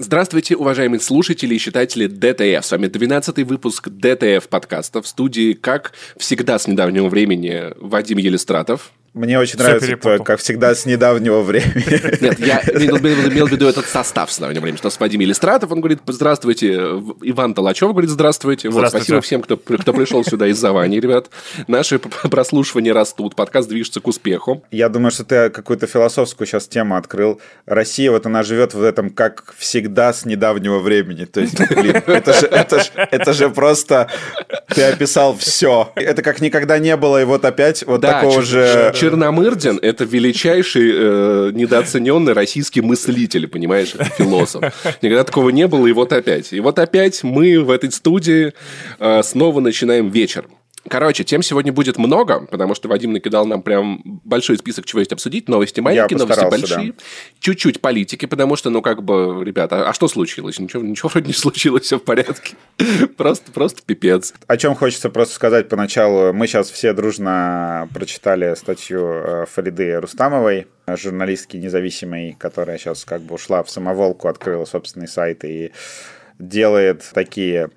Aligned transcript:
Здравствуйте, 0.00 0.54
уважаемые 0.54 1.00
слушатели 1.00 1.56
и 1.56 1.58
читатели 1.58 2.06
DTF. 2.06 2.64
С 2.64 2.70
вами 2.70 2.86
12-й 2.86 3.42
выпуск 3.42 3.88
DTF 3.88 4.48
подкаста. 4.48 5.02
В 5.02 5.08
студии, 5.08 5.54
как 5.54 5.92
всегда, 6.16 6.56
с 6.60 6.68
недавнего 6.68 7.08
времени, 7.08 7.72
Вадим 7.80 8.18
Елистратов. 8.18 8.92
Мне 9.14 9.38
очень 9.38 9.54
Все 9.54 9.62
нравится, 9.62 9.86
перепутал. 9.86 10.24
как 10.24 10.38
всегда, 10.38 10.74
с 10.74 10.84
недавнего 10.84 11.40
времени. 11.40 12.22
Нет, 12.22 12.38
я 12.38 12.60
имел, 12.66 13.46
в 13.46 13.50
виду 13.50 13.66
этот 13.66 13.86
состав 13.86 14.30
с 14.30 14.38
недавнего 14.38 14.62
времени. 14.62 14.78
Что 14.78 14.90
с 14.90 15.00
Вадим 15.00 15.22
Елистратов, 15.22 15.72
он 15.72 15.80
говорит, 15.80 16.00
здравствуйте. 16.06 16.74
Иван 17.22 17.54
Талачев 17.54 17.90
говорит, 17.90 18.10
здравствуйте. 18.10 18.68
Вот, 18.68 18.88
спасибо 18.88 19.20
всем, 19.20 19.42
кто, 19.42 19.56
кто 19.56 19.92
пришел 19.92 20.24
сюда 20.24 20.46
из-за 20.48 20.72
Вани, 20.72 21.00
ребят. 21.00 21.30
Наши 21.66 21.98
прослушивания 21.98 22.92
растут, 22.92 23.34
подкаст 23.34 23.68
движется 23.68 24.00
к 24.00 24.06
успеху. 24.06 24.62
Я 24.70 24.88
думаю, 24.88 25.10
что 25.10 25.24
ты 25.24 25.50
какую-то 25.50 25.86
философскую 25.86 26.46
сейчас 26.46 26.68
тему 26.68 26.96
открыл. 26.96 27.40
Россия, 27.66 28.10
вот 28.10 28.26
она 28.26 28.42
живет 28.42 28.74
в 28.74 28.82
этом, 28.82 29.10
как 29.10 29.54
всегда, 29.56 30.12
с 30.12 30.26
недавнего 30.26 30.80
времени. 30.80 31.24
То 31.24 31.40
есть, 31.40 31.58
блин, 31.70 32.02
это 32.06 32.32
же, 32.34 32.46
это 32.46 32.82
же, 32.82 32.90
это 32.94 33.32
же 33.32 33.48
просто... 33.48 34.08
Ты 34.74 34.82
описал 34.82 35.36
все. 35.36 35.92
Это 35.94 36.22
как 36.22 36.40
никогда 36.40 36.78
не 36.78 36.94
было, 36.96 37.22
и 37.22 37.24
вот 37.24 37.44
опять 37.44 37.84
вот 37.86 38.02
да, 38.02 38.20
такого 38.20 38.42
же 38.42 38.92
Черномырдин– 38.98 39.78
это 39.82 40.04
величайший 40.04 40.90
э, 40.94 41.50
недооцененный 41.54 42.32
российский 42.32 42.80
мыслитель, 42.80 43.46
понимаешь, 43.46 43.94
философ. 44.16 44.62
Никогда 45.02 45.24
такого 45.24 45.50
не 45.50 45.66
было, 45.66 45.86
и 45.86 45.92
вот 45.92 46.12
опять. 46.12 46.52
И 46.52 46.60
вот 46.60 46.78
опять 46.78 47.22
мы 47.22 47.60
в 47.60 47.70
этой 47.70 47.90
студии 47.92 48.52
э, 48.98 49.22
снова 49.22 49.60
начинаем 49.60 50.10
вечер. 50.10 50.46
Короче, 50.88 51.24
тем 51.24 51.42
сегодня 51.42 51.72
будет 51.72 51.98
много, 51.98 52.46
потому 52.46 52.74
что 52.74 52.88
Вадим 52.88 53.12
накидал 53.12 53.46
нам 53.46 53.62
прям 53.62 54.00
большой 54.24 54.58
список, 54.58 54.86
чего 54.86 55.00
есть 55.00 55.12
обсудить. 55.12 55.48
Новости 55.48 55.80
маленькие, 55.80 56.18
новости 56.18 56.50
большие. 56.50 56.92
Да. 56.92 57.04
Чуть-чуть 57.40 57.80
политики, 57.80 58.26
потому 58.26 58.56
что, 58.56 58.70
ну, 58.70 58.82
как 58.82 59.02
бы, 59.02 59.42
ребята, 59.44 59.88
а 59.88 59.92
что 59.92 60.08
случилось? 60.08 60.58
Ничего, 60.58 60.82
ничего 60.82 61.08
вроде 61.08 61.28
не 61.28 61.34
случилось, 61.34 61.84
все 61.84 61.98
в 61.98 62.02
порядке. 62.02 62.56
Просто, 63.16 63.50
просто 63.52 63.82
пипец. 63.84 64.32
О 64.46 64.56
чем 64.56 64.74
хочется 64.74 65.10
просто 65.10 65.34
сказать 65.34 65.68
поначалу. 65.68 66.32
Мы 66.32 66.46
сейчас 66.46 66.70
все 66.70 66.92
дружно 66.92 67.88
прочитали 67.92 68.54
статью 68.54 69.00
э, 69.00 69.46
Фариды 69.46 70.00
Рустамовой, 70.00 70.66
журналистки 70.86 71.56
независимой, 71.56 72.36
которая 72.38 72.78
сейчас 72.78 73.04
как 73.04 73.22
бы 73.22 73.34
ушла 73.34 73.62
в 73.62 73.70
самоволку, 73.70 74.28
открыла 74.28 74.64
собственный 74.64 75.08
сайт 75.08 75.44
и 75.44 75.72
делает 76.38 77.04
такие 77.12 77.70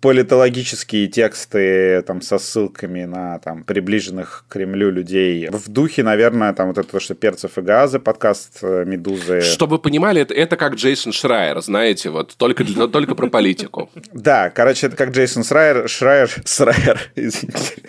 политологические 0.00 1.08
тексты 1.08 2.02
там 2.02 2.22
со 2.22 2.38
ссылками 2.38 3.04
на 3.04 3.38
там 3.38 3.64
приближенных 3.64 4.44
к 4.48 4.52
Кремлю 4.52 4.90
людей. 4.90 5.48
В 5.50 5.68
духе, 5.68 6.02
наверное, 6.02 6.52
там 6.52 6.68
вот 6.68 6.78
это 6.78 6.88
то, 6.88 7.00
что 7.00 7.14
Перцев 7.14 7.58
и 7.58 7.60
Газы, 7.60 7.98
подкаст 7.98 8.58
э, 8.62 8.84
Медузы. 8.86 9.42
Чтобы 9.42 9.76
вы 9.76 9.82
понимали, 9.82 10.22
это, 10.22 10.34
это 10.34 10.56
как 10.56 10.74
Джейсон 10.74 11.12
Шрайер, 11.12 11.60
знаете, 11.60 12.10
вот 12.10 12.34
только, 12.36 12.64
только 12.64 13.14
про 13.14 13.28
политику. 13.28 13.90
Да, 14.12 14.50
короче, 14.50 14.86
это 14.86 14.96
как 14.96 15.10
Джейсон 15.10 15.44
Шрайер, 15.44 15.88
Шрайер, 15.88 16.30
Шрайер, 16.46 17.00
извините. 17.14 17.82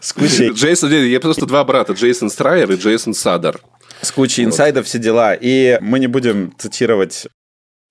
С 0.00 0.12
кучей... 0.12 0.50
Джейсон, 0.50 0.90
я 0.92 1.20
просто 1.20 1.46
два 1.46 1.64
брата, 1.64 1.92
Джейсон 1.92 2.30
Шрайер 2.30 2.70
и 2.70 2.76
Джейсон 2.76 3.14
Садар 3.14 3.60
с 4.00 4.12
кучей 4.12 4.44
инсайдов, 4.44 4.86
все 4.86 4.98
дела. 4.98 5.34
И 5.34 5.78
мы 5.80 5.98
не 5.98 6.06
будем 6.06 6.52
цитировать 6.58 7.26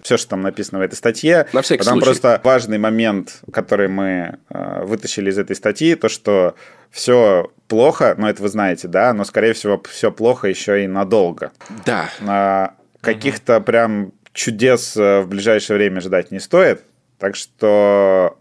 все, 0.06 0.18
что 0.18 0.30
там 0.30 0.42
написано 0.42 0.78
в 0.78 0.82
этой 0.84 0.94
статье. 0.94 1.48
На 1.52 1.64
всякий 1.64 1.84
Там 1.84 1.96
случай. 1.96 2.06
просто 2.06 2.40
важный 2.44 2.78
момент, 2.78 3.42
который 3.52 3.88
мы 3.88 4.38
э, 4.50 4.84
вытащили 4.84 5.32
из 5.32 5.40
этой 5.40 5.56
статьи, 5.56 5.96
то, 5.96 6.10
что 6.10 6.54
все 6.92 7.52
плохо, 7.68 8.14
но 8.16 8.30
это 8.30 8.44
вы 8.44 8.50
знаете, 8.50 8.88
да, 8.88 9.14
но, 9.14 9.24
скорее 9.24 9.54
всего, 9.54 9.82
все 9.90 10.12
плохо 10.12 10.48
еще 10.48 10.84
и 10.84 10.88
надолго. 10.88 11.52
Да. 11.88 12.08
А, 12.22 12.76
каких-то 13.02 13.58
угу. 13.58 13.66
прям 13.66 14.12
чудес 14.32 14.96
э, 14.96 15.22
в 15.22 15.28
ближайшее 15.28 15.78
время 15.78 16.02
ждать 16.02 16.30
не 16.30 16.40
стоит, 16.40 16.84
так 17.18 17.36
что 17.36 18.38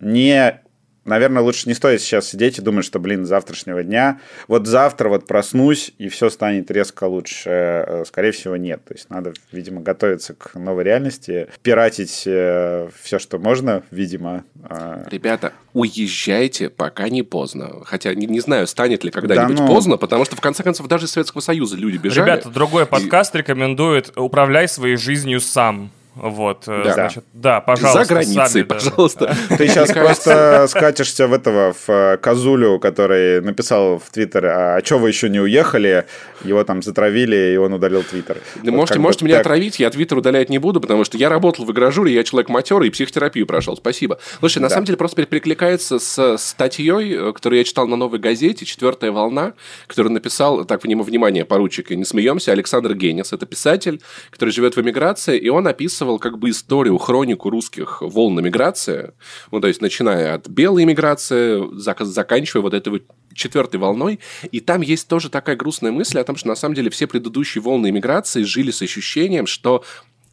не 0.00 0.60
наверное, 1.06 1.42
лучше 1.42 1.68
не 1.68 1.74
стоит 1.74 2.00
сейчас 2.00 2.28
сидеть 2.28 2.58
и 2.58 2.62
думать, 2.62 2.84
что, 2.84 2.98
блин, 2.98 3.24
завтрашнего 3.24 3.82
дня, 3.82 4.20
вот 4.48 4.66
завтра 4.66 5.08
вот 5.08 5.26
проснусь, 5.26 5.92
и 5.98 6.08
все 6.08 6.28
станет 6.28 6.70
резко 6.70 7.04
лучше. 7.04 7.50
Э, 7.50 8.04
скорее 8.06 8.32
всего, 8.32 8.56
нет. 8.56 8.84
То 8.84 8.94
есть 8.94 9.08
надо, 9.08 9.32
видимо, 9.52 9.80
готовиться 9.80 10.34
к 10.34 10.54
новой 10.54 10.84
реальности, 10.84 11.48
пиратить 11.62 12.24
э, 12.26 12.88
все, 13.02 13.18
что 13.18 13.38
можно, 13.38 13.82
видимо. 13.90 14.44
А. 14.64 15.06
Ребята, 15.10 15.52
уезжайте, 15.72 16.68
пока 16.68 17.08
не 17.08 17.22
поздно. 17.22 17.84
Хотя 17.84 18.14
не, 18.14 18.26
не 18.26 18.40
знаю, 18.40 18.66
станет 18.66 19.04
ли 19.04 19.10
когда-нибудь 19.10 19.56
да, 19.56 19.62
ну... 19.62 19.68
поздно, 19.68 19.96
потому 19.96 20.24
что, 20.24 20.36
в 20.36 20.40
конце 20.40 20.62
концов, 20.62 20.88
даже 20.88 21.06
из 21.06 21.12
Советского 21.12 21.40
Союза 21.40 21.76
люди 21.76 21.96
бежали. 21.96 22.26
Ребята, 22.30 22.50
другой 22.50 22.86
подкаст 22.86 23.34
и... 23.34 23.38
рекомендует 23.38 24.12
«Управляй 24.16 24.68
своей 24.68 24.96
жизнью 24.96 25.40
сам». 25.40 25.90
Вот, 26.16 26.64
э, 26.66 26.82
да. 26.82 26.94
значит, 26.94 27.24
да, 27.34 27.60
пожалуйста. 27.60 28.04
За 28.04 28.08
границей, 28.14 28.46
сами, 28.46 28.62
пожалуйста. 28.62 29.36
Да. 29.50 29.56
Ты 29.58 29.68
сейчас 29.68 29.92
просто 29.92 30.66
скатишься 30.66 31.28
в 31.28 31.34
этого, 31.34 31.74
в 31.74 31.90
э, 31.90 32.16
Козулю, 32.16 32.78
который 32.78 33.42
написал 33.42 33.98
в 33.98 34.10
Твиттер, 34.10 34.46
а, 34.46 34.80
что 34.82 34.96
вы 34.96 35.08
еще 35.08 35.28
не 35.28 35.40
уехали? 35.40 36.06
Его 36.42 36.64
там 36.64 36.82
затравили, 36.82 37.52
и 37.52 37.56
он 37.58 37.74
удалил 37.74 38.02
Твиттер. 38.02 38.38
Вот 38.62 38.72
можете 38.72 38.98
можете 38.98 39.26
меня 39.26 39.36
так... 39.36 39.42
отравить, 39.46 39.78
я 39.78 39.90
Твиттер 39.90 40.16
удалять 40.16 40.48
не 40.48 40.56
буду, 40.56 40.80
потому 40.80 41.04
что 41.04 41.18
я 41.18 41.28
работал 41.28 41.66
в 41.66 41.72
игражуре, 41.72 42.14
я 42.14 42.24
человек 42.24 42.48
матерый 42.48 42.88
и 42.88 42.90
психотерапию 42.90 43.46
прошел. 43.46 43.76
Спасибо. 43.76 44.18
Слушай, 44.38 44.58
на 44.60 44.68
да. 44.68 44.74
самом 44.74 44.86
деле 44.86 44.96
просто 44.96 45.26
перекликается 45.26 45.98
с 45.98 46.38
статьей, 46.38 47.14
э, 47.14 47.32
которую 47.34 47.58
я 47.58 47.64
читал 47.64 47.86
на 47.86 47.96
новой 47.96 48.20
газете 48.20 48.64
«Четвертая 48.64 49.12
волна», 49.12 49.52
которую 49.86 50.14
написал, 50.14 50.64
так, 50.64 50.82
внимание, 50.82 51.44
поручик, 51.44 51.90
и 51.90 51.96
не 51.96 52.06
смеемся, 52.06 52.52
Александр 52.52 52.94
Генис. 52.94 53.34
Это 53.34 53.44
писатель, 53.44 54.00
который 54.30 54.50
живет 54.50 54.76
в 54.76 54.80
эмиграции, 54.80 55.36
и 55.36 55.50
он 55.50 55.66
описывает 55.66 56.05
описывал 56.06 56.18
как 56.18 56.38
бы 56.38 56.50
историю, 56.50 56.98
хронику 56.98 57.50
русских 57.50 58.00
волн 58.00 58.42
миграции, 58.42 59.12
ну, 59.50 59.60
то 59.60 59.68
есть 59.68 59.80
начиная 59.80 60.34
от 60.34 60.48
белой 60.48 60.84
миграции, 60.84 61.62
заканчивая 62.04 62.62
вот 62.62 62.74
этой 62.74 62.88
вот 62.88 63.02
четвертой 63.34 63.80
волной, 63.80 64.20
и 64.52 64.60
там 64.60 64.82
есть 64.82 65.08
тоже 65.08 65.28
такая 65.28 65.56
грустная 65.56 65.92
мысль 65.92 66.18
о 66.18 66.24
том, 66.24 66.36
что 66.36 66.48
на 66.48 66.56
самом 66.56 66.74
деле 66.74 66.90
все 66.90 67.06
предыдущие 67.06 67.62
волны 67.62 67.90
иммиграции 67.90 68.44
жили 68.44 68.70
с 68.70 68.82
ощущением, 68.82 69.46
что 69.46 69.82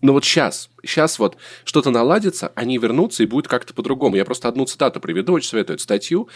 ну 0.02 0.12
вот 0.12 0.26
сейчас, 0.26 0.70
сейчас 0.86 1.18
вот 1.18 1.38
что-то 1.64 1.90
наладится, 1.90 2.52
они 2.56 2.78
вернутся 2.78 3.24
и 3.24 3.26
будет 3.26 3.48
как-то 3.48 3.74
по-другому. 3.74 4.18
Я 4.18 4.26
просто 4.26 4.50
одну 4.50 4.66
цитату 4.66 5.00
приведу, 5.00 5.34
очень 5.34 5.50
советую 5.50 5.76
эту 5.76 5.84
статью. 5.84 6.28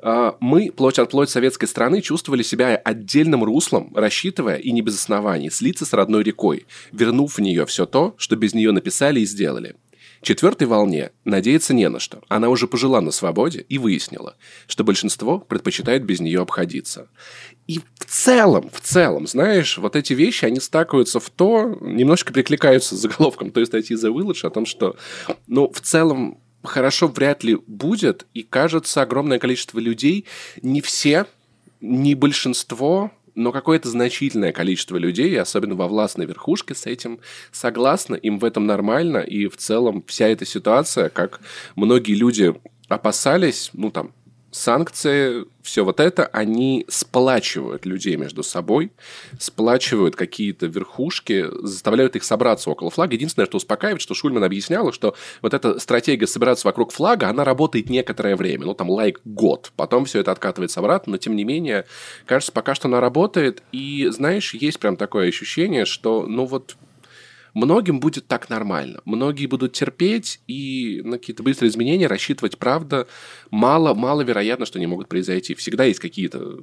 А, 0.00 0.36
мы, 0.40 0.70
плоть 0.70 0.98
от 0.98 1.10
плоть 1.10 1.30
советской 1.30 1.66
страны, 1.66 2.00
чувствовали 2.00 2.42
себя 2.42 2.76
отдельным 2.76 3.44
руслом, 3.44 3.92
рассчитывая, 3.94 4.56
и 4.56 4.70
не 4.70 4.82
без 4.82 4.96
оснований, 4.96 5.50
слиться 5.50 5.84
с 5.84 5.92
родной 5.92 6.22
рекой, 6.22 6.66
вернув 6.92 7.36
в 7.36 7.40
нее 7.40 7.66
все 7.66 7.86
то, 7.86 8.14
что 8.18 8.36
без 8.36 8.54
нее 8.54 8.72
написали 8.72 9.20
и 9.20 9.26
сделали. 9.26 9.74
Четвертой 10.20 10.66
волне 10.66 11.12
надеяться 11.24 11.74
не 11.74 11.88
на 11.88 12.00
что. 12.00 12.22
Она 12.28 12.48
уже 12.48 12.66
пожила 12.66 13.00
на 13.00 13.12
свободе 13.12 13.64
и 13.68 13.78
выяснила, 13.78 14.36
что 14.66 14.82
большинство 14.82 15.38
предпочитает 15.38 16.04
без 16.04 16.18
нее 16.18 16.40
обходиться. 16.40 17.08
И 17.68 17.78
в 17.78 18.04
целом, 18.04 18.68
в 18.72 18.80
целом, 18.80 19.26
знаешь, 19.26 19.78
вот 19.78 19.94
эти 19.94 20.14
вещи, 20.14 20.44
они 20.44 20.58
стакаются 20.58 21.20
в 21.20 21.30
то, 21.30 21.78
немножко 21.80 22.32
перекликаются 22.32 22.96
с 22.96 23.00
заголовком 23.00 23.52
той 23.52 23.66
статьи 23.66 23.94
The 23.94 24.12
Village 24.12 24.44
о 24.44 24.50
том, 24.50 24.66
что, 24.66 24.96
ну, 25.46 25.70
в 25.72 25.80
целом, 25.80 26.40
хорошо 26.68 27.08
вряд 27.08 27.42
ли 27.42 27.56
будет, 27.66 28.26
и 28.34 28.42
кажется, 28.42 29.02
огромное 29.02 29.38
количество 29.38 29.78
людей, 29.78 30.26
не 30.62 30.80
все, 30.80 31.26
не 31.80 32.14
большинство, 32.14 33.10
но 33.34 33.52
какое-то 33.52 33.88
значительное 33.88 34.52
количество 34.52 34.96
людей, 34.96 35.38
особенно 35.40 35.76
во 35.76 35.86
властной 35.86 36.26
верхушке, 36.26 36.74
с 36.74 36.86
этим 36.86 37.20
согласны, 37.52 38.16
им 38.16 38.38
в 38.38 38.44
этом 38.44 38.66
нормально, 38.66 39.18
и 39.18 39.46
в 39.46 39.56
целом 39.56 40.02
вся 40.06 40.26
эта 40.28 40.44
ситуация, 40.44 41.08
как 41.08 41.40
многие 41.76 42.14
люди 42.14 42.54
опасались, 42.88 43.70
ну 43.74 43.90
там, 43.90 44.12
санкции, 44.50 45.44
все 45.62 45.84
вот 45.84 46.00
это, 46.00 46.26
они 46.26 46.86
сплачивают 46.88 47.84
людей 47.84 48.16
между 48.16 48.42
собой, 48.42 48.92
сплачивают 49.38 50.16
какие-то 50.16 50.66
верхушки, 50.66 51.46
заставляют 51.62 52.16
их 52.16 52.24
собраться 52.24 52.70
около 52.70 52.90
флага. 52.90 53.14
Единственное, 53.14 53.46
что 53.46 53.58
успокаивает, 53.58 54.00
что 54.00 54.14
Шульман 54.14 54.44
объясняла, 54.44 54.92
что 54.92 55.14
вот 55.42 55.52
эта 55.52 55.78
стратегия 55.78 56.26
собираться 56.26 56.66
вокруг 56.66 56.92
флага, 56.92 57.28
она 57.28 57.44
работает 57.44 57.90
некоторое 57.90 58.36
время, 58.36 58.64
ну 58.64 58.74
там 58.74 58.88
лайк 58.90 59.20
год, 59.24 59.72
потом 59.76 60.06
все 60.06 60.20
это 60.20 60.32
откатывается 60.32 60.80
обратно, 60.80 61.12
но 61.12 61.16
тем 61.18 61.36
не 61.36 61.44
менее, 61.44 61.84
кажется, 62.24 62.52
пока 62.52 62.74
что 62.74 62.88
она 62.88 63.00
работает, 63.00 63.62
и 63.72 64.08
знаешь, 64.10 64.54
есть 64.54 64.78
прям 64.78 64.96
такое 64.96 65.28
ощущение, 65.28 65.84
что 65.84 66.26
ну 66.26 66.46
вот 66.46 66.76
Многим 67.58 67.98
будет 67.98 68.28
так 68.28 68.50
нормально. 68.50 69.00
Многие 69.04 69.46
будут 69.46 69.72
терпеть 69.72 70.40
и 70.46 71.02
на 71.04 71.18
какие-то 71.18 71.42
быстрые 71.42 71.70
изменения 71.70 72.06
рассчитывать, 72.06 72.56
правда, 72.56 73.08
мало, 73.50 73.94
мало 73.94 74.20
вероятно, 74.20 74.64
что 74.64 74.78
они 74.78 74.86
могут 74.86 75.08
произойти. 75.08 75.56
Всегда 75.56 75.82
есть 75.82 75.98
какие-то 75.98 76.60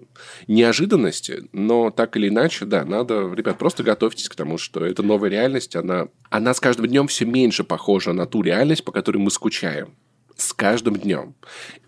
неожиданности, 0.48 1.50
но 1.52 1.90
так 1.92 2.16
или 2.16 2.30
иначе, 2.30 2.64
да, 2.64 2.86
надо, 2.86 3.30
ребят, 3.34 3.58
просто 3.58 3.84
готовьтесь 3.84 4.30
к 4.30 4.36
тому, 4.36 4.58
что 4.58 4.86
эта 4.86 5.04
новая 5.04 5.30
реальность, 5.30 5.76
она, 5.76 6.08
она 6.30 6.54
с 6.54 6.62
каждым 6.62 6.88
днем 6.88 7.08
все 7.08 7.26
меньше 7.26 7.66
похожа 7.66 8.14
на 8.14 8.26
ту 8.26 8.42
реальность, 8.42 8.86
по 8.86 8.94
которой 8.94 9.18
мы 9.18 9.32
скучаем 9.32 9.98
с 10.38 10.54
каждым 10.54 10.96
днем. 10.96 11.36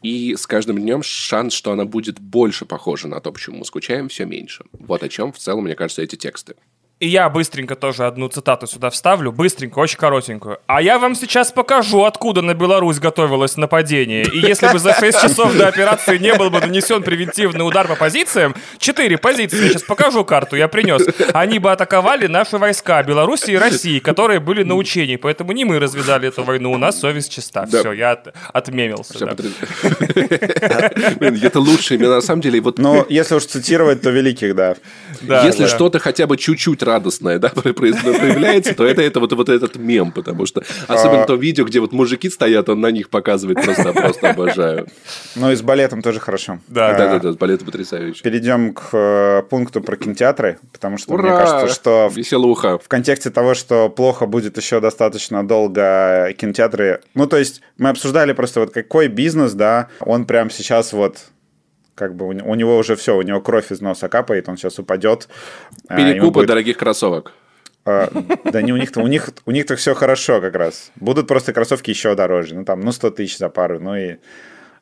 И 0.01 0.36
с 0.36 0.45
каждым 0.48 0.80
днем 0.80 1.01
шанс, 1.01 1.53
что 1.53 1.71
она 1.71 1.86
будет 1.86 2.19
больше 2.19 2.65
похожа 2.65 3.07
на 3.07 3.21
то, 3.21 3.31
почему 3.31 3.60
мы 3.60 3.65
скучаем, 3.65 4.10
все 4.10 4.25
меньше. 4.25 4.65
Вот 4.74 5.03
о 5.03 5.10
чем 5.10 5.31
в 5.31 5.38
целом, 5.38 5.63
мне 5.63 5.75
кажется, 5.75 6.01
эти 6.01 6.15
тексты. 6.15 6.56
И 7.00 7.08
я 7.08 7.30
быстренько 7.30 7.76
тоже 7.76 8.08
одну 8.08 8.28
цитату 8.28 8.66
сюда 8.66 8.90
вставлю, 8.90 9.32
быстренько, 9.32 9.78
очень 9.78 10.00
коротенькую. 10.00 10.58
А 10.66 10.82
я 10.82 10.98
вам 10.98 11.14
сейчас 11.14 11.52
покажу, 11.52 12.06
откуда 12.06 12.42
на 12.42 12.56
Беларусь 12.56 12.98
готовилось 12.98 13.56
нападение. 13.56 14.24
И 14.24 14.40
если 14.40 14.68
бы 14.68 14.80
за 14.80 14.96
6 14.96 15.22
часов 15.22 15.56
до 15.56 15.68
операции 15.68 16.18
не 16.18 16.34
был 16.34 16.50
бы 16.50 16.60
нанесен 16.60 17.04
превентивный 17.04 17.68
удар 17.68 17.88
по 17.88 17.96
позициям, 17.96 18.56
4 18.80 19.16
позиции, 19.20 19.66
я 19.66 19.70
сейчас 19.70 19.84
покажу 19.84 20.26
карту, 20.26 20.56
я 20.56 20.68
принес, 20.68 21.06
они 21.34 21.60
бы 21.60 21.72
атаковали 21.72 22.26
наши 22.26 22.58
войска 22.58 23.04
Беларуси 23.04 23.52
и 23.52 23.58
России, 23.58 24.00
которые 24.00 24.40
были 24.40 24.64
на 24.64 24.74
учении. 24.74 25.18
Поэтому 25.18 25.52
не 25.52 25.66
мы 25.66 25.78
развязали 25.78 26.30
эту 26.30 26.44
войну, 26.44 26.72
у 26.72 26.78
нас 26.78 27.00
совесть 27.00 27.32
чиста. 27.32 27.68
Да. 27.72 27.80
Все, 27.80 27.92
я 27.92 28.14
от, 28.14 28.34
отмемился. 28.54 29.20
Да. 29.20 29.36
Это 31.20 31.60
лучше, 31.60 32.00
на 32.00 32.22
самом 32.22 32.42
деле. 32.42 32.60
Вот... 32.60 32.80
Но 32.80 33.06
если 33.08 33.36
уж 33.36 33.46
цитировать, 33.46 34.02
то 34.02 34.10
великих, 34.10 34.56
да. 34.56 34.76
Если 35.22 35.68
что-то 35.68 36.00
хотя 36.00 36.26
бы 36.26 36.38
чуть-чуть 36.38 36.87
радостное, 36.88 37.39
да, 37.39 37.50
проявляется, 37.54 38.74
то 38.74 38.86
это, 38.86 39.01
это 39.01 39.19
вот, 39.19 39.34
вот 39.34 39.50
этот 39.50 39.75
мем, 39.75 40.12
потому 40.12 40.45
что 40.45 40.63
особенно 40.88 41.24
а. 41.24 41.25
то 41.25 41.36
видео, 41.36 41.66
где 41.66 41.80
вот 41.80 41.92
мужики 41.92 42.30
стоят, 42.30 42.69
он 42.69 42.81
на 42.81 42.92
них 42.92 43.10
показывает, 43.10 43.62
просто, 43.63 43.94
просто 43.94 44.30
обожаю. 44.31 44.88
Ну 45.36 45.51
и 45.51 45.56
с 45.56 45.62
балетом 45.62 46.01
тоже 46.01 46.19
хорошо. 46.19 46.60
Да, 46.68 46.94
да, 46.94 47.10
да, 47.10 47.19
да, 47.19 47.31
с 47.31 47.36
балетом 47.36 47.68
потрясающе. 47.68 48.24
Перейдем 48.24 48.74
к 48.74 48.89
э, 48.94 49.44
пункту 49.50 49.81
про 49.81 49.95
кинотеатры, 49.98 50.60
потому 50.72 50.98
что 50.98 51.13
мне 51.13 51.30
кажется, 51.30 51.68
что 51.68 52.10
Веселуха. 52.13 52.78
в 52.78 52.88
контексте 52.88 53.30
того, 53.30 53.54
что 53.54 53.89
плохо 53.89 54.25
будет 54.25 54.57
еще 54.57 54.80
достаточно 54.80 55.48
долго 55.48 56.34
кинотеатры, 56.38 57.01
ну 57.13 57.28
то 57.28 57.38
есть 57.38 57.62
мы 57.78 57.89
обсуждали 57.89 58.34
просто 58.34 58.62
вот 58.62 58.72
какой 58.72 59.07
бизнес, 59.07 59.54
да, 59.54 59.89
он 60.00 60.25
прям 60.25 60.50
сейчас 60.50 60.94
вот 60.94 61.18
как 61.98 62.16
бы 62.16 62.28
у, 62.28 62.56
него 62.56 62.78
уже 62.78 62.96
все, 62.96 63.18
у 63.18 63.22
него 63.24 63.42
кровь 63.42 63.72
из 63.72 63.82
носа 63.82 64.08
капает, 64.08 64.48
он 64.48 64.56
сейчас 64.56 64.78
упадет. 64.78 65.28
А, 65.88 65.98
Перекупы 65.98 66.32
будет... 66.32 66.48
дорогих 66.48 66.78
кроссовок. 66.78 67.34
А, 67.86 68.12
да 68.44 68.62
не 68.62 68.72
у 68.72 68.78
них-то, 68.78 69.02
у 69.02 69.08
них, 69.08 69.30
у 69.46 69.52
них-то 69.52 69.76
все 69.76 69.96
хорошо 69.96 70.40
как 70.40 70.56
раз. 70.56 70.92
Будут 70.96 71.28
просто 71.28 71.54
кроссовки 71.54 71.90
еще 71.90 72.14
дороже. 72.14 72.54
Ну 72.54 72.66
там, 72.66 72.82
ну 72.82 72.92
100 72.92 73.12
тысяч 73.12 73.38
за 73.40 73.50
пару. 73.50 73.80
Ну 73.80 73.96
и 73.96 74.18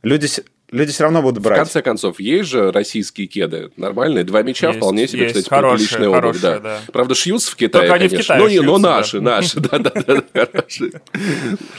люди, 0.04 0.28
люди 0.72 0.92
все 0.92 1.04
равно 1.04 1.22
будут 1.22 1.44
брать. 1.44 1.58
В 1.58 1.62
конце 1.62 1.82
концов, 1.82 2.20
есть 2.20 2.50
же 2.50 2.72
российские 2.72 3.28
кеды. 3.28 3.72
Нормальные. 3.78 4.24
Два 4.24 4.42
меча 4.42 4.68
есть, 4.68 4.78
вполне 4.78 5.08
себе, 5.08 5.24
есть. 5.24 5.36
кстати, 5.36 5.50
хорошие, 5.50 5.88
приличная 5.88 6.10
обувь. 6.10 6.42
Да. 6.42 6.60
да. 6.60 6.80
Правда, 6.92 7.16
шьются 7.16 7.52
в 7.52 7.56
Китае, 7.56 7.88
Только 7.88 8.10
конечно. 8.10 8.36
Они 8.36 8.44
в 8.44 8.50
Китае 8.50 8.62
но, 8.62 8.72
но 8.72 8.78
наши, 8.78 9.20
да. 9.20 9.24
наши. 9.24 9.60
Да, 9.60 9.80
да, 9.80 9.92
да, 10.06 10.24
хорошие. 10.34 10.92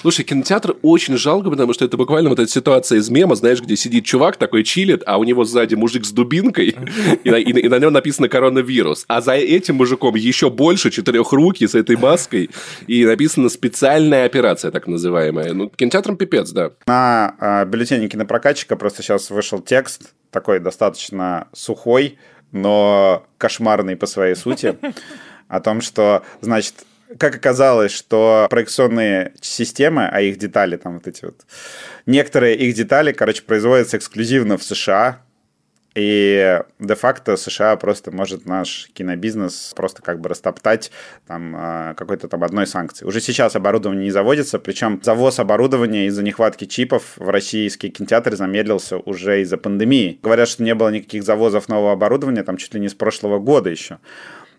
Слушай, 0.00 0.24
кинотеатр 0.24 0.76
очень 0.82 1.16
жалко, 1.16 1.50
потому 1.50 1.72
что 1.72 1.84
это 1.84 1.96
буквально 1.96 2.30
вот 2.30 2.38
эта 2.38 2.50
ситуация 2.50 2.98
из 2.98 3.08
мема, 3.10 3.34
знаешь, 3.34 3.60
где 3.60 3.76
сидит 3.76 4.04
чувак 4.04 4.36
такой 4.36 4.64
чилит, 4.64 5.02
а 5.06 5.18
у 5.18 5.24
него 5.24 5.44
сзади 5.44 5.74
мужик 5.74 6.04
с 6.04 6.12
дубинкой, 6.12 6.76
и 7.24 7.30
на, 7.30 7.36
и, 7.36 7.50
и 7.50 7.68
на 7.68 7.78
нем 7.78 7.92
написано 7.92 8.28
коронавирус. 8.28 9.04
А 9.08 9.20
за 9.20 9.32
этим 9.32 9.76
мужиком 9.76 10.14
еще 10.14 10.50
больше 10.50 10.90
четырехруки 10.90 11.66
с 11.66 11.74
этой 11.74 11.96
маской, 11.96 12.50
и 12.86 13.04
написано 13.04 13.48
специальная 13.48 14.24
операция, 14.26 14.70
так 14.70 14.86
называемая. 14.86 15.52
Ну, 15.52 15.68
кинотеатром 15.68 16.16
пипец, 16.16 16.50
да. 16.50 16.70
На 16.86 17.34
а, 17.38 17.64
бюллетене 17.64 18.08
кинопрокатчика 18.08 18.75
просто 18.76 19.02
сейчас 19.02 19.30
вышел 19.30 19.60
текст, 19.60 20.14
такой 20.30 20.60
достаточно 20.60 21.48
сухой, 21.52 22.18
но 22.52 23.26
кошмарный 23.38 23.96
по 23.96 24.06
своей 24.06 24.34
сути, 24.34 24.78
о 25.48 25.60
том, 25.60 25.80
что, 25.80 26.24
значит, 26.40 26.74
как 27.18 27.36
оказалось, 27.36 27.92
что 27.92 28.46
проекционные 28.50 29.32
системы, 29.40 30.08
а 30.08 30.20
их 30.20 30.38
детали, 30.38 30.76
там 30.76 30.94
вот 30.94 31.06
эти 31.06 31.24
вот, 31.24 31.46
некоторые 32.04 32.56
их 32.56 32.74
детали, 32.74 33.12
короче, 33.12 33.42
производятся 33.42 33.96
эксклюзивно 33.96 34.58
в 34.58 34.62
США, 34.62 35.20
и 35.96 36.60
де-факто 36.78 37.36
США 37.38 37.74
просто 37.76 38.10
может 38.10 38.44
наш 38.44 38.90
кинобизнес 38.92 39.72
просто 39.74 40.02
как 40.02 40.20
бы 40.20 40.28
растоптать 40.28 40.90
там 41.26 41.54
а, 41.56 41.94
какой-то 41.94 42.28
там 42.28 42.44
одной 42.44 42.66
санкции. 42.66 43.06
Уже 43.06 43.20
сейчас 43.20 43.56
оборудование 43.56 44.04
не 44.04 44.10
заводится, 44.10 44.58
причем 44.58 45.00
завоз 45.02 45.38
оборудования 45.38 46.06
из-за 46.06 46.22
нехватки 46.22 46.66
чипов 46.66 47.14
в 47.16 47.30
российские 47.30 47.90
кинотеатры 47.90 48.36
замедлился 48.36 48.98
уже 48.98 49.40
из-за 49.40 49.56
пандемии. 49.56 50.20
Говорят, 50.22 50.50
что 50.50 50.62
не 50.62 50.74
было 50.74 50.90
никаких 50.90 51.24
завозов 51.24 51.70
нового 51.70 51.92
оборудования 51.92 52.42
там 52.42 52.58
чуть 52.58 52.74
ли 52.74 52.80
не 52.80 52.90
с 52.90 52.94
прошлого 52.94 53.38
года 53.38 53.70
еще. 53.70 53.98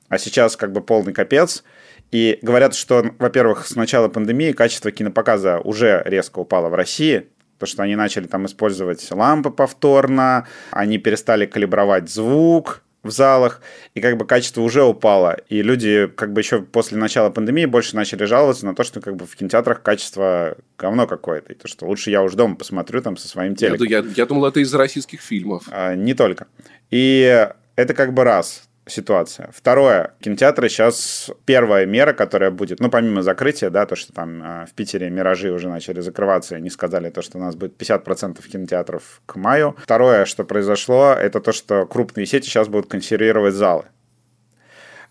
А 0.09 0.17
сейчас 0.17 0.57
как 0.57 0.71
бы 0.71 0.81
полный 0.81 1.13
капец. 1.13 1.63
И 2.11 2.39
говорят, 2.41 2.73
что, 2.73 3.11
во-первых, 3.19 3.67
с 3.67 3.75
начала 3.75 4.07
пандемии 4.07 4.53
качество 4.53 4.91
кинопоказа 4.91 5.59
уже 5.59 6.01
резко 6.05 6.39
упало 6.39 6.69
в 6.69 6.73
России, 6.73 7.27
то, 7.59 7.65
что 7.65 7.83
они 7.83 7.95
начали 7.95 8.27
там 8.27 8.45
использовать 8.45 9.05
лампы 9.11 9.49
повторно, 9.49 10.47
они 10.71 10.97
перестали 10.97 11.45
калибровать 11.45 12.09
звук 12.09 12.83
в 13.03 13.11
залах, 13.11 13.61
и 13.93 14.01
как 14.01 14.17
бы 14.17 14.25
качество 14.25 14.61
уже 14.61 14.83
упало. 14.83 15.37
И 15.49 15.61
люди 15.61 16.07
как 16.07 16.33
бы 16.33 16.41
еще 16.41 16.61
после 16.61 16.97
начала 16.97 17.29
пандемии 17.29 17.65
больше 17.65 17.95
начали 17.95 18.25
жаловаться 18.25 18.65
на 18.65 18.75
то, 18.75 18.83
что 18.83 19.01
как 19.01 19.15
бы 19.15 19.25
в 19.25 19.35
кинотеатрах 19.35 19.81
качество 19.81 20.57
говно 20.77 21.07
какое-то, 21.07 21.53
и 21.53 21.55
то, 21.55 21.67
что 21.67 21.85
лучше 21.85 22.11
я 22.11 22.21
уже 22.21 22.35
дома 22.35 22.55
посмотрю 22.55 23.01
там 23.01 23.17
со 23.17 23.27
своим 23.27 23.55
телеком. 23.55 23.87
Я, 23.87 23.99
я, 23.99 24.05
я 24.15 24.25
думал, 24.25 24.45
это 24.45 24.59
из 24.59 24.73
российских 24.73 25.21
фильмов. 25.21 25.63
А, 25.71 25.95
не 25.95 26.13
только. 26.13 26.47
И 26.91 27.47
это 27.75 27.93
как 27.93 28.13
бы 28.13 28.23
раз 28.23 28.66
ситуация. 28.87 29.49
Второе. 29.53 30.13
Кинотеатры 30.21 30.69
сейчас 30.69 31.31
первая 31.45 31.85
мера, 31.85 32.13
которая 32.13 32.51
будет, 32.51 32.79
ну, 32.79 32.89
помимо 32.89 33.21
закрытия, 33.21 33.69
да, 33.69 33.85
то, 33.85 33.95
что 33.95 34.13
там 34.13 34.43
э, 34.43 34.65
в 34.65 34.73
Питере 34.73 35.09
«Миражи» 35.09 35.51
уже 35.51 35.69
начали 35.69 36.01
закрываться, 36.01 36.55
и 36.55 36.57
они 36.57 36.69
сказали 36.69 37.09
то, 37.09 37.21
что 37.21 37.37
у 37.37 37.41
нас 37.41 37.55
будет 37.55 37.81
50% 37.81 38.41
кинотеатров 38.47 39.21
к 39.25 39.35
маю. 39.35 39.75
Второе, 39.81 40.25
что 40.25 40.43
произошло, 40.43 41.13
это 41.13 41.39
то, 41.39 41.51
что 41.51 41.85
крупные 41.85 42.25
сети 42.25 42.47
сейчас 42.47 42.67
будут 42.67 42.89
консервировать 42.89 43.53
залы. 43.53 43.85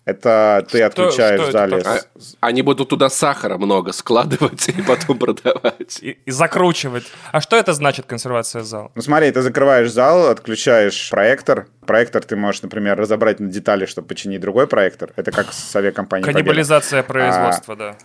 Это 0.07 0.65
ты 0.71 0.77
что, 0.77 0.85
отключаешь 0.87 1.41
что 1.41 1.51
зале. 1.51 1.83
А, 1.85 1.99
они 2.39 2.61
будут 2.61 2.87
туда 2.87 3.09
сахара 3.09 3.57
много 3.57 3.91
складывать 3.91 4.69
и 4.69 4.81
потом 4.81 5.19
продавать. 5.19 5.99
И, 6.01 6.17
и 6.25 6.31
закручивать. 6.31 7.03
А 7.33 7.41
что 7.41 7.57
это 7.57 7.73
значит, 7.73 8.05
консервация 8.05 8.63
зала? 8.63 8.89
Ну 8.95 9.01
смотри, 9.01 9.29
ты 9.31 9.41
закрываешь 9.41 9.91
зал, 9.91 10.29
отключаешь 10.29 11.09
проектор. 11.09 11.67
Проектор 11.85 12.23
ты 12.23 12.37
можешь, 12.37 12.61
например, 12.61 12.97
разобрать 12.97 13.41
на 13.41 13.47
детали, 13.47 13.85
чтобы 13.85 14.07
починить 14.07 14.39
другой 14.39 14.67
проектор. 14.67 15.11
Это 15.17 15.33
как 15.33 15.51
с 15.51 15.75
авиакомпанией 15.75 16.31
Каннибализация 16.31 17.03
Победа. 17.03 17.29
производства, 17.29 17.73
а, 17.73 17.77
да. 17.77 17.97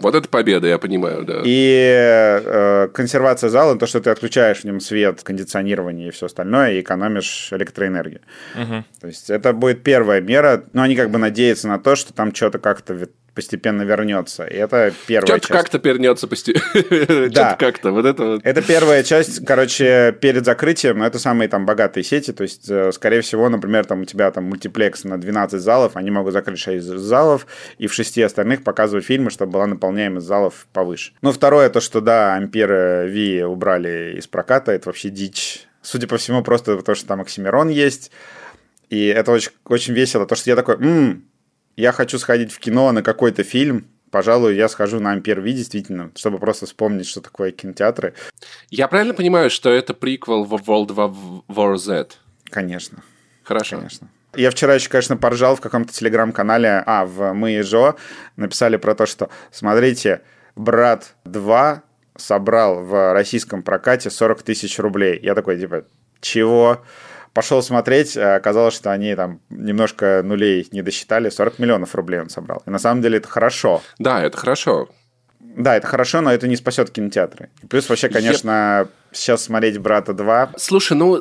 Вот 0.00 0.14
это 0.14 0.28
победа, 0.28 0.66
я 0.66 0.78
понимаю, 0.78 1.24
да. 1.24 1.42
И 1.44 2.40
э, 2.44 2.88
консервация 2.92 3.50
зала, 3.50 3.78
то, 3.78 3.86
что 3.86 4.00
ты 4.00 4.10
отключаешь 4.10 4.60
в 4.60 4.64
нем 4.64 4.80
свет, 4.80 5.22
кондиционирование 5.22 6.08
и 6.08 6.10
все 6.10 6.26
остальное, 6.26 6.72
и 6.72 6.80
экономишь 6.80 7.48
электроэнергию. 7.52 8.20
Угу. 8.54 8.84
То 9.00 9.06
есть 9.06 9.30
это 9.30 9.52
будет 9.52 9.82
первая 9.82 10.20
мера, 10.20 10.64
но 10.72 10.82
они 10.82 10.96
как 10.96 11.10
бы 11.10 11.18
надеются 11.18 11.68
на 11.68 11.78
то, 11.78 11.96
что 11.96 12.12
там 12.12 12.34
что-то 12.34 12.58
как-то 12.58 13.08
постепенно 13.34 13.82
вернется. 13.82 14.44
И 14.44 14.54
это 14.54 14.92
первая 15.06 15.26
Что-то 15.38 15.48
часть. 15.54 15.70
как-то 15.70 15.88
вернется 15.88 16.26
постепенно. 16.28 17.28
Да. 17.34 17.56
как-то. 17.58 17.90
Вот 17.90 18.06
это 18.06 18.24
вот. 18.24 18.40
Это 18.44 18.62
первая 18.62 19.02
часть, 19.02 19.44
короче, 19.44 20.16
перед 20.20 20.44
закрытием, 20.44 20.98
но 20.98 21.06
это 21.06 21.18
самые 21.18 21.48
там 21.48 21.66
богатые 21.66 22.04
сети. 22.04 22.32
То 22.32 22.42
есть, 22.42 22.70
э, 22.70 22.92
скорее 22.92 23.20
всего, 23.22 23.48
например, 23.48 23.84
там 23.84 24.02
у 24.02 24.04
тебя 24.04 24.30
там 24.30 24.44
мультиплекс 24.44 25.04
на 25.04 25.18
12 25.20 25.60
залов, 25.60 25.96
они 25.96 26.10
могут 26.10 26.32
закрыть 26.32 26.58
6 26.58 26.84
залов 26.84 27.46
и 27.78 27.86
в 27.86 27.92
6 27.94 28.18
остальных 28.20 28.62
показывать 28.62 29.04
фильмы, 29.04 29.30
чтобы 29.30 29.52
была 29.52 29.66
наполняемость 29.66 30.26
залов 30.26 30.66
повыше. 30.72 31.12
Ну, 31.22 31.32
второе, 31.32 31.68
то, 31.70 31.80
что, 31.80 32.00
да, 32.00 32.34
Ампер 32.34 32.70
V 33.08 33.44
убрали 33.46 34.14
из 34.16 34.26
проката, 34.26 34.72
это 34.72 34.88
вообще 34.88 35.08
дичь. 35.10 35.66
Судя 35.82 36.06
по 36.06 36.16
всему, 36.16 36.42
просто 36.42 36.76
потому 36.76 36.96
что 36.96 37.06
там 37.06 37.20
Оксимирон 37.20 37.68
есть. 37.68 38.10
И 38.90 39.06
это 39.06 39.32
очень, 39.32 39.50
очень 39.64 39.94
весело, 39.94 40.26
то, 40.26 40.34
что 40.36 40.50
я 40.50 40.56
такой, 40.56 40.76
м-м, 40.76 41.24
я 41.76 41.92
хочу 41.92 42.18
сходить 42.18 42.52
в 42.52 42.58
кино 42.58 42.92
на 42.92 43.02
какой-то 43.02 43.42
фильм, 43.42 43.86
пожалуй, 44.10 44.54
я 44.54 44.68
схожу 44.68 45.00
на 45.00 45.12
Ампер 45.12 45.40
Ви, 45.40 45.52
действительно, 45.52 46.10
чтобы 46.14 46.38
просто 46.38 46.66
вспомнить, 46.66 47.06
что 47.06 47.20
такое 47.20 47.50
кинотеатры. 47.50 48.14
Я 48.70 48.88
правильно 48.88 49.14
понимаю, 49.14 49.50
что 49.50 49.70
это 49.70 49.94
приквел 49.94 50.44
в 50.44 50.54
World 50.54 51.42
War 51.48 51.76
Z? 51.76 52.08
Конечно. 52.44 53.02
Хорошо. 53.42 53.76
Конечно. 53.76 54.08
Я 54.36 54.50
вчера 54.50 54.74
еще, 54.74 54.88
конечно, 54.88 55.16
поржал 55.16 55.56
в 55.56 55.60
каком-то 55.60 55.92
телеграм-канале, 55.92 56.82
а, 56.86 57.04
в 57.06 57.32
«Мы 57.34 57.54
и 57.54 57.62
Жо» 57.62 57.96
написали 58.36 58.76
про 58.76 58.94
то, 58.94 59.06
что, 59.06 59.30
смотрите, 59.52 60.22
«Брат 60.56 61.14
2» 61.24 61.80
собрал 62.16 62.82
в 62.84 63.12
российском 63.12 63.62
прокате 63.62 64.10
40 64.10 64.42
тысяч 64.42 64.78
рублей. 64.78 65.18
Я 65.22 65.34
такой, 65.34 65.58
типа, 65.58 65.84
чего? 66.20 66.82
Пошел 67.34 67.62
смотреть, 67.62 68.16
а 68.16 68.36
оказалось, 68.36 68.74
что 68.74 68.92
они 68.92 69.14
там 69.16 69.40
немножко 69.50 70.22
нулей 70.24 70.68
не 70.70 70.82
досчитали, 70.82 71.28
40 71.28 71.58
миллионов 71.58 71.94
рублей 71.94 72.20
он 72.20 72.30
собрал. 72.30 72.62
И 72.64 72.70
на 72.70 72.78
самом 72.78 73.02
деле 73.02 73.18
это 73.18 73.28
хорошо. 73.28 73.82
Да, 73.98 74.22
это 74.22 74.38
хорошо. 74.38 74.88
Да, 75.40 75.76
это 75.76 75.86
хорошо, 75.86 76.20
но 76.20 76.32
это 76.32 76.48
не 76.48 76.56
спасет 76.56 76.90
кинотеатры. 76.90 77.50
Плюс 77.68 77.88
вообще, 77.88 78.08
конечно, 78.08 78.50
Я... 78.50 78.88
сейчас 79.12 79.44
смотреть 79.44 79.78
«Брата 79.78 80.12
2». 80.12 80.54
Слушай, 80.56 80.96
ну 80.96 81.20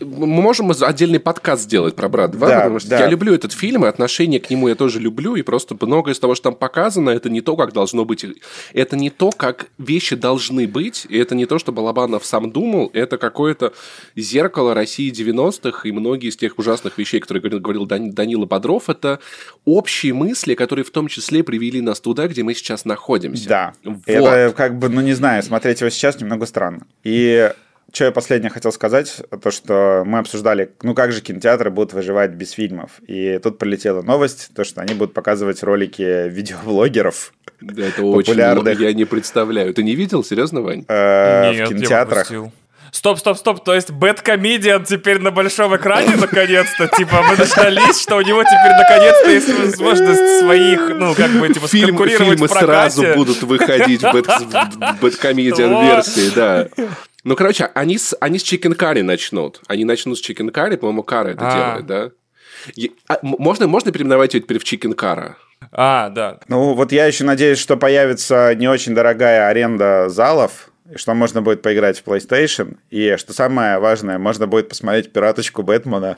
мы 0.00 0.26
можем 0.26 0.70
отдельный 0.70 1.20
подкаст 1.20 1.62
сделать 1.62 1.96
про 1.96 2.08
«Брат 2.08 2.34
2», 2.34 2.38
Да, 2.38 2.56
потому 2.58 2.78
что 2.78 2.90
да. 2.90 3.00
я 3.00 3.06
люблю 3.08 3.34
этот 3.34 3.52
фильм, 3.52 3.84
и 3.84 3.88
отношение 3.88 4.40
к 4.40 4.50
нему 4.50 4.68
я 4.68 4.74
тоже 4.74 5.00
люблю, 5.00 5.34
и 5.36 5.42
просто 5.42 5.76
многое 5.80 6.14
из 6.14 6.18
того, 6.18 6.34
что 6.34 6.44
там 6.44 6.54
показано, 6.54 7.10
это 7.10 7.30
не 7.30 7.40
то, 7.40 7.56
как 7.56 7.72
должно 7.72 8.04
быть. 8.04 8.24
Это 8.72 8.96
не 8.96 9.10
то, 9.10 9.30
как 9.30 9.66
вещи 9.78 10.16
должны 10.16 10.66
быть, 10.66 11.06
и 11.08 11.18
это 11.18 11.34
не 11.34 11.46
то, 11.46 11.58
что 11.58 11.72
Балабанов 11.72 12.24
сам 12.24 12.50
думал, 12.50 12.90
это 12.92 13.18
какое-то 13.18 13.72
зеркало 14.16 14.74
России 14.74 15.10
90-х, 15.12 15.88
и 15.88 15.92
многие 15.92 16.28
из 16.28 16.36
тех 16.36 16.58
ужасных 16.58 16.98
вещей, 16.98 17.20
которые 17.20 17.40
говорил, 17.40 17.60
говорил 17.60 17.86
Дани- 17.86 18.10
Данила 18.10 18.46
Бодров, 18.46 18.88
это 18.88 19.18
общие 19.64 20.14
мысли, 20.14 20.54
которые 20.54 20.84
в 20.84 20.90
том 20.90 21.08
числе 21.08 21.42
привели 21.42 21.80
нас 21.80 22.00
туда, 22.00 22.28
где 22.28 22.42
мы 22.42 22.54
сейчас 22.54 22.84
находимся. 22.84 23.48
Да. 23.48 23.72
Вот. 23.84 23.98
Это 24.06 24.52
как 24.56 24.78
бы, 24.78 24.88
ну 24.88 25.00
не 25.00 25.14
знаю, 25.14 25.42
смотреть 25.42 25.80
его 25.80 25.90
сейчас 25.90 26.20
немного 26.20 26.46
странно. 26.46 26.86
И 27.04 27.50
что 27.92 28.04
я 28.04 28.10
последнее 28.12 28.50
хотел 28.50 28.70
сказать, 28.72 29.22
то, 29.42 29.50
что 29.50 30.02
мы 30.06 30.18
обсуждали, 30.18 30.70
ну 30.82 30.94
как 30.94 31.12
же 31.12 31.20
кинотеатры 31.20 31.70
будут 31.70 31.92
выживать 31.94 32.32
без 32.32 32.50
фильмов. 32.52 32.92
И 33.06 33.38
тут 33.42 33.58
прилетела 33.58 34.02
новость, 34.02 34.50
то, 34.54 34.64
что 34.64 34.80
они 34.82 34.94
будут 34.94 35.14
показывать 35.14 35.62
ролики 35.62 36.28
видеоблогеров 36.28 37.32
Да, 37.60 37.86
Это 37.86 38.02
очень... 38.02 38.32
Популярных. 38.32 38.78
Я 38.80 38.92
не 38.92 39.04
представляю. 39.04 39.72
Ты 39.74 39.82
не 39.82 39.94
видел? 39.94 40.22
Серьезно, 40.22 40.60
Вань? 40.60 40.84
э, 40.88 41.52
Нет, 41.52 41.66
в 41.66 41.74
кинотеатрах. 41.74 42.30
Стоп, 42.90 43.18
стоп, 43.18 43.36
стоп, 43.36 43.62
то 43.64 43.74
есть 43.74 43.90
Бэткомедиан 43.90 44.82
теперь 44.82 45.18
на 45.18 45.30
большом 45.30 45.76
экране 45.76 46.16
наконец-то? 46.16 46.88
Типа 46.88 47.22
мы 47.22 47.36
дождались, 47.36 48.00
что 48.00 48.16
у 48.16 48.22
него 48.22 48.42
теперь 48.42 48.72
наконец-то 48.78 49.30
есть 49.30 49.58
возможность 49.58 50.38
своих, 50.40 50.88
ну, 50.98 51.14
как 51.14 51.30
бы, 51.32 51.48
типа, 51.52 51.68
Фильм- 51.68 51.98
фильмы 52.08 52.46
в 52.46 52.50
прокате. 52.50 52.64
сразу 52.66 53.04
будут 53.14 53.42
выходить 53.42 54.00
в 54.00 54.06
бэт- 54.06 54.96
в 54.96 55.00
бэткомедиан 55.02 55.70
версии, 55.86 56.34
да. 56.34 56.68
Ну, 57.24 57.36
короче, 57.36 57.70
они 57.74 57.98
с, 57.98 58.16
они 58.20 58.38
с 58.38 58.42
Chicken 58.44 58.76
Curry 58.76 59.02
начнут. 59.02 59.60
Они 59.66 59.84
начнут 59.84 60.18
с 60.18 60.22
Chicken 60.28 60.50
Curry, 60.52 60.76
по-моему, 60.76 61.02
Кара 61.02 61.28
это 61.30 61.48
А. 61.48 61.52
делает, 61.54 61.86
да? 61.86 62.10
И- 62.76 62.92
а, 63.08 63.18
можно, 63.22 63.66
можно 63.66 63.92
переименовать 63.92 64.34
ее 64.34 64.40
теперь 64.40 64.58
в 64.58 64.64
Chicken 64.64 64.94
Кара? 64.94 65.36
А, 65.72 66.08
да. 66.10 66.38
Ну 66.48 66.74
вот 66.74 66.92
я 66.92 67.06
еще 67.06 67.24
надеюсь, 67.24 67.58
что 67.58 67.76
появится 67.76 68.54
не 68.54 68.68
очень 68.68 68.94
дорогая 68.94 69.48
аренда 69.48 70.08
залов, 70.08 70.67
что 70.96 71.14
можно 71.14 71.42
будет 71.42 71.62
поиграть 71.62 71.98
в 71.98 72.04
PlayStation, 72.04 72.76
и 72.90 73.16
что 73.16 73.32
самое 73.32 73.78
важное, 73.78 74.18
можно 74.18 74.46
будет 74.46 74.68
посмотреть 74.68 75.12
пираточку 75.12 75.62
Бэтмена 75.62 76.16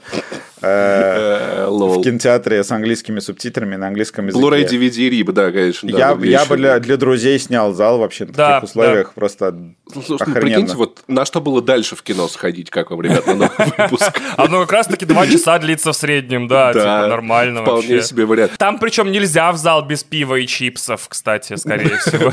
э, 0.62 1.50
Э, 1.60 1.66
в 1.70 2.02
кинотеатре 2.02 2.62
с 2.62 2.70
английскими 2.70 3.20
субтитрами 3.20 3.76
на 3.76 3.88
английском 3.88 4.26
языке. 4.26 4.44
Blu-ray, 4.44 4.68
DVD, 4.68 5.08
риба, 5.08 5.32
да, 5.32 5.50
конечно. 5.50 5.88
Я, 5.88 6.16
я 6.22 6.44
бы 6.44 6.56
для, 6.56 6.78
для 6.78 6.96
друзей 6.96 7.38
снял 7.38 7.72
зал 7.72 7.98
вообще 7.98 8.26
на 8.26 8.32
Да, 8.32 8.48
таких 8.54 8.70
условиях 8.70 9.14
просто 9.14 9.52
ну, 9.52 10.00
охрененно. 10.00 10.40
прикиньте, 10.40 10.76
вот 10.76 11.02
на 11.08 11.24
что 11.24 11.40
было 11.40 11.62
дальше 11.62 11.96
в 11.96 12.02
кино 12.02 12.28
сходить, 12.28 12.70
как 12.70 12.90
вам, 12.90 13.00
ребят, 13.00 13.26
на 13.26 13.34
новый 13.34 13.50
выпуск? 13.78 14.12
Оно 14.36 14.60
как 14.60 14.72
раз-таки 14.72 15.06
два 15.06 15.26
часа 15.26 15.58
длится 15.58 15.92
в 15.92 15.96
среднем, 15.96 16.46
да, 16.46 16.72
типа 16.72 17.06
нормально 17.08 17.62
вполне 17.62 18.02
себе 18.02 18.26
вариант. 18.26 18.52
Там 18.58 18.78
причем 18.78 19.10
нельзя 19.10 19.52
в 19.52 19.56
зал 19.56 19.84
без 19.86 20.04
пива 20.04 20.36
и 20.36 20.46
чипсов, 20.46 21.08
кстати, 21.08 21.56
скорее 21.56 21.96
всего. 21.98 22.32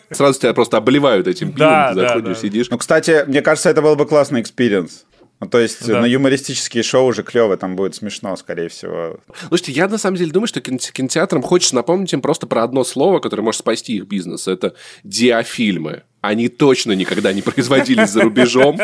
Сразу 0.10 0.40
тебя 0.40 0.52
просто 0.52 0.78
обливают 0.78 1.28
этим 1.30 1.52
пивом, 1.52 1.58
Да, 1.70 1.88
ты 1.90 2.00
да, 2.00 2.08
заходишь, 2.08 2.36
да. 2.36 2.42
сидишь. 2.42 2.70
Ну, 2.70 2.78
кстати, 2.78 3.24
мне 3.26 3.40
кажется, 3.42 3.70
это 3.70 3.80
был 3.82 3.96
бы 3.96 4.06
классный 4.06 4.40
experience. 4.40 5.04
Ну, 5.42 5.48
то 5.48 5.58
есть 5.58 5.86
Да. 5.86 6.00
на 6.02 6.04
юмористические 6.04 6.82
шоу 6.82 7.06
уже 7.06 7.22
клево, 7.22 7.56
там 7.56 7.74
будет 7.74 7.94
смешно, 7.94 8.36
скорее 8.36 8.68
всего. 8.68 9.20
Слушайте, 9.48 9.72
я 9.72 9.88
на 9.88 9.96
самом 9.96 10.18
деле 10.18 10.32
думаю, 10.32 10.48
что 10.48 10.60
кино- 10.60 10.76
кинотеатрам 10.78 11.40
хочется 11.42 11.74
напомнить 11.76 12.12
им 12.12 12.20
просто 12.20 12.46
про 12.46 12.62
одно 12.62 12.84
слово, 12.84 13.20
которое 13.20 13.42
может 13.42 13.60
спасти 13.60 13.96
их 13.96 14.04
бизнес. 14.06 14.46
Это 14.48 14.74
диафильмы. 15.02 16.02
Они 16.20 16.48
точно 16.48 16.92
никогда 16.92 17.32
не 17.32 17.40
производились 17.42 18.10
за 18.10 18.22
рубежом. 18.22 18.78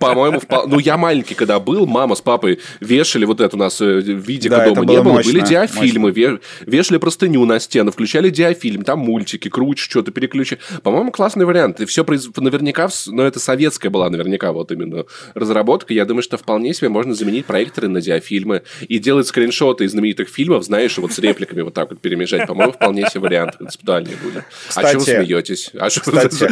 По-моему, 0.00 0.38
впол- 0.38 0.64
ну 0.66 0.78
я 0.78 0.96
маленький, 0.96 1.34
когда 1.34 1.60
был, 1.60 1.86
мама 1.86 2.14
с 2.14 2.20
папой 2.22 2.60
вешали 2.80 3.24
вот 3.26 3.40
это 3.40 3.56
у 3.56 3.58
нас 3.58 3.80
э, 3.80 4.00
видика 4.00 4.56
Да, 4.56 4.64
дома 4.70 4.84
не 4.86 5.02
было 5.02 5.12
мощно, 5.14 5.32
были 5.32 5.44
диафильмы, 5.44 6.10
ве- 6.10 6.40
вешали 6.64 6.96
простыню 6.98 7.44
на 7.44 7.60
стену, 7.60 7.90
включали 7.92 8.30
диафильм, 8.30 8.84
там 8.84 9.00
мультики, 9.00 9.48
круче, 9.48 9.84
что-то 9.84 10.12
переключи. 10.12 10.58
По-моему, 10.82 11.10
классный 11.12 11.44
вариант. 11.44 11.80
И 11.80 11.84
все 11.86 12.04
наверняка, 12.36 12.88
в 12.88 12.94
с- 12.94 13.06
но 13.06 13.22
это 13.24 13.38
советская 13.38 13.90
была 13.90 14.08
наверняка 14.08 14.52
вот 14.52 14.72
именно 14.72 15.04
разработка. 15.34 15.92
Я 15.92 16.06
думаю, 16.06 16.22
что 16.22 16.38
вполне 16.38 16.72
себе 16.72 16.88
можно 16.88 17.14
заменить 17.14 17.44
проекторы 17.46 17.88
на 17.88 18.00
диафильмы 18.00 18.62
и 18.88 18.98
делать 18.98 19.26
скриншоты 19.26 19.84
из 19.84 19.90
знаменитых 19.92 20.28
фильмов, 20.28 20.64
знаешь, 20.64 20.96
вот 20.98 21.12
с 21.12 21.18
репликами 21.18 21.60
вот 21.62 21.74
так 21.74 21.90
вот 21.90 22.00
перемежать. 22.00 22.46
По-моему, 22.46 22.72
вполне 22.72 23.06
себе 23.10 23.20
вариант 23.20 23.56
концептуальный 23.56 24.14
будет. 24.22 24.44
а 24.74 24.82
чего 24.82 24.92
вы 24.92 24.98
Кстати, 25.00 25.24
смеетесь? 25.24 25.70
А 25.78 25.88
кстати, 25.90 26.44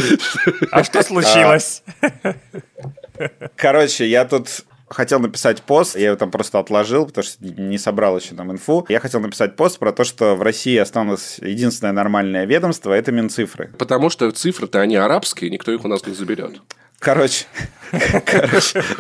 А 0.71 0.85
что 0.85 1.03
случилось? 1.03 1.83
Короче, 3.57 4.07
я 4.07 4.25
тут 4.25 4.65
хотел 4.89 5.19
написать 5.21 5.63
пост, 5.63 5.97
я 5.97 6.09
его 6.09 6.17
там 6.17 6.31
просто 6.31 6.59
отложил, 6.59 7.07
потому 7.07 7.25
что 7.25 7.45
не 7.45 7.79
собрал 7.79 8.19
еще 8.19 8.35
там 8.35 8.53
инфу. 8.53 8.87
Я 8.89 9.01
хотел 9.01 9.21
написать 9.21 9.57
пост 9.57 9.79
про 9.79 9.93
то, 9.93 10.05
что 10.05 10.37
в 10.37 10.43
России 10.43 10.77
осталось 10.77 11.39
единственное 11.41 11.93
нормальное 11.93 12.45
ведомство, 12.45 12.93
это 12.93 13.13
Минцифры. 13.13 13.73
Потому 13.79 14.11
что 14.11 14.31
цифры-то 14.31 14.81
они 14.81 14.97
арабские, 14.97 15.51
никто 15.51 15.73
их 15.73 15.85
у 15.85 15.89
нас 15.89 16.07
не 16.07 16.15
заберет. 16.15 16.61
Короче, 16.99 17.45
короче, 17.86 17.86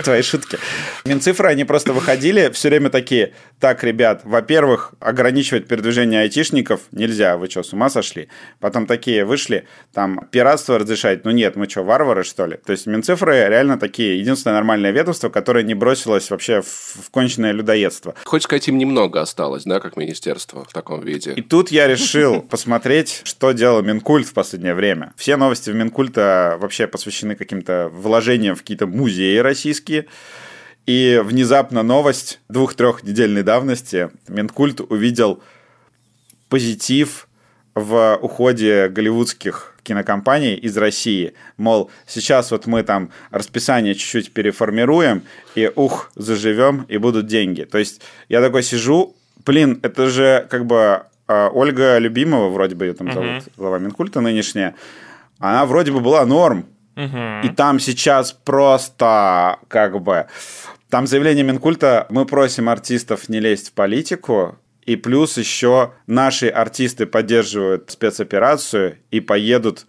твои 0.05 0.23
шутки. 0.23 0.59
Минцифры, 1.05 1.49
они 1.49 1.65
просто 1.65 1.93
выходили 1.93 2.51
все 2.53 2.69
время 2.69 2.91
такие, 2.91 3.33
так, 3.61 3.83
ребят, 3.85 4.23
во-первых, 4.25 4.93
ограничивать 5.01 5.67
передвижение 5.67 6.21
айтишников 6.21 6.81
нельзя, 6.93 7.37
вы 7.37 7.49
что, 7.49 7.63
с 7.63 7.73
ума 7.73 7.91
сошли? 7.91 8.29
Потом 8.61 8.87
такие 8.87 9.25
вышли, 9.25 9.67
там, 9.93 10.27
пиратство 10.31 10.79
разрешать, 10.79 11.25
ну 11.25 11.31
нет, 11.31 11.57
мы 11.57 11.69
что, 11.69 11.83
варвары, 11.83 12.25
что 12.25 12.47
ли? 12.47 12.59
То 12.65 12.73
есть 12.73 12.87
Минцифры 12.87 13.47
реально 13.49 13.79
такие, 13.79 14.19
единственное 14.19 14.57
нормальное 14.57 14.91
ведомство, 14.91 15.29
которое 15.29 15.65
не 15.65 15.75
бросилось 15.75 16.31
вообще 16.31 16.63
в, 16.63 17.11
конченное 17.11 17.53
людоедство. 17.53 18.15
Хочешь 18.25 18.45
сказать, 18.45 18.69
им 18.69 18.79
немного 18.79 19.21
осталось, 19.21 19.65
да, 19.65 19.81
как 19.81 19.97
министерство 19.97 20.65
в 20.65 20.73
таком 20.73 21.01
виде? 21.03 21.33
И 21.33 21.43
тут 21.43 21.71
я 21.71 21.87
решил 21.87 22.43
посмотреть, 22.43 23.23
что 23.25 23.53
делал 23.53 23.83
Минкульт 23.83 24.27
в 24.27 24.35
последнее 24.35 24.75
время. 24.75 25.13
Все 25.17 25.37
новости 25.37 25.71
в 25.71 25.75
Минкульта 25.75 26.57
вообще 26.61 26.87
посвящены 26.87 27.35
каким-то 27.35 27.91
вложениям 27.93 28.55
в 28.57 28.63
какие-то 28.77 28.87
музеи 28.87 29.39
российские. 29.39 30.07
И 30.87 31.21
внезапно 31.25 31.83
новость 31.83 32.41
двух-трех 32.49 33.03
недельной 33.03 33.43
давности. 33.43 34.11
Минкульт 34.29 34.81
увидел 34.81 35.43
позитив 36.49 37.27
в 37.75 38.19
уходе 38.23 38.89
голливудских 38.89 39.75
кинокомпаний 39.83 40.55
из 40.55 40.77
России. 40.77 41.35
Мол, 41.57 41.91
сейчас 42.07 42.51
вот 42.51 42.67
мы 42.67 42.83
там 42.83 43.11
расписание 43.31 43.95
чуть-чуть 43.95 44.33
переформируем, 44.33 45.23
и 45.55 45.71
ух, 45.75 46.11
заживем, 46.15 46.87
и 46.89 46.99
будут 46.99 47.27
деньги. 47.27 47.63
То 47.63 47.79
есть 47.79 48.01
я 48.29 48.41
такой 48.41 48.63
сижу, 48.63 49.17
блин, 49.45 49.81
это 49.83 50.09
же 50.09 50.47
как 50.51 50.67
бы 50.67 51.03
а, 51.27 51.51
Ольга 51.51 51.99
Любимова, 51.99 52.49
вроде 52.49 52.75
бы 52.75 52.87
ее 52.87 52.95
там 52.95 53.13
зовут, 53.13 53.45
глава 53.57 53.79
Минкульта 53.79 54.21
нынешняя, 54.21 54.75
она 55.39 55.67
вроде 55.67 55.93
бы 55.93 56.01
была 56.01 56.25
норм. 56.25 56.67
И 56.97 57.49
там 57.55 57.79
сейчас 57.79 58.33
просто 58.33 59.59
как 59.69 60.01
бы... 60.03 60.27
Там 60.89 61.07
заявление 61.07 61.45
Минкульта, 61.45 62.07
мы 62.11 62.27
просим 62.27 62.69
артистов 62.69 63.29
не 63.29 63.41
лезть 63.41 63.71
в 63.71 63.73
политику, 63.73 64.57
и 64.85 64.95
плюс 64.95 65.37
еще 65.37 65.93
наши 66.07 66.49
артисты 66.49 67.07
поддерживают 67.07 67.91
спецоперацию 67.91 68.99
и 69.11 69.21
поедут 69.21 69.87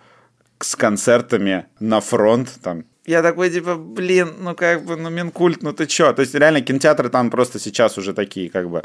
с 0.60 0.76
концертами 0.76 1.68
на 1.80 2.02
фронт 2.02 2.50
там. 2.64 2.84
Я 3.06 3.22
такой, 3.22 3.50
типа, 3.52 3.76
блин, 3.76 4.34
ну 4.40 4.54
как 4.56 4.84
бы, 4.84 4.98
ну 4.98 5.10
Минкульт, 5.10 5.62
ну 5.64 5.72
ты 5.72 5.86
чё? 5.86 6.12
То 6.14 6.24
есть 6.24 6.36
реально 6.36 6.62
кинотеатры 6.62 7.10
там 7.10 7.30
просто 7.30 7.60
сейчас 7.60 7.98
уже 7.98 8.14
такие, 8.14 8.50
как 8.50 8.70
бы... 8.70 8.82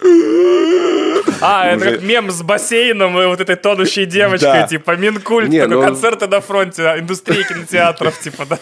А, 1.41 1.67
это 1.67 1.93
как 1.93 2.03
мем 2.03 2.31
с 2.31 2.43
бассейном 2.43 3.21
и 3.21 3.27
вот 3.27 3.41
этой 3.41 3.57
тонущей 3.57 4.07
девочкой, 4.07 4.69
типа 4.69 4.97
Минкульт, 4.97 5.51
такой 5.51 5.69
ну- 5.69 5.83
концерты 5.83 6.27
на 6.27 6.41
фронте, 6.41 6.83
индустрия 6.99 7.43
кинотеатров, 7.45 8.19
типа, 8.21 8.47
да. 8.47 8.59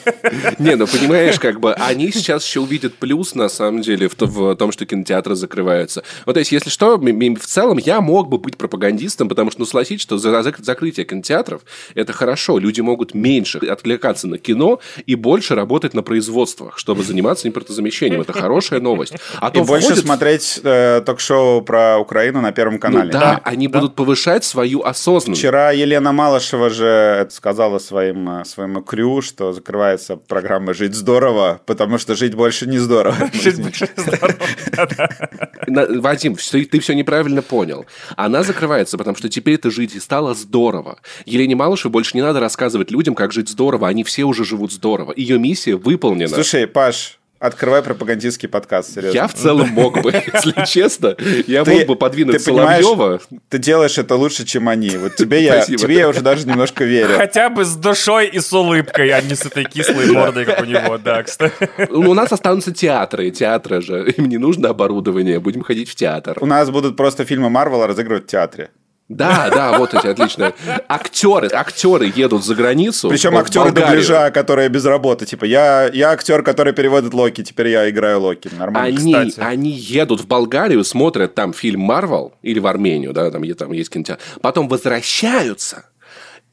Не, 0.58 0.76
ну 0.76 0.86
понимаешь, 0.86 1.38
как 1.38 1.60
бы 1.60 1.72
они 1.74 2.10
сейчас 2.12 2.44
еще 2.46 2.60
увидят 2.60 2.94
плюс, 2.94 3.34
на 3.34 3.48
самом 3.48 3.82
деле, 3.82 4.08
в, 4.08 4.14
то- 4.14 4.26
в 4.26 4.54
том, 4.56 4.72
что 4.72 4.86
кинотеатры 4.86 5.34
закрываются. 5.34 6.02
Вот, 6.26 6.34
то 6.34 6.38
есть, 6.38 6.52
если 6.52 6.70
что, 6.70 6.96
в 6.96 7.46
целом 7.46 7.78
я 7.78 8.00
мог 8.00 8.28
бы 8.28 8.38
быть 8.38 8.56
пропагандистом, 8.56 9.28
потому 9.28 9.50
что, 9.50 9.60
ну, 9.60 9.66
согласитесь, 9.66 10.02
что 10.02 10.18
за 10.18 10.30
зак- 10.30 10.62
закрытие 10.62 11.06
кинотеатров– 11.06 11.62
это 11.94 12.12
хорошо. 12.12 12.58
Люди 12.58 12.80
могут 12.80 13.14
меньше 13.14 13.58
отвлекаться 13.58 14.26
на 14.26 14.38
кино 14.38 14.80
и 15.06 15.14
больше 15.14 15.54
работать 15.54 15.94
на 15.94 16.02
производствах, 16.02 16.78
чтобы 16.78 17.02
заниматься 17.02 17.48
импортозамещением. 17.48 18.20
Это 18.22 18.32
хорошая 18.32 18.80
новость. 18.80 19.14
А 19.40 19.48
И 19.48 19.52
то 19.52 19.64
больше 19.64 19.96
смотреть 19.96 20.60
э, 20.62 21.02
ток-шоу 21.04 21.62
про 21.62 21.98
Украину 21.98 22.40
на 22.40 22.49
Первом 22.52 22.74
Ну 22.74 22.80
канале. 22.80 23.10
да, 23.12 23.40
они 23.44 23.68
будут 23.68 23.94
повышать 23.94 24.44
свою 24.44 24.82
осознанность. 24.82 25.40
Вчера 25.40 25.70
Елена 25.72 26.12
Малышева 26.12 26.70
же 26.70 27.26
сказала 27.30 27.78
своим, 27.78 28.28
э, 28.40 28.44
своему 28.44 28.82
крю, 28.82 29.22
что 29.22 29.52
закрывается 29.52 30.16
программа 30.16 30.74
«Жить 30.74 30.94
здорово», 30.94 31.60
потому 31.66 31.98
что 31.98 32.14
жить 32.14 32.34
больше 32.34 32.66
не 32.66 32.78
здорово. 32.78 33.16
Жить 33.32 33.60
больше 33.62 33.88
здорово. 33.96 34.34
На- 35.66 36.00
Вадим, 36.00 36.36
ты 36.36 36.80
все 36.80 36.94
неправильно 36.94 37.42
понял. 37.42 37.86
Она 38.16 38.42
закрывается, 38.42 38.98
потому 38.98 39.16
что 39.16 39.28
теперь 39.28 39.54
это 39.54 39.70
жить 39.70 39.94
и 39.94 40.00
стало 40.00 40.34
здорово. 40.34 40.98
Елене 41.26 41.54
Малышевой 41.56 41.92
больше 41.92 42.16
не 42.16 42.22
надо 42.22 42.40
рассказывать 42.40 42.90
людям, 42.90 43.14
как 43.14 43.32
жить 43.32 43.48
здорово. 43.48 43.88
Они 43.88 44.04
все 44.04 44.24
уже 44.24 44.44
живут 44.44 44.72
здорово. 44.72 45.12
Ее 45.16 45.38
миссия 45.38 45.76
выполнена. 45.76 46.28
Слушай, 46.28 46.66
Паш, 46.66 47.19
Открывай 47.40 47.82
пропагандистский 47.82 48.50
подкаст, 48.50 48.92
серьезно. 48.92 49.16
Я 49.16 49.26
в 49.26 49.32
целом 49.32 49.68
мог 49.68 50.02
бы, 50.02 50.12
если 50.34 50.62
честно. 50.66 51.16
Я 51.46 51.64
мог 51.64 51.86
бы 51.86 51.96
подвинуть 51.96 52.42
Соловьева. 52.42 53.18
Ты 53.48 53.56
делаешь 53.56 53.96
это 53.96 54.14
лучше, 54.16 54.44
чем 54.44 54.68
они. 54.68 54.90
Вот 54.98 55.16
тебе 55.16 55.42
я, 55.42 55.64
тебе 55.64 55.94
я 55.94 56.10
уже 56.10 56.20
даже 56.20 56.46
немножко 56.46 56.84
верю. 56.84 57.16
Хотя 57.16 57.48
бы 57.48 57.64
с 57.64 57.74
душой 57.76 58.28
и 58.28 58.40
с 58.40 58.52
улыбкой, 58.52 59.08
а 59.08 59.22
не 59.22 59.34
с 59.34 59.46
этой 59.46 59.64
кислой 59.64 60.12
мордой, 60.12 60.44
как 60.44 60.60
у 60.60 60.66
него, 60.66 60.98
да, 60.98 61.22
кстати. 61.22 61.70
Ну, 61.88 62.10
у 62.10 62.14
нас 62.14 62.30
останутся 62.30 62.72
театры. 62.72 63.30
Театры 63.30 63.80
же. 63.80 64.10
Им 64.18 64.28
не 64.28 64.36
нужно 64.36 64.68
оборудование. 64.68 65.40
Будем 65.40 65.62
ходить 65.62 65.88
в 65.88 65.94
театр. 65.94 66.36
У 66.42 66.46
нас 66.46 66.68
будут 66.68 66.98
просто 66.98 67.24
фильмы 67.24 67.48
Марвела 67.48 67.86
разыгрывать 67.86 68.24
в 68.24 68.26
театре. 68.26 68.68
Да, 69.10 69.50
да, 69.50 69.76
вот 69.76 69.92
эти 69.92 70.06
отличные. 70.06 70.54
Актеры, 70.88 71.50
актеры 71.52 72.12
едут 72.14 72.44
за 72.44 72.54
границу. 72.54 73.08
Причем 73.08 73.36
актеры 73.36 73.72
дубляжа, 73.72 74.30
которые 74.30 74.68
без 74.68 74.84
работы. 74.84 75.26
Типа, 75.26 75.44
я, 75.44 75.90
я 75.92 76.10
актер, 76.12 76.44
который 76.44 76.72
переводит 76.72 77.12
Локи, 77.12 77.42
теперь 77.42 77.68
я 77.68 77.90
играю 77.90 78.20
Локи. 78.20 78.48
Нормально. 78.56 79.00
Они, 79.00 79.30
Кстати. 79.30 79.40
они 79.40 79.70
едут 79.72 80.20
в 80.20 80.28
Болгарию, 80.28 80.84
смотрят 80.84 81.34
там 81.34 81.52
фильм 81.52 81.80
Марвел 81.80 82.34
или 82.42 82.60
в 82.60 82.68
Армению, 82.68 83.12
да, 83.12 83.32
там, 83.32 83.42
там 83.54 83.72
есть 83.72 83.90
кинотеатр. 83.90 84.22
Потом 84.42 84.68
возвращаются 84.68 85.86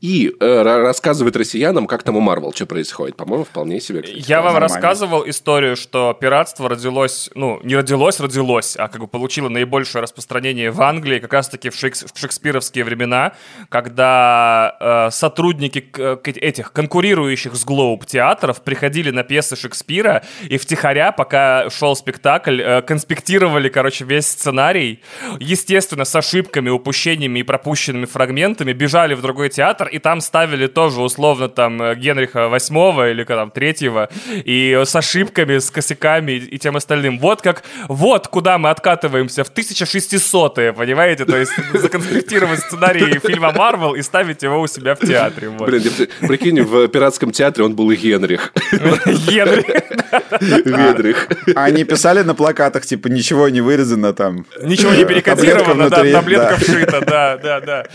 и 0.02 0.32
э, 0.40 0.62
рассказывает 0.62 1.36
россиянам, 1.36 1.88
как 1.88 2.04
там 2.04 2.16
у 2.18 2.20
Марвел 2.20 2.54
что 2.54 2.66
происходит. 2.66 3.16
По-моему, 3.16 3.46
вполне 3.46 3.80
себе. 3.80 4.04
Я 4.06 4.38
вам 4.42 4.54
нормально. 4.54 4.60
рассказывал 4.60 5.28
историю, 5.28 5.76
что 5.76 6.16
пиратство 6.20 6.70
родилось, 6.70 7.32
ну, 7.34 7.60
не 7.64 7.76
родилось, 7.76 8.20
родилось, 8.20 8.76
а 8.78 8.90
как 8.90 9.02
бы 9.02 9.08
получило 9.08 9.50
наибольшее 9.50 10.04
распространение 10.04 10.70
в 10.70 10.82
Англии 10.82 11.20
как 11.20 11.34
раз-таки 11.34 11.70
в, 11.70 11.76
шекс, 11.76 12.06
в 12.14 12.20
шекспировские 12.20 12.84
времена, 12.84 13.34
когда 13.70 14.78
э, 14.80 15.12
сотрудники 15.12 15.80
к 15.80 16.28
этих 16.28 16.72
конкурирующих 16.72 17.56
с 17.56 17.66
Глоуб 17.66 18.06
театров 18.06 18.62
приходили 18.62 19.10
на 19.10 19.24
пьесы 19.24 19.56
Шекспира 19.56 20.24
и 20.48 20.58
втихаря, 20.58 21.12
пока 21.12 21.70
шел 21.72 21.96
спектакль, 21.96 22.62
э, 22.62 22.82
конспектировали, 22.84 23.70
короче, 23.70 24.06
весь 24.06 24.28
сценарий, 24.28 25.02
естественно, 25.40 26.06
с 26.06 26.16
ошибками, 26.16 26.70
упущениями 26.70 27.40
и 27.40 27.44
пропущенными 27.44 28.06
фрагментами, 28.06 28.74
бежали 28.74 29.16
в 29.16 29.22
другой 29.22 29.50
театр, 29.50 29.87
театр, 29.88 29.96
и 29.96 30.00
там 30.00 30.22
ставили 30.22 30.68
тоже 30.68 31.02
условно 31.02 31.50
там 31.50 31.82
э, 31.82 31.96
Генриха 31.96 32.50
восьмого 32.50 33.10
или 33.10 33.24
там 33.24 33.52
третьего, 33.52 34.10
и 34.46 34.82
с 34.86 34.96
ошибками, 34.96 35.58
с 35.58 35.72
косяками 35.72 36.34
и 36.34 36.58
тем 36.58 36.76
остальным. 36.76 37.20
Вот 37.20 37.42
как, 37.42 37.64
вот 37.88 38.28
куда 38.28 38.58
мы 38.58 38.70
откатываемся 38.70 39.44
в 39.44 39.52
1600-е, 39.52 40.74
понимаете? 40.74 41.26
То 41.26 41.38
есть 41.38 41.52
законспектировать 41.74 42.60
сценарий 42.60 43.20
фильма 43.20 43.52
Марвел 43.52 43.96
и 43.96 44.02
ставить 44.02 44.44
его 44.44 44.62
у 44.62 44.68
себя 44.68 44.94
в 44.96 45.00
театре. 45.00 45.50
Вот. 45.50 45.70
Блин, 45.70 45.84
прикинь, 46.28 46.62
в 46.62 46.88
пиратском 46.88 47.32
театре 47.32 47.66
он 47.66 47.76
был 47.76 47.92
Генрих. 47.92 48.54
Генрих. 48.72 49.66
Генрих. 50.66 51.28
А 51.56 51.66
они 51.66 51.84
писали 51.84 52.24
на 52.24 52.36
плакатах, 52.36 52.86
типа, 52.86 53.08
ничего 53.08 53.50
не 53.50 53.62
вырезано 53.62 54.14
там. 54.14 54.46
Ничего 54.62 54.94
не 54.94 55.06
перекодировано, 55.06 55.90
да, 55.90 56.04
таблетка 56.04 56.58
вшита, 56.58 57.02
да, 57.02 57.38
да, 57.38 57.60
да. 57.62 57.86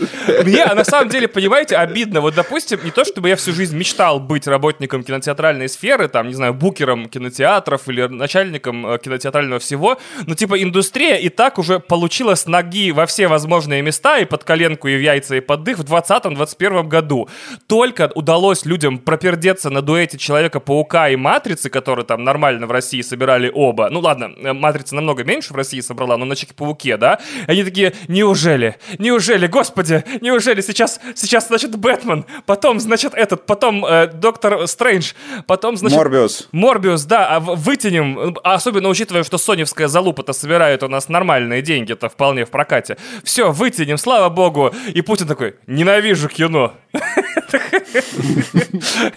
Мне, 0.43 0.63
а 0.63 0.75
на 0.75 0.83
самом 0.83 1.09
деле, 1.09 1.27
понимаете, 1.27 1.75
обидно. 1.83 2.21
Вот, 2.21 2.35
допустим, 2.35 2.79
не 2.83 2.91
то, 2.91 3.05
чтобы 3.05 3.29
я 3.29 3.35
всю 3.35 3.53
жизнь 3.53 3.77
мечтал 3.77 4.19
быть 4.19 4.47
работником 4.47 5.03
кинотеатральной 5.03 5.69
сферы, 5.69 6.07
там, 6.07 6.27
не 6.27 6.33
знаю, 6.33 6.53
букером 6.53 7.07
кинотеатров 7.09 7.87
или 7.89 8.07
начальником 8.07 8.85
э, 8.87 8.97
кинотеатрального 8.99 9.59
всего, 9.59 9.97
но, 10.25 10.35
типа, 10.35 10.61
индустрия 10.61 11.17
и 11.17 11.29
так 11.29 11.59
уже 11.59 11.79
получила 11.79 12.35
с 12.35 12.45
ноги 12.45 12.91
во 12.91 13.05
все 13.05 13.27
возможные 13.27 13.81
места, 13.81 14.19
и 14.19 14.25
под 14.25 14.43
коленку, 14.43 14.87
и 14.87 14.97
в 14.97 15.01
яйца, 15.01 15.35
и 15.35 15.41
под 15.41 15.63
дых 15.63 15.79
в 15.79 15.83
2020-2021 15.83 16.87
году. 16.87 17.29
Только 17.67 18.11
удалось 18.15 18.65
людям 18.65 18.99
пропердеться 18.99 19.69
на 19.69 19.81
дуэте 19.81 20.17
Человека-паука 20.17 21.09
и 21.09 21.15
Матрицы, 21.15 21.69
которые 21.69 22.05
там 22.05 22.23
нормально 22.23 22.67
в 22.67 22.71
России 22.71 23.01
собирали 23.01 23.51
оба. 23.53 23.89
Ну 23.89 23.99
ладно, 23.99 24.31
э, 24.37 24.53
Матрица 24.53 24.95
намного 24.95 25.23
меньше 25.23 25.53
в 25.53 25.55
России 25.55 25.81
собрала, 25.81 26.17
но 26.17 26.25
на 26.25 26.35
Человеке-пауке, 26.35 26.97
да? 26.97 27.19
Они 27.47 27.63
такие, 27.63 27.93
неужели, 28.07 28.77
неужели, 28.99 29.47
господи, 29.47 30.03
неужели 30.21 30.61
сейчас, 30.61 30.99
сейчас, 31.15 31.47
значит, 31.47 31.72
значит, 31.73 31.79
Бэтмен, 31.79 32.25
потом, 32.45 32.79
значит, 32.79 33.13
этот, 33.13 33.45
потом 33.45 33.85
э, 33.85 34.07
Доктор 34.07 34.67
Стрэндж, 34.67 35.13
потом, 35.47 35.77
значит... 35.77 35.97
Морбиус. 35.97 36.49
Морбиус, 36.51 37.03
да, 37.05 37.27
а 37.27 37.39
вытянем, 37.39 38.37
особенно 38.43 38.89
учитывая, 38.89 39.23
что 39.23 39.37
соневская 39.37 39.87
залупа-то 39.87 40.33
собирает 40.33 40.83
у 40.83 40.87
нас 40.87 41.09
нормальные 41.09 41.61
деньги-то 41.61 42.09
вполне 42.09 42.45
в 42.45 42.49
прокате. 42.49 42.97
Все, 43.23 43.51
вытянем, 43.51 43.97
слава 43.97 44.29
богу. 44.29 44.73
И 44.93 45.01
Путин 45.01 45.27
такой, 45.27 45.55
ненавижу 45.67 46.29
кино. 46.29 46.73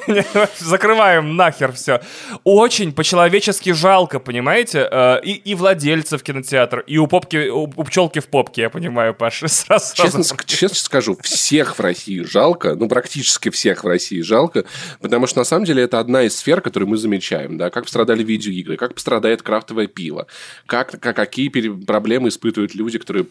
Закрываем 0.58 1.36
нахер 1.36 1.72
все. 1.72 2.00
Очень 2.44 2.92
по-человечески 2.92 3.72
жалко, 3.72 4.18
понимаете? 4.20 4.88
Э, 4.90 5.20
и, 5.22 5.32
и 5.32 5.54
владельцев 5.54 6.22
кинотеатра, 6.22 6.80
и 6.80 6.98
у 6.98 7.06
попки, 7.06 7.48
у, 7.48 7.64
у 7.64 7.84
пчелки 7.84 8.20
в 8.20 8.26
попке, 8.26 8.62
я 8.62 8.70
понимаю, 8.70 9.14
Паша. 9.14 9.48
Сразу, 9.66 9.94
честно, 9.94 10.22
честно 10.46 10.76
скажу, 10.76 11.16
всех 11.22 11.78
в 11.78 11.80
России 11.80 12.22
жалко, 12.22 12.74
ну, 12.74 12.88
практически 12.88 13.50
всех 13.50 13.84
в 13.84 13.86
России 13.86 14.20
жалко, 14.20 14.64
потому 15.00 15.26
что, 15.26 15.40
на 15.40 15.44
самом 15.44 15.64
деле, 15.64 15.82
это 15.82 15.98
одна 15.98 16.22
из 16.22 16.36
сфер, 16.36 16.60
которую 16.60 16.88
мы 16.88 16.96
замечаем, 16.96 17.58
да, 17.58 17.70
как 17.70 17.84
пострадали 17.84 18.22
видеоигры, 18.22 18.76
как 18.76 18.94
пострадает 18.94 19.42
крафтовое 19.42 19.86
пиво, 19.86 20.26
как, 20.66 20.98
как, 21.00 21.16
какие 21.16 21.48
проблемы 21.48 22.28
испытывают 22.28 22.74
люди, 22.74 22.98
которые 22.98 23.26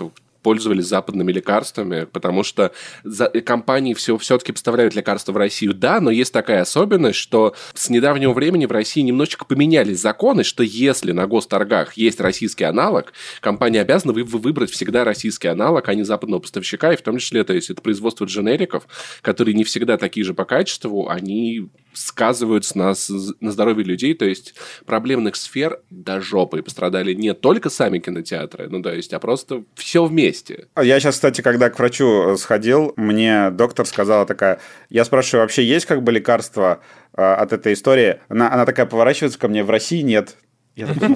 пользовались 0.45 0.85
западными 0.85 1.31
лекарствами, 1.31 2.05
потому 2.05 2.43
что 2.43 2.71
за, 3.03 3.29
компании 3.29 3.95
все, 3.95 4.15
все-таки 4.19 4.51
поставляют 4.51 4.74
лекарства 4.75 5.31
в 5.31 5.37
Россию, 5.37 5.73
да, 5.73 5.99
но 5.99 6.11
есть 6.11 6.33
такая 6.33 6.61
особенность, 6.61 7.17
что 7.17 7.55
с 7.73 7.89
недавнего 7.89 8.33
времени 8.33 8.65
в 8.65 8.71
России 8.71 9.01
немножечко 9.01 9.45
поменялись 9.45 9.99
законы, 9.99 10.43
что 10.43 10.63
если 10.63 11.11
на 11.11 11.27
госторгах 11.27 11.93
есть 11.93 12.19
российский 12.19 12.63
аналог, 12.63 13.13
компания 13.41 13.81
обязана 13.81 14.13
вы, 14.13 14.23
выбрать 14.23 14.71
всегда 14.71 15.03
российский 15.03 15.47
аналог, 15.47 15.87
а 15.87 15.95
не 15.95 16.03
западного 16.03 16.41
поставщика, 16.41 16.93
и 16.93 16.97
в 16.97 17.01
том 17.01 17.17
числе, 17.17 17.43
то 17.43 17.53
есть 17.53 17.69
это 17.69 17.81
производство 17.81 18.25
дженериков, 18.25 18.87
которые 19.21 19.55
не 19.55 19.63
всегда 19.63 19.97
такие 19.97 20.25
же 20.25 20.33
по 20.33 20.45
качеству, 20.45 21.09
они 21.09 21.69
сказываются 21.95 22.77
на, 22.77 22.93
на 23.39 23.51
здоровье 23.51 23.83
людей, 23.83 24.13
то 24.13 24.25
есть 24.25 24.55
проблемных 24.85 25.35
сфер 25.35 25.81
до 25.89 26.21
жопы. 26.21 26.59
И 26.59 26.61
пострадали 26.61 27.13
не 27.13 27.33
только 27.33 27.69
сами 27.69 27.99
кинотеатры, 27.99 28.67
ну, 28.69 28.81
то 28.81 28.93
есть, 28.93 29.13
а 29.13 29.19
просто 29.19 29.63
все 29.75 30.05
вместе. 30.05 30.67
А 30.73 30.83
я 30.83 30.99
сейчас, 30.99 31.15
кстати, 31.15 31.41
когда 31.41 31.69
к 31.69 31.79
врачу 31.79 32.33
э, 32.33 32.37
сходил, 32.37 32.93
мне 32.97 33.49
доктор 33.51 33.85
сказала 33.85 34.25
такая, 34.25 34.59
я 34.89 35.05
спрашиваю, 35.05 35.43
вообще 35.43 35.63
есть 35.63 35.85
как 35.85 36.03
бы 36.03 36.11
лекарство 36.11 36.81
э, 37.15 37.21
от 37.21 37.53
этой 37.53 37.73
истории? 37.73 38.19
Она, 38.29 38.51
она 38.51 38.65
такая 38.65 38.85
поворачивается 38.85 39.39
ко 39.39 39.47
мне, 39.47 39.63
в 39.63 39.69
России 39.69 40.01
нет. 40.01 40.35
Я, 40.75 40.87
«Ну, 40.87 41.15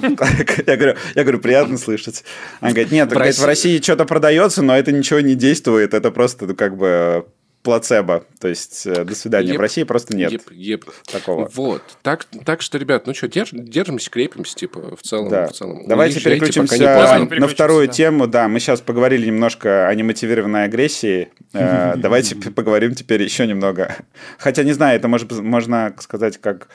я, 0.68 0.78
говорю, 0.78 0.96
я 1.16 1.24
говорю, 1.24 1.40
приятно 1.40 1.78
слышать. 1.78 2.24
Она 2.62 2.72
говорит, 2.72 2.94
нет, 2.94 3.10
в, 3.10 3.12
говорит, 3.12 3.32
России... 3.32 3.42
в 3.42 3.46
России 3.46 3.82
что-то 3.82 4.06
продается, 4.06 4.62
но 4.62 4.78
это 4.78 4.94
ничего 4.94 5.20
не 5.20 5.36
действует, 5.36 5.94
это 5.94 6.12
просто 6.12 6.48
ну, 6.48 6.56
как 6.56 6.78
бы 6.78 7.26
плацебо. 7.64 8.26
То 8.40 8.48
есть, 8.48 8.86
э, 8.88 9.04
до 9.04 9.16
свидания. 9.16 9.50
Еп, 9.50 9.58
в 9.58 9.62
России 9.62 9.84
просто 9.84 10.16
нет 10.16 10.32
еп, 10.32 10.52
еп. 10.52 10.86
такого. 11.12 11.50
Вот. 11.54 11.82
Так, 12.02 12.26
так 12.46 12.62
что, 12.62 12.78
ребят, 12.78 13.06
ну 13.08 13.14
что, 13.14 13.28
держ, 13.28 13.50
держимся, 13.52 14.10
крепимся, 14.10 14.56
типа, 14.56 14.96
в 14.96 15.02
целом. 15.02 15.30
Да. 15.30 15.48
В 15.48 15.54
целом. 15.54 15.88
Давайте 15.88 16.22
переключимся 16.22 17.28
на 17.30 17.48
вторую 17.48 17.88
да. 17.88 17.94
тему. 17.94 18.28
Да, 18.28 18.48
мы 18.48 18.60
сейчас 18.60 18.82
поговорили 18.82 19.28
немножко 19.28 19.88
о 19.88 19.96
немотивированной 19.96 20.66
агрессии. 20.66 21.30
Э, 21.54 21.96
давайте 21.98 22.36
поговорим 22.36 22.96
теперь 22.96 23.22
еще 23.24 23.46
немного. 23.46 23.96
Хотя, 24.38 24.64
не 24.64 24.74
знаю, 24.74 24.98
это 24.98 25.08
можно 25.08 25.94
сказать 26.00 26.38
как 26.40 26.70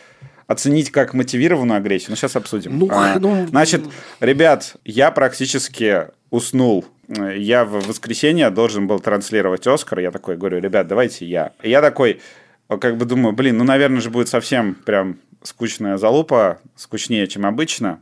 оценить 0.46 0.90
как 0.90 1.14
мотивированную 1.14 1.78
агрессию. 1.78 2.10
Но 2.10 2.16
сейчас 2.16 2.36
обсудим. 2.36 2.78
Ну, 2.78 2.88
а, 2.90 3.18
ну... 3.18 3.46
Значит, 3.46 3.82
ребят, 4.20 4.76
я 4.84 5.10
практически 5.10 6.08
уснул 6.30 6.84
я 7.08 7.64
в 7.64 7.86
воскресенье 7.86 8.50
должен 8.50 8.86
был 8.86 9.00
транслировать 9.00 9.66
Оскар. 9.66 10.00
Я 10.00 10.10
такой 10.10 10.36
говорю, 10.36 10.60
ребят, 10.60 10.86
давайте 10.86 11.26
я. 11.26 11.52
Я 11.62 11.80
такой, 11.80 12.20
как 12.68 12.96
бы 12.96 13.04
думаю, 13.04 13.34
блин, 13.34 13.58
ну, 13.58 13.64
наверное 13.64 14.00
же 14.00 14.10
будет 14.10 14.28
совсем 14.28 14.74
прям 14.74 15.18
скучная 15.42 15.96
залупа, 15.98 16.58
скучнее, 16.76 17.26
чем 17.26 17.46
обычно. 17.46 18.00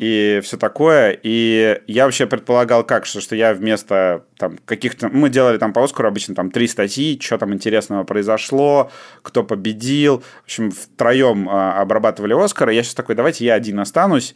И 0.00 0.40
все 0.42 0.56
такое. 0.56 1.18
И 1.22 1.78
я 1.86 2.06
вообще 2.06 2.26
предполагал 2.26 2.84
как, 2.84 3.04
что, 3.04 3.20
что 3.20 3.36
я 3.36 3.52
вместо 3.52 4.24
там 4.38 4.56
каких-то... 4.64 5.10
Мы 5.10 5.28
делали 5.28 5.58
там 5.58 5.74
по 5.74 5.84
Оскару 5.84 6.08
обычно 6.08 6.34
там 6.34 6.50
три 6.50 6.68
статьи, 6.68 7.20
что 7.20 7.36
там 7.36 7.52
интересного 7.52 8.04
произошло, 8.04 8.90
кто 9.20 9.44
победил. 9.44 10.22
В 10.40 10.44
общем, 10.44 10.70
втроем 10.70 11.46
а, 11.50 11.82
обрабатывали 11.82 12.32
Оскар. 12.32 12.70
И 12.70 12.76
я 12.76 12.82
сейчас 12.82 12.94
такой, 12.94 13.14
давайте 13.14 13.44
я 13.44 13.52
один 13.52 13.78
останусь 13.78 14.34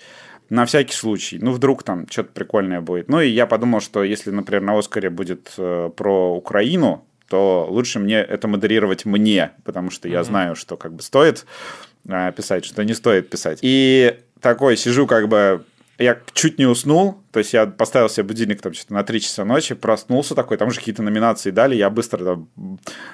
на 0.50 0.64
всякий 0.64 0.94
случай. 0.94 1.38
Ну, 1.40 1.52
вдруг 1.52 1.82
там 1.82 2.06
что-то 2.08 2.30
прикольное 2.32 2.80
будет. 2.80 3.08
Ну, 3.08 3.20
и 3.20 3.28
я 3.28 3.46
подумал, 3.46 3.80
что 3.80 4.02
если, 4.04 4.30
например, 4.30 4.62
на 4.62 4.78
Оскаре 4.78 5.10
будет 5.10 5.52
э, 5.58 5.90
про 5.96 6.36
Украину, 6.36 7.04
то 7.28 7.66
лучше 7.70 7.98
мне 7.98 8.16
это 8.16 8.48
модерировать 8.48 9.04
мне, 9.04 9.52
потому 9.64 9.90
что 9.90 10.08
mm-hmm. 10.08 10.12
я 10.12 10.24
знаю, 10.24 10.54
что 10.56 10.76
как 10.76 10.92
бы 10.92 11.02
стоит 11.02 11.46
э, 12.08 12.32
писать, 12.32 12.64
что 12.64 12.84
не 12.84 12.94
стоит 12.94 13.30
писать. 13.30 13.58
И 13.62 14.18
такой 14.40 14.76
сижу 14.76 15.06
как 15.06 15.28
бы 15.28 15.64
я 15.98 16.18
чуть 16.32 16.58
не 16.58 16.66
уснул, 16.66 17.22
то 17.30 17.38
есть 17.38 17.52
я 17.52 17.66
поставил 17.66 18.08
себе 18.08 18.24
будильник 18.24 18.60
там 18.60 18.72
что-то 18.72 18.94
на 18.94 19.04
3 19.04 19.20
часа 19.20 19.44
ночи, 19.44 19.74
проснулся 19.74 20.34
такой, 20.34 20.56
там 20.56 20.68
уже 20.68 20.80
какие-то 20.80 21.02
номинации 21.02 21.50
дали, 21.50 21.76
я 21.76 21.88
быстро 21.90 22.24
там, 22.24 22.48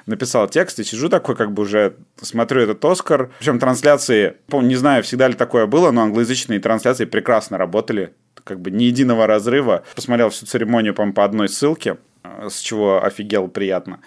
написал 0.05 0.47
текст 0.47 0.79
и 0.79 0.83
сижу 0.83 1.09
такой, 1.09 1.35
как 1.35 1.51
бы 1.51 1.63
уже 1.63 1.95
смотрю 2.21 2.61
этот 2.61 2.83
Оскар. 2.83 3.31
Причем 3.39 3.59
трансляции, 3.59 4.37
помню, 4.47 4.69
не 4.69 4.75
знаю, 4.75 5.03
всегда 5.03 5.27
ли 5.27 5.35
такое 5.35 5.67
было, 5.67 5.91
но 5.91 6.01
англоязычные 6.01 6.59
трансляции 6.59 7.05
прекрасно 7.05 7.57
работали, 7.57 8.13
как 8.43 8.59
бы 8.59 8.71
ни 8.71 8.85
единого 8.85 9.27
разрыва. 9.27 9.83
Посмотрел 9.95 10.29
всю 10.29 10.45
церемонию, 10.45 10.95
по 10.95 11.11
по 11.11 11.25
одной 11.25 11.49
ссылке, 11.49 11.97
с 12.23 12.59
чего 12.59 13.03
офигел 13.03 13.47
приятно. 13.47 13.99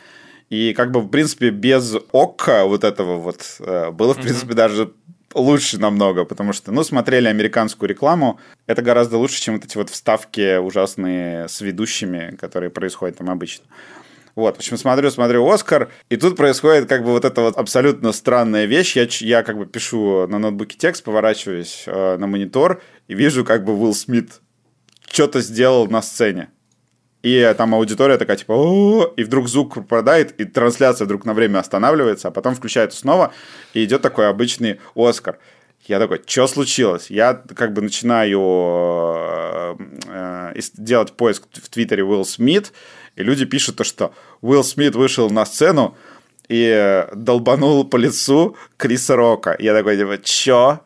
И 0.51 0.75
как 0.75 0.91
бы, 0.91 1.01
в 1.01 1.09
принципе, 1.09 1.51
без 1.51 1.97
ока 2.13 2.65
вот 2.67 2.85
этого 2.85 3.19
вот 3.19 3.57
э, 3.61 3.91
было, 3.91 4.15
в 4.15 4.21
принципе, 4.21 4.53
mm-hmm. 4.53 4.57
даже 4.57 4.93
лучше 5.35 5.79
намного, 5.79 6.25
потому 6.25 6.53
что, 6.53 6.73
ну, 6.73 6.85
смотрели 6.85 7.29
американскую 7.29 7.89
рекламу, 7.89 8.41
это 8.67 8.83
гораздо 8.83 9.19
лучше, 9.19 9.41
чем 9.41 9.55
вот 9.55 9.65
эти 9.65 9.77
вот 9.77 9.91
вставки 9.91 10.59
ужасные 10.59 11.49
с 11.49 11.61
ведущими, 11.61 12.37
которые 12.41 12.71
происходят 12.71 13.19
там 13.19 13.31
обычно. 13.31 13.65
Вот, 14.35 14.57
в 14.57 14.59
общем, 14.59 14.77
смотрю, 14.77 15.11
смотрю 15.11 15.49
Оскар, 15.49 15.91
и 16.09 16.17
тут 16.17 16.37
происходит 16.37 16.89
как 16.89 17.05
бы 17.05 17.13
вот 17.13 17.25
эта 17.25 17.41
вот 17.41 17.57
абсолютно 17.57 18.11
странная 18.13 18.65
вещь. 18.65 18.97
Я, 18.97 19.07
я 19.21 19.43
как 19.45 19.57
бы 19.57 19.67
пишу 19.67 20.27
на 20.27 20.39
ноутбуке 20.39 20.77
текст, 20.77 21.05
поворачиваюсь 21.05 21.85
э, 21.87 22.17
на 22.17 22.27
монитор 22.27 22.83
и 23.07 23.15
вижу 23.15 23.45
как 23.45 23.65
бы 23.65 23.79
Уилл 23.79 23.95
Смит 23.95 24.41
что-то 25.09 25.41
сделал 25.41 25.87
на 25.87 26.03
сцене. 26.03 26.49
И 27.25 27.55
там 27.57 27.75
аудитория 27.75 28.19
такая, 28.19 28.37
типа, 28.37 29.15
и 29.17 29.25
вдруг 29.25 29.49
звук 29.49 29.73
пропадает, 29.73 30.39
и 30.39 30.45
трансляция 30.45 31.07
вдруг 31.07 31.25
на 31.25 31.33
время 31.33 31.59
останавливается, 31.59 32.29
а 32.29 32.31
потом 32.31 32.55
включается 32.55 32.99
снова, 32.99 33.33
и 33.73 33.83
идет 33.83 34.03
такой 34.03 34.29
обычный 34.29 34.79
Оскар. 34.95 35.39
Я 35.87 36.01
такой, 36.01 36.21
что 36.27 36.47
случилось? 36.47 37.07
Я 37.09 37.33
как 37.33 37.73
бы 37.73 37.81
начинаю 37.81 38.43
э, 39.17 39.77
э, 40.55 40.61
делать 40.75 41.13
поиск 41.13 41.45
в 41.51 41.71
Твиттере 41.71 42.05
Уилл 42.05 42.27
Смит, 42.27 42.75
и 43.17 43.23
люди 43.23 43.47
пишут 43.47 43.77
то, 43.77 43.85
что 43.85 44.13
Уилл 44.43 44.63
Смит 44.63 44.95
вышел 44.95 45.31
на 45.31 45.47
сцену 45.47 45.97
и 46.51 47.07
долбанул 47.15 47.87
по 47.87 47.97
лицу 47.97 48.55
Криса 48.77 49.17
Рока. 49.17 49.57
Я 49.59 49.73
такой, 49.73 49.97
типа, 49.97 50.19
чё? 50.19 50.81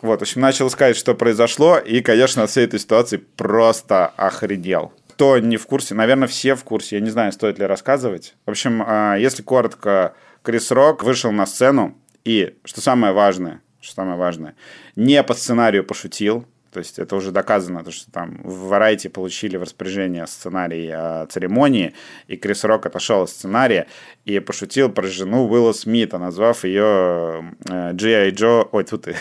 Вот, 0.00 0.20
в 0.20 0.22
общем, 0.22 0.40
начал 0.40 0.68
искать, 0.68 0.96
что 0.96 1.14
произошло, 1.14 1.76
и, 1.76 2.00
конечно, 2.00 2.44
от 2.44 2.48
всей 2.48 2.64
этой 2.64 2.80
ситуации 2.80 3.18
просто 3.18 4.06
охренел 4.06 4.90
кто 5.14 5.38
не 5.38 5.56
в 5.56 5.66
курсе, 5.66 5.94
наверное, 5.94 6.26
все 6.26 6.56
в 6.56 6.64
курсе, 6.64 6.96
я 6.96 7.00
не 7.00 7.08
знаю, 7.08 7.30
стоит 7.30 7.60
ли 7.60 7.66
рассказывать. 7.66 8.34
В 8.46 8.50
общем, 8.50 8.82
а, 8.84 9.14
если 9.14 9.42
коротко, 9.42 10.14
Крис 10.42 10.72
Рок 10.72 11.04
вышел 11.04 11.30
на 11.30 11.46
сцену 11.46 11.96
и, 12.24 12.56
что 12.64 12.80
самое 12.80 13.12
важное, 13.12 13.60
что 13.80 13.94
самое 13.94 14.18
важное, 14.18 14.56
не 14.96 15.22
по 15.22 15.34
сценарию 15.34 15.84
пошутил, 15.84 16.46
то 16.72 16.80
есть 16.80 16.98
это 16.98 17.14
уже 17.14 17.30
доказано, 17.30 17.84
то, 17.84 17.92
что 17.92 18.10
там 18.10 18.40
в 18.42 18.72
Variety 18.72 19.08
получили 19.08 19.56
в 19.56 19.62
распоряжение 19.62 20.26
сценарий 20.26 20.90
э, 20.92 21.26
церемонии, 21.30 21.94
и 22.26 22.36
Крис 22.36 22.64
Рок 22.64 22.86
отошел 22.86 23.22
от 23.22 23.30
сценария 23.30 23.86
и 24.24 24.40
пошутил 24.40 24.88
про 24.88 25.06
жену 25.06 25.48
Уилла 25.48 25.72
Смита, 25.72 26.18
назвав 26.18 26.64
ее 26.64 27.54
э, 27.70 27.92
G.I. 27.92 28.30
Джо... 28.30 28.64
Ой, 28.72 28.82
тут 28.82 29.02
ты. 29.02 29.16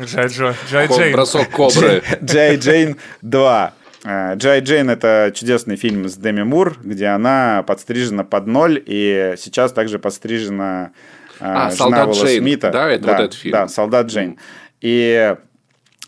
Джай 0.00 0.28
Джо. 0.28 0.54
Джай 0.70 0.86
Джейн. 0.86 1.12
Бросок 1.12 1.50
кобры. 1.50 2.02
Джай 2.24 2.56
Джейн 2.56 2.96
2. 3.20 3.74
Джай 4.08 4.60
Джейн— 4.60 4.88
это 4.90 5.32
чудесный 5.34 5.76
фильм 5.76 6.08
с 6.08 6.16
Деми 6.16 6.42
Мур, 6.42 6.78
где 6.82 7.06
она 7.06 7.62
подстрижена 7.66 8.24
под 8.24 8.46
ноль, 8.46 8.82
и 8.86 9.34
сейчас 9.36 9.72
также 9.72 9.98
подстрижена 9.98 10.92
э, 11.40 11.44
а, 11.44 11.70
жена 11.70 11.70
Солдат 11.72 12.08
Уилла 12.08 12.24
Джейн. 12.24 12.42
Смита. 12.42 12.70
Да, 12.70 12.90
это 12.90 13.04
да, 13.04 13.12
вот 13.12 13.20
этот 13.20 13.34
фильм. 13.34 13.52
Да, 13.52 13.68
Солдат 13.68 14.06
Джейн. 14.06 14.38
И 14.80 15.36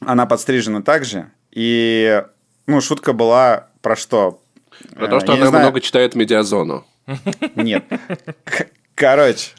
она 0.00 0.24
подстрижена 0.24 0.80
также, 0.80 1.30
и 1.50 2.22
ну, 2.66 2.80
шутка 2.80 3.12
была 3.12 3.68
про 3.82 3.96
что? 3.96 4.40
Про 4.94 5.08
то, 5.08 5.16
э, 5.16 5.20
что 5.20 5.32
Я 5.32 5.38
она 5.38 5.48
знаю... 5.48 5.64
много 5.64 5.80
читает 5.80 6.14
медиазону. 6.14 6.86
Нет. 7.54 7.84
Короче, 8.94 9.50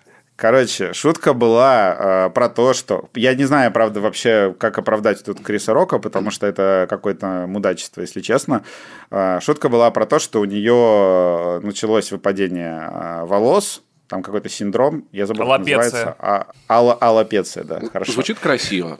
Короче, 0.41 0.93
шутка 0.93 1.35
была 1.35 1.95
э, 1.99 2.29
про 2.31 2.49
то, 2.49 2.73
что... 2.73 3.09
Я 3.13 3.35
не 3.35 3.43
знаю, 3.43 3.71
правда, 3.71 4.01
вообще, 4.01 4.55
как 4.57 4.75
оправдать 4.79 5.23
тут 5.23 5.39
Криса 5.39 5.71
Рока, 5.71 5.99
потому 5.99 6.31
что 6.31 6.47
это 6.47 6.87
какое-то 6.89 7.45
мудачество, 7.47 8.01
если 8.01 8.21
честно. 8.21 8.63
Э, 9.11 9.39
шутка 9.39 9.69
была 9.69 9.91
про 9.91 10.07
то, 10.07 10.17
что 10.17 10.41
у 10.41 10.45
нее 10.45 11.59
началось 11.61 12.11
выпадение 12.11 12.89
э, 12.91 13.25
волос, 13.25 13.83
там 14.07 14.23
какой-то 14.23 14.49
синдром, 14.49 15.07
я 15.11 15.27
забыл, 15.27 15.47
как 15.47 15.59
называется. 15.59 16.15
А, 16.17 16.47
ало, 16.67 16.95
аллопеция, 16.95 17.63
да, 17.63 17.79
хорошо. 17.93 18.13
Звучит 18.13 18.39
красиво. 18.39 18.97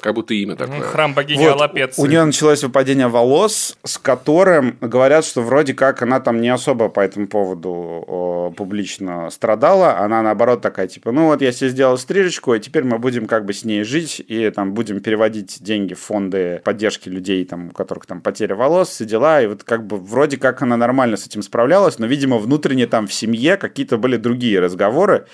Как 0.00 0.14
будто 0.14 0.34
имя 0.34 0.56
такое. 0.56 0.80
Храм 0.80 1.14
богини 1.14 1.42
вот, 1.42 1.54
Алапеции. 1.54 2.02
У 2.02 2.06
нее 2.06 2.24
началось 2.24 2.62
выпадение 2.62 3.08
волос, 3.08 3.78
с 3.82 3.96
которым 3.96 4.76
говорят, 4.82 5.24
что 5.24 5.40
вроде 5.40 5.72
как 5.72 6.02
она 6.02 6.20
там 6.20 6.40
не 6.40 6.50
особо 6.50 6.90
по 6.90 7.00
этому 7.00 7.26
поводу 7.26 7.70
о, 8.06 8.52
публично 8.54 9.30
страдала. 9.30 9.98
Она 9.98 10.22
наоборот 10.22 10.60
такая, 10.60 10.86
типа, 10.86 11.12
ну 11.12 11.26
вот 11.26 11.40
я 11.40 11.50
себе 11.50 11.70
сделала 11.70 11.96
стрижечку, 11.96 12.54
и 12.54 12.60
теперь 12.60 12.84
мы 12.84 12.98
будем 12.98 13.26
как 13.26 13.46
бы 13.46 13.54
с 13.54 13.64
ней 13.64 13.84
жить, 13.84 14.22
и 14.26 14.50
там 14.50 14.74
будем 14.74 15.00
переводить 15.00 15.62
деньги 15.62 15.94
в 15.94 16.00
фонды 16.00 16.60
поддержки 16.62 17.08
людей, 17.08 17.44
там, 17.46 17.68
у 17.68 17.70
которых 17.70 18.04
там 18.04 18.20
потеря 18.20 18.54
волос, 18.54 18.90
все 18.90 19.06
дела. 19.06 19.40
И 19.40 19.46
вот 19.46 19.64
как 19.64 19.86
бы 19.86 19.96
вроде 19.96 20.36
как 20.36 20.60
она 20.60 20.76
нормально 20.76 21.16
с 21.16 21.26
этим 21.26 21.42
справлялась, 21.42 21.98
но, 21.98 22.06
видимо, 22.06 22.36
внутренне 22.36 22.86
там 22.86 23.06
в 23.06 23.14
семье 23.14 23.56
какие-то 23.56 23.96
были 23.96 24.16
другие 24.18 24.60
разговоры. 24.60 25.26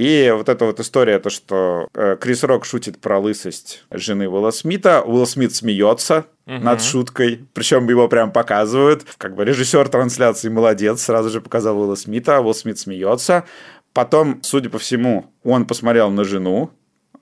И 0.00 0.32
вот 0.34 0.48
эта 0.48 0.64
вот 0.64 0.80
история, 0.80 1.18
то, 1.18 1.28
что 1.28 1.86
э, 1.92 2.16
Крис 2.18 2.42
Рок 2.44 2.64
шутит 2.64 3.02
про 3.02 3.18
лысость 3.18 3.84
жены 3.90 4.30
Уилла 4.30 4.50
Смита, 4.50 5.02
Уилл 5.02 5.26
Смит 5.26 5.54
смеется 5.54 6.24
угу. 6.46 6.54
над 6.54 6.80
шуткой, 6.80 7.46
причем 7.52 7.86
его 7.86 8.08
прям 8.08 8.32
показывают. 8.32 9.04
Как 9.18 9.34
бы 9.34 9.44
режиссер 9.44 9.90
трансляции 9.90 10.48
молодец, 10.48 11.02
сразу 11.02 11.28
же 11.28 11.42
показал 11.42 11.78
Уилла 11.78 11.96
Смита, 11.96 12.40
Уилл 12.40 12.54
Смит 12.54 12.78
смеется. 12.78 13.44
Потом, 13.92 14.42
судя 14.42 14.70
по 14.70 14.78
всему, 14.78 15.34
он 15.44 15.66
посмотрел 15.66 16.08
на 16.08 16.24
жену, 16.24 16.70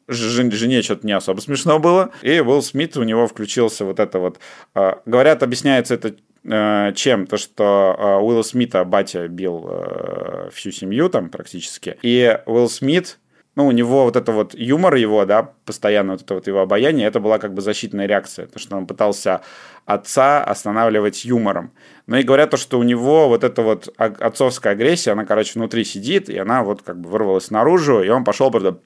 жене 0.06 0.82
что-то 0.82 1.04
не 1.04 1.14
особо 1.14 1.40
смешно 1.40 1.80
было. 1.80 2.10
И 2.22 2.40
Уилл 2.40 2.62
Смит, 2.62 2.96
у 2.96 3.02
него 3.02 3.26
включился 3.26 3.84
вот 3.86 3.98
это 3.98 4.20
вот... 4.20 4.38
Э, 4.76 4.94
говорят, 5.04 5.42
объясняется 5.42 5.94
это 5.94 6.14
чем? 6.42 7.26
То, 7.26 7.36
что 7.36 7.96
э, 7.98 8.24
Уилла 8.24 8.42
Смита 8.42 8.84
батя 8.84 9.28
бил 9.28 9.66
э, 9.68 10.50
всю 10.52 10.70
семью 10.70 11.08
там 11.08 11.28
практически. 11.28 11.98
И 12.02 12.38
Уилл 12.46 12.68
Смит 12.68 13.18
ну, 13.58 13.66
у 13.66 13.72
него 13.72 14.04
вот 14.04 14.14
это 14.14 14.30
вот 14.30 14.54
юмор 14.54 14.94
его, 14.94 15.24
да, 15.24 15.50
постоянно 15.64 16.12
вот 16.12 16.22
это 16.22 16.34
вот 16.34 16.46
его 16.46 16.60
обаяние, 16.60 17.08
это 17.08 17.18
была 17.18 17.38
как 17.38 17.54
бы 17.54 17.60
защитная 17.60 18.06
реакция, 18.06 18.46
то, 18.46 18.60
что 18.60 18.76
он 18.76 18.86
пытался 18.86 19.40
отца 19.84 20.44
останавливать 20.44 21.24
юмором. 21.24 21.72
Но 22.06 22.18
и 22.18 22.22
говорят 22.22 22.50
то, 22.50 22.56
что 22.56 22.78
у 22.78 22.84
него 22.84 23.28
вот 23.28 23.42
эта 23.42 23.62
вот 23.62 23.88
отцовская 23.96 24.74
агрессия, 24.74 25.10
она, 25.10 25.24
короче, 25.24 25.54
внутри 25.58 25.84
сидит, 25.84 26.28
и 26.28 26.38
она 26.38 26.62
вот 26.62 26.82
как 26.82 27.00
бы 27.00 27.10
вырвалась 27.10 27.50
наружу, 27.50 28.00
и 28.00 28.08
он 28.10 28.22
пошел, 28.22 28.48
правда, 28.52 28.78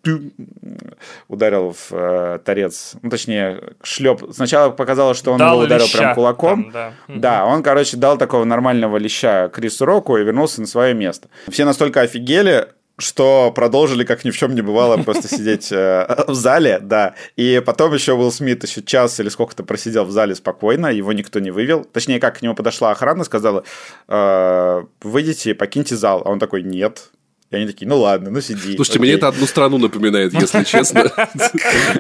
ударил 1.28 1.74
в 1.74 1.92
э, 1.92 2.38
торец, 2.42 2.94
ну, 3.02 3.11
точнее, 3.11 3.74
шлеп. 3.82 4.22
Сначала 4.32 4.70
показалось, 4.70 5.18
что 5.18 5.32
он 5.32 5.38
дал 5.38 5.56
его 5.56 5.64
ударил 5.64 5.85
леща. 5.85 5.98
прям 5.98 6.14
кулаком. 6.14 6.72
Там, 6.72 6.72
да. 6.72 6.92
да, 7.08 7.44
он, 7.44 7.62
короче, 7.62 7.98
дал 7.98 8.16
такого 8.16 8.44
нормального 8.44 8.96
леща 8.96 9.50
Крису 9.50 9.85
Року 9.85 10.16
и 10.16 10.24
вернулся 10.24 10.62
на 10.62 10.66
свое 10.66 10.94
место. 10.94 11.28
Все 11.50 11.66
настолько 11.66 12.00
офигели, 12.00 12.68
что 13.03 13.53
продолжили, 13.55 14.05
как 14.05 14.25
ни 14.25 14.31
в 14.31 14.37
чем 14.37 14.55
не 14.55 14.62
бывало, 14.62 14.97
просто 15.03 15.29
сидеть 15.29 15.71
э, 15.73 16.25
в 16.27 16.35
зале, 16.35 16.79
да. 16.81 17.15
И 17.37 17.62
потом 17.65 17.95
еще 17.95 18.15
Уилл 18.15 18.33
Смит 18.33 18.62
еще 18.65 18.83
час 18.83 19.21
или 19.21 19.29
сколько-то 19.29 19.65
просидел 19.65 20.05
в 20.05 20.11
зале 20.11 20.35
спокойно, 20.35 20.87
его 20.87 21.12
никто 21.12 21.41
не 21.41 21.51
вывел. 21.51 21.85
Точнее, 21.85 22.21
как 22.21 22.38
к 22.38 22.43
нему 22.43 22.55
подошла 22.55 22.91
охрана, 22.91 23.25
сказала, 23.25 23.65
э, 24.09 24.83
выйдите, 25.03 25.55
покиньте 25.55 25.97
зал. 25.97 26.23
А 26.25 26.31
он 26.31 26.38
такой, 26.38 26.62
нет, 26.62 27.11
и 27.53 27.57
они 27.57 27.67
такие, 27.67 27.87
ну 27.87 27.99
ладно, 27.99 28.31
ну 28.31 28.41
сиди. 28.41 28.77
Слушайте, 28.77 28.99
окей. 28.99 29.01
мне 29.01 29.12
это 29.12 29.29
одну 29.29 29.47
страну 29.47 29.77
напоминает, 29.77 30.33
если 30.33 30.65
честно. 30.65 31.12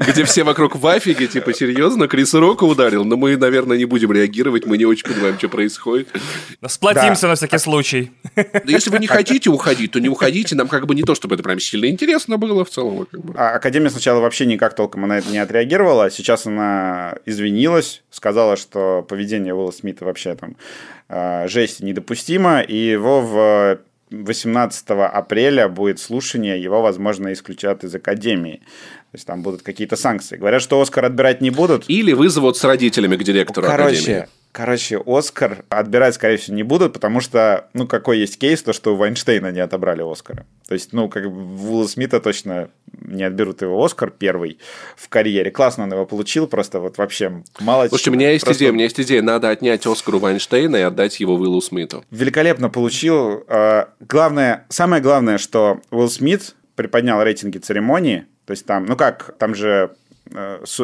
Где 0.08 0.24
все 0.24 0.44
вокруг 0.44 0.76
в 0.76 0.86
афиге, 0.86 1.26
типа, 1.26 1.52
серьезно, 1.52 2.08
Крис 2.08 2.32
Рока 2.32 2.64
ударил, 2.64 3.04
но 3.04 3.16
мы, 3.18 3.36
наверное, 3.36 3.76
не 3.76 3.84
будем 3.84 4.12
реагировать, 4.12 4.64
мы 4.64 4.78
не 4.78 4.86
очень 4.86 5.06
понимаем, 5.06 5.36
что 5.38 5.50
происходит. 5.50 6.08
Сплотимся 6.66 7.28
на 7.28 7.34
всякий 7.34 7.58
случай. 7.58 8.12
Если 8.64 8.90
вы 8.90 8.98
не 8.98 9.06
хотите 9.06 9.50
уходить, 9.50 9.92
то 9.92 10.00
не 10.00 10.08
уходите, 10.08 10.54
нам 10.54 10.68
как 10.68 10.86
бы 10.86 10.94
не 10.94 11.02
то, 11.02 11.14
чтобы 11.14 11.34
это 11.34 11.44
прям 11.44 11.60
сильно 11.60 11.86
интересно 11.86 12.38
было 12.38 12.64
в 12.64 12.70
целом. 12.70 13.06
А 13.36 13.56
Академия 13.56 13.90
сначала 13.90 14.20
вообще 14.20 14.46
никак 14.46 14.74
толком 14.74 15.02
на 15.02 15.18
это 15.18 15.28
не 15.30 15.38
отреагировала, 15.38 16.10
сейчас 16.10 16.46
она 16.46 17.16
извинилась, 17.26 18.02
сказала, 18.10 18.56
что 18.56 19.04
поведение 19.06 19.54
Уилла 19.54 19.70
Смита 19.70 20.06
вообще 20.06 20.34
там 20.34 20.56
а, 21.08 21.46
жесть 21.46 21.80
недопустимо, 21.80 22.62
и 22.62 22.74
его 22.74 23.20
в 23.20 23.78
18 24.12 24.90
апреля 24.90 25.68
будет 25.68 25.98
слушание, 25.98 26.62
его, 26.62 26.82
возможно, 26.82 27.32
исключат 27.32 27.84
из 27.84 27.94
Академии. 27.94 28.62
То 29.12 29.16
есть 29.16 29.26
там 29.26 29.42
будут 29.42 29.62
какие-то 29.62 29.96
санкции. 29.96 30.36
Говорят, 30.36 30.62
что 30.62 30.80
Оскар 30.80 31.06
отбирать 31.06 31.40
не 31.40 31.50
будут. 31.50 31.84
Или 31.88 32.12
вызовут 32.12 32.56
с 32.56 32.64
родителями 32.64 33.16
к 33.16 33.24
директору 33.24 33.66
Короче, 33.66 33.96
Академии. 33.96 34.28
Короче, 34.52 35.02
Оскар 35.06 35.64
отбирать, 35.70 36.14
скорее 36.14 36.36
всего, 36.36 36.54
не 36.54 36.62
будут, 36.62 36.92
потому 36.92 37.20
что, 37.20 37.68
ну, 37.72 37.86
какой 37.86 38.18
есть 38.18 38.38
кейс, 38.38 38.62
то, 38.62 38.74
что 38.74 38.92
у 38.92 38.96
Вайнштейна 38.96 39.50
не 39.50 39.60
отобрали 39.60 40.02
Оскара. 40.02 40.44
То 40.68 40.74
есть, 40.74 40.92
ну, 40.92 41.08
как 41.08 41.24
бы 41.24 41.64
Уилла 41.64 41.86
Смита 41.86 42.20
точно 42.20 42.68
не 43.00 43.24
отберут 43.24 43.62
его 43.62 43.82
Оскар 43.82 44.10
первый 44.10 44.58
в 44.94 45.08
карьере. 45.08 45.50
Классно 45.50 45.84
он 45.84 45.92
его 45.92 46.04
получил, 46.04 46.46
просто 46.46 46.80
вот 46.80 46.98
вообще 46.98 47.42
мало 47.60 47.88
Слушайте, 47.88 48.10
у 48.10 48.12
меня 48.12 48.30
есть 48.32 48.44
просто... 48.44 48.64
идея, 48.64 48.72
у 48.72 48.74
меня 48.74 48.84
есть 48.84 49.00
идея, 49.00 49.22
надо 49.22 49.48
отнять 49.48 49.86
Оскару 49.86 50.18
Вайнштейна 50.18 50.76
и 50.76 50.82
отдать 50.82 51.18
его 51.18 51.34
Уиллу 51.34 51.62
Смиту. 51.62 52.04
Великолепно 52.10 52.68
получил. 52.68 53.44
А, 53.48 53.88
главное, 54.00 54.66
самое 54.68 55.00
главное, 55.02 55.38
что 55.38 55.80
Уилл 55.90 56.10
Смит 56.10 56.54
приподнял 56.74 57.22
рейтинги 57.22 57.56
церемонии, 57.56 58.26
то 58.44 58.50
есть 58.50 58.66
там, 58.66 58.84
ну 58.84 58.96
как, 58.96 59.34
там 59.38 59.54
же 59.54 59.92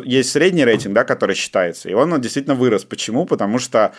есть 0.04 0.30
средний 0.30 0.64
рейтинг, 0.64 0.94
да, 0.94 1.04
который 1.04 1.34
считается, 1.34 1.88
и 1.88 1.94
он 1.94 2.20
действительно 2.20 2.54
вырос. 2.54 2.84
Почему? 2.84 3.24
Потому 3.24 3.58
что 3.58 3.94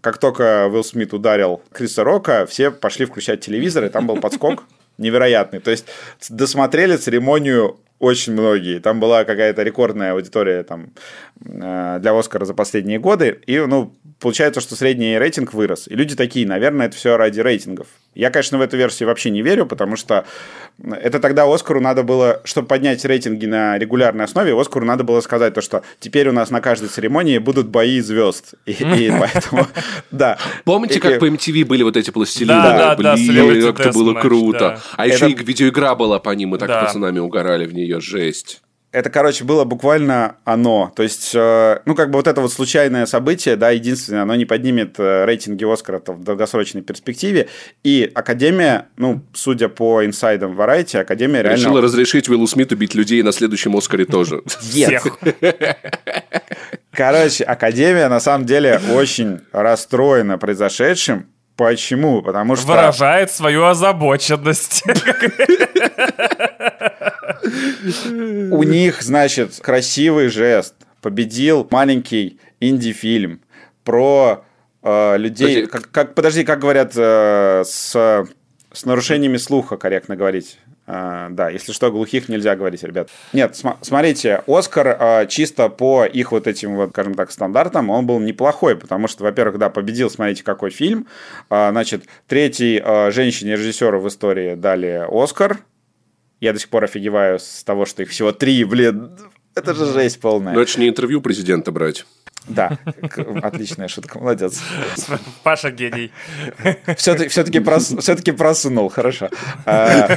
как 0.00 0.18
только 0.18 0.68
Уилл 0.68 0.84
Смит 0.84 1.12
ударил 1.12 1.62
Криса 1.72 2.04
Рока, 2.04 2.46
все 2.46 2.70
пошли 2.70 3.06
включать 3.06 3.40
телевизор, 3.40 3.84
и 3.84 3.88
там 3.88 4.06
был 4.06 4.20
подскок 4.20 4.64
невероятный. 4.98 5.60
То 5.60 5.70
есть 5.70 5.86
досмотрели 6.28 6.96
церемонию 6.96 7.78
очень 8.00 8.32
многие. 8.32 8.80
Там 8.80 8.98
была 8.98 9.24
какая-то 9.24 9.62
рекордная 9.62 10.12
аудитория 10.14 10.62
там, 10.64 10.90
э, 11.44 11.98
для 12.00 12.18
Оскара 12.18 12.44
за 12.46 12.54
последние 12.54 12.98
годы. 12.98 13.40
И, 13.46 13.58
ну, 13.58 13.94
получается, 14.18 14.60
что 14.60 14.74
средний 14.74 15.18
рейтинг 15.18 15.52
вырос. 15.52 15.86
И 15.86 15.94
люди 15.94 16.16
такие, 16.16 16.46
наверное, 16.46 16.86
это 16.86 16.96
все 16.96 17.16
ради 17.16 17.40
рейтингов. 17.40 17.86
Я, 18.14 18.30
конечно, 18.30 18.58
в 18.58 18.60
эту 18.60 18.76
версию 18.76 19.08
вообще 19.08 19.30
не 19.30 19.40
верю, 19.40 19.66
потому 19.66 19.94
что 19.94 20.24
это 20.82 21.20
тогда 21.20 21.52
Оскару 21.52 21.80
надо 21.80 22.02
было, 22.02 22.40
чтобы 22.44 22.66
поднять 22.66 23.04
рейтинги 23.04 23.46
на 23.46 23.78
регулярной 23.78 24.24
основе, 24.24 24.58
Оскару 24.58 24.84
надо 24.84 25.04
было 25.04 25.20
сказать 25.20 25.54
то, 25.54 25.60
что 25.60 25.82
теперь 26.00 26.28
у 26.28 26.32
нас 26.32 26.50
на 26.50 26.60
каждой 26.60 26.88
церемонии 26.88 27.38
будут 27.38 27.68
бои 27.68 28.00
звезд. 28.00 28.54
И, 28.66 28.72
и 28.72 29.12
поэтому, 29.20 29.66
да. 30.10 30.38
Помните, 30.64 31.00
как 31.00 31.20
по 31.20 31.28
MTV 31.28 31.64
были 31.64 31.82
вот 31.82 31.96
эти 31.96 32.10
пластилины? 32.10 32.54
Да, 32.54 32.96
да, 32.96 33.14
Блин, 33.14 33.74
как 33.74 33.86
это 33.86 33.92
было 33.92 34.14
круто. 34.14 34.80
А 34.96 35.06
еще 35.06 35.30
и 35.30 35.34
видеоигра 35.34 35.94
была 35.94 36.18
по 36.18 36.30
ним, 36.30 36.50
мы 36.50 36.58
так 36.58 36.68
пацанами 36.68 37.20
угорали 37.20 37.66
в 37.66 37.74
нее, 37.74 37.89
жесть 37.98 38.62
это, 38.92 39.08
короче, 39.08 39.44
было 39.44 39.64
буквально 39.64 40.36
оно. 40.44 40.92
То 40.96 41.04
есть, 41.04 41.32
э, 41.34 41.78
ну, 41.84 41.94
как 41.94 42.10
бы 42.10 42.16
вот 42.16 42.26
это 42.26 42.40
вот 42.40 42.52
случайное 42.52 43.06
событие, 43.06 43.54
да, 43.54 43.70
единственное, 43.70 44.22
оно 44.22 44.34
не 44.34 44.46
поднимет 44.46 44.98
э, 44.98 45.24
рейтинги 45.26 45.64
Оскара 45.64 46.02
в 46.04 46.24
долгосрочной 46.24 46.82
перспективе. 46.82 47.48
И 47.84 48.10
Академия, 48.14 48.88
ну, 48.96 49.22
судя 49.32 49.68
по 49.68 50.04
инсайдам 50.04 50.58
Variety, 50.60 50.98
Академия 50.98 51.42
реально... 51.42 51.56
Решила 51.56 51.80
разрешить 51.80 52.28
Уиллу 52.28 52.48
Смиту 52.48 52.76
бить 52.76 52.94
людей 52.94 53.22
на 53.22 53.30
следующем 53.30 53.76
Оскаре 53.76 54.06
тоже. 54.06 54.42
Всех. 54.46 55.06
Короче, 56.90 57.44
Академия 57.44 58.08
на 58.08 58.18
самом 58.18 58.44
деле 58.44 58.80
очень 58.92 59.38
расстроена 59.52 60.36
произошедшим. 60.36 61.26
Почему? 61.56 62.22
Потому 62.22 62.56
что... 62.56 62.68
Выражает 62.68 63.30
свою 63.30 63.64
озабоченность. 63.64 64.82
У 68.50 68.62
них, 68.62 69.02
значит, 69.02 69.58
красивый 69.60 70.28
жест. 70.28 70.74
Победил 71.02 71.66
маленький 71.70 72.38
инди-фильм 72.60 73.40
про 73.84 74.44
э, 74.82 75.16
людей... 75.18 75.66
Подожди. 75.66 75.66
Как, 75.66 75.90
как, 75.90 76.14
подожди, 76.14 76.44
как 76.44 76.60
говорят 76.60 76.92
э, 76.96 77.64
с, 77.66 78.26
с 78.72 78.84
нарушениями 78.84 79.36
слуха, 79.36 79.76
корректно 79.76 80.16
говорить? 80.16 80.58
Uh, 80.90 81.28
да, 81.30 81.50
если 81.50 81.70
что, 81.70 81.92
глухих 81.92 82.28
нельзя 82.28 82.56
говорить, 82.56 82.82
ребят. 82.82 83.10
Нет, 83.32 83.54
см- 83.54 83.78
смотрите, 83.80 84.42
Оскар 84.48 84.88
uh, 84.88 85.26
чисто 85.28 85.68
по 85.68 86.04
их 86.04 86.32
вот 86.32 86.48
этим 86.48 86.74
вот, 86.74 86.90
скажем 86.90 87.14
так, 87.14 87.30
стандартам, 87.30 87.90
он 87.90 88.06
был 88.06 88.18
неплохой, 88.18 88.74
потому 88.74 89.06
что, 89.06 89.22
во-первых, 89.22 89.58
да, 89.58 89.70
победил, 89.70 90.10
смотрите, 90.10 90.42
какой 90.42 90.70
фильм. 90.70 91.06
Uh, 91.48 91.70
значит, 91.70 92.06
третий 92.26 92.82
женщине-режиссеру 93.12 94.00
в 94.00 94.08
истории 94.08 94.56
дали 94.56 95.06
Оскар, 95.08 95.58
я 96.40 96.52
до 96.52 96.58
сих 96.58 96.70
пор 96.70 96.84
офигеваю 96.84 97.38
с 97.38 97.62
того, 97.62 97.84
что 97.84 98.02
их 98.02 98.08
всего 98.10 98.32
три, 98.32 98.64
блин. 98.64 99.16
Это 99.54 99.74
же 99.74 99.86
жесть 99.86 100.20
полная. 100.20 100.54
Но 100.54 100.64
не 100.76 100.88
интервью 100.88 101.20
президента 101.20 101.70
брать. 101.70 102.04
Да, 102.48 102.78
отличная 103.42 103.88
шутка, 103.88 104.18
молодец. 104.18 104.60
Паша 105.42 105.70
гений. 105.70 106.10
Все-таки 106.96 107.28
все 107.28 107.60
прос, 107.60 107.94
все 107.98 108.16
просунул, 108.32 108.88
хорошо. 108.88 109.28
А, 109.66 110.08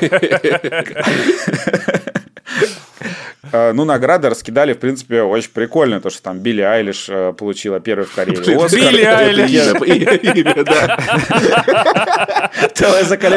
Э, 3.53 3.71
ну, 3.71 3.85
награды 3.85 4.29
раскидали, 4.29 4.73
в 4.73 4.79
принципе, 4.79 5.21
очень 5.21 5.51
прикольно, 5.51 6.01
то, 6.01 6.09
что 6.09 6.23
там 6.23 6.39
Билли 6.39 6.61
Айлиш 6.61 7.05
э, 7.07 7.33
получила 7.33 7.79
первый 7.79 8.05
в 8.05 8.13
карьере 8.13 8.57
Оскар. 8.57 8.79
Билли 8.79 9.03
Айлиш! 9.03 9.73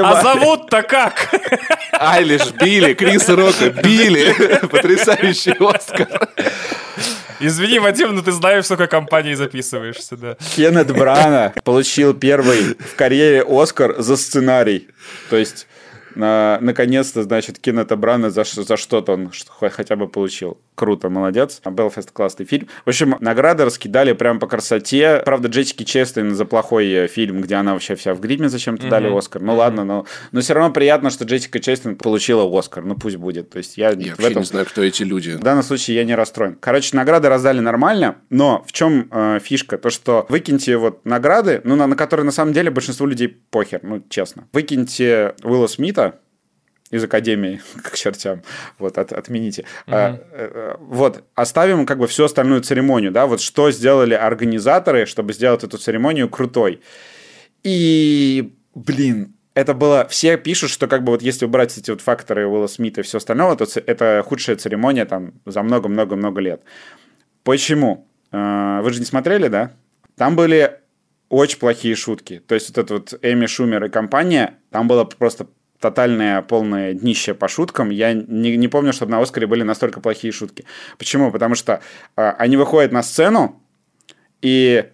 А 0.02 0.22
зовут-то 0.22 0.82
как? 0.82 1.28
Айлиш, 1.92 2.50
Билли, 2.52 2.94
Крис 2.94 3.28
Рока, 3.28 3.70
Билли. 3.70 4.34
Потрясающий 4.70 5.54
Оскар. 5.60 6.08
Извини, 7.40 7.78
Вадим, 7.78 8.14
но 8.14 8.22
ты 8.22 8.32
знаешь, 8.32 8.64
в 8.64 8.68
какой 8.68 8.88
компании 8.88 9.34
записываешься, 9.34 10.16
да. 10.16 10.36
Кеннет 10.54 10.90
Брана 10.92 11.52
получил 11.64 12.14
первый 12.14 12.74
в 12.74 12.96
карьере 12.96 13.44
Оскар 13.46 13.96
за 13.98 14.16
сценарий. 14.16 14.88
То 15.30 15.36
есть 15.36 15.66
на, 16.14 16.58
наконец-то, 16.60 17.22
значит, 17.22 17.58
Кеннета 17.58 17.96
Брана 17.96 18.30
за, 18.30 18.44
за 18.44 18.76
что-то 18.76 19.12
он 19.12 19.30
хотя 19.60 19.96
бы 19.96 20.08
получил. 20.08 20.58
Круто, 20.76 21.08
молодец. 21.08 21.62
Белфест 21.64 22.10
классный 22.12 22.44
фильм. 22.44 22.68
В 22.84 22.88
общем, 22.90 23.16
награды 23.20 23.64
раскидали 23.64 24.12
прям 24.12 24.38
по 24.38 24.46
красоте. 24.46 25.22
Правда, 25.24 25.48
Джессики 25.48 25.84
Честейн 25.84 26.34
за 26.34 26.44
плохой 26.44 26.86
э, 26.92 27.06
фильм, 27.08 27.40
где 27.40 27.54
она 27.54 27.72
вообще 27.72 27.94
вся 27.94 28.12
в 28.12 28.20
гриме 28.20 28.50
зачем-то 28.50 28.86
mm-hmm. 28.86 28.90
дали 28.90 29.18
Оскар. 29.18 29.40
Ну 29.40 29.52
mm-hmm. 29.52 29.56
ладно, 29.56 29.84
но, 29.84 30.06
но 30.32 30.40
все 30.42 30.52
равно 30.52 30.74
приятно, 30.74 31.08
что 31.08 31.24
Джессика 31.24 31.60
Честейн 31.60 31.96
получила 31.96 32.46
Оскар. 32.58 32.84
Ну 32.84 32.94
пусть 32.94 33.16
будет. 33.16 33.48
То 33.48 33.56
есть 33.58 33.78
я, 33.78 33.90
я 33.92 34.14
в 34.14 34.20
этом... 34.20 34.42
не 34.42 34.44
знаю, 34.44 34.66
кто 34.66 34.82
эти 34.82 35.02
люди. 35.02 35.30
В 35.30 35.40
данном 35.40 35.62
случае 35.62 35.96
я 35.96 36.04
не 36.04 36.14
расстроен. 36.14 36.58
Короче, 36.60 36.94
награды 36.94 37.30
раздали 37.30 37.60
нормально, 37.60 38.16
но 38.28 38.62
в 38.66 38.72
чем 38.72 39.08
э, 39.10 39.38
фишка? 39.42 39.78
То, 39.78 39.88
что 39.88 40.26
выкиньте 40.28 40.76
вот 40.76 41.06
награды, 41.06 41.62
ну, 41.64 41.76
на, 41.76 41.86
на 41.86 41.96
которые 41.96 42.26
на 42.26 42.32
самом 42.32 42.52
деле 42.52 42.70
большинству 42.70 43.06
людей 43.06 43.28
похер, 43.28 43.80
ну, 43.82 44.02
честно. 44.10 44.46
Выкиньте 44.52 45.34
Уилла 45.42 45.68
Смита, 45.68 46.20
из 46.90 47.04
Академии, 47.04 47.60
к 47.82 47.94
чертям, 47.96 48.42
вот, 48.78 48.98
от, 48.98 49.12
отмените. 49.12 49.62
Mm-hmm. 49.62 49.92
А, 49.94 50.20
а, 50.32 50.76
вот, 50.80 51.24
оставим 51.34 51.86
как 51.86 51.98
бы 51.98 52.06
всю 52.06 52.24
остальную 52.24 52.62
церемонию, 52.62 53.12
да, 53.12 53.26
вот 53.26 53.40
что 53.40 53.70
сделали 53.70 54.14
организаторы, 54.14 55.06
чтобы 55.06 55.32
сделать 55.32 55.64
эту 55.64 55.78
церемонию 55.78 56.28
крутой. 56.28 56.80
И, 57.62 58.54
блин, 58.74 59.34
это 59.54 59.74
было... 59.74 60.06
Все 60.08 60.36
пишут, 60.36 60.70
что 60.70 60.86
как 60.86 61.02
бы 61.02 61.12
вот 61.12 61.22
если 61.22 61.46
убрать 61.46 61.76
эти 61.76 61.90
вот 61.90 62.00
факторы 62.02 62.46
Уилла 62.46 62.66
Смита 62.66 63.00
и 63.00 63.04
все 63.04 63.18
остальное, 63.18 63.56
то 63.56 63.66
это 63.86 64.22
худшая 64.26 64.56
церемония 64.56 65.06
там 65.06 65.32
за 65.46 65.62
много-много-много 65.62 66.40
лет. 66.40 66.62
Почему? 67.42 68.06
А, 68.32 68.82
вы 68.82 68.92
же 68.92 69.00
не 69.00 69.06
смотрели, 69.06 69.48
да? 69.48 69.72
Там 70.16 70.36
были 70.36 70.78
очень 71.28 71.58
плохие 71.58 71.94
шутки. 71.94 72.42
То 72.46 72.54
есть 72.54 72.68
вот 72.68 72.78
это 72.78 72.94
вот 72.94 73.18
Эми 73.22 73.46
Шумер 73.46 73.84
и 73.84 73.88
компания, 73.88 74.58
там 74.70 74.88
было 74.88 75.04
просто 75.04 75.46
тотальное 75.80 76.42
полное 76.42 76.94
днище 76.94 77.34
по 77.34 77.48
шуткам. 77.48 77.90
Я 77.90 78.12
не, 78.12 78.56
не 78.56 78.68
помню, 78.68 78.92
чтобы 78.92 79.12
на 79.12 79.20
Оскаре 79.20 79.46
были 79.46 79.62
настолько 79.62 80.00
плохие 80.00 80.32
шутки. 80.32 80.64
Почему? 80.98 81.30
Потому 81.30 81.54
что 81.54 81.80
э, 82.16 82.30
они 82.38 82.56
выходят 82.56 82.92
на 82.92 83.02
сцену 83.02 83.62
и 84.42 84.84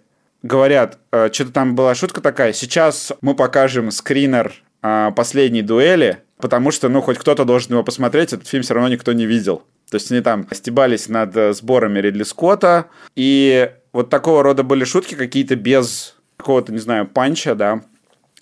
говорят, 0.42 0.98
э, 1.12 1.30
что-то 1.32 1.52
там 1.52 1.74
была 1.74 1.94
шутка 1.94 2.20
такая, 2.20 2.52
сейчас 2.52 3.12
мы 3.20 3.34
покажем 3.34 3.90
скринер 3.90 4.54
э, 4.82 5.10
последней 5.14 5.62
дуэли, 5.62 6.18
потому 6.38 6.70
что, 6.70 6.88
ну, 6.88 7.00
хоть 7.00 7.18
кто-то 7.18 7.44
должен 7.44 7.72
его 7.72 7.84
посмотреть, 7.84 8.32
этот 8.32 8.48
фильм 8.48 8.62
все 8.62 8.74
равно 8.74 8.88
никто 8.88 9.12
не 9.12 9.26
видел. 9.26 9.62
То 9.90 9.96
есть 9.96 10.10
они 10.10 10.20
там 10.20 10.46
стебались 10.52 11.08
над 11.08 11.36
э, 11.36 11.52
сборами 11.52 12.00
Ридли 12.00 12.24
Скотта, 12.24 12.86
и 13.14 13.70
вот 13.92 14.10
такого 14.10 14.42
рода 14.42 14.62
были 14.62 14.84
шутки 14.84 15.14
какие-то 15.14 15.54
без 15.54 16.16
какого-то, 16.36 16.72
не 16.72 16.78
знаю, 16.78 17.06
панча, 17.06 17.54
да, 17.54 17.82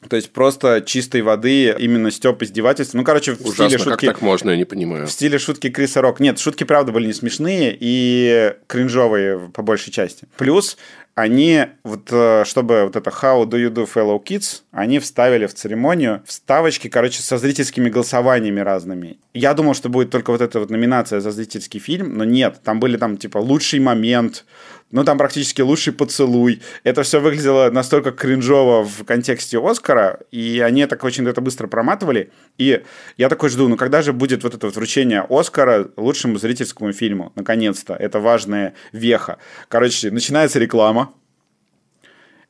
то 0.09 0.17
есть 0.17 0.31
просто 0.31 0.81
чистой 0.81 1.23
воды 1.23 1.75
именно 1.79 2.11
степ 2.11 2.43
издевательства. 2.43 2.97
Ну, 2.99 3.05
короче, 3.05 3.35
в 3.35 3.41
Ужасно, 3.41 3.69
стиле 3.69 3.79
шутки... 3.79 4.07
как 4.07 4.17
так 4.17 4.23
можно, 4.23 4.51
я 4.51 4.57
не 4.57 4.65
понимаю. 4.65 5.07
В 5.07 5.13
стиле 5.13 5.39
шутки 5.39 5.69
Криса 5.71 6.01
Рок. 6.01 6.21
Нет, 6.21 6.39
шутки, 6.39 6.65
правда, 6.65 6.93
были 6.93 7.07
не 7.07 7.13
смешные 7.13 7.77
и 7.79 8.55
кринжовые 8.67 9.51
по 9.53 9.63
большей 9.63 9.93
части. 9.93 10.27
Плюс 10.37 10.77
они, 11.15 11.67
вот, 11.85 12.09
э, 12.11 12.45
чтобы 12.47 12.85
вот 12.85 12.97
это 12.97 13.11
How 13.11 13.45
do 13.45 13.59
you 13.59 13.71
do 13.71 13.89
fellow 13.93 14.23
kids, 14.23 14.63
они 14.71 14.99
вставили 14.99 15.47
в 15.47 15.55
церемонию 15.55 16.23
вставочки, 16.25 16.89
короче, 16.89 17.21
со 17.21 17.37
зрительскими 17.37 17.91
голосованиями 17.91 18.61
разными. 18.61 19.19
Я 19.35 19.55
думал, 19.55 19.75
что 19.75 19.89
будет 19.89 20.11
только 20.11 20.31
вот 20.31 20.41
эта 20.41 20.61
вот 20.61 20.71
номинация 20.71 21.21
за 21.21 21.31
зрительский 21.31 21.81
фильм, 21.81 22.17
но 22.17 22.25
нет, 22.25 22.61
там 22.65 22.81
были 22.81 22.97
там 22.97 23.17
типа 23.17 23.39
лучший 23.39 23.81
момент, 23.81 24.45
ну, 24.91 25.05
там 25.05 25.19
практически 25.19 25.61
лучший 25.63 25.93
поцелуй. 25.93 26.63
Это 26.83 27.03
все 27.03 27.21
выглядело 27.21 27.71
настолько 27.71 28.11
кринжово 28.11 28.85
в 28.85 29.05
контексте 29.05 29.59
Оскара, 29.59 30.21
и 30.31 30.61
они 30.61 30.87
так 30.87 31.05
очень 31.05 31.27
это 31.29 31.41
быстро 31.41 31.69
проматывали. 31.69 32.33
И 32.59 32.83
я 33.17 33.29
такой 33.29 33.51
жду, 33.51 33.69
ну, 33.69 33.77
когда 33.77 34.03
же 34.03 34.13
будет 34.13 34.43
вот 34.43 34.55
это 34.55 34.67
вот 34.67 34.77
вручение 34.77 35.25
Оскара 35.29 35.91
лучшему 35.97 36.39
зрительскому 36.39 36.93
фильму? 36.93 37.33
Наконец-то. 37.37 37.95
Это 37.95 38.19
важная 38.19 38.75
веха. 38.93 39.39
Короче, 39.69 40.11
начинается 40.11 40.59
реклама. 40.59 41.15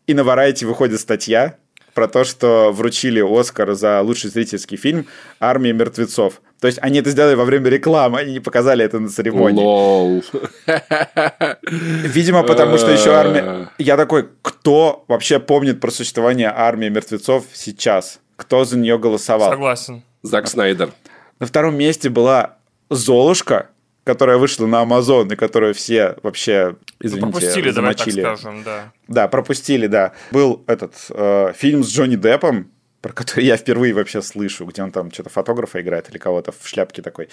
и 0.07 0.15
на 0.15 0.23
Variety 0.23 0.67
выходит 0.67 1.01
статья 1.01 1.59
про 1.95 2.09
то, 2.09 2.25
что 2.25 2.73
вручили 2.73 3.21
Оскар 3.21 3.75
за 3.75 4.01
лучший 4.01 4.31
зрительский 4.31 4.77
фильм 4.77 5.07
«Армия 5.39 5.73
мертвецов». 5.73 6.41
То 6.61 6.67
есть 6.67 6.79
они 6.83 6.99
это 6.99 7.11
сделали 7.11 7.35
во 7.35 7.45
время 7.45 7.71
рекламы, 7.71 8.19
они 8.21 8.33
не 8.35 8.41
показали 8.41 8.85
это 8.85 8.99
на 8.99 9.09
церемонии. 9.09 9.63
Лол. 9.63 10.23
Видимо, 11.63 12.43
потому 12.43 12.77
что 12.77 12.91
еще 12.91 13.13
армия... 13.13 13.71
Я 13.79 13.97
такой, 13.97 14.29
кто 14.43 15.05
вообще 15.09 15.41
помнит 15.41 15.81
про 15.81 15.91
существование 15.91 16.53
армии 16.55 16.89
мертвецов 16.89 17.47
сейчас? 17.55 18.21
Кто 18.37 18.65
за 18.65 18.77
нее 18.79 18.99
голосовал? 18.99 19.51
Согласен. 19.51 20.03
Зак 20.23 20.49
Снайдер. 20.49 20.91
На 21.39 21.47
втором 21.47 21.77
месте 21.77 22.11
была 22.11 22.59
Золушка, 22.91 23.71
которая 24.13 24.39
вышла 24.39 24.67
на 24.67 24.81
Амазон 24.81 25.31
и 25.33 25.37
которую 25.37 25.73
все 25.73 26.17
вообще, 26.25 26.75
извините, 26.99 27.27
Ну, 27.27 27.33
пропустили, 27.33 27.71
давай 27.71 27.95
так 27.95 27.99
замочили. 28.07 28.21
скажем, 28.23 28.63
да. 28.65 28.93
Да, 29.07 29.29
пропустили, 29.29 29.87
да. 29.87 30.13
Был 30.33 30.65
этот 30.67 30.95
э, 31.11 31.53
фильм 31.57 31.85
с 31.85 31.89
Джонни 31.95 32.17
Деппом, 32.17 32.73
про 33.03 33.13
который 33.13 33.45
я 33.47 33.57
впервые 33.57 33.95
вообще 33.95 34.21
слышу, 34.21 34.65
где 34.65 34.83
он 34.83 34.91
там 34.91 35.13
что-то 35.13 35.31
фотографа 35.31 35.81
играет 35.81 36.11
или 36.11 36.19
кого-то 36.19 36.51
в 36.53 36.67
шляпке 36.67 37.03
такой. 37.03 37.29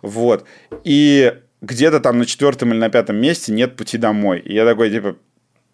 Вот. 0.00 0.46
И 0.84 1.34
где-то 1.60 2.00
там 2.00 2.18
на 2.18 2.24
четвертом 2.24 2.72
или 2.72 2.78
на 2.78 2.88
пятом 2.88 3.16
месте 3.16 3.52
нет 3.52 3.76
пути 3.76 3.98
домой. 3.98 4.40
И 4.40 4.54
я 4.54 4.64
такой, 4.64 4.90
типа, 4.90 5.16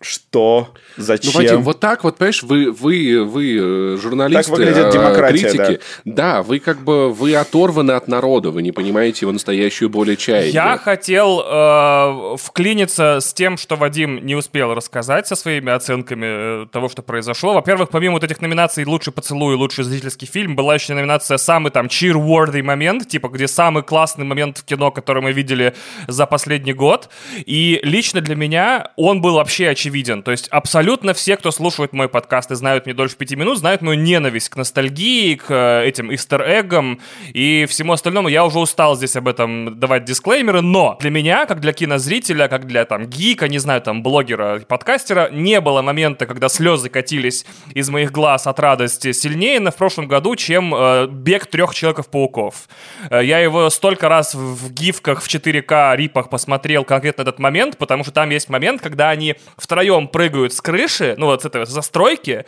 что? 0.01 0.75
Ну, 0.97 1.05
Зачем? 1.05 1.33
Вадим, 1.33 1.63
вот 1.63 1.81
так 1.81 2.05
вот, 2.05 2.19
понимаешь, 2.19 2.45
вы, 2.45 2.71
вы, 2.71 3.25
вы 3.25 3.59
э, 3.59 3.97
журналисты, 4.01 4.53
Так 4.53 4.59
выглядит 4.59 4.87
э, 4.87 4.93
демократия, 4.93 5.51
критики. 5.51 5.81
Да. 6.05 6.43
вы 6.45 6.61
как 6.61 6.79
бы, 6.85 7.13
вы 7.13 7.35
оторваны 7.35 7.93
от 7.93 8.07
народа, 8.07 8.51
вы 8.51 8.63
не 8.63 8.71
понимаете 8.71 9.21
его 9.23 9.33
настоящую 9.33 9.91
боль 9.91 10.13
и 10.13 10.17
чаяние. 10.17 10.53
Я 10.53 10.79
хотел 10.79 11.43
э, 11.45 12.37
вклиниться 12.39 13.19
с 13.21 13.33
тем, 13.33 13.57
что 13.57 13.75
Вадим 13.75 14.25
не 14.25 14.37
успел 14.37 14.73
рассказать 14.73 15.27
со 15.27 15.35
своими 15.35 15.73
оценками 15.73 16.63
э, 16.63 16.67
того, 16.71 16.89
что 16.89 17.03
произошло. 17.03 17.55
Во-первых, 17.55 17.91
помимо 17.91 18.15
вот 18.15 18.25
этих 18.25 18.41
номинаций 18.41 18.85
«Лучший 18.85 19.13
поцелуй» 19.13 19.55
и 19.55 19.57
«Лучший 19.57 19.83
зрительский 19.83 20.29
фильм», 20.29 20.55
была 20.55 20.75
еще 20.75 20.95
номинация 20.95 21.39
«Самый 21.39 21.73
там 21.73 21.87
cheer-worthy 21.87 22.63
момент», 22.63 23.09
типа 23.09 23.29
где 23.29 23.49
самый 23.49 23.83
классный 23.83 24.25
момент 24.25 24.59
в 24.59 24.65
кино, 24.65 24.93
который 24.93 25.25
мы 25.25 25.33
видели 25.33 25.75
за 26.07 26.27
последний 26.27 26.73
год. 26.73 27.09
И 27.45 27.81
лично 27.83 28.21
для 28.21 28.37
меня 28.37 28.93
он 28.95 29.21
был 29.21 29.35
вообще 29.35 29.71
очевиден. 29.71 29.88
То 30.23 30.31
есть 30.31 30.49
абсолютно 30.49 31.15
все, 31.15 31.37
кто 31.37 31.51
слушает 31.51 31.93
мой 31.93 32.09
подкаст 32.09 32.51
и 32.51 32.55
знают 32.55 32.87
мне 32.87 32.95
дольше 32.95 33.17
пяти 33.17 33.37
минут, 33.37 33.59
знают 33.59 33.83
мою 33.83 33.99
ненависть 33.99 34.49
к 34.49 34.57
ностальгии, 34.57 35.35
к 35.35 35.47
э, 35.49 35.87
этим 35.87 36.13
истер-эггам 36.15 37.01
и 37.33 37.67
всему 37.69 37.93
остальному. 37.93 38.29
Я 38.29 38.45
уже 38.45 38.59
устал 38.59 38.97
здесь 38.97 39.17
об 39.17 39.29
этом 39.29 39.79
давать 39.79 40.05
дисклеймеры, 40.05 40.61
но 40.61 40.97
для 41.01 41.11
меня, 41.11 41.47
как 41.47 41.61
для 41.61 41.73
кинозрителя, 41.73 42.49
как 42.49 42.67
для 42.67 42.85
там 42.85 43.07
гика, 43.07 43.49
не 43.49 43.59
знаю, 43.59 43.81
там 43.81 44.03
блогера, 44.03 44.61
подкастера, 44.61 45.29
не 45.31 45.61
было 45.61 45.83
момента, 45.83 46.27
когда 46.27 46.49
слезы 46.49 46.89
катились 46.89 47.47
из 47.75 47.89
моих 47.89 48.13
глаз 48.13 48.47
от 48.47 48.59
радости 48.61 49.13
сильнее 49.13 49.61
на 49.61 49.71
в 49.71 49.77
прошлом 49.77 50.09
году, 50.09 50.37
чем 50.37 50.75
э, 50.75 51.07
бег 51.07 51.47
трех 51.47 51.75
Человеков-пауков. 51.75 52.69
Э, 53.11 53.25
я 53.25 53.39
его 53.39 53.71
столько 53.71 54.09
раз 54.09 54.35
в, 54.35 54.39
в 54.39 54.73
гифках, 54.73 55.23
в 55.23 55.29
4К 55.29 55.97
рипах 55.97 56.31
посмотрел 56.31 56.85
конкретно 56.85 57.23
этот 57.23 57.39
момент, 57.39 57.77
потому 57.79 58.05
что 58.05 58.13
там 58.13 58.31
есть 58.31 58.49
момент, 58.49 58.81
когда 58.81 59.11
они 59.11 59.37
втроем 59.79 60.09
прыгают 60.09 60.53
с 60.53 60.61
крыши, 60.61 61.15
ну 61.19 61.27
вот 61.27 61.43
с 61.43 61.45
этой 61.45 61.65
застройки, 61.65 62.45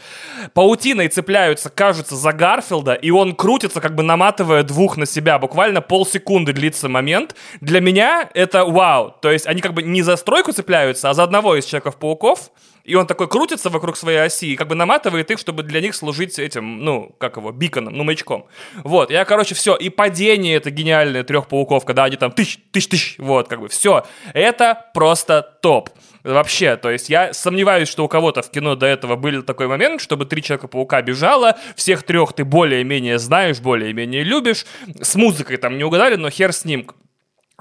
паутиной 0.53 1.07
цепляются, 1.07 1.71
кажется, 1.71 2.17
за 2.17 2.33
Гарфилда, 2.33 2.95
и 2.95 3.11
он 3.11 3.37
крутится, 3.37 3.81
как 3.81 3.95
бы 3.95 4.03
наматывая 4.03 4.65
двух 4.65 4.97
на 4.97 5.07
себя. 5.07 5.39
Буквально 5.39 5.81
полсекунды 5.81 6.53
длится 6.53 6.89
момент. 6.89 7.37
Для 7.61 7.81
меня 7.81 8.29
это 8.35 8.65
вау. 8.65 9.15
То 9.23 9.31
есть 9.31 9.47
они 9.47 9.61
как 9.61 9.75
бы 9.75 9.85
не 9.85 10.03
за 10.03 10.17
стройку 10.17 10.51
цепляются, 10.51 11.09
а 11.09 11.15
за 11.15 11.23
одного 11.23 11.55
из 11.55 11.67
Человеков-пауков, 11.67 12.51
и 12.85 12.95
он 12.95 13.07
такой 13.07 13.29
крутится 13.29 13.71
вокруг 13.71 13.97
своей 13.97 14.19
оси 14.19 14.53
и 14.53 14.57
как 14.57 14.69
бы 14.69 14.75
наматывает 14.75 15.31
их, 15.31 15.39
чтобы 15.39 15.63
для 15.63 15.81
них 15.81 15.95
служить 15.95 16.39
этим, 16.39 16.85
ну, 16.85 17.15
как 17.19 17.37
его, 17.37 17.53
биконом, 17.53 17.95
ну, 17.95 18.05
маячком. 18.05 18.47
Вот, 18.83 19.11
я, 19.11 19.25
короче, 19.25 19.55
все. 19.55 19.77
И 19.77 19.91
падение 19.91 20.57
это 20.57 20.71
гениальное 20.71 21.25
трех 21.25 21.49
пауков, 21.49 21.85
когда 21.85 22.05
они 22.05 22.17
там 22.17 22.33
тысяч, 22.33 22.59
тысяч, 22.73 22.89
тысяч, 22.89 23.15
вот, 23.19 23.49
как 23.49 23.61
бы, 23.61 23.69
все. 23.69 24.05
Это 24.33 24.87
просто 24.95 25.59
топ. 25.63 25.91
Вообще, 26.23 26.77
то 26.77 26.91
есть 26.91 27.09
я 27.09 27.33
сомневаюсь, 27.33 27.89
что 27.89 28.05
у 28.05 28.09
кого-то 28.09 28.43
в 28.43 28.51
кино 28.51 28.75
до 28.75 28.87
этого 28.87 29.17
был 29.17 29.43
такой 29.43 29.69
момент, 29.69 30.03
чтобы 30.03 30.27
три 30.27 30.43
Человека-паука 30.43 31.01
бежало, 31.01 31.57
всех 31.77 32.03
трех 32.03 32.35
ты 32.35 32.45
более-менее 32.45 33.19
знаешь, 33.19 33.61
более-менее 33.61 34.23
любишь, 34.23 34.67
с 35.01 35.15
музыкой 35.15 35.57
там 35.57 35.79
не 35.79 35.85
угадали, 35.85 36.17
но 36.17 36.29
хер 36.29 36.53
с 36.53 36.65
ним 36.65 36.87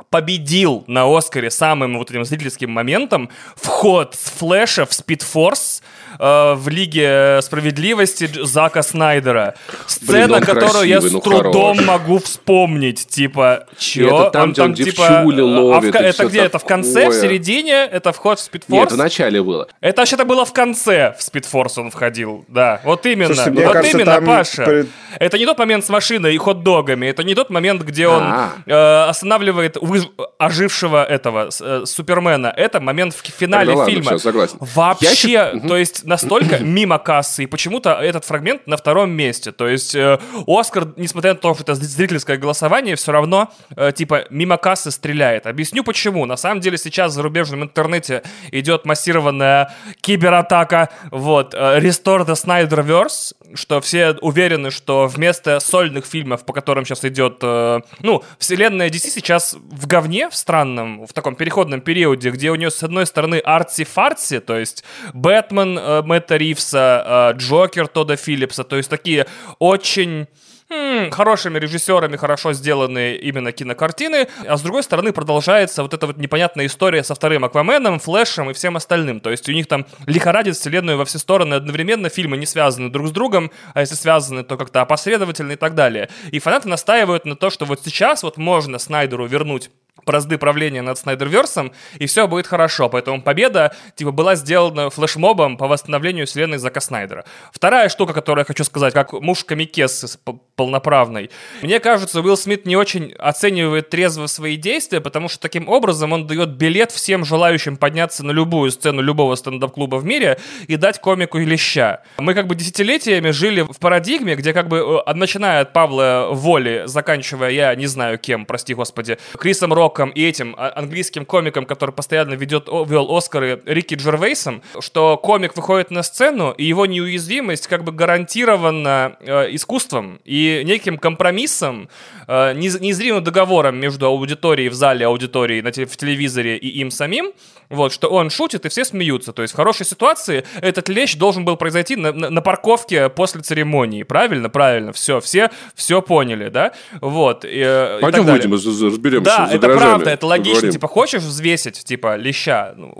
победил 0.09 0.83
на 0.87 1.05
Оскаре 1.05 1.51
самым 1.51 1.97
вот 1.97 2.11
этим 2.11 2.25
зрительским 2.25 2.71
моментом 2.71 3.29
вход 3.55 4.15
с 4.15 4.29
Флэша 4.31 4.85
в 4.85 4.93
Спидфорс 4.93 5.81
э, 6.19 6.53
в 6.55 6.67
Лиге 6.67 7.39
Справедливости 7.41 8.25
Дж- 8.25 8.45
Зака 8.45 8.83
Снайдера. 8.83 9.55
Сцена, 9.87 10.35
он 10.37 10.41
которую 10.43 10.87
я 10.87 10.99
с 10.99 11.03
красивый, 11.03 11.11
ну, 11.11 11.21
трудом 11.41 11.77
хорош. 11.77 11.87
могу 11.87 12.19
вспомнить. 12.19 13.07
Типа, 13.07 13.65
чё? 13.77 14.21
это 14.23 14.31
там, 14.31 14.51
где 14.51 14.61
он 14.63 14.73
девчули 14.73 15.39
э, 15.39 15.43
ловит 15.43 15.85
а 15.85 15.89
в 15.89 15.91
ка- 15.91 15.99
и 16.03 16.09
это 16.09 16.25
где? 16.27 16.39
Это 16.41 16.59
в 16.59 16.65
конце, 16.65 17.01
в 17.01 17.03
такое. 17.05 17.21
середине? 17.21 17.73
Это 17.85 18.11
вход 18.11 18.39
в 18.39 18.43
Спидфорс? 18.43 18.71
Нет, 18.79 18.91
в 18.91 18.97
начале 18.97 19.41
было. 19.41 19.67
Это 19.81 20.01
вообще-то 20.01 20.25
было 20.25 20.45
в 20.45 20.53
конце 20.53 21.15
в 21.17 21.23
Спидфорс 21.23 21.77
он 21.77 21.91
входил, 21.91 22.45
да. 22.47 22.81
Вот 22.83 23.05
именно. 23.05 23.33
Слушайте, 23.33 23.63
вот 23.65 23.73
кажется, 23.73 23.97
именно, 23.97 24.13
там 24.15 24.25
Паша. 24.25 24.63
при- 24.65 24.85
Это 25.19 25.37
не 25.37 25.45
тот 25.45 25.57
момент 25.57 25.85
с 25.85 25.89
машиной 25.89 26.35
и 26.35 26.37
хот-догами, 26.37 27.07
это 27.07 27.23
не 27.23 27.33
тот 27.35 27.49
момент, 27.49 27.81
где 27.83 28.07
он 28.07 28.23
А. 28.23 28.49
э, 28.65 29.09
останавливает 29.09 29.77
выж- 29.77 30.09
ожившего 30.37 31.03
этого 31.03 31.49
э, 31.59 31.83
Супермена. 31.85 32.53
Это 32.55 32.79
момент 32.79 33.13
в 33.15 33.21
финале 33.25 33.67
Тогда 33.67 33.79
ладно, 33.79 33.93
фильма. 33.93 34.17
согласен. 34.19 34.57
Вообще, 34.59 35.05
Я 35.31 35.51
счит- 35.53 35.67
то 35.67 35.77
есть 35.77 36.05
настолько 36.09 36.57
мимо 36.63 36.97
кассы, 36.97 37.43
и 37.43 37.45
почему-то 37.45 37.91
этот 37.91 38.25
фрагмент 38.25 38.67
на 38.67 38.75
втором 38.75 39.11
месте. 39.11 39.51
То 39.51 39.67
есть 39.67 39.95
э, 39.95 40.19
Оскар, 40.47 40.87
несмотря 40.97 41.33
на 41.33 41.39
то, 41.39 41.53
что 41.53 41.63
это 41.63 41.75
зрительское 41.75 42.37
голосование, 42.37 42.95
все 42.95 43.11
равно 43.11 43.51
э, 43.77 43.91
типа 43.95 44.25
мимо 44.29 44.57
кассы 44.57 44.91
стреляет. 44.91 45.45
Объясню 45.47 45.83
почему. 45.83 46.25
На 46.25 46.35
самом 46.35 46.59
деле 46.59 46.77
сейчас 46.77 47.11
в 47.11 47.15
зарубежном 47.15 47.63
интернете 47.63 48.23
идет 48.51 48.85
массированная 48.85 49.73
кибератака. 50.01 50.89
Вот. 51.11 51.53
э, 51.53 51.79
Restore 51.79 52.25
the 52.25 52.33
Snyderverse, 52.33 53.33
что 53.53 53.81
все 53.81 54.11
уверены, 54.21 54.71
что 54.71 55.07
вместо 55.07 55.59
сольных 55.59 56.05
фильмов, 56.05 56.45
по 56.45 56.53
которым 56.53 56.85
сейчас 56.85 57.05
идет... 57.05 57.37
э, 57.41 57.79
ну, 58.01 58.23
вселенная 58.37 58.89
DC 58.89 59.09
сейчас 59.09 59.55
в 59.59 59.87
говне, 59.87 60.29
в 60.29 60.35
странном, 60.35 61.05
в 61.07 61.13
таком 61.13 61.35
переходном 61.35 61.81
периоде, 61.81 62.31
где 62.31 62.51
у 62.51 62.55
нее, 62.55 62.71
с 62.71 62.83
одной 62.83 63.05
стороны, 63.05 63.41
арти-фарти, 63.43 64.39
то 64.39 64.57
есть 64.57 64.83
Бэтмен 65.13 65.77
э, 65.77 66.01
Мэтта 66.03 66.37
Ривса, 66.37 67.33
э, 67.35 67.37
Джокер 67.37 67.87
Тода 67.87 68.15
Филлипса, 68.15 68.63
то 68.63 68.77
есть 68.77 68.89
такие 68.89 69.27
очень 69.59 70.27
м, 70.69 71.11
хорошими 71.11 71.59
режиссерами 71.59 72.17
хорошо 72.17 72.53
сделанные 72.53 73.17
именно 73.17 73.51
кинокартины, 73.51 74.27
а 74.47 74.57
с 74.57 74.61
другой 74.61 74.83
стороны 74.83 75.11
продолжается 75.11 75.83
вот 75.83 75.93
эта 75.93 76.07
вот 76.07 76.17
непонятная 76.17 76.65
история 76.67 77.03
со 77.03 77.15
вторым 77.15 77.45
Акваменом, 77.45 77.99
Флэшем 77.99 78.49
и 78.49 78.53
всем 78.53 78.75
остальным. 78.77 79.19
То 79.19 79.31
есть 79.31 79.47
у 79.49 79.51
них 79.51 79.67
там 79.67 79.85
лихорадит 80.05 80.55
вселенную 80.55 80.97
во 80.97 81.05
все 81.05 81.19
стороны 81.19 81.55
одновременно, 81.55 82.09
фильмы 82.09 82.37
не 82.37 82.45
связаны 82.45 82.89
друг 82.89 83.07
с 83.07 83.11
другом, 83.11 83.51
а 83.73 83.81
если 83.81 83.95
связаны, 83.95 84.43
то 84.43 84.57
как-то 84.57 84.81
опосредовательно 84.81 85.53
и 85.53 85.57
так 85.57 85.75
далее. 85.75 86.09
И 86.31 86.39
фанаты 86.39 86.69
настаивают 86.69 87.25
на 87.25 87.35
то, 87.35 87.49
что 87.49 87.65
вот 87.65 87.81
сейчас 87.83 88.23
вот 88.23 88.37
можно 88.37 88.79
Снайдеру 88.79 89.25
вернуть 89.25 89.69
бразды 90.09 90.39
правления 90.39 90.81
над 90.81 90.97
Снайдерверсом, 90.97 91.71
и 91.99 92.07
все 92.07 92.27
будет 92.27 92.47
хорошо. 92.47 92.89
Поэтому 92.89 93.21
победа, 93.21 93.75
типа, 93.93 94.11
была 94.11 94.33
сделана 94.33 94.89
флешмобом 94.89 95.55
по 95.55 95.67
восстановлению 95.67 96.25
вселенной 96.25 96.57
Зака 96.57 96.81
Снайдера. 96.81 97.25
Вторая 97.53 97.89
штука, 97.89 98.13
которую 98.13 98.41
я 98.41 98.45
хочу 98.45 98.63
сказать, 98.63 98.91
как 98.91 99.13
муж 99.13 99.43
Камикес 99.43 100.17
полноправный. 100.55 101.29
Мне 101.61 101.79
кажется, 101.79 102.21
Уилл 102.21 102.37
Смит 102.37 102.65
не 102.65 102.75
очень 102.75 103.13
оценивает 103.19 103.91
трезво 103.91 104.25
свои 104.25 104.55
действия, 104.55 104.99
потому 104.99 105.29
что 105.29 105.39
таким 105.39 105.69
образом 105.69 106.11
он 106.11 106.25
дает 106.25 106.49
билет 106.49 106.91
всем 106.91 107.23
желающим 107.23 107.77
подняться 107.77 108.25
на 108.25 108.31
любую 108.31 108.71
сцену 108.71 109.03
любого 109.03 109.35
стендап-клуба 109.35 109.97
в 109.97 110.05
мире 110.05 110.39
и 110.67 110.75
дать 110.75 110.99
комику 110.99 111.37
леща. 111.37 112.01
Мы 112.17 112.33
как 112.33 112.47
бы 112.47 112.55
десятилетиями 112.55 113.29
жили 113.29 113.61
в 113.61 113.77
парадигме, 113.79 114.35
где 114.35 114.53
как 114.53 114.69
бы, 114.69 115.03
э, 115.05 115.13
начиная 115.13 115.61
от 115.61 115.73
Павла 115.73 116.29
Воли, 116.31 116.83
заканчивая, 116.85 117.51
я 117.51 117.75
не 117.75 117.85
знаю 117.85 118.17
кем, 118.17 118.47
прости 118.47 118.73
господи, 118.73 119.19
Крисом 119.37 119.71
Роком 119.99 120.11
и 120.11 120.23
этим 120.23 120.55
а, 120.57 120.71
английским 120.75 121.25
комиком, 121.25 121.65
который 121.65 121.91
постоянно 121.91 122.33
ведет, 122.33 122.67
вел 122.67 123.15
Оскары 123.15 123.61
Рики 123.65 123.95
Джервейсом, 123.95 124.61
что 124.79 125.17
комик 125.17 125.55
выходит 125.57 125.91
на 125.91 126.03
сцену, 126.03 126.51
и 126.51 126.63
его 126.63 126.85
неуязвимость 126.85 127.67
как 127.67 127.83
бы 127.83 127.91
гарантирована 127.91 129.17
э, 129.19 129.47
искусством 129.55 130.19
и 130.23 130.61
неким 130.65 130.97
компромиссом, 130.97 131.89
э, 132.27 132.53
нез- 132.53 132.79
незримым 132.79 133.23
договором 133.23 133.77
между 133.77 134.05
аудиторией 134.07 134.69
в 134.69 134.73
зале, 134.73 135.05
аудиторией 135.05 135.61
на 135.61 135.69
в 135.69 135.97
телевизоре 135.97 136.57
и 136.57 136.67
им 136.79 136.91
самим, 136.91 137.31
вот, 137.69 137.93
что 137.93 138.09
он 138.09 138.29
шутит, 138.31 138.65
и 138.65 138.69
все 138.69 138.83
смеются. 138.85 139.31
То 139.33 139.41
есть 139.43 139.53
в 139.53 139.57
хорошей 139.57 139.85
ситуации 139.85 140.43
этот 140.61 140.89
лещ 140.89 141.15
должен 141.15 141.45
был 141.45 141.55
произойти 141.57 141.95
на, 141.95 142.11
на- 142.11 142.29
на 142.29 142.41
парковке 142.41 143.09
после 143.09 143.41
церемонии. 143.41 144.03
Правильно? 144.03 144.49
Правильно. 144.49 144.91
Все, 144.93 145.19
все, 145.19 145.49
все 145.75 146.01
поняли, 146.01 146.49
да? 146.49 146.71
Вот. 147.01 147.45
И, 147.45 147.49
э, 147.63 147.97
и 147.99 148.01
Пойдем 148.01 148.25
выйдем, 148.25 148.53
и 148.55 148.57
з- 148.57 148.85
разберемся 148.87 149.25
Да, 149.37 149.49
это 149.51 149.67
правда, 149.79 150.09
это 150.11 150.25
логично. 150.25 150.71
Типа, 150.71 150.87
хочешь 150.87 151.21
взвесить, 151.21 151.83
типа, 151.83 152.15
леща? 152.15 152.73
Ну, 152.75 152.93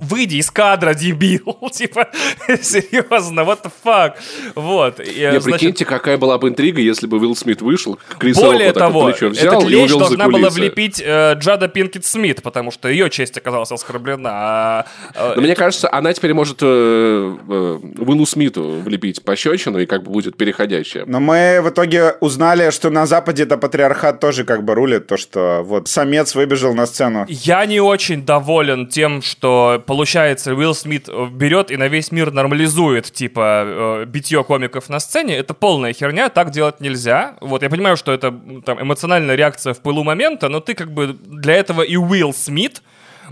выйди 0.00 0.36
из 0.36 0.50
кадра, 0.50 0.94
дебил. 1.06 1.58
типа, 1.72 2.08
серьезно, 2.62 3.40
what 3.40 3.62
the 3.62 3.70
fuck? 3.84 4.14
Вот. 4.54 4.98
Не, 4.98 5.40
прикиньте, 5.40 5.84
какая 5.84 6.18
была 6.18 6.38
бы 6.38 6.48
интрига, 6.48 6.80
если 6.80 7.06
бы 7.06 7.18
Уилл 7.18 7.36
Смит 7.36 7.62
вышел, 7.62 7.98
Крис 8.18 8.36
Более 8.36 8.72
того, 8.72 9.10
этот 9.10 9.64
лещ 9.64 9.90
должна 9.92 10.28
была 10.28 10.50
влепить 10.50 11.02
э, 11.04 11.34
Джада 11.38 11.68
Пинкет 11.68 12.04
Смит, 12.04 12.42
потому 12.42 12.70
что 12.70 12.88
ее 12.88 13.10
честь 13.10 13.36
оказалась 13.36 13.70
оскорблена. 13.72 14.30
А, 14.32 14.86
э, 15.14 15.32
Но 15.36 15.42
мне 15.42 15.54
кажется, 15.54 15.88
она 15.92 16.12
теперь 16.12 16.34
может 16.34 16.58
э, 16.62 16.66
э, 16.66 17.78
Уиллу 17.98 18.26
Смиту 18.26 18.80
влепить 18.84 19.22
пощечину 19.22 19.78
и 19.78 19.86
как 19.86 20.02
бы 20.02 20.10
будет 20.10 20.36
переходящая. 20.36 21.04
Но 21.06 21.20
мы 21.20 21.60
в 21.62 21.70
итоге 21.70 22.14
узнали, 22.20 22.70
что 22.70 22.90
на 22.90 23.06
Западе 23.06 23.44
это 23.44 23.56
патриархат 23.56 24.20
тоже 24.20 24.44
как 24.44 24.64
бы 24.64 24.74
рулит, 24.74 25.06
то, 25.06 25.16
что 25.16 25.62
вот 25.64 25.88
самец 26.16 26.34
выбежал 26.34 26.74
на 26.74 26.86
сцену. 26.86 27.26
Я 27.28 27.66
не 27.66 27.80
очень 27.80 28.24
доволен 28.24 28.86
тем, 28.86 29.22
что, 29.22 29.82
получается, 29.86 30.54
Уилл 30.54 30.74
Смит 30.74 31.08
берет 31.30 31.70
и 31.70 31.76
на 31.76 31.88
весь 31.88 32.12
мир 32.12 32.32
нормализует, 32.32 33.12
типа, 33.12 33.64
э, 33.66 34.04
битье 34.06 34.42
комиков 34.44 34.88
на 34.88 35.00
сцене. 35.00 35.36
Это 35.36 35.54
полная 35.54 35.92
херня, 35.92 36.28
так 36.28 36.50
делать 36.50 36.80
нельзя. 36.80 37.36
Вот, 37.40 37.62
я 37.62 37.70
понимаю, 37.70 37.96
что 37.96 38.12
это 38.12 38.34
там 38.64 38.80
эмоциональная 38.80 39.36
реакция 39.36 39.74
в 39.74 39.80
пылу 39.80 40.04
момента, 40.04 40.48
но 40.48 40.60
ты 40.60 40.74
как 40.74 40.90
бы 40.92 41.16
для 41.26 41.54
этого 41.54 41.82
и 41.82 41.96
Уилл 41.96 42.32
Смит, 42.32 42.82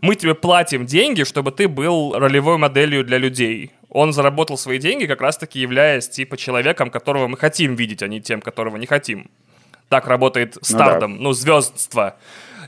мы 0.03 0.16
тебе 0.16 0.35
платим 0.35 0.87
деньги, 0.87 1.24
чтобы 1.24 1.53
ты 1.53 1.68
был 1.68 2.18
ролевой 2.18 2.59
моделью 2.59 3.05
для 3.05 3.18
людей. 3.18 3.70
Он 3.89 4.12
заработал 4.12 4.59
свои 4.59 4.78
деньги, 4.78 5.07
как 5.07 5.20
раз-таки 5.20 5.61
являясь 5.61 6.09
типа 6.09 6.37
человеком, 6.37 6.91
которого 6.91 7.28
мы 7.28 7.37
хотим 7.39 7.76
видеть, 7.76 8.03
а 8.03 8.09
не 8.09 8.20
тем, 8.20 8.41
которого 8.41 8.76
не 8.76 8.87
хотим. 8.87 9.30
Так 9.89 10.09
работает 10.09 10.57
стардом, 10.62 11.12
ну, 11.12 11.16
да. 11.16 11.22
ну 11.22 11.32
звездство. 11.32 12.16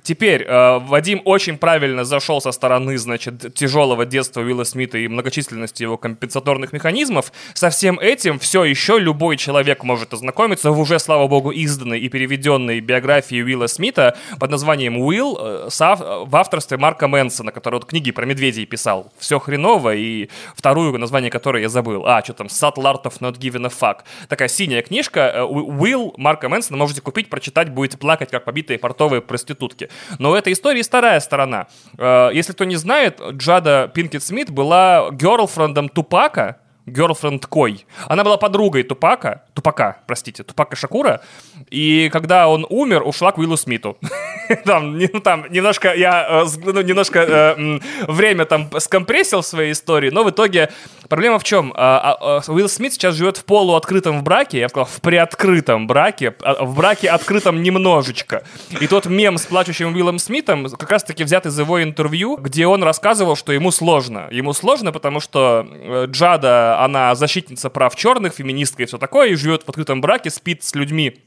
Теперь, 0.07 0.45
э, 0.45 0.79
Вадим 0.79 1.21
очень 1.25 1.59
правильно 1.59 2.05
зашел 2.05 2.41
со 2.41 2.53
стороны, 2.53 2.97
значит, 2.97 3.53
тяжелого 3.55 4.07
детства 4.07 4.41
Уилла 4.41 4.63
Смита 4.63 4.99
и 4.99 5.09
многочисленности 5.09 5.83
его 5.83 5.97
компенсаторных 5.97 6.73
механизмов. 6.73 7.33
Со 7.55 7.71
всем 7.71 7.99
этим 7.99 8.39
все 8.39 8.63
еще 8.63 9.01
любой 9.01 9.37
человек 9.37 9.83
может 9.83 10.15
ознакомиться 10.15 10.71
в 10.71 10.79
уже, 10.79 11.01
слава 11.01 11.27
богу, 11.27 11.51
изданной 11.51 11.99
и 11.99 12.09
переведенной 12.09 12.79
биографии 12.79 13.43
Уилла 13.43 13.67
Смита 13.67 14.17
под 14.39 14.49
названием 14.53 14.97
«Уилл» 14.97 15.39
э, 15.41 15.69
в 15.71 16.37
авторстве 16.37 16.77
Марка 16.77 17.09
Мэнсона, 17.09 17.51
который 17.51 17.75
вот 17.75 17.87
книги 17.87 18.13
про 18.13 18.27
медведей 18.27 18.65
писал. 18.65 19.13
Все 19.19 19.41
хреново, 19.41 19.97
и 19.97 20.29
вторую, 20.55 20.97
название 21.01 21.33
которой 21.33 21.63
я 21.63 21.69
забыл. 21.69 22.07
А, 22.07 22.23
что 22.23 22.33
там, 22.33 22.47
«Subtle 22.47 22.85
Art 22.85 23.03
of 23.07 23.19
Not 23.19 23.41
Giving 23.41 23.67
a 23.67 23.71
Fuck». 23.71 24.05
Такая 24.29 24.47
синяя 24.47 24.83
книжка. 24.83 25.33
Э, 25.35 25.43
«Уилл» 25.43 26.15
Марка 26.17 26.49
Мэнсона 26.49 26.77
можете 26.77 27.01
купить, 27.01 27.29
прочитать, 27.29 27.71
будете 27.71 27.99
плакать, 27.99 28.31
как 28.31 28.45
побитые 28.45 28.79
портовые 28.79 29.21
проститутки. 29.21 29.91
Но 30.18 30.30
у 30.30 30.34
этой 30.34 30.53
истории 30.53 30.82
вторая 30.82 31.20
сторона. 31.20 31.66
Э, 31.99 32.30
если 32.32 32.53
кто 32.53 32.64
не 32.64 32.76
знает, 32.76 33.20
Джада 33.32 33.90
Пинкет 33.92 34.22
Смит 34.22 34.51
была 34.51 35.11
герлфрендом 35.11 35.88
Тупака, 35.88 36.59
girlfriend 36.86 37.47
Кой. 37.49 37.86
Она 38.07 38.24
была 38.24 38.36
подругой 38.36 38.82
Тупака, 38.82 39.42
Тупака, 39.57 40.03
простите, 40.07 40.43
Тупака 40.43 40.77
Шакура, 40.77 41.23
и 41.71 42.11
когда 42.13 42.47
он 42.47 42.67
умер, 42.69 43.03
ушла 43.07 43.33
к 43.33 43.39
Уиллу 43.39 43.57
Смиту. 43.57 43.97
там, 44.67 44.99
ну, 44.99 45.21
там 45.21 45.47
немножко 45.49 45.95
я, 45.95 46.45
э, 46.45 46.47
ну, 46.63 46.83
немножко 46.83 47.21
э, 47.21 47.81
время 48.07 48.45
там 48.45 48.69
скомпрессил 48.79 49.41
в 49.41 49.47
своей 49.47 49.73
истории, 49.73 50.11
но 50.11 50.25
в 50.25 50.31
итоге 50.31 50.71
проблема 51.09 51.39
в 51.39 51.45
чем? 51.45 51.73
А, 51.75 52.17
а, 52.21 52.43
а, 52.47 52.53
Уилл 52.53 52.69
Смит 52.69 52.93
сейчас 52.93 53.15
живет 53.15 53.39
в 53.39 53.45
полуоткрытом 53.47 54.23
браке, 54.23 54.59
я 54.59 54.67
бы 54.67 54.71
сказал, 54.71 54.87
в 54.87 55.01
приоткрытом 55.01 55.87
браке, 55.87 56.35
в 56.61 56.77
браке 56.77 57.09
открытом 57.09 57.63
немножечко. 57.63 58.45
И 58.79 58.87
тот 58.87 59.07
мем 59.07 59.39
с 59.39 59.47
плачущим 59.47 59.95
Уиллом 59.95 60.19
Смитом 60.19 60.69
как 60.69 60.91
раз-таки 60.91 61.25
взят 61.25 61.47
из 61.47 61.59
его 61.59 61.83
интервью, 61.83 62.37
где 62.37 62.67
он 62.67 62.83
рассказывал, 62.83 63.37
что 63.37 63.53
ему 63.53 63.71
сложно. 63.71 64.29
Ему 64.31 64.53
сложно, 64.53 64.93
потому 64.93 65.21
что 65.21 65.67
э, 65.67 66.07
Джада 66.09 66.81
она 66.81 67.15
защитница 67.15 67.71
прав 67.71 67.97
черных, 67.97 68.35
феминистка 68.35 68.83
и 68.83 68.87
все 68.87 68.99
такое, 68.99 69.29
и 69.29 69.37
живет 69.47 69.62
в 69.64 69.68
открытом 69.68 70.01
браке, 70.01 70.30
спит 70.30 70.62
с 70.62 70.74
людьми 70.74 71.18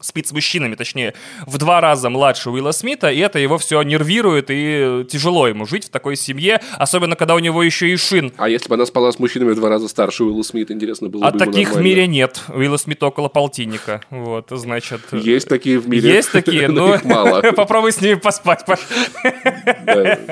спит 0.00 0.28
с 0.28 0.32
мужчинами, 0.32 0.76
точнее, 0.76 1.14
в 1.46 1.58
два 1.58 1.80
раза 1.80 2.08
младше 2.08 2.50
Уилла 2.50 2.70
Смита, 2.70 3.10
и 3.10 3.18
это 3.18 3.40
его 3.40 3.58
все 3.58 3.82
нервирует, 3.82 4.46
и 4.48 5.04
тяжело 5.10 5.48
ему 5.48 5.66
жить 5.66 5.86
в 5.86 5.88
такой 5.90 6.14
семье, 6.14 6.60
особенно 6.76 7.16
когда 7.16 7.34
у 7.34 7.40
него 7.40 7.62
еще 7.64 7.88
и 7.88 7.96
шин. 7.96 8.32
А 8.36 8.48
если 8.48 8.68
бы 8.68 8.76
она 8.76 8.86
спала 8.86 9.10
с 9.10 9.18
мужчинами 9.18 9.50
в 9.50 9.56
два 9.56 9.68
раза 9.68 9.88
старше 9.88 10.22
Уилла 10.22 10.42
Смита, 10.42 10.72
интересно 10.72 11.08
было 11.08 11.26
а 11.26 11.32
бы 11.32 11.36
А 11.36 11.38
таких 11.38 11.74
в 11.74 11.80
мире 11.80 12.06
нет. 12.06 12.42
Уилла 12.48 12.76
Смита 12.76 13.06
около 13.06 13.28
полтинника. 13.28 14.00
Вот, 14.10 14.46
значит... 14.50 15.00
Есть 15.10 15.48
такие 15.48 15.80
в 15.80 15.88
мире. 15.88 16.10
Есть 16.10 16.30
такие, 16.30 16.68
но 16.78 16.98
мало. 17.02 17.42
попробуй 17.56 17.90
с 17.90 18.00
ними 18.00 18.14
поспать, 18.14 18.64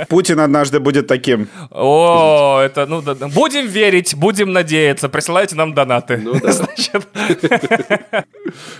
Путин 0.09 0.39
однажды 0.41 0.79
будет 0.79 1.09
таким. 1.09 1.49
О, 1.73 2.61
это, 2.62 2.87
ну, 2.87 3.03
будем 3.03 3.67
верить, 3.67 4.14
будем 4.14 4.53
надеяться, 4.53 5.09
присылайте 5.09 5.57
нам 5.57 5.75
донаты. 5.75 6.19
Ну 6.19 6.39
да. 6.41 6.53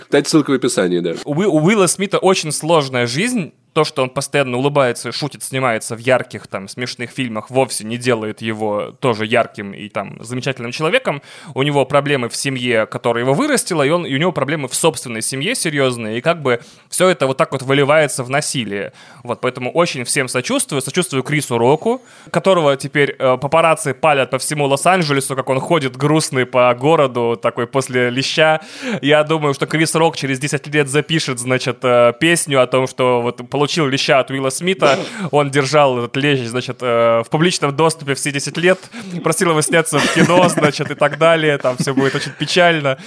Кстати, 0.03 0.29
ссылка 0.29 0.51
в 0.51 0.53
описании 0.53 0.76
описании, 0.77 0.99
да. 0.99 1.13
У, 1.25 1.33
у 1.33 1.65
Уилла 1.65 1.87
Смита 1.87 2.17
очень 2.17 2.51
сложная 2.51 3.07
жизнь, 3.07 3.53
то, 3.77 3.83
что 3.83 4.01
он 4.01 4.09
постоянно 4.09 4.57
улыбается, 4.57 5.11
шутит, 5.11 5.43
снимается 5.43 5.95
в 5.95 5.99
ярких, 5.99 6.47
там, 6.47 6.67
смешных 6.67 7.11
фильмах, 7.11 7.51
вовсе 7.51 7.83
не 7.83 7.97
делает 7.97 8.41
его 8.41 8.89
тоже 8.99 9.27
ярким 9.27 9.71
и, 9.71 9.87
там, 9.87 10.17
замечательным 10.23 10.71
человеком. 10.71 11.21
У 11.53 11.61
него 11.61 11.85
проблемы 11.85 12.27
в 12.27 12.35
семье, 12.35 12.87
которая 12.87 13.23
его 13.23 13.35
вырастила, 13.35 13.83
и, 13.83 13.91
он, 13.91 14.07
и 14.07 14.15
у 14.15 14.17
него 14.17 14.31
проблемы 14.31 14.67
в 14.67 14.73
собственной 14.73 15.21
семье 15.21 15.53
серьезные, 15.53 16.17
и 16.17 16.21
как 16.21 16.41
бы 16.41 16.59
все 16.89 17.07
это 17.09 17.27
вот 17.27 17.37
так 17.37 17.51
вот 17.51 17.61
выливается 17.61 18.23
в 18.23 18.31
насилие. 18.31 18.93
Вот, 19.21 19.41
поэтому 19.41 19.69
очень 19.71 20.05
всем 20.05 20.27
сочувствую. 20.27 20.81
Сочувствую 20.81 21.21
Крису 21.21 21.59
Року, 21.59 22.01
которого 22.31 22.77
теперь 22.77 23.15
э, 23.19 23.37
папарацци 23.37 23.93
палят 23.93 24.31
по 24.31 24.39
всему 24.39 24.65
Лос-Анджелесу, 24.65 25.35
как 25.35 25.49
он 25.49 25.59
ходит 25.59 25.95
грустный 25.95 26.47
по 26.47 26.73
городу, 26.73 27.37
такой 27.39 27.67
после 27.67 28.09
леща. 28.09 28.59
Я 29.03 29.23
думаю, 29.23 29.53
что 29.53 29.67
Крис 29.67 29.93
Рок 29.93 30.17
через 30.17 30.39
10 30.39 30.65
лет 30.73 30.89
запишет, 30.89 31.37
значит, 31.37 31.77
э, 31.83 32.13
песню 32.19 32.59
о 32.59 32.65
том, 32.65 32.87
что 32.87 33.21
вот 33.21 33.47
получил 33.51 33.66
получил 33.67 33.87
леща 33.87 34.19
от 34.19 34.31
Уилла 34.31 34.49
Смита, 34.49 34.97
он 35.29 35.51
держал 35.51 35.97
этот 35.99 36.15
лещ, 36.15 36.47
значит, 36.47 36.77
э, 36.79 37.21
в 37.25 37.29
публичном 37.29 37.75
доступе 37.75 38.13
все 38.15 38.31
10 38.31 38.55
лет, 38.55 38.79
просил 39.25 39.49
его 39.49 39.61
сняться 39.61 39.99
в 39.99 40.13
кино, 40.13 40.47
значит, 40.47 40.89
и 40.89 40.95
так 40.95 41.17
далее, 41.17 41.57
там 41.57 41.75
все 41.75 41.93
будет 41.93 42.15
очень 42.15 42.31
печально. 42.31 42.97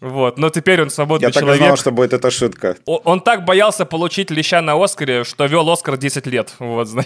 Вот, 0.00 0.38
но 0.38 0.50
теперь 0.50 0.82
он 0.82 0.90
свободный 0.90 1.28
Я 1.28 1.32
человек. 1.32 1.60
Я 1.60 1.68
так 1.68 1.68
знал, 1.68 1.76
что 1.78 1.90
будет 1.90 2.12
эта 2.12 2.30
шутка. 2.30 2.76
Он, 2.84 3.00
он 3.04 3.20
так 3.20 3.46
боялся 3.46 3.86
получить 3.86 4.30
леща 4.30 4.60
на 4.60 4.82
Оскаре, 4.82 5.24
что 5.24 5.46
вел 5.46 5.70
Оскар 5.70 5.96
10 5.96 6.26
лет. 6.26 6.54
Вот, 6.58 6.88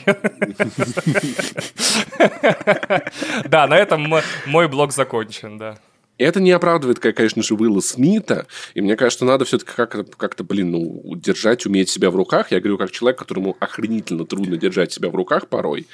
Да, 3.44 3.66
на 3.68 3.76
этом 3.76 4.12
мой 4.46 4.68
блог 4.68 4.92
закончен, 4.92 5.58
да. 5.58 5.76
Это 6.16 6.40
не 6.40 6.52
оправдывает, 6.52 7.00
конечно 7.00 7.42
же, 7.42 7.54
Уилла 7.54 7.80
Смита. 7.80 8.46
И 8.74 8.80
мне 8.80 8.96
кажется, 8.96 9.24
надо 9.24 9.44
все-таки 9.44 9.72
как-то, 9.74 10.04
как 10.04 10.36
блин, 10.46 10.70
ну, 10.70 11.14
держать, 11.16 11.66
уметь 11.66 11.90
себя 11.90 12.10
в 12.10 12.16
руках. 12.16 12.52
Я 12.52 12.60
говорю, 12.60 12.78
как 12.78 12.92
человек, 12.92 13.18
которому 13.18 13.56
охренительно 13.58 14.24
трудно 14.24 14.56
держать 14.56 14.92
себя 14.92 15.08
в 15.08 15.14
руках 15.16 15.48
порой. 15.48 15.86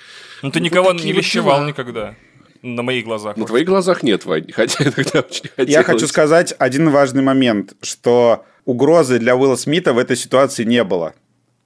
Ну, 0.43 0.51
ты 0.51 0.61
никого 0.61 0.93
вот 0.93 1.03
не 1.03 1.13
вещевал 1.13 1.65
никогда. 1.65 2.15
На 2.63 2.83
моих 2.83 3.07
глазах. 3.07 3.39
На 3.39 3.47
твоих 3.47 3.67
глазах 3.67 4.03
нет, 4.03 4.27
Вань, 4.27 4.53
хотя 4.53 4.85
иногда 4.85 5.21
очень 5.21 5.49
хотелось. 5.49 5.71
Я 5.71 5.83
хочу 5.83 6.07
сказать 6.07 6.55
один 6.59 6.91
важный 6.91 7.23
момент, 7.23 7.75
что 7.81 8.45
угрозы 8.67 9.19
для 9.19 9.35
Уилла 9.35 9.57
Смита 9.57 9.95
в 9.95 9.99
этой 9.99 10.17
ситуации 10.17 10.65
не 10.65 10.85
было. 10.85 11.15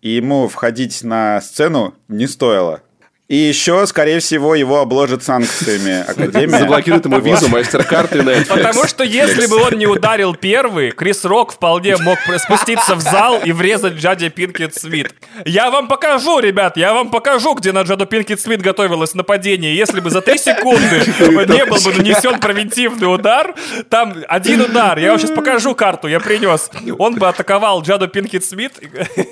И 0.00 0.11
ему 0.11 0.46
входить 0.46 1.02
на 1.02 1.40
сцену 1.40 1.94
не 2.07 2.28
стоило. 2.28 2.82
И 3.27 3.37
еще, 3.37 3.87
скорее 3.87 4.20
всего, 4.20 4.55
его 4.55 4.81
обложат 4.81 5.22
санкциями 5.22 6.03
Академия. 6.09 6.59
Заблокируют 6.59 7.07
ему 7.07 7.20
визу, 7.20 7.49
мастер-карты 7.49 8.22
на 8.22 8.33
Потому 8.45 8.87
что 8.87 9.03
если 9.03 9.47
бы 9.47 9.57
он 9.62 9.79
не 9.79 9.87
ударил 9.87 10.35
первый, 10.35 10.91
Крис 10.91 11.25
Рок 11.25 11.55
вполне 11.55 11.97
мог 11.97 12.18
спуститься 12.39 12.95
в 12.95 13.01
зал 13.01 13.41
и 13.43 13.53
врезать 13.53 13.95
Джаде 13.95 14.29
Пинкет 14.29 14.75
Смит. 14.75 15.14
Я 15.47 15.70
вам 15.70 15.89
покажу, 15.89 16.39
ребят, 16.39 16.77
я 16.77 16.93
вам 16.93 17.11
покажу, 17.11 17.55
где 17.55 17.72
на 17.72 17.83
Джаду 17.83 18.05
Пинкет 18.05 18.41
Смит 18.41 18.61
готовилось 18.61 19.14
нападение. 19.14 19.75
Если 19.75 20.01
бы 20.01 20.11
за 20.11 20.20
три 20.20 20.37
секунды 20.37 21.03
не 21.18 21.64
был 21.64 21.79
бы 21.79 21.95
нанесен 21.97 22.41
превентивный 22.41 23.12
удар, 23.12 23.55
там 23.89 24.16
один 24.29 24.61
удар, 24.61 24.99
я 24.99 25.11
вам 25.11 25.18
сейчас 25.18 25.31
покажу 25.31 25.75
карту, 25.75 26.09
я 26.09 26.20
принес. 26.20 26.70
Он 26.99 27.14
бы 27.14 27.27
атаковал 27.27 27.81
Джаду 27.81 28.07
Пинкет 28.07 28.45
Смит. 28.45 28.75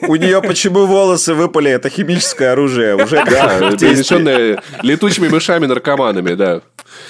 У 0.08 0.16
нее 0.16 0.40
почему 0.40 0.86
волосы 0.86 1.34
выпали? 1.34 1.70
Это 1.70 1.90
химическое 1.90 2.52
оружие. 2.52 2.96
Уже 2.96 3.22
да, 3.22 3.72
перенесенное 3.92 4.62
летучими 4.82 5.28
мышами-наркоманами, 5.28 6.34
да. 6.34 6.62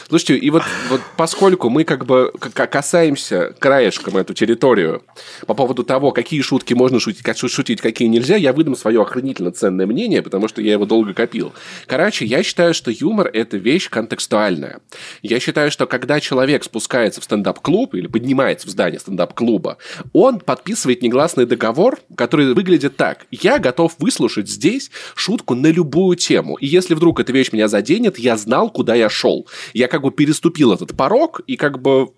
Слушайте, 0.09 0.37
и 0.37 0.51
вот, 0.51 0.63
вот 0.89 1.01
поскольку 1.17 1.69
мы 1.69 1.85
как 1.85 2.07
бы 2.07 2.33
касаемся 2.55 3.55
краешком 3.59 4.17
эту 4.17 4.35
территорию 4.35 5.03
по 5.47 5.55
поводу 5.55 5.85
того, 5.85 6.13
какие 6.13 6.41
шутки 6.41 6.75
можно 6.75 7.01
шутить, 7.01 7.23
как 7.23 7.37
шутить, 7.37 7.81
какие 7.81 8.09
нельзя, 8.09 8.37
я 8.37 8.53
выдам 8.53 8.77
свое 8.77 9.03
охренительно 9.03 9.51
ценное 9.53 9.87
мнение, 9.87 10.23
потому 10.23 10.49
что 10.49 10.61
я 10.61 10.73
его 10.73 10.85
долго 10.85 11.15
копил. 11.15 11.53
Короче, 11.87 12.25
я 12.25 12.43
считаю, 12.43 12.75
что 12.75 12.91
юмор– 12.91 13.29
это 13.33 13.57
вещь 13.57 13.89
контекстуальная. 13.89 14.81
Я 15.23 15.41
считаю, 15.41 15.71
что 15.71 15.87
когда 15.87 16.21
человек 16.21 16.65
спускается 16.65 17.21
в 17.21 17.25
стендап-клуб 17.25 17.95
или 17.95 18.07
поднимается 18.07 18.67
в 18.67 18.71
здание 18.71 19.01
стендап-клуба, 19.01 19.79
он 20.13 20.41
подписывает 20.41 21.03
негласный 21.03 21.47
договор, 21.47 21.99
который 22.17 22.55
выглядит 22.55 22.97
так. 22.97 23.27
Я 23.31 23.59
готов 23.59 23.95
выслушать 23.99 24.49
здесь 24.49 24.91
шутку 25.15 25.55
на 25.55 25.69
любую 25.69 26.17
тему. 26.17 26.57
И 26.63 26.67
если 26.69 26.95
вдруг 26.95 27.19
эта 27.19 27.33
вещь 27.33 27.51
меня 27.51 27.67
заденет, 27.67 28.21
я 28.21 28.37
знал, 28.37 28.71
куда 28.71 28.95
я 28.95 29.11
шел. 29.11 29.49
Я 29.75 29.89
как 29.89 30.03
бы 30.03 30.13
переступил 30.13 30.73
этот 30.73 30.97
порог 30.97 31.41
и 31.49 31.57
как 31.57 31.83
бы 31.83 32.11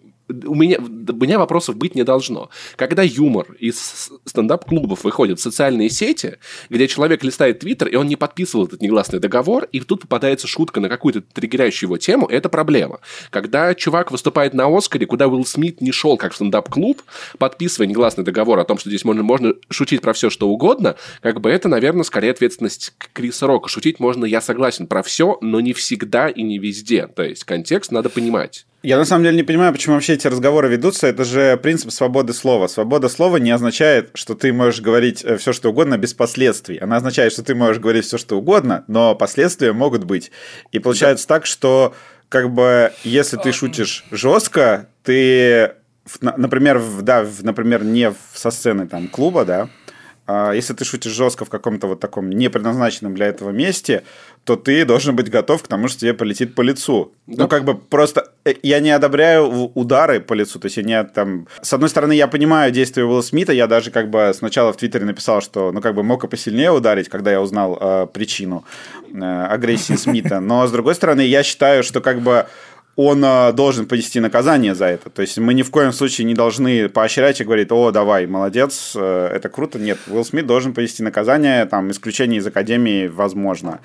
у 0.45 0.55
меня, 0.55 0.79
у 0.79 1.15
меня 1.15 1.39
вопросов 1.39 1.77
быть 1.77 1.95
не 1.95 2.05
должно. 2.05 2.51
Когда 2.77 3.03
юмор 3.03 3.47
из 3.59 4.11
стендап-клубов 4.25 5.05
выходит 5.05 5.39
в 5.39 5.43
социальные 5.43 5.91
сети, 5.91 6.39
где 6.69 6.89
человек 6.89 7.23
листает 7.25 7.61
твиттер, 7.61 7.89
и 7.89 7.97
он 7.97 8.07
не 8.07 8.17
подписывал 8.17 8.67
этот 8.67 8.83
негласный 8.83 9.21
договор, 9.21 9.69
и 9.73 9.81
тут 9.81 10.03
попадается 10.03 10.47
шутка 10.47 10.81
на 10.81 10.89
какую-то 10.89 11.21
триггерящую 11.21 11.89
его 11.89 11.99
тему, 11.99 12.27
это 12.27 12.49
проблема. 12.49 13.01
Когда 13.31 13.75
чувак 13.75 14.11
выступает 14.11 14.55
на 14.55 14.67
Оскаре, 14.67 15.07
куда 15.07 15.29
Уилл 15.29 15.45
Смит 15.45 15.81
не 15.81 15.93
шел 15.93 16.17
как 16.17 16.33
в 16.33 16.37
стендап-клуб, 16.37 17.03
подписывая 17.39 17.87
негласный 17.87 18.25
договор 18.25 18.59
о 18.59 18.65
том, 18.65 18.79
что 18.79 18.89
здесь 18.89 19.05
можно, 19.05 19.23
можно 19.23 19.55
шутить 19.69 20.01
про 20.01 20.13
все, 20.13 20.31
что 20.31 20.49
угодно, 20.49 20.97
как 21.21 21.41
бы 21.41 21.51
это, 21.51 21.69
наверное, 21.69 22.05
скорее 22.05 22.31
ответственность 22.31 22.95
Криса 23.13 23.47
Рока. 23.47 23.69
Шутить 23.69 24.01
можно, 24.01 24.25
я 24.25 24.41
согласен, 24.41 24.87
про 24.87 25.03
все, 25.03 25.39
но 25.41 25.61
не 25.61 25.73
всегда 25.73 26.29
и 26.29 26.43
не 26.43 26.59
везде. 26.59 27.07
То 27.07 27.23
есть 27.23 27.45
контекст 27.45 27.93
надо 27.93 28.09
понимать. 28.09 28.67
Я 28.85 28.99
на 28.99 29.07
самом 29.07 29.25
деле 29.25 29.39
не 29.39 29.43
понимаю, 29.43 29.73
почему 29.73 29.95
вообще 29.95 30.13
эти 30.13 30.27
разговоры 30.27 30.69
ведутся. 30.69 31.07
Это 31.07 31.25
же 31.25 31.57
принцип 31.57 31.91
свободы 31.91 32.35
слова. 32.35 32.67
Свобода 32.67 33.09
слова 33.09 33.39
не 33.39 33.51
означает, 33.51 34.11
что 34.13 34.35
ты 34.35 34.53
можешь 34.53 34.83
говорить 34.83 35.25
э, 35.25 35.39
все, 35.39 35.55
что 35.55 35.71
угодно 35.71 35.97
без 35.97 36.13
последствий. 36.13 36.77
Она 36.77 36.97
означает, 36.97 37.33
что 37.33 37.43
ты 37.43 37.55
можешь 37.55 37.81
говорить 37.81 38.05
все, 38.05 38.19
что 38.19 38.37
угодно, 38.37 38.85
но 38.87 39.15
последствия 39.15 39.73
могут 39.73 40.05
быть. 40.05 40.31
И 40.71 40.81
получается 40.81 41.27
да. 41.27 41.37
так, 41.37 41.47
что 41.47 41.95
как 42.29 42.51
бы 42.51 42.93
если 43.05 43.39
ты 43.39 43.53
шутишь 43.53 44.05
жестко, 44.11 44.91
ты, 45.03 45.73
например, 46.21 46.83
да, 47.01 47.27
например, 47.41 47.85
не 47.85 48.13
со 48.35 48.51
сцены 48.51 48.87
там 48.87 49.09
клуба, 49.09 49.47
да, 49.47 49.71
а 50.27 50.53
если 50.53 50.73
ты 50.73 50.85
шутишь 50.85 51.13
жестко 51.13 51.45
в 51.45 51.51
каком-то 51.51 51.87
вот 51.87 52.01
таком 52.01 52.31
непредназначенном 52.31 53.15
для 53.15 53.27
этого 53.27 53.51
месте, 53.51 54.05
то 54.45 54.57
ты 54.57 54.85
должен 54.85 55.17
быть 55.17 55.31
готов 55.31 55.63
к 55.63 55.69
тому, 55.69 55.89
что 55.89 56.01
тебе 56.01 56.15
полетит 56.15 56.55
по 56.55 56.61
лицу. 56.61 57.13
Да. 57.27 57.45
Ну, 57.45 57.49
как 57.49 57.65
бы 57.65 57.75
просто... 57.75 58.31
Э, 58.45 58.55
я 58.63 58.81
не 58.81 58.91
одобряю 58.91 59.71
удары 59.75 60.21
по 60.21 60.35
лицу, 60.35 60.59
то 60.59 60.67
есть 60.67 60.77
я 60.77 60.83
не 60.83 61.03
там... 61.05 61.49
С 61.63 61.73
одной 61.73 61.89
стороны, 61.89 62.13
я 62.13 62.29
понимаю 62.29 62.71
действия 62.71 63.05
Уилла 63.05 63.23
Смита, 63.23 63.53
я 63.53 63.67
даже 63.67 63.91
как 63.91 64.11
бы 64.11 64.33
сначала 64.35 64.73
в 64.73 64.77
Твиттере 64.77 65.07
написал, 65.07 65.41
что, 65.41 65.73
ну, 65.73 65.81
как 65.81 65.95
бы 65.95 66.03
мог 66.03 66.25
и 66.25 66.29
посильнее 66.29 66.71
ударить, 66.71 67.09
когда 67.09 67.31
я 67.31 67.41
узнал 67.41 67.79
э, 67.81 68.07
причину 68.13 68.65
э, 69.13 69.47
агрессии 69.47 69.95
Смита, 69.95 70.41
но, 70.41 70.67
с 70.67 70.71
другой 70.71 70.95
стороны, 70.95 71.23
я 71.23 71.43
считаю, 71.43 71.83
что 71.83 72.03
как 72.03 72.21
бы 72.21 72.47
он 72.97 73.25
э, 73.25 73.53
должен 73.53 73.87
понести 73.87 74.21
наказание 74.21 74.75
за 74.75 74.87
это. 74.87 75.11
То 75.11 75.23
есть 75.23 75.39
мы 75.39 75.55
ни 75.55 75.63
в 75.63 75.71
коем 75.71 75.93
случае 75.93 76.27
не 76.27 76.35
должны 76.35 76.89
поощрять 76.89 77.41
и 77.41 77.45
говорить, 77.45 77.73
о, 77.73 77.91
давай, 77.91 78.27
молодец, 78.27 78.93
э, 78.95 79.29
это 79.33 79.49
круто. 79.49 79.79
Нет, 79.79 79.99
Уилл 80.07 80.25
Смит 80.25 80.47
должен 80.47 80.75
понести 80.75 81.03
наказание, 81.03 81.67
там, 81.67 81.91
исключение 81.91 82.39
из 82.39 82.47
Академии 82.47 83.09
возможно. 83.09 83.81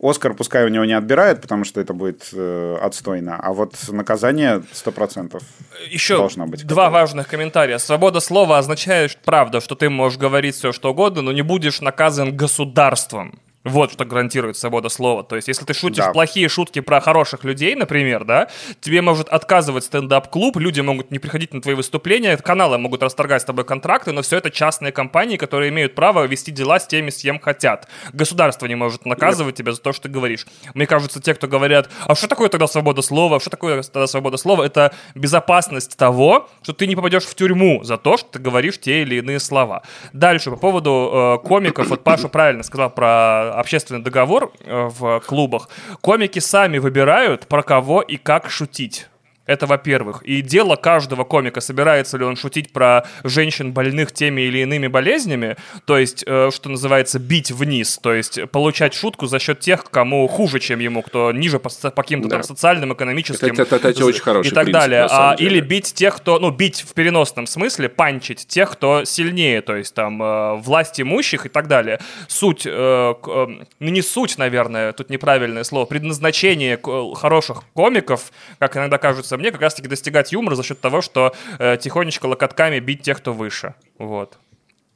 Оскар 0.00 0.34
пускай 0.34 0.64
у 0.64 0.68
него 0.68 0.84
не 0.84 0.92
отбирают, 0.92 1.40
потому 1.40 1.64
что 1.64 1.80
это 1.80 1.94
будет 1.94 2.28
э, 2.32 2.76
отстойно, 2.80 3.38
а 3.40 3.52
вот 3.52 3.74
наказание 3.88 4.62
100% 4.72 5.40
Еще 5.88 6.16
должно 6.16 6.46
быть. 6.46 6.66
два 6.66 6.90
важных 6.90 7.28
комментария. 7.28 7.78
Свобода 7.78 8.20
слова 8.20 8.58
означает, 8.58 9.18
правда, 9.24 9.60
что 9.60 9.74
ты 9.74 9.88
можешь 9.88 10.18
говорить 10.18 10.56
все, 10.56 10.72
что 10.72 10.90
угодно, 10.90 11.22
но 11.22 11.32
не 11.32 11.42
будешь 11.42 11.80
наказан 11.80 12.36
государством. 12.36 13.38
Вот 13.64 13.92
что 13.92 14.04
гарантирует 14.04 14.58
свобода 14.58 14.90
слова. 14.90 15.24
То 15.24 15.36
есть, 15.36 15.48
если 15.48 15.64
ты 15.64 15.72
шутишь 15.72 16.04
да. 16.04 16.12
плохие 16.12 16.48
шутки 16.50 16.80
про 16.80 17.00
хороших 17.00 17.44
людей, 17.44 17.74
например, 17.74 18.24
да, 18.24 18.48
тебе 18.80 19.00
может 19.00 19.28
отказывать 19.30 19.84
стендап-клуб, 19.84 20.58
люди 20.58 20.80
могут 20.82 21.10
не 21.10 21.18
приходить 21.18 21.54
на 21.54 21.62
твои 21.62 21.74
выступления, 21.74 22.36
каналы 22.36 22.76
могут 22.76 23.02
расторгать 23.02 23.40
с 23.40 23.44
тобой 23.46 23.64
контракты, 23.64 24.12
но 24.12 24.20
все 24.20 24.36
это 24.36 24.50
частные 24.50 24.92
компании, 24.92 25.38
которые 25.38 25.70
имеют 25.70 25.94
право 25.94 26.26
вести 26.26 26.52
дела 26.52 26.78
с 26.78 26.86
теми, 26.86 27.08
с 27.08 27.22
кем 27.22 27.40
хотят. 27.40 27.88
Государство 28.12 28.66
не 28.66 28.74
может 28.74 29.06
наказывать 29.06 29.54
Нет. 29.54 29.56
тебя 29.58 29.72
за 29.72 29.80
то, 29.80 29.92
что 29.92 30.04
ты 30.04 30.08
говоришь. 30.10 30.46
Мне 30.74 30.86
кажется, 30.86 31.22
те, 31.22 31.32
кто 31.34 31.48
говорят, 31.48 31.88
а 32.06 32.14
что 32.14 32.28
такое 32.28 32.50
тогда 32.50 32.66
свобода 32.66 33.00
слова, 33.00 33.40
что 33.40 33.48
такое 33.48 33.82
тогда 33.82 34.06
свобода 34.06 34.36
слова, 34.36 34.62
это 34.62 34.92
безопасность 35.14 35.96
того, 35.96 36.50
что 36.62 36.74
ты 36.74 36.86
не 36.86 36.96
попадешь 36.96 37.24
в 37.24 37.34
тюрьму 37.34 37.82
за 37.82 37.96
то, 37.96 38.18
что 38.18 38.28
ты 38.32 38.38
говоришь 38.38 38.78
те 38.78 39.02
или 39.02 39.16
иные 39.16 39.40
слова. 39.40 39.82
Дальше, 40.12 40.50
по 40.50 40.56
поводу 40.56 41.38
э, 41.42 41.46
комиков, 41.46 41.88
вот 41.88 42.04
Паша 42.04 42.28
правильно 42.28 42.62
сказал 42.62 42.90
про 42.90 43.53
общественный 43.58 44.02
договор 44.02 44.52
э, 44.60 44.88
в 44.90 45.20
клубах, 45.20 45.68
комики 46.00 46.38
сами 46.38 46.78
выбирают, 46.78 47.46
про 47.46 47.62
кого 47.62 48.02
и 48.02 48.16
как 48.16 48.50
шутить. 48.50 49.08
Это 49.46 49.66
во-первых. 49.66 50.22
И 50.22 50.40
дело 50.40 50.76
каждого 50.76 51.24
комика, 51.24 51.60
собирается 51.60 52.16
ли 52.16 52.24
он 52.24 52.36
шутить 52.36 52.72
про 52.72 53.06
женщин 53.24 53.72
больных 53.72 54.12
теми 54.12 54.42
или 54.42 54.58
иными 54.58 54.86
болезнями, 54.86 55.56
то 55.84 55.98
есть, 55.98 56.24
э, 56.26 56.50
что 56.52 56.70
называется, 56.70 57.18
бить 57.18 57.50
вниз, 57.50 57.98
то 58.02 58.14
есть 58.14 58.50
получать 58.50 58.94
шутку 58.94 59.26
за 59.26 59.38
счет 59.38 59.60
тех, 59.60 59.84
кому 59.90 60.26
хуже, 60.28 60.60
чем 60.60 60.78
ему, 60.78 61.02
кто 61.02 61.30
ниже 61.32 61.58
по, 61.58 61.68
по 61.68 62.02
каким-то 62.02 62.28
да. 62.28 62.36
там 62.36 62.42
социальным, 62.42 62.94
экономическим 62.94 63.48
это, 63.48 63.62
это, 63.62 63.76
это, 63.76 63.88
это 63.88 64.06
очень 64.06 64.22
хороший 64.22 64.48
и 64.48 64.54
так 64.54 64.64
принцип, 64.64 64.80
далее. 64.80 65.06
А, 65.10 65.36
или 65.38 65.60
бить 65.60 65.92
тех, 65.92 66.16
кто, 66.16 66.38
ну, 66.38 66.50
бить 66.50 66.80
в 66.80 66.94
переносном 66.94 67.46
смысле, 67.46 67.88
панчить 67.88 68.46
тех, 68.46 68.70
кто 68.70 69.04
сильнее, 69.04 69.60
то 69.60 69.76
есть 69.76 69.94
там 69.94 70.22
э, 70.22 70.54
власть 70.56 71.00
имущих 71.00 71.44
и 71.46 71.48
так 71.50 71.68
далее. 71.68 72.00
Суть, 72.28 72.66
э, 72.66 72.70
э, 72.70 73.46
ну 73.78 73.90
не 73.90 74.02
суть, 74.02 74.38
наверное, 74.38 74.92
тут 74.92 75.10
неправильное 75.10 75.64
слово, 75.64 75.84
предназначение 75.84 76.78
хороших 77.14 77.64
комиков, 77.74 78.32
как 78.58 78.76
иногда 78.76 78.98
кажется 78.98 79.33
мне 79.38 79.50
как 79.50 79.60
раз-таки 79.60 79.88
достигать 79.88 80.32
юмора 80.32 80.54
за 80.54 80.62
счет 80.62 80.80
того, 80.80 81.00
что 81.00 81.34
э, 81.58 81.76
тихонечко 81.76 82.26
локотками 82.26 82.78
бить 82.78 83.02
тех, 83.02 83.18
кто 83.18 83.32
выше. 83.32 83.74
Вот. 83.98 84.38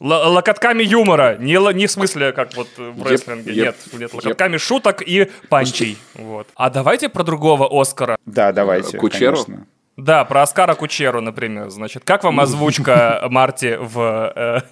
Л- 0.00 0.32
локотками 0.32 0.82
юмора, 0.82 1.36
не, 1.38 1.74
не 1.74 1.86
в 1.86 1.90
смысле, 1.90 2.32
как 2.32 2.54
вот 2.54 2.68
в 2.76 3.04
рестлинге, 3.06 3.52
yep, 3.52 3.64
нет, 3.64 3.76
нет, 3.92 4.14
локотками 4.14 4.54
yep. 4.56 4.58
шуток 4.58 5.02
и 5.02 5.30
панчей. 5.48 5.98
Вот. 6.14 6.46
А 6.54 6.70
давайте 6.70 7.08
про 7.08 7.24
другого 7.24 7.68
Оскара. 7.68 8.16
Да, 8.24 8.52
давайте. 8.52 8.96
Кучеру? 8.96 9.44
Конечно. 9.44 9.66
Да, 9.98 10.24
про 10.24 10.42
Оскара 10.42 10.76
Кучеру, 10.76 11.20
например. 11.20 11.70
Значит, 11.70 12.04
как 12.04 12.22
вам 12.22 12.38
озвучка 12.38 13.26
Марти 13.30 13.76
в, 13.80 14.62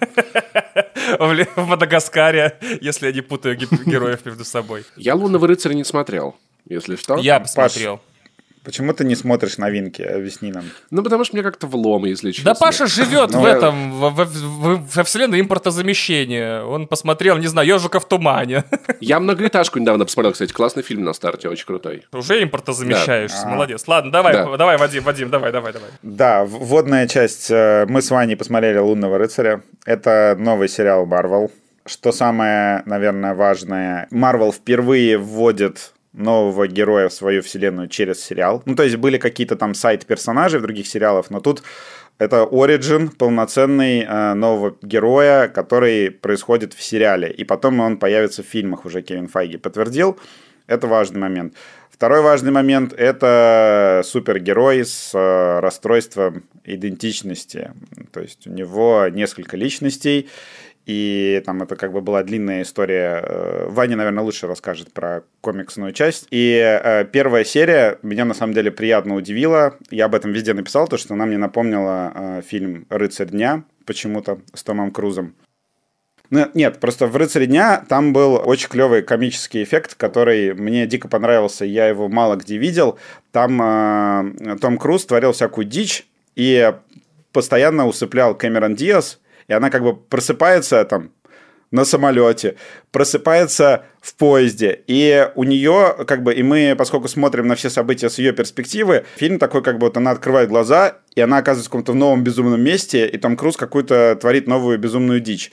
э, 0.95 1.17
в 1.57 1.65
Мадагаскаре, 1.65 2.57
если 2.79 3.07
я 3.07 3.11
не 3.11 3.19
путаю 3.19 3.57
героев 3.57 4.25
между 4.25 4.45
собой? 4.45 4.85
Я 4.95 5.15
«Лунного 5.15 5.45
рыцаря» 5.47 5.75
не 5.75 5.83
смотрел, 5.83 6.37
если 6.65 6.95
что. 6.95 7.17
Я 7.17 7.41
посмотрел. 7.41 7.99
Почему 8.67 8.91
ты 8.91 9.05
не 9.05 9.15
смотришь 9.15 9.57
новинки? 9.57 10.01
Объясни 10.01 10.51
нам. 10.51 10.65
Ну, 10.91 11.01
потому 11.01 11.23
что 11.23 11.37
мне 11.37 11.41
как-то 11.41 11.67
влом, 11.67 12.03
если 12.03 12.31
честно. 12.31 12.51
Да 12.51 12.59
Паша 12.59 12.85
живет 12.85 13.31
в 13.31 13.45
этом, 13.45 13.93
во 13.93 15.03
вселенной 15.05 15.39
импортозамещения. 15.39 16.63
Он 16.63 16.85
посмотрел, 16.85 17.37
не 17.37 17.47
знаю, 17.47 17.65
«Ежика 17.65 18.01
в 18.01 18.05
тумане». 18.09 18.65
Я 18.99 19.21
«Многоэтажку» 19.21 19.79
недавно 19.79 20.03
посмотрел, 20.03 20.33
кстати. 20.33 20.51
Классный 20.51 20.83
фильм 20.83 21.05
на 21.05 21.13
старте, 21.13 21.47
очень 21.47 21.65
крутой. 21.65 22.03
Уже 22.11 22.43
импортозамещаешься, 22.43 23.43
а. 23.45 23.49
молодец. 23.51 23.87
Ладно, 23.87 24.11
давай, 24.11 24.33
давай, 24.33 24.77
Вадим, 24.77 25.03
Вадим, 25.03 25.29
давай, 25.29 25.53
давай, 25.53 25.71
давай. 25.71 25.89
Да, 26.01 26.43
вводная 26.43 27.07
часть. 27.07 27.49
Э, 27.49 27.85
мы 27.87 28.01
с 28.01 28.11
Ваней 28.11 28.35
посмотрели 28.35 28.79
«Лунного 28.79 29.17
рыцаря». 29.17 29.61
Это 29.85 30.35
новый 30.37 30.67
сериал 30.67 31.05
Марвел. 31.05 31.49
Что 31.85 32.11
самое, 32.11 32.83
наверное, 32.85 33.33
важное, 33.33 34.09
Марвел 34.11 34.51
впервые 34.51 35.17
вводит 35.17 35.93
нового 36.17 36.67
героя 36.67 37.07
в 37.07 37.13
свою 37.13 37.41
вселенную 37.41 37.87
через 37.87 38.23
сериал. 38.23 38.61
Ну, 38.65 38.75
то 38.75 38.83
есть 38.83 38.95
были 38.97 39.17
какие-то 39.17 39.55
там 39.55 39.73
сайт-персонажи 39.73 40.59
в 40.59 40.63
других 40.63 40.87
сериалах, 40.87 41.29
но 41.29 41.39
тут 41.39 41.63
это 42.17 42.47
оригин 42.51 43.09
полноценный 43.09 44.01
э, 44.01 44.33
нового 44.33 44.75
героя, 44.81 45.47
который 45.47 46.09
происходит 46.09 46.73
в 46.73 46.81
сериале. 46.81 47.29
И 47.29 47.43
потом 47.43 47.79
он 47.79 47.97
появится 47.97 48.41
в 48.41 48.47
фильмах, 48.47 48.85
уже 48.85 49.01
Кевин 49.01 49.27
Файги 49.27 49.57
подтвердил. 49.57 50.17
Это 50.65 50.87
важный 50.87 51.19
момент. 51.19 51.53
Второй 51.91 52.21
важный 52.21 52.51
момент– 52.51 52.93
это 52.97 54.01
супергерой 54.03 54.85
с 54.85 55.11
э, 55.15 55.59
расстройством 55.59 56.43
идентичности. 56.63 57.71
То 58.11 58.19
есть 58.19 58.45
у 58.45 58.51
него 58.51 59.07
несколько 59.09 59.57
личностей, 59.57 60.29
и 60.87 61.43
там 61.45 61.61
это 61.61 61.75
как 61.75 61.91
бы 61.91 61.99
была 61.99 62.23
длинная 62.23 62.61
история. 62.61 63.21
Э, 63.21 63.67
Ваня, 63.67 63.97
наверное, 63.97 64.23
лучше 64.23 64.47
расскажет 64.47 64.93
про 64.93 65.23
комиксную 65.41 65.91
часть. 65.91 66.27
И 66.31 66.57
э, 66.57 67.03
первая 67.11 67.43
серия 67.43 67.99
меня 68.03 68.23
на 68.23 68.33
самом 68.33 68.53
деле 68.53 68.71
приятно 68.71 69.15
удивила. 69.15 69.75
Я 69.91 70.05
об 70.05 70.15
этом 70.15 70.31
везде 70.31 70.53
написал, 70.53 70.87
то, 70.87 70.95
что 70.95 71.13
она 71.13 71.25
мне 71.25 71.37
напомнила 71.37 72.13
э, 72.15 72.41
фильм 72.41 72.85
«Рыцарь 72.89 73.27
дня» 73.27 73.65
почему-то 73.85 74.39
с 74.53 74.63
Томом 74.63 74.91
Крузом. 74.91 75.35
Ну, 76.29 76.49
нет, 76.53 76.79
просто 76.79 77.07
в 77.07 77.17
«Рыцаре 77.17 77.47
дня» 77.47 77.83
там 77.89 78.13
был 78.13 78.41
очень 78.41 78.69
клевый 78.69 79.01
комический 79.01 79.63
эффект, 79.63 79.95
который 79.95 80.53
мне 80.53 80.87
дико 80.87 81.09
понравился, 81.09 81.65
я 81.65 81.87
его 81.87 82.07
мало 82.07 82.37
где 82.37 82.57
видел. 82.57 82.97
Там 83.33 83.61
э, 83.61 84.57
Том 84.61 84.77
Круз 84.77 85.05
творил 85.05 85.33
всякую 85.33 85.65
дичь 85.65 86.07
и 86.37 86.73
постоянно 87.33 87.87
усыплял 87.87 88.35
Кэмерон 88.35 88.75
Диас, 88.75 89.19
и 89.47 89.53
она 89.53 89.69
как 89.69 89.83
бы 89.83 89.95
просыпается 89.95 90.83
там 90.85 91.11
на 91.71 91.85
самолете, 91.85 92.55
просыпается 92.91 93.83
в 94.01 94.15
поезде. 94.15 94.83
И 94.87 95.29
у 95.35 95.43
нее, 95.43 95.95
как 96.07 96.23
бы, 96.23 96.33
и 96.33 96.43
мы, 96.43 96.75
поскольку 96.77 97.07
смотрим 97.07 97.47
на 97.47 97.55
все 97.55 97.69
события 97.69 98.09
с 98.09 98.17
ее 98.19 98.31
перспективы, 98.31 99.05
фильм 99.17 99.37
такой, 99.37 99.61
как 99.61 99.77
бы, 99.77 99.87
вот 99.87 99.97
она 99.97 100.11
открывает 100.11 100.49
глаза, 100.49 100.97
и 101.15 101.21
она 101.21 101.37
оказывается 101.37 101.69
в 101.69 101.71
каком-то 101.71 101.93
новом 101.93 102.23
безумном 102.23 102.61
месте, 102.61 103.07
и 103.07 103.17
Том 103.17 103.35
Круз 103.35 103.57
какую-то 103.57 104.17
творит 104.19 104.47
новую 104.47 104.79
безумную 104.79 105.19
дичь. 105.19 105.51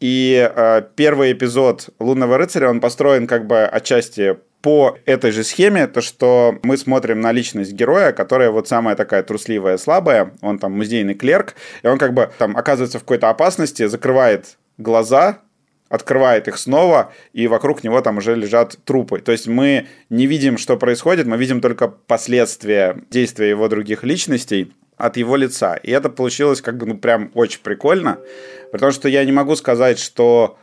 И 0.00 0.50
э, 0.52 0.82
первый 0.96 1.32
эпизод 1.32 1.90
«Лунного 2.00 2.38
рыцаря», 2.38 2.68
он 2.68 2.80
построен 2.80 3.28
как 3.28 3.46
бы 3.46 3.62
отчасти 3.62 4.38
по 4.62 4.96
этой 5.06 5.32
же 5.32 5.42
схеме, 5.42 5.88
то 5.88 6.00
что 6.00 6.58
мы 6.62 6.76
смотрим 6.76 7.20
на 7.20 7.32
личность 7.32 7.72
героя, 7.72 8.12
которая 8.12 8.50
вот 8.50 8.68
самая 8.68 8.94
такая 8.94 9.24
трусливая, 9.24 9.76
слабая, 9.76 10.32
он 10.40 10.58
там 10.58 10.72
музейный 10.72 11.14
клерк, 11.14 11.54
и 11.82 11.88
он 11.88 11.98
как 11.98 12.14
бы 12.14 12.30
там 12.38 12.56
оказывается 12.56 12.98
в 12.98 13.02
какой-то 13.02 13.28
опасности, 13.28 13.86
закрывает 13.86 14.56
глаза, 14.78 15.40
открывает 15.88 16.48
их 16.48 16.56
снова, 16.56 17.12
и 17.32 17.48
вокруг 17.48 17.84
него 17.84 18.00
там 18.00 18.18
уже 18.18 18.34
лежат 18.34 18.78
трупы. 18.84 19.18
То 19.20 19.32
есть 19.32 19.48
мы 19.48 19.88
не 20.08 20.26
видим, 20.26 20.56
что 20.56 20.76
происходит, 20.76 21.26
мы 21.26 21.36
видим 21.36 21.60
только 21.60 21.88
последствия 21.88 22.96
действия 23.10 23.50
его 23.50 23.68
других 23.68 24.04
личностей 24.04 24.72
от 24.96 25.16
его 25.16 25.36
лица. 25.36 25.74
И 25.74 25.90
это 25.90 26.08
получилось 26.08 26.62
как 26.62 26.76
бы 26.76 26.86
ну 26.86 26.96
прям 26.96 27.32
очень 27.34 27.60
прикольно, 27.60 28.20
потому 28.70 28.92
что 28.92 29.08
я 29.08 29.24
не 29.24 29.32
могу 29.32 29.56
сказать, 29.56 29.98
что 29.98 30.56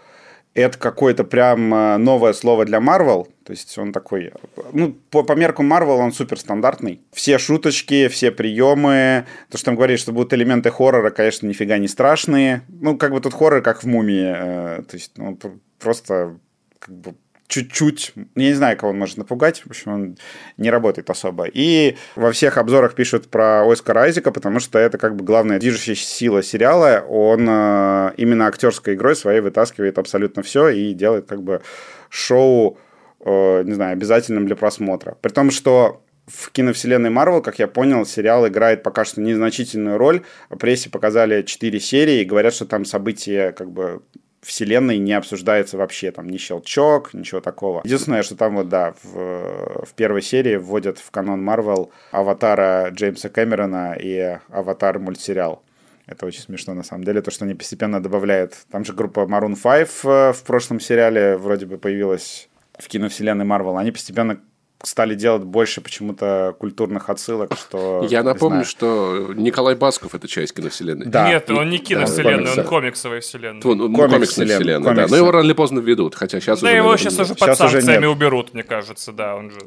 это 0.53 0.77
какое-то 0.77 1.23
прям 1.23 1.73
э, 1.73 1.97
новое 1.97 2.33
слово 2.33 2.65
для 2.65 2.79
Marvel. 2.79 3.27
То 3.43 3.51
есть 3.51 3.77
он 3.77 3.91
такой... 3.91 4.33
Ну, 4.73 4.93
по, 5.09 5.23
по 5.23 5.33
меркам 5.33 5.71
Marvel 5.71 5.97
он 5.97 6.11
супер 6.11 6.39
стандартный. 6.39 7.01
Все 7.11 7.37
шуточки, 7.37 8.07
все 8.07 8.31
приемы. 8.31 9.25
То, 9.49 9.57
что 9.57 9.65
там 9.65 9.75
говорит, 9.75 9.99
что 9.99 10.11
будут 10.11 10.33
элементы 10.33 10.71
хоррора, 10.71 11.11
конечно, 11.11 11.47
нифига 11.47 11.77
не 11.77 11.87
страшные. 11.87 12.63
Ну, 12.67 12.97
как 12.97 13.11
бы 13.11 13.21
тут 13.21 13.33
хоррор, 13.33 13.61
как 13.61 13.83
в 13.83 13.87
«Мумии». 13.87 14.33
Э, 14.35 14.81
то 14.83 14.95
есть, 14.95 15.17
ну, 15.17 15.37
просто 15.79 16.37
как 16.79 16.95
бы 16.95 17.15
чуть-чуть, 17.49 18.13
я 18.35 18.49
не 18.49 18.53
знаю, 18.53 18.77
кого 18.77 18.91
он 18.91 18.99
может 18.99 19.17
напугать, 19.17 19.61
в 19.65 19.69
общем, 19.71 19.91
он 19.91 20.17
не 20.57 20.69
работает 20.69 21.09
особо. 21.09 21.45
И 21.51 21.97
во 22.15 22.31
всех 22.31 22.59
обзорах 22.59 22.93
пишут 22.93 23.27
про 23.27 23.69
Оскара 23.69 24.01
Айзека, 24.01 24.31
потому 24.31 24.59
что 24.59 24.77
это 24.77 24.99
как 24.99 25.15
бы 25.15 25.25
главная 25.25 25.59
движущая 25.59 25.95
сила 25.95 26.43
сериала. 26.43 27.03
Он 27.09 27.47
э, 27.49 28.11
именно 28.17 28.45
актерской 28.45 28.93
игрой 28.93 29.15
своей 29.15 29.41
вытаскивает 29.41 29.97
абсолютно 29.97 30.43
все 30.43 30.69
и 30.69 30.93
делает 30.93 31.25
как 31.27 31.41
бы 31.41 31.63
шоу, 32.09 32.77
э, 33.25 33.63
не 33.63 33.73
знаю, 33.73 33.93
обязательным 33.93 34.45
для 34.45 34.55
просмотра. 34.55 35.17
При 35.19 35.31
том, 35.31 35.49
что 35.49 36.03
в 36.27 36.51
киновселенной 36.51 37.09
Марвел, 37.09 37.41
как 37.41 37.57
я 37.57 37.67
понял, 37.67 38.05
сериал 38.05 38.47
играет 38.47 38.83
пока 38.83 39.05
что 39.05 39.21
незначительную 39.21 39.97
роль. 39.97 40.21
В 40.51 40.57
прессе 40.57 40.91
показали 40.91 41.41
4 41.41 41.79
серии 41.79 42.21
и 42.21 42.25
говорят, 42.25 42.53
что 42.53 42.67
там 42.67 42.85
события 42.85 43.53
как 43.53 43.71
бы 43.71 44.03
вселенной 44.41 44.97
не 44.97 45.13
обсуждается 45.13 45.77
вообще, 45.77 46.11
там, 46.11 46.29
ни 46.29 46.37
щелчок, 46.37 47.13
ничего 47.13 47.41
такого. 47.41 47.81
Единственное, 47.83 48.23
что 48.23 48.35
там 48.35 48.55
вот, 48.55 48.69
да, 48.69 48.93
в, 49.03 49.85
в 49.85 49.93
первой 49.95 50.21
серии 50.21 50.55
вводят 50.55 50.99
в 50.99 51.11
канон 51.11 51.43
Марвел 51.43 51.91
аватара 52.11 52.89
Джеймса 52.91 53.29
Кэмерона 53.29 53.95
и 53.99 54.37
аватар 54.49 54.99
мультсериал. 54.99 55.63
Это 56.09 56.25
очень 56.25 56.41
смешно, 56.41 56.73
на 56.73 56.83
самом 56.83 57.03
деле, 57.03 57.21
то, 57.21 57.29
что 57.29 57.45
они 57.45 57.53
постепенно 57.53 58.01
добавляют. 58.01 58.55
Там 58.71 58.83
же 58.83 58.93
группа 58.93 59.21
Maroon 59.21 59.55
5 59.55 59.89
э, 60.05 60.33
в 60.33 60.43
прошлом 60.43 60.79
сериале 60.79 61.37
вроде 61.37 61.67
бы 61.67 61.77
появилась 61.77 62.49
в 62.79 62.87
киновселенной 62.87 63.45
Марвел. 63.45 63.77
Они 63.77 63.91
постепенно 63.91 64.39
стали 64.83 65.13
делать 65.13 65.43
больше 65.43 65.81
почему-то 65.81 66.55
культурных 66.57 67.09
отсылок, 67.09 67.53
что... 67.57 68.05
Я 68.09 68.23
напомню, 68.23 68.63
что 68.63 69.33
Николай 69.35 69.75
Басков— 69.75 70.15
это 70.15 70.27
часть 70.27 70.53
киновселенной. 70.53 71.05
Да. 71.07 71.27
Нет, 71.27 71.49
он 71.49 71.69
не 71.69 71.79
киновселенная, 71.79 72.55
да, 72.55 72.61
он 72.61 72.67
комиксовая 72.67 73.19
вселенная. 73.19 73.61
Он, 73.63 73.77
ну, 73.77 73.93
комикс 73.93 74.13
комиксная 74.13 74.45
вселенная, 74.47 74.87
комикс. 74.87 75.09
да. 75.09 75.15
Но 75.15 75.17
его 75.17 75.31
рано 75.31 75.45
или 75.45 75.53
поздно 75.53 75.79
введут, 75.79 76.15
хотя 76.15 76.39
сейчас 76.39 76.61
да 76.61 76.67
уже... 76.67 76.71
Да 76.71 76.77
его 76.77 76.97
сейчас 76.97 77.19
уже 77.19 77.35
под 77.35 77.57
санкциями 77.57 78.05
уберут, 78.05 78.53
мне 78.53 78.63
кажется, 78.63 79.11
да, 79.11 79.35
он 79.35 79.51
же... 79.51 79.59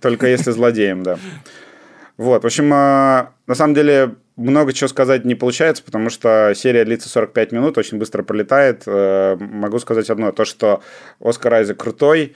Только 0.00 0.28
если 0.28 0.52
злодеем, 0.52 1.02
да. 1.02 1.18
Вот, 2.16 2.42
в 2.42 2.46
общем, 2.46 2.70
а, 2.72 3.32
на 3.46 3.54
самом 3.56 3.74
деле 3.74 4.14
много 4.36 4.72
чего 4.72 4.88
сказать 4.88 5.24
не 5.24 5.34
получается, 5.34 5.82
потому 5.82 6.10
что 6.10 6.52
серия 6.54 6.84
длится 6.84 7.08
45 7.08 7.52
минут, 7.52 7.78
очень 7.78 7.98
быстро 7.98 8.22
пролетает. 8.22 8.82
Э, 8.86 9.36
могу 9.38 9.78
сказать 9.78 10.08
одно, 10.10 10.32
то, 10.32 10.44
что 10.44 10.82
Оскар 11.20 11.54
Айзек 11.54 11.78
крутой, 11.78 12.34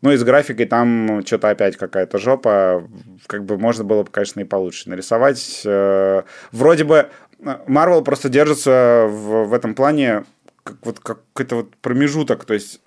ну 0.00 0.12
и 0.12 0.16
с 0.16 0.22
графикой 0.22 0.66
там 0.66 1.22
что-то 1.26 1.50
опять 1.50 1.76
какая-то 1.76 2.18
жопа. 2.18 2.88
Как 3.26 3.44
бы 3.44 3.58
можно 3.58 3.84
было 3.84 4.04
бы, 4.04 4.10
конечно, 4.10 4.40
и 4.40 4.44
получше 4.44 4.88
нарисовать. 4.88 5.62
Э, 5.64 6.22
вроде 6.52 6.84
бы 6.84 7.08
Marvel 7.40 8.04
просто 8.04 8.28
держится 8.28 9.06
в, 9.08 9.46
в 9.46 9.54
этом 9.54 9.74
плане 9.74 10.24
как 10.62 10.76
вот 10.82 11.00
какой-то 11.00 11.56
вот 11.56 11.76
промежуток. 11.76 12.44
То 12.44 12.54
есть 12.54 12.80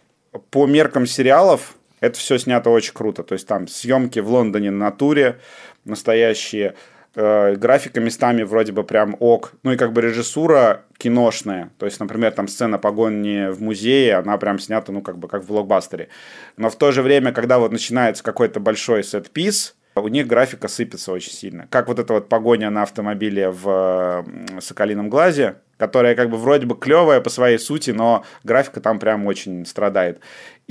по 0.52 0.66
меркам 0.66 1.06
сериалов 1.06 1.76
это 2.00 2.18
все 2.18 2.38
снято 2.38 2.70
очень 2.70 2.94
круто. 2.94 3.24
То 3.24 3.34
есть 3.34 3.48
там 3.48 3.68
съемки 3.68 4.20
в 4.20 4.30
Лондоне 4.30 4.72
на 4.72 4.92
туре 4.92 5.40
настоящие, 5.84 6.76
э, 7.16 7.56
графика 7.56 8.00
местами 8.00 8.44
вроде 8.44 8.72
бы 8.72 8.84
прям 8.84 9.18
ок. 9.20 9.54
Ну 9.64 9.74
и 9.74 9.78
как 9.78 9.92
бы 9.92 10.02
режиссура 10.02 10.86
киношная. 11.02 11.72
То 11.80 11.88
есть, 11.88 12.00
например, 12.00 12.32
там 12.32 12.48
сцена 12.48 12.78
погони 12.78 13.50
в 13.52 13.60
музее, 13.60 14.18
она 14.18 14.38
прям 14.38 14.60
снята, 14.60 14.92
ну, 14.92 15.02
как 15.02 15.18
бы 15.18 15.28
как 15.28 15.44
в 15.44 15.48
блокбастере. 15.48 16.10
Но 16.58 16.70
в 16.70 16.76
то 16.76 16.92
же 16.92 17.02
время, 17.02 17.32
когда 17.32 17.58
вот 17.58 17.72
начинается 17.72 18.24
какой-то 18.24 18.60
большой 18.60 19.04
сет-пис, 19.04 19.76
у 19.96 20.08
них 20.08 20.28
графика 20.28 20.68
сыпется 20.68 21.12
очень 21.12 21.32
сильно. 21.32 21.68
Как 21.72 21.88
вот 21.88 21.98
эта 21.98 22.14
вот 22.14 22.30
погоня 22.30 22.70
на 22.70 22.84
автомобиле 22.84 23.50
в 23.50 24.26
«Соколином 24.60 25.10
глазе», 25.10 25.56
которая 25.78 26.14
как 26.14 26.30
бы 26.30 26.38
вроде 26.38 26.68
бы 26.68 26.76
клевая 26.78 27.20
по 27.20 27.32
своей 27.32 27.58
сути, 27.58 27.90
но 27.90 28.24
графика 28.44 28.80
там 28.80 29.00
прям 29.00 29.26
очень 29.26 29.66
страдает. 29.66 30.20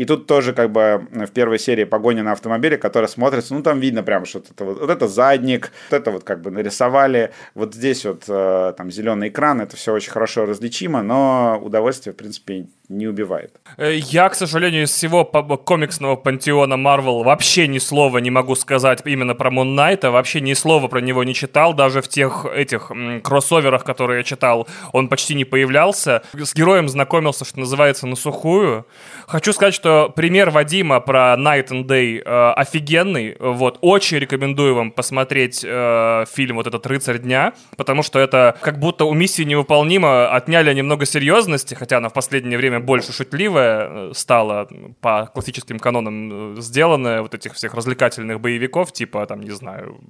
И 0.00 0.06
тут 0.06 0.26
тоже 0.26 0.54
как 0.54 0.72
бы 0.72 1.06
в 1.10 1.30
первой 1.30 1.58
серии 1.58 1.84
погоня 1.84 2.22
на 2.22 2.32
автомобиле, 2.32 2.78
которая 2.78 3.06
смотрится, 3.06 3.52
ну 3.52 3.62
там 3.62 3.80
видно 3.80 4.02
прям, 4.02 4.24
что 4.24 4.38
это 4.38 4.64
вот, 4.64 4.80
вот 4.80 4.88
это 4.88 5.06
задник, 5.06 5.72
вот 5.90 6.00
это 6.00 6.10
вот 6.10 6.24
как 6.24 6.40
бы 6.40 6.50
нарисовали, 6.50 7.32
вот 7.54 7.74
здесь 7.74 8.06
вот 8.06 8.24
э, 8.26 8.72
там 8.78 8.90
зеленый 8.90 9.28
экран, 9.28 9.60
это 9.60 9.76
все 9.76 9.92
очень 9.92 10.10
хорошо 10.10 10.46
различимо, 10.46 11.02
но 11.02 11.60
удовольствие, 11.62 12.14
в 12.14 12.16
принципе, 12.16 12.68
не 12.88 13.06
убивает. 13.08 13.60
Э, 13.76 13.94
я, 13.94 14.28
к 14.30 14.34
сожалению, 14.34 14.84
из 14.84 14.90
всего 14.90 15.24
комиксного 15.24 16.16
пантеона 16.16 16.74
Marvel 16.74 17.22
вообще 17.22 17.68
ни 17.68 17.78
слова 17.78 18.18
не 18.18 18.30
могу 18.30 18.54
сказать 18.54 19.02
именно 19.04 19.34
про 19.34 19.50
Moon 19.50 19.76
Knight, 19.76 20.10
вообще 20.10 20.40
ни 20.40 20.54
слова 20.54 20.88
про 20.88 21.00
него 21.00 21.24
не 21.24 21.34
читал, 21.34 21.74
даже 21.74 22.00
в 22.00 22.08
тех 22.08 22.46
этих 22.46 22.90
кроссоверах, 23.22 23.84
которые 23.84 24.18
я 24.18 24.24
читал, 24.24 24.66
он 24.92 25.08
почти 25.08 25.34
не 25.34 25.44
появлялся. 25.44 26.22
С 26.32 26.54
героем 26.54 26.88
знакомился, 26.88 27.44
что 27.44 27.60
называется, 27.60 28.06
на 28.06 28.16
сухую. 28.16 28.86
Хочу 29.30 29.52
сказать, 29.52 29.74
что 29.74 30.12
пример 30.12 30.50
Вадима 30.50 30.98
про 30.98 31.36
Night 31.38 31.68
and 31.68 31.84
Day 31.84 32.20
э, 32.20 32.52
офигенный. 32.54 33.36
Вот, 33.38 33.78
очень 33.80 34.18
рекомендую 34.18 34.74
вам 34.74 34.90
посмотреть 34.90 35.64
э, 35.64 36.24
фильм 36.34 36.56
вот 36.56 36.66
этот 36.66 36.84
«Рыцарь 36.84 37.18
дня», 37.18 37.52
потому 37.76 38.02
что 38.02 38.18
это 38.18 38.56
как 38.60 38.80
будто 38.80 39.04
у 39.04 39.14
миссии 39.14 39.44
невыполнима 39.44 40.34
отняли 40.34 40.74
немного 40.74 41.06
серьезности, 41.06 41.74
хотя 41.74 41.98
она 41.98 42.08
в 42.08 42.12
последнее 42.12 42.58
время 42.58 42.80
больше 42.80 43.12
шутливая 43.12 43.88
э, 43.88 44.12
стала 44.14 44.66
по 45.00 45.26
классическим 45.26 45.78
канонам 45.78 46.56
э, 46.56 46.60
сделанная, 46.60 47.22
вот 47.22 47.32
этих 47.32 47.54
всех 47.54 47.74
развлекательных 47.74 48.40
боевиков, 48.40 48.92
типа, 48.92 49.24
там, 49.26 49.42
не 49.42 49.52
знаю, 49.52 50.00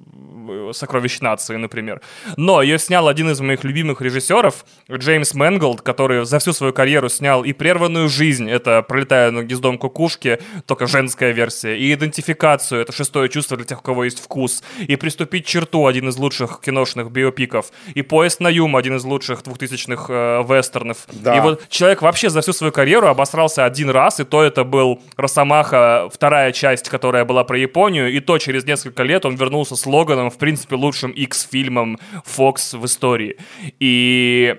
э, 0.48 0.70
«Сокровищ 0.72 1.20
нации», 1.20 1.56
например. 1.56 2.00
Но 2.38 2.62
ее 2.62 2.78
снял 2.78 3.06
один 3.06 3.28
из 3.28 3.38
моих 3.42 3.64
любимых 3.64 4.00
режиссеров, 4.00 4.64
Джеймс 4.90 5.34
Мэнголд, 5.34 5.82
который 5.82 6.24
за 6.24 6.38
всю 6.38 6.54
свою 6.54 6.72
карьеру 6.72 7.10
снял 7.10 7.44
и 7.44 7.52
«Прерванную 7.52 8.08
жизнь», 8.08 8.48
это 8.48 8.80
«Пролетая 8.80 9.09
пролетая 9.10 9.30
над 9.30 9.46
гнездом 9.46 9.78
кукушки, 9.78 10.38
только 10.66 10.86
женская 10.86 11.32
версия, 11.32 11.76
и 11.76 11.92
идентификацию, 11.92 12.82
это 12.82 12.92
шестое 12.92 13.28
чувство 13.28 13.56
для 13.56 13.66
тех, 13.66 13.80
у 13.80 13.82
кого 13.82 14.04
есть 14.04 14.20
вкус, 14.20 14.62
и 14.78 14.96
«Переступить 14.96 15.46
черту», 15.46 15.86
один 15.86 16.08
из 16.08 16.16
лучших 16.16 16.60
киношных 16.64 17.10
биопиков, 17.10 17.72
и 17.94 18.02
поезд 18.02 18.40
на 18.40 18.48
Юму, 18.48 18.76
один 18.76 18.96
из 18.96 19.04
лучших 19.04 19.42
двухтысячных 19.42 20.06
э, 20.08 20.42
вестернов. 20.48 21.06
Да. 21.12 21.36
И 21.36 21.40
вот 21.40 21.68
человек 21.68 22.02
вообще 22.02 22.30
за 22.30 22.40
всю 22.40 22.52
свою 22.52 22.72
карьеру 22.72 23.08
обосрался 23.08 23.64
один 23.64 23.90
раз, 23.90 24.20
и 24.20 24.24
то 24.24 24.42
это 24.42 24.64
был 24.64 25.02
Росомаха, 25.16 26.08
вторая 26.12 26.52
часть, 26.52 26.88
которая 26.88 27.24
была 27.24 27.44
про 27.44 27.58
Японию, 27.58 28.12
и 28.12 28.20
то 28.20 28.38
через 28.38 28.64
несколько 28.64 29.02
лет 29.02 29.24
он 29.24 29.34
вернулся 29.34 29.76
с 29.76 29.86
Логаном, 29.86 30.30
в 30.30 30.38
принципе, 30.38 30.76
лучшим 30.76 31.10
X-фильмом 31.10 31.98
Fox 32.24 32.78
в 32.78 32.84
истории. 32.84 33.36
И 33.80 34.56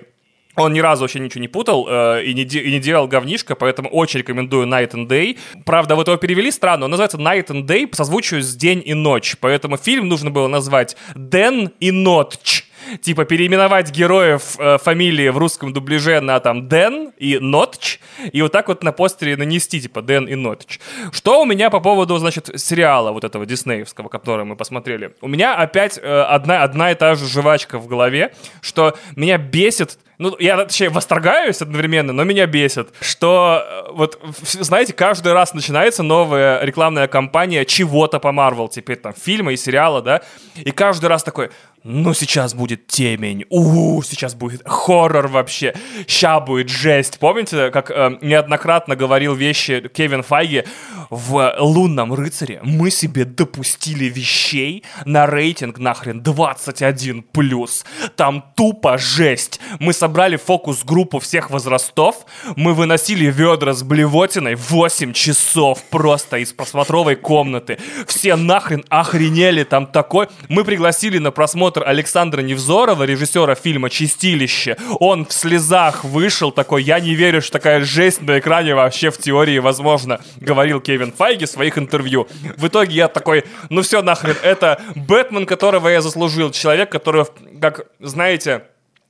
он 0.56 0.72
ни 0.72 0.80
разу 0.80 1.02
вообще 1.02 1.18
ничего 1.18 1.40
не 1.40 1.48
путал 1.48 1.86
э, 1.88 2.24
и, 2.24 2.34
не 2.34 2.42
и 2.42 2.72
не 2.72 2.80
делал 2.80 3.06
говнишко, 3.06 3.54
поэтому 3.54 3.88
очень 3.88 4.20
рекомендую 4.20 4.66
Night 4.66 4.92
and 4.92 5.08
Day. 5.08 5.38
Правда, 5.64 5.96
вот 5.96 6.08
его 6.08 6.16
перевели 6.16 6.50
странно, 6.50 6.84
он 6.84 6.90
называется 6.90 7.18
Night 7.18 7.46
and 7.46 7.66
Day 7.66 7.86
по 7.86 7.96
созвучию 7.96 8.42
с 8.42 8.54
День 8.54 8.82
и 8.84 8.94
Ночь, 8.94 9.36
поэтому 9.40 9.76
фильм 9.76 10.08
нужно 10.08 10.30
было 10.30 10.48
назвать 10.48 10.96
Дэн 11.14 11.70
и 11.80 11.90
Ночь. 11.90 12.66
типа 13.00 13.24
переименовать 13.24 13.90
героев 13.90 14.56
э, 14.58 14.78
фамилии 14.78 15.28
в 15.28 15.38
русском 15.38 15.72
дубляже 15.72 16.20
на 16.20 16.38
там 16.40 16.68
Дэн 16.68 17.12
и 17.16 17.38
Нотч, 17.38 17.98
и 18.32 18.42
вот 18.42 18.52
так 18.52 18.68
вот 18.68 18.82
на 18.82 18.92
постере 18.92 19.36
нанести 19.36 19.80
типа 19.80 20.02
Дэн 20.02 20.26
и 20.26 20.34
Нотч. 20.34 20.78
Что 21.12 21.42
у 21.42 21.46
меня 21.46 21.70
по 21.70 21.80
поводу, 21.80 22.18
значит, 22.18 22.50
сериала 22.56 23.12
вот 23.12 23.24
этого 23.24 23.46
диснеевского, 23.46 24.08
который 24.08 24.44
мы 24.44 24.56
посмотрели? 24.56 25.14
У 25.20 25.28
меня 25.28 25.54
опять 25.54 25.98
э, 25.98 26.22
одна, 26.22 26.62
одна 26.62 26.90
и 26.90 26.94
та 26.94 27.14
же 27.14 27.26
жвачка 27.26 27.78
в 27.78 27.86
голове, 27.86 28.34
что 28.60 28.96
меня 29.16 29.38
бесит 29.38 29.98
ну, 30.18 30.36
я, 30.38 30.56
точнее, 30.64 30.90
восторгаюсь 30.90 31.62
одновременно, 31.62 32.12
но 32.12 32.24
меня 32.24 32.46
бесит, 32.46 32.92
что, 33.00 33.62
э, 33.64 33.92
вот, 33.92 34.20
знаете, 34.42 34.92
каждый 34.92 35.32
раз 35.32 35.54
начинается 35.54 36.02
новая 36.02 36.62
рекламная 36.62 37.08
кампания 37.08 37.64
чего-то 37.64 38.20
по 38.20 38.32
Марвел, 38.32 38.68
теперь 38.68 38.96
там 38.96 39.14
фильма 39.14 39.52
и 39.52 39.56
сериала, 39.56 40.02
да, 40.02 40.22
и 40.54 40.70
каждый 40.70 41.06
раз 41.06 41.22
такой, 41.22 41.50
ну, 41.84 42.14
сейчас 42.14 42.54
будет 42.54 42.86
темень, 42.86 43.44
-у 43.50 44.02
сейчас 44.04 44.34
будет 44.34 44.62
хоррор 44.64 45.26
вообще, 45.26 45.74
ща 46.06 46.38
будет 46.38 46.68
жесть. 46.68 47.18
Помните, 47.18 47.70
как 47.70 47.90
э, 47.90 48.18
неоднократно 48.20 48.94
говорил 48.94 49.34
вещи 49.34 49.90
Кевин 49.92 50.22
Файги 50.22 50.64
в 51.10 51.54
«Лунном 51.58 52.14
рыцаре» 52.14 52.60
мы 52.62 52.90
себе 52.90 53.24
допустили 53.24 54.04
вещей 54.04 54.84
на 55.04 55.26
рейтинг 55.26 55.78
нахрен 55.78 56.22
21+. 56.22 57.84
Там 58.16 58.44
тупо 58.56 58.96
жесть. 58.96 59.60
Мы 59.78 59.92
собрали 60.02 60.34
фокус-группу 60.34 61.20
всех 61.20 61.50
возрастов, 61.50 62.26
мы 62.56 62.74
выносили 62.74 63.26
ведра 63.26 63.72
с 63.72 63.84
блевотиной 63.84 64.56
8 64.56 65.12
часов 65.12 65.80
просто 65.90 66.38
из 66.38 66.52
просмотровой 66.52 67.14
комнаты. 67.14 67.78
Все 68.08 68.34
нахрен 68.34 68.84
охренели 68.88 69.62
там 69.62 69.86
такой. 69.86 70.26
Мы 70.48 70.64
пригласили 70.64 71.18
на 71.18 71.30
просмотр 71.30 71.84
Александра 71.86 72.42
Невзорова, 72.42 73.04
режиссера 73.04 73.54
фильма 73.54 73.90
«Чистилище». 73.90 74.76
Он 74.98 75.24
в 75.24 75.32
слезах 75.32 76.02
вышел 76.02 76.50
такой, 76.50 76.82
я 76.82 76.98
не 76.98 77.14
верю, 77.14 77.40
что 77.40 77.52
такая 77.52 77.84
жесть 77.84 78.22
на 78.22 78.40
экране 78.40 78.74
вообще 78.74 79.12
в 79.12 79.18
теории 79.18 79.58
возможно, 79.58 80.20
говорил 80.40 80.80
Кевин 80.80 81.12
Файги 81.12 81.44
в 81.44 81.48
своих 81.48 81.78
интервью. 81.78 82.26
В 82.56 82.66
итоге 82.66 82.92
я 82.92 83.06
такой, 83.06 83.44
ну 83.70 83.82
все 83.82 84.02
нахрен, 84.02 84.34
это 84.42 84.82
Бэтмен, 84.96 85.46
которого 85.46 85.86
я 85.86 86.00
заслужил, 86.00 86.50
человек, 86.50 86.90
который, 86.90 87.24
как 87.60 87.86
знаете, 88.00 88.64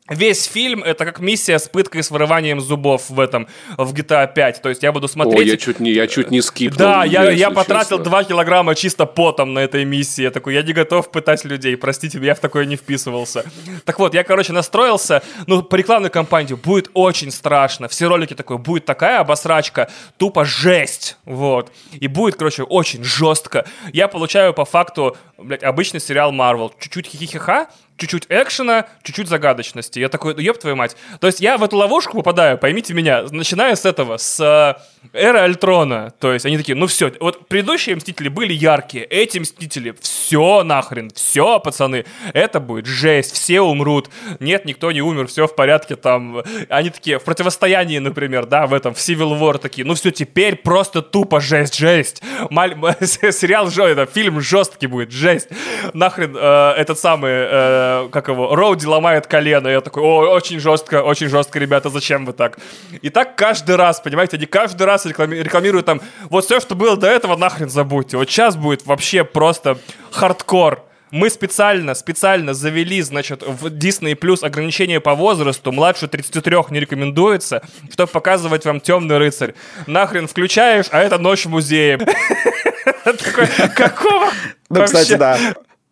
Весь 0.08 0.46
фильм 0.46 0.82
это 0.82 1.04
как 1.04 1.20
миссия 1.20 1.60
с 1.60 1.68
пыткой 1.68 2.02
с 2.02 2.10
вырыванием 2.10 2.60
зубов 2.60 3.08
в 3.08 3.20
этом, 3.20 3.46
в 3.78 3.94
GTA 3.94 4.32
5. 4.32 4.60
То 4.60 4.68
есть 4.68 4.82
я 4.82 4.90
буду 4.90 5.06
смотреть... 5.06 5.38
О, 5.38 5.42
я 5.42 5.56
чуть 5.56 5.78
не, 5.78 5.92
я 5.92 6.08
чуть 6.08 6.32
не 6.32 6.42
скипнул. 6.42 6.78
Да, 6.78 7.04
я, 7.04 7.30
я 7.30 7.50
потратил 7.50 7.98
честно. 7.98 8.10
2 8.10 8.24
килограмма 8.24 8.74
чисто 8.74 9.06
потом 9.06 9.54
на 9.54 9.60
этой 9.60 9.84
миссии. 9.84 10.22
Я 10.22 10.32
такой, 10.32 10.54
я 10.54 10.62
не 10.62 10.72
готов 10.72 11.08
пытать 11.12 11.44
людей, 11.44 11.76
простите, 11.76 12.18
я 12.20 12.34
в 12.34 12.40
такое 12.40 12.64
не 12.64 12.74
вписывался. 12.74 13.44
Так 13.84 14.00
вот, 14.00 14.12
я, 14.14 14.24
короче, 14.24 14.52
настроился, 14.52 15.22
ну, 15.46 15.62
по 15.62 15.76
рекламной 15.76 16.10
кампании 16.10 16.54
будет 16.54 16.90
очень 16.94 17.30
страшно. 17.30 17.86
Все 17.86 18.08
ролики 18.08 18.34
такой, 18.34 18.58
будет 18.58 18.84
такая 18.84 19.20
обосрачка, 19.20 19.88
тупо 20.16 20.44
жесть, 20.44 21.16
вот. 21.24 21.70
И 21.92 22.08
будет, 22.08 22.34
короче, 22.34 22.64
очень 22.64 23.04
жестко. 23.04 23.64
Я 23.92 24.08
получаю 24.08 24.52
по 24.52 24.64
факту, 24.64 25.16
блядь, 25.38 25.62
обычный 25.62 26.00
сериал 26.00 26.32
Marvel. 26.32 26.72
Чуть-чуть 26.80 27.06
хихихиха, 27.06 27.68
чуть-чуть 28.02 28.26
экшена, 28.28 28.86
чуть-чуть 29.04 29.28
загадочности. 29.28 30.00
Я 30.00 30.08
такой, 30.08 30.34
ёб 30.42 30.58
твою 30.58 30.76
мать. 30.76 30.96
То 31.20 31.28
есть 31.28 31.40
я 31.40 31.56
в 31.56 31.62
эту 31.62 31.76
ловушку 31.76 32.16
попадаю, 32.16 32.58
поймите 32.58 32.94
меня, 32.94 33.24
начиная 33.30 33.76
с 33.76 33.84
этого, 33.84 34.16
с 34.16 34.40
э, 34.40 34.74
эры 35.12 35.38
Альтрона. 35.38 36.12
То 36.18 36.32
есть 36.32 36.44
они 36.44 36.56
такие, 36.56 36.74
ну 36.74 36.86
все, 36.86 37.12
вот 37.20 37.46
предыдущие 37.48 37.94
Мстители 37.94 38.28
были 38.28 38.52
яркие, 38.52 39.04
эти 39.04 39.38
Мстители, 39.38 39.94
все 40.00 40.64
нахрен, 40.64 41.10
все, 41.14 41.60
пацаны, 41.60 42.04
это 42.34 42.58
будет 42.58 42.86
жесть, 42.86 43.32
все 43.32 43.60
умрут. 43.60 44.10
Нет, 44.40 44.64
никто 44.64 44.90
не 44.90 45.00
умер, 45.00 45.28
все 45.28 45.46
в 45.46 45.54
порядке 45.54 45.94
там. 45.94 46.42
Они 46.68 46.90
такие, 46.90 47.20
в 47.20 47.24
противостоянии, 47.24 47.98
например, 47.98 48.46
да, 48.46 48.66
в 48.66 48.74
этом, 48.74 48.94
в 48.94 48.98
Civil 48.98 49.38
War 49.38 49.58
такие, 49.58 49.86
ну 49.86 49.94
все, 49.94 50.10
теперь 50.10 50.56
просто 50.56 51.02
тупо 51.02 51.40
жесть, 51.40 51.76
жесть. 51.76 52.22
Маль... 52.50 52.74
Сериал, 53.00 53.68
это, 53.68 54.06
фильм 54.06 54.40
жесткий 54.40 54.88
будет, 54.88 55.12
жесть. 55.12 55.48
Нахрен 55.92 56.36
э, 56.36 56.74
этот 56.76 56.98
самый... 56.98 57.30
Э, 57.32 57.91
как 58.10 58.28
его, 58.28 58.54
Роуди 58.54 58.86
ломает 58.86 59.26
колено. 59.26 59.68
Я 59.68 59.80
такой, 59.80 60.02
о, 60.02 60.34
очень 60.34 60.60
жестко, 60.60 61.02
очень 61.02 61.28
жестко, 61.28 61.58
ребята, 61.58 61.88
зачем 61.88 62.26
вы 62.26 62.32
так? 62.32 62.58
И 63.00 63.10
так 63.10 63.36
каждый 63.36 63.76
раз, 63.76 64.00
понимаете, 64.00 64.36
они 64.36 64.46
каждый 64.46 64.84
раз 64.84 65.06
реклами- 65.06 65.42
рекламируют 65.42 65.86
там, 65.86 66.00
вот 66.30 66.44
все, 66.44 66.60
что 66.60 66.74
было 66.74 66.96
до 66.96 67.06
этого, 67.06 67.36
нахрен 67.36 67.70
забудьте. 67.70 68.16
Вот 68.16 68.28
сейчас 68.28 68.56
будет 68.56 68.86
вообще 68.86 69.24
просто 69.24 69.78
хардкор. 70.10 70.84
Мы 71.12 71.28
специально, 71.28 71.94
специально 71.94 72.54
завели, 72.54 73.02
значит, 73.02 73.42
в 73.42 73.66
Disney 73.66 74.14
Plus 74.18 74.42
ограничение 74.42 74.98
по 74.98 75.14
возрасту, 75.14 75.70
младше 75.70 76.08
33 76.08 76.56
не 76.70 76.80
рекомендуется, 76.80 77.62
чтобы 77.90 78.10
показывать 78.10 78.64
вам 78.64 78.80
«Темный 78.80 79.18
рыцарь». 79.18 79.54
Нахрен 79.86 80.26
включаешь, 80.26 80.86
а 80.90 81.00
это 81.02 81.18
«Ночь 81.18 81.44
в 81.44 81.50
музее». 81.50 81.98
Какого? 83.76 84.30
Ну, 84.70 84.84
кстати, 84.84 85.14
да. 85.16 85.38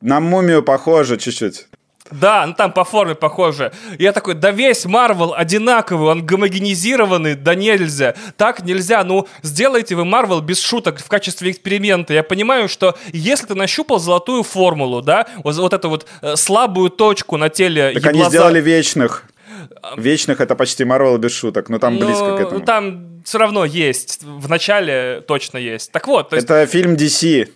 На 0.00 0.20
мумию 0.20 0.62
похоже 0.62 1.18
чуть-чуть. 1.18 1.68
Да, 2.10 2.46
ну 2.46 2.54
там 2.54 2.72
по 2.72 2.84
форме 2.84 3.14
похоже. 3.14 3.72
Я 3.98 4.12
такой, 4.12 4.34
да 4.34 4.50
весь 4.50 4.84
Марвел 4.84 5.34
одинаковый, 5.34 6.08
он 6.08 6.24
гомогенизированный, 6.26 7.34
да 7.34 7.54
нельзя. 7.54 8.14
Так 8.36 8.62
нельзя, 8.64 9.04
ну 9.04 9.28
сделайте 9.42 9.94
вы 9.94 10.04
Марвел 10.04 10.40
без 10.40 10.60
шуток 10.60 10.98
в 10.98 11.08
качестве 11.08 11.50
эксперимента. 11.50 12.12
Я 12.12 12.22
понимаю, 12.22 12.68
что 12.68 12.96
если 13.12 13.46
ты 13.46 13.54
нащупал 13.54 13.98
золотую 13.98 14.42
формулу, 14.42 15.02
да, 15.02 15.26
вот, 15.44 15.56
вот 15.56 15.72
эту 15.72 15.88
вот 15.88 16.06
э, 16.22 16.36
слабую 16.36 16.90
точку 16.90 17.36
на 17.36 17.48
теле 17.48 17.92
Так 17.92 18.02
еблаза... 18.02 18.18
они 18.18 18.28
сделали 18.28 18.60
вечных. 18.60 19.24
Вечных 19.96 20.40
это 20.40 20.54
почти 20.56 20.84
Марвел 20.84 21.18
без 21.18 21.32
шуток, 21.32 21.68
но 21.68 21.78
там 21.78 21.96
но, 21.96 22.06
близко 22.06 22.36
к 22.36 22.40
этому. 22.40 22.60
Там 22.60 23.22
все 23.24 23.38
равно 23.38 23.64
есть. 23.64 24.22
В 24.22 24.48
начале 24.48 25.22
точно 25.26 25.58
есть. 25.58 25.92
Так 25.92 26.06
вот. 26.06 26.32
Есть... 26.32 26.44
Это 26.44 26.66
фильм 26.66 26.94
DC. 26.94 27.48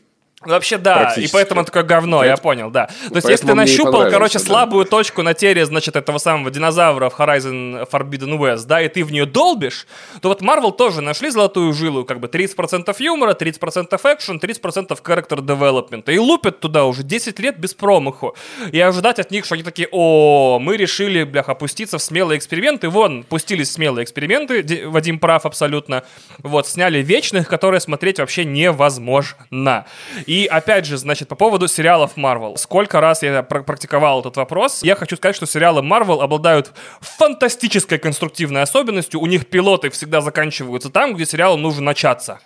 Вообще 0.46 0.78
да, 0.78 1.14
и 1.16 1.28
поэтому 1.28 1.64
такое 1.64 1.82
говно, 1.82 2.24
я 2.24 2.36
понял, 2.36 2.70
да. 2.70 2.88
То 3.08 3.16
есть 3.16 3.28
если 3.28 3.46
ты 3.46 3.54
нащупал, 3.54 4.10
короче, 4.10 4.38
слабую 4.38 4.84
точку 4.84 5.22
на 5.22 5.34
теле, 5.34 5.64
значит, 5.64 5.96
этого 5.96 6.18
самого 6.18 6.50
динозавра 6.50 7.10
в 7.10 7.18
Horizon 7.18 7.88
Forbidden 7.90 8.38
West, 8.38 8.66
да, 8.66 8.80
и 8.80 8.88
ты 8.88 9.04
в 9.04 9.12
нее 9.12 9.26
долбишь, 9.26 9.86
то 10.20 10.28
вот 10.28 10.42
Marvel 10.42 10.72
тоже 10.72 11.00
нашли 11.00 11.30
золотую 11.30 11.72
жилу, 11.72 12.04
как 12.04 12.20
бы 12.20 12.28
30% 12.28 12.94
юмора, 12.98 13.34
30% 13.34 13.98
экшен, 14.14 14.38
30% 14.38 15.02
character 15.02 15.38
development, 15.38 16.12
и 16.12 16.18
лупят 16.18 16.60
туда 16.60 16.84
уже 16.84 17.02
10 17.02 17.38
лет 17.38 17.58
без 17.58 17.74
промаху. 17.74 18.34
И 18.72 18.80
ожидать 18.80 19.18
от 19.18 19.30
них, 19.30 19.44
что 19.44 19.54
они 19.54 19.62
такие, 19.62 19.88
о, 19.90 20.58
мы 20.60 20.76
решили, 20.76 21.24
блях, 21.24 21.48
опуститься 21.48 21.98
в 21.98 22.02
смелые 22.02 22.38
эксперименты, 22.38 22.88
вон, 22.88 23.22
пустились 23.22 23.72
смелые 23.72 24.04
эксперименты, 24.04 24.88
Вадим 24.88 25.18
прав 25.18 25.46
абсолютно, 25.46 26.04
вот, 26.38 26.66
сняли 26.68 27.02
Вечных, 27.02 27.48
которые 27.48 27.80
смотреть 27.80 28.18
вообще 28.18 28.44
невозможно. 28.44 29.86
И 30.26 30.33
и 30.34 30.46
опять 30.46 30.84
же, 30.84 30.96
значит, 30.96 31.28
по 31.28 31.36
поводу 31.36 31.68
сериалов 31.68 32.16
Marvel. 32.16 32.56
Сколько 32.56 33.00
раз 33.00 33.22
я 33.22 33.44
практиковал 33.44 34.18
этот 34.18 34.36
вопрос, 34.36 34.82
я 34.82 34.96
хочу 34.96 35.14
сказать, 35.14 35.36
что 35.36 35.46
сериалы 35.46 35.80
Marvel 35.80 36.20
обладают 36.20 36.72
фантастической 37.00 37.98
конструктивной 37.98 38.62
особенностью. 38.62 39.20
У 39.20 39.26
них 39.26 39.46
пилоты 39.46 39.90
всегда 39.90 40.20
заканчиваются 40.20 40.90
там, 40.90 41.14
где 41.14 41.24
сериалу 41.24 41.56
нужно 41.56 41.82
начаться. 41.82 42.40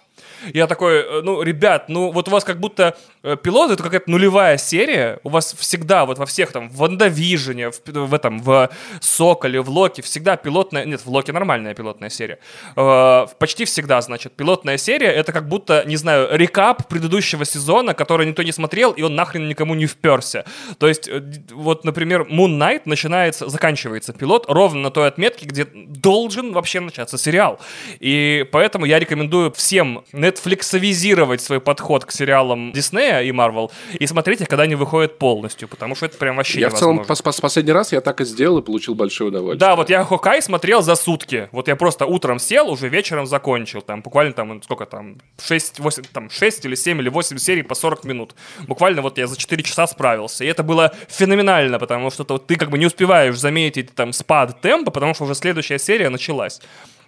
Я 0.55 0.67
такой, 0.67 1.01
э, 1.01 1.21
ну, 1.23 1.43
ребят, 1.43 1.89
ну, 1.89 2.11
вот 2.11 2.29
у 2.29 2.31
вас 2.31 2.45
как 2.45 2.59
будто 2.59 2.97
э, 3.23 3.37
пилот 3.43 3.71
это 3.71 3.83
какая-то 3.83 4.11
нулевая 4.11 4.57
серия. 4.57 5.21
У 5.25 5.29
вас 5.29 5.55
всегда, 5.59 6.05
вот 6.07 6.19
во 6.19 6.27
всех 6.27 6.53
там, 6.53 6.69
в 6.71 6.77
Вандавижене, 6.77 7.71
в, 7.71 7.81
в 7.87 8.15
этом, 8.15 8.41
в 8.43 8.71
Соколе, 9.01 9.61
в 9.61 9.69
Локе, 9.69 10.03
всегда 10.03 10.37
пилотная... 10.37 10.85
Нет, 10.85 11.05
в 11.05 11.11
Локе 11.11 11.33
нормальная 11.33 11.75
пилотная 11.75 12.11
серия. 12.11 12.39
Э, 12.77 13.27
почти 13.39 13.65
всегда, 13.65 14.01
значит, 14.01 14.35
пилотная 14.35 14.79
серия 14.79 15.09
это 15.09 15.33
как 15.33 15.49
будто, 15.49 15.85
не 15.87 15.97
знаю, 15.97 16.29
рекап 16.37 16.89
предыдущего 16.89 17.45
сезона, 17.45 17.95
который 17.95 18.27
никто 18.27 18.43
не 18.43 18.53
смотрел, 18.53 18.93
и 18.93 19.03
он 19.03 19.15
нахрен 19.15 19.49
никому 19.49 19.75
не 19.75 19.87
вперся. 19.87 20.45
То 20.79 20.89
есть, 20.89 21.09
вот, 21.53 21.85
например, 21.85 22.23
Moon 22.23 22.59
Knight 22.59 22.83
начинается, 22.85 23.49
заканчивается 23.49 24.13
пилот 24.13 24.47
ровно 24.49 24.81
на 24.81 24.91
той 24.91 25.09
отметке, 25.09 25.47
где 25.47 25.65
должен 25.65 26.53
вообще 26.53 26.81
начаться 26.81 27.19
сериал. 27.19 27.59
И 28.01 28.47
поэтому 28.53 28.87
я 28.87 28.99
рекомендую 28.99 29.53
всем 29.53 30.05
нетфликсовизировать 30.29 31.41
свой 31.41 31.61
подход 31.61 32.05
к 32.05 32.13
сериалам 32.13 32.73
Диснея 32.73 33.23
и 33.23 33.33
Марвел 33.33 33.71
и 33.99 34.07
смотреть 34.07 34.43
их, 34.43 34.49
когда 34.49 34.65
они 34.65 34.75
выходят 34.75 35.19
полностью, 35.19 35.69
потому 35.69 35.95
что 35.95 36.07
это 36.07 36.19
прям 36.19 36.37
вообще 36.37 36.61
Я 36.61 36.69
невозможно. 36.69 37.03
в 37.03 37.07
целом 37.07 37.23
пос 37.23 37.41
последний 37.41 37.73
раз 37.73 37.93
я 37.93 38.01
так 38.01 38.21
и 38.21 38.25
сделал 38.25 38.59
и 38.59 38.63
получил 38.63 38.95
большое 38.95 39.31
удовольствие. 39.31 39.59
Да, 39.59 39.77
вот 39.77 39.91
я 39.91 40.05
Хокай 40.05 40.43
смотрел 40.43 40.83
за 40.83 40.95
сутки. 40.95 41.49
Вот 41.53 41.69
я 41.69 41.77
просто 41.77 42.07
утром 42.07 42.39
сел, 42.39 42.71
уже 42.71 42.89
вечером 42.89 43.27
закончил. 43.27 43.83
Там 43.83 44.03
буквально 44.03 44.33
там, 44.33 44.63
сколько 44.63 44.87
там, 44.87 45.17
6, 45.43 45.79
8, 45.81 46.03
там 46.13 46.31
6 46.31 46.65
или 46.65 46.75
7 46.75 47.01
или 47.01 47.09
8 47.09 47.39
серий 47.39 47.63
по 47.63 47.75
40 47.75 48.05
минут. 48.05 48.35
Буквально 48.67 49.03
вот 49.03 49.19
я 49.19 49.27
за 49.27 49.37
4 49.37 49.63
часа 49.63 49.87
справился. 49.87 50.45
И 50.45 50.47
это 50.47 50.63
было 50.63 50.93
феноменально, 51.09 51.79
потому 51.79 52.11
что 52.11 52.25
ты 52.25 52.57
как 52.57 52.71
бы 52.71 52.79
не 52.79 52.87
успеваешь 52.87 53.37
заметить 53.39 53.95
там 53.95 54.13
спад 54.13 54.61
темпа, 54.61 54.91
потому 54.91 55.15
что 55.15 55.25
уже 55.25 55.35
следующая 55.35 55.79
серия 55.79 56.09
началась. 56.11 56.61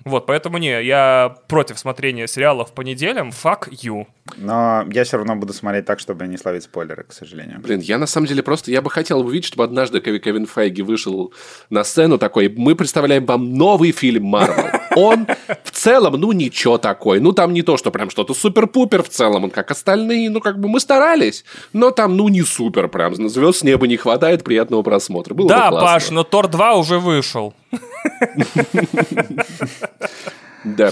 Вот, 0.04 0.26
поэтому 0.26 0.58
не, 0.58 0.82
я 0.82 1.36
против 1.48 1.78
смотрения 1.78 2.26
сериалов 2.26 2.72
по 2.72 2.82
неделям. 2.82 3.30
Fuck 3.30 3.70
you. 3.70 4.06
Но 4.36 4.86
я 4.90 5.04
все 5.04 5.18
равно 5.18 5.36
буду 5.36 5.52
смотреть 5.52 5.84
так, 5.84 6.00
чтобы 6.00 6.26
не 6.26 6.36
словить 6.36 6.62
спойлеры, 6.62 7.04
к 7.04 7.12
сожалению. 7.12 7.60
Блин, 7.60 7.80
я 7.80 7.98
на 7.98 8.06
самом 8.06 8.26
деле 8.26 8.42
просто, 8.42 8.70
я 8.70 8.80
бы 8.80 8.90
хотел 8.90 9.20
увидеть, 9.20 9.46
чтобы 9.46 9.64
однажды 9.64 10.00
Кевин 10.00 10.46
Файги 10.46 10.82
вышел 10.82 11.32
на 11.68 11.84
сцену 11.84 12.18
такой, 12.18 12.48
мы 12.48 12.74
представляем 12.74 13.26
вам 13.26 13.54
новый 13.54 13.92
фильм 13.92 14.24
Марвел. 14.24 14.79
Он 14.96 15.26
в 15.64 15.70
целом, 15.70 16.14
ну, 16.14 16.32
ничего 16.32 16.78
такой. 16.78 17.20
Ну, 17.20 17.32
там 17.32 17.52
не 17.52 17.62
то, 17.62 17.76
что 17.76 17.90
прям 17.90 18.10
что-то 18.10 18.34
супер-пупер 18.34 19.02
в 19.02 19.08
целом, 19.08 19.44
он 19.44 19.50
как 19.50 19.70
остальные, 19.70 20.30
ну, 20.30 20.40
как 20.40 20.58
бы 20.58 20.68
мы 20.68 20.80
старались, 20.80 21.44
но 21.72 21.90
там, 21.90 22.16
ну, 22.16 22.28
не 22.28 22.42
супер 22.42 22.88
прям. 22.88 23.14
Звезд 23.28 23.60
с 23.60 23.62
неба 23.62 23.86
не 23.86 23.96
хватает, 23.96 24.44
приятного 24.44 24.82
просмотра. 24.82 25.34
Было 25.34 25.48
да, 25.48 25.70
бы 25.70 25.78
классно. 25.78 25.86
Паш, 25.86 26.10
но 26.10 26.24
Тор 26.24 26.48
2 26.48 26.74
уже 26.74 26.98
вышел. 26.98 27.54
Да. 30.64 30.90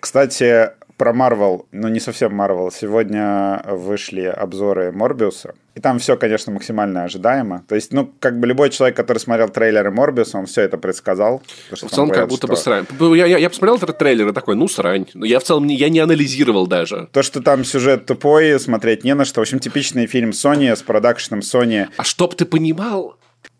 Кстати, 0.00 0.70
про 0.96 1.12
Марвел, 1.12 1.66
ну 1.72 1.88
не 1.88 2.00
совсем 2.00 2.34
Марвел, 2.34 2.70
сегодня 2.70 3.62
вышли 3.66 4.22
обзоры 4.22 4.92
Морбиуса. 4.92 5.54
И 5.74 5.80
там 5.80 5.98
все, 5.98 6.16
конечно, 6.16 6.52
максимально 6.52 7.02
ожидаемо. 7.02 7.64
То 7.68 7.74
есть, 7.74 7.92
ну, 7.92 8.12
как 8.20 8.38
бы 8.38 8.46
любой 8.46 8.70
человек, 8.70 8.96
который 8.96 9.18
смотрел 9.18 9.48
трейлеры 9.48 9.90
Морбиуса, 9.90 10.38
он 10.38 10.46
все 10.46 10.62
это 10.62 10.78
предсказал. 10.78 11.42
В 11.70 11.76
целом, 11.76 12.08
говорят, 12.08 12.16
как 12.16 12.28
будто 12.28 12.46
что... 12.46 12.54
бы 12.54 12.56
срань. 12.56 12.86
Я, 13.16 13.26
я, 13.26 13.38
я 13.38 13.50
посмотрел 13.50 13.76
этот 13.76 13.98
трейлер 13.98 14.28
и 14.28 14.32
такой, 14.32 14.54
ну, 14.54 14.68
срань. 14.68 15.06
Но 15.14 15.26
я 15.26 15.40
в 15.40 15.42
целом 15.42 15.66
не, 15.66 15.74
я 15.74 15.88
не 15.88 15.98
анализировал 15.98 16.68
даже. 16.68 17.08
То, 17.10 17.24
что 17.24 17.42
там 17.42 17.64
сюжет 17.64 18.06
тупой, 18.06 18.60
смотреть 18.60 19.02
не 19.02 19.14
на 19.14 19.24
что. 19.24 19.40
В 19.40 19.42
общем, 19.42 19.58
типичный 19.58 20.06
фильм 20.06 20.30
Sony 20.30 20.76
с 20.76 20.82
продакшеном 20.82 21.40
Sony. 21.40 21.88
А 21.96 22.04
чтоб 22.04 22.36
ты 22.36 22.44
понимал, 22.44 23.16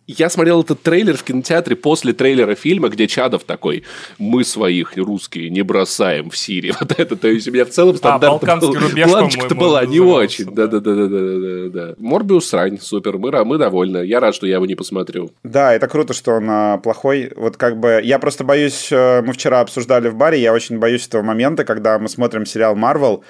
я 0.07 0.29
смотрел 0.29 0.63
этот 0.63 0.83
трейлер 0.83 1.17
в 1.17 1.23
кинотеатре 1.23 1.77
после 1.77 2.13
трейлера 2.13 2.55
фильма, 2.55 2.89
где 2.89 3.07
Чадов 3.07 3.45
такой, 3.45 3.85
мы 4.19 4.45
своих 4.45 4.97
русские 4.97 5.51
не 5.51 5.63
бросаем 5.63 6.31
в 6.31 6.37
Сирии. 6.37 6.73
Вот 6.85 6.99
это, 6.99 7.17
то 7.17 7.29
есть 7.29 7.49
у 7.49 7.53
меня 7.53 7.65
в 7.65 7.71
целом 7.71 7.97
стандарт 7.97 8.45
а, 8.45 8.57
был, 8.57 8.75
рубеж, 8.75 9.09
планочка 9.09 9.55
была 9.55 9.87
не 9.87 10.01
очень. 10.01 10.55
Да, 10.55 10.67
да, 10.67 10.81
да, 10.81 10.95
да, 10.95 11.07
да, 11.07 11.69
да. 11.69 11.95
Морбиус 11.99 12.47
срань, 12.47 12.79
супер, 12.79 13.17
мы, 13.17 13.45
мы 13.45 13.57
довольны. 13.57 14.05
Я 14.05 14.21
рад, 14.21 14.35
что 14.35 14.47
я 14.47 14.57
его 14.57 14.67
не 14.67 14.75
посмотрю. 14.75 15.31
Да, 15.45 15.73
это 15.73 15.89
круто, 15.89 16.13
что 16.13 16.33
он 16.33 16.47
а, 16.51 16.79
плохой. 16.79 17.33
Вот 17.37 17.57
как 17.57 17.79
бы, 17.79 18.01
я 18.05 18.19
просто 18.19 18.45
боюсь, 18.45 18.89
э, 18.91 19.23
мы 19.23 19.33
вчера 19.33 19.61
обсуждали 19.61 20.09
в 20.09 20.17
баре, 20.17 20.41
я 20.41 20.53
очень 20.53 20.79
боюсь 20.79 21.07
этого 21.07 21.23
момента, 21.23 21.65
когда 21.65 21.99
мы 21.99 22.09
смотрим 22.09 22.45
сериал 22.45 22.75
Марвел, 22.75 23.25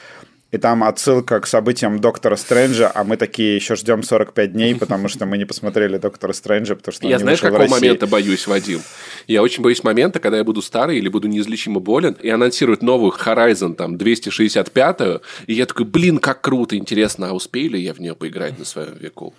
и 0.55 0.59
там 0.59 0.85
отсылка 0.85 1.41
к 1.41 1.49
событиям 1.49 1.99
Доктора 1.99 2.37
Стрэнджа, 2.37 2.89
а 2.95 3.03
мы 3.03 3.17
такие 3.17 3.57
еще 3.57 3.75
ждем 3.75 4.05
45 4.05 4.53
дней, 4.53 4.77
потому 4.77 5.09
что 5.09 5.27
мы 5.27 5.37
не 5.37 5.45
посмотрели 5.45 5.97
Доктора 5.97 6.33
Стрэнджа, 6.33 6.77
потому 6.77 6.95
что 6.95 7.09
Я 7.09 7.19
знаешь, 7.19 7.41
какого 7.41 7.67
момента 7.67 8.07
боюсь, 8.07 8.47
Вадим? 8.47 8.81
Я 9.27 9.43
очень 9.43 9.65
боюсь 9.65 9.83
момента, 9.83 10.21
когда 10.21 10.39
я 10.39 10.45
буду 10.45 10.63
старый 10.63 10.99
или 10.99 11.09
буду 11.09 11.27
неизлечимо 11.27 11.81
болен, 11.81 12.17
и 12.23 12.29
анонсируют 12.29 12.83
новую 12.83 13.11
Horizon, 13.11 13.75
там, 13.75 13.97
265-ю, 13.97 15.23
и 15.49 15.55
я 15.55 15.67
такой, 15.67 15.87
блин, 15.87 16.19
как 16.19 16.41
круто, 16.41 16.77
интересно, 16.77 17.31
а 17.31 17.33
успею 17.33 17.73
ли 17.73 17.83
я 17.83 17.93
в 17.93 17.99
нее 17.99 18.15
поиграть 18.15 18.57
на 18.57 18.65
своем 18.65 18.97
веку? 18.97 19.35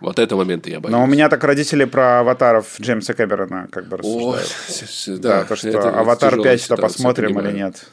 Вот 0.00 0.18
это 0.18 0.34
моменты 0.36 0.70
я 0.70 0.80
боюсь. 0.80 0.92
Но 0.92 1.04
у 1.04 1.06
меня 1.06 1.28
так 1.28 1.44
родители 1.44 1.84
про 1.84 2.20
аватаров 2.20 2.80
Джеймса 2.80 3.12
Кэмерона 3.12 3.68
как 3.70 3.86
бы 3.86 3.98
рассуждают. 3.98 4.48
О, 5.06 5.16
да, 5.18 5.38
да, 5.40 5.44
то, 5.44 5.56
что 5.56 5.98
аватар 5.98 6.34
5-то 6.34 6.76
посмотрим 6.76 7.38
или 7.40 7.52
нет. 7.52 7.84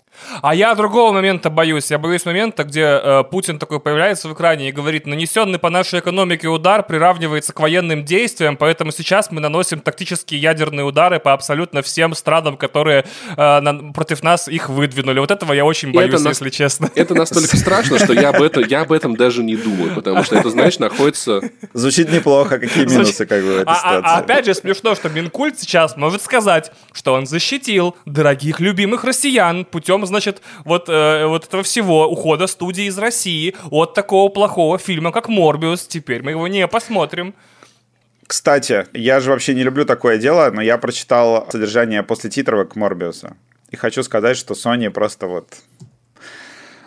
А 0.42 0.56
я 0.56 0.74
другого 0.76 1.12
момента 1.12 1.50
боюсь. 1.50 1.92
Я 1.92 1.98
боюсь 2.00 2.26
момента, 2.26 2.64
где 2.64 2.82
э, 2.82 3.24
Путин 3.30 3.60
такой 3.60 3.80
появляется 3.80 4.28
в 4.28 4.34
экране 4.34 4.70
и 4.70 4.72
говорит, 4.72 5.06
нанесенный 5.06 5.60
по 5.60 5.70
нашей 5.70 6.00
экономике 6.00 6.48
удар 6.48 6.84
приравнивается 6.84 7.54
к 7.54 7.60
военным 7.60 8.04
действиям, 8.04 8.58
поэтому 8.58 8.92
сейчас 8.92 9.32
мы 9.32 9.42
наносим 9.42 9.80
тактические 9.80 10.42
ядерные 10.42 10.86
удары 10.86 11.20
по 11.20 11.34
абсолютно 11.34 11.82
всем 11.82 12.14
странам, 12.14 12.58
которые 12.58 13.06
э, 13.36 13.60
на, 13.60 13.94
против 13.94 14.24
нас 14.24 14.48
их 14.48 14.70
выдвинули. 14.70 15.20
Вот 15.20 15.32
этого 15.32 15.54
я 15.54 15.66
очень 15.66 15.92
боюсь, 15.92 16.20
это 16.20 16.30
если 16.30 16.50
честно. 16.50 16.90
Это 16.96 17.14
настолько 17.14 17.56
страшно, 17.58 18.00
что 18.00 18.14
я 18.14 18.30
об, 18.30 18.42
этом, 18.42 18.64
я 18.64 18.82
об 18.82 18.92
этом 18.92 19.16
даже 19.16 19.44
не 19.44 19.56
думаю, 19.56 19.94
потому 19.96 20.24
что 20.24 20.36
это, 20.36 20.50
знаешь, 20.50 20.80
находится... 20.80 21.42
Звучит 21.74 21.97
неплохо, 22.06 22.60
какие 22.60 22.86
минусы 22.86 23.26
как 23.26 23.42
бы 23.44 23.48
в 23.48 23.58
этой 23.58 23.68
а, 23.68 24.00
а, 24.00 24.02
а 24.04 24.18
опять 24.20 24.46
же 24.46 24.54
смешно, 24.54 24.96
что 24.96 25.10
Минкульт 25.10 25.60
сейчас 25.60 25.98
может 25.98 26.22
сказать, 26.22 26.72
что 26.94 27.14
он 27.14 27.28
защитил 27.28 27.96
дорогих 28.06 28.60
любимых 28.60 29.04
россиян 29.04 29.66
путем 29.66 30.06
значит, 30.06 30.42
вот, 30.66 30.90
э, 30.90 31.26
вот 31.26 31.46
этого 31.46 31.64
всего 31.64 32.08
ухода 32.08 32.48
студии 32.48 32.86
из 32.86 32.98
России 32.98 33.56
от 33.70 33.94
такого 33.94 34.30
плохого 34.30 34.78
фильма, 34.78 35.12
как 35.12 35.28
«Морбиус». 35.30 35.88
Теперь 35.88 36.24
мы 36.24 36.32
его 36.32 36.48
не 36.48 36.68
посмотрим. 36.68 37.34
Кстати, 38.28 38.88
я 38.94 39.22
же 39.22 39.30
вообще 39.30 39.54
не 39.54 39.64
люблю 39.64 39.86
такое 39.86 40.18
дело, 40.18 40.52
но 40.52 40.62
я 40.62 40.78
прочитал 40.78 41.48
содержание 41.50 42.04
после 42.04 42.30
титровок 42.30 42.76
Морбиуса. 42.76 43.38
И 43.70 43.76
хочу 43.76 44.04
сказать, 44.04 44.38
что 44.38 44.54
Sony 44.54 44.90
просто 44.90 45.28
вот... 45.28 45.54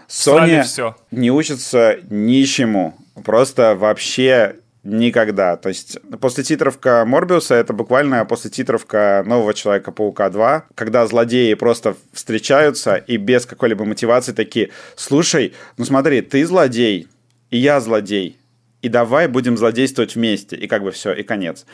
Sony 0.09 0.63
все. 0.65 0.97
не 1.11 1.31
учится 1.31 1.99
ничему. 2.11 2.95
Просто 3.25 3.75
вообще 3.75 4.57
Никогда. 4.83 5.57
То 5.57 5.69
есть 5.69 5.99
после 6.21 6.43
титровка 6.43 7.05
Морбиуса 7.05 7.55
это 7.55 7.75
буквально 7.75 8.25
после 8.25 8.51
титровка 8.51 9.23
нового 9.27 9.53
Человека-паука 9.53 10.31
2, 10.31 10.65
когда 10.75 11.07
злодеи 11.07 11.53
просто 11.55 11.97
встречаются 12.13 12.97
и 12.97 13.19
без 13.19 13.45
какой-либо 13.45 13.85
мотивации 13.85 14.33
такие, 14.33 14.71
слушай, 14.97 15.53
ну 15.77 15.85
смотри, 15.85 16.23
ты 16.23 16.47
злодей, 16.47 17.09
и 17.51 17.59
я 17.59 17.79
злодей, 17.81 18.39
и 18.81 18.89
давай 18.89 19.29
будем 19.29 19.59
злодействовать 19.59 20.15
вместе, 20.15 20.57
и 20.57 20.67
как 20.67 20.83
бы 20.83 20.93
все, 20.93 21.13
и 21.13 21.23
конец. 21.23 21.67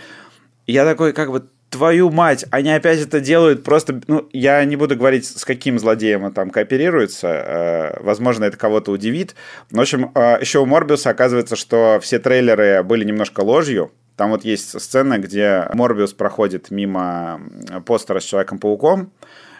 И 0.66 0.72
я 0.72 0.84
такой, 0.84 1.12
как 1.12 1.30
бы, 1.30 1.48
твою 1.70 2.10
мать, 2.10 2.44
они 2.50 2.70
опять 2.70 3.00
это 3.00 3.20
делают 3.20 3.64
просто... 3.64 4.00
Ну, 4.06 4.28
я 4.32 4.64
не 4.64 4.76
буду 4.76 4.96
говорить, 4.96 5.26
с 5.26 5.44
каким 5.44 5.78
злодеем 5.78 6.24
он 6.24 6.32
там 6.32 6.50
кооперируется. 6.50 7.28
Э, 7.28 8.02
возможно, 8.02 8.44
это 8.44 8.56
кого-то 8.56 8.92
удивит. 8.92 9.34
Но, 9.70 9.78
в 9.78 9.82
общем, 9.82 10.12
э, 10.14 10.38
еще 10.40 10.60
у 10.60 10.66
Морбиуса 10.66 11.10
оказывается, 11.10 11.56
что 11.56 11.98
все 12.00 12.18
трейлеры 12.18 12.82
были 12.82 13.04
немножко 13.04 13.40
ложью. 13.40 13.92
Там 14.16 14.30
вот 14.30 14.44
есть 14.44 14.80
сцена, 14.80 15.18
где 15.18 15.68
Морбиус 15.74 16.14
проходит 16.14 16.70
мимо 16.70 17.40
постера 17.84 18.20
с 18.20 18.24
Человеком-пауком. 18.24 19.12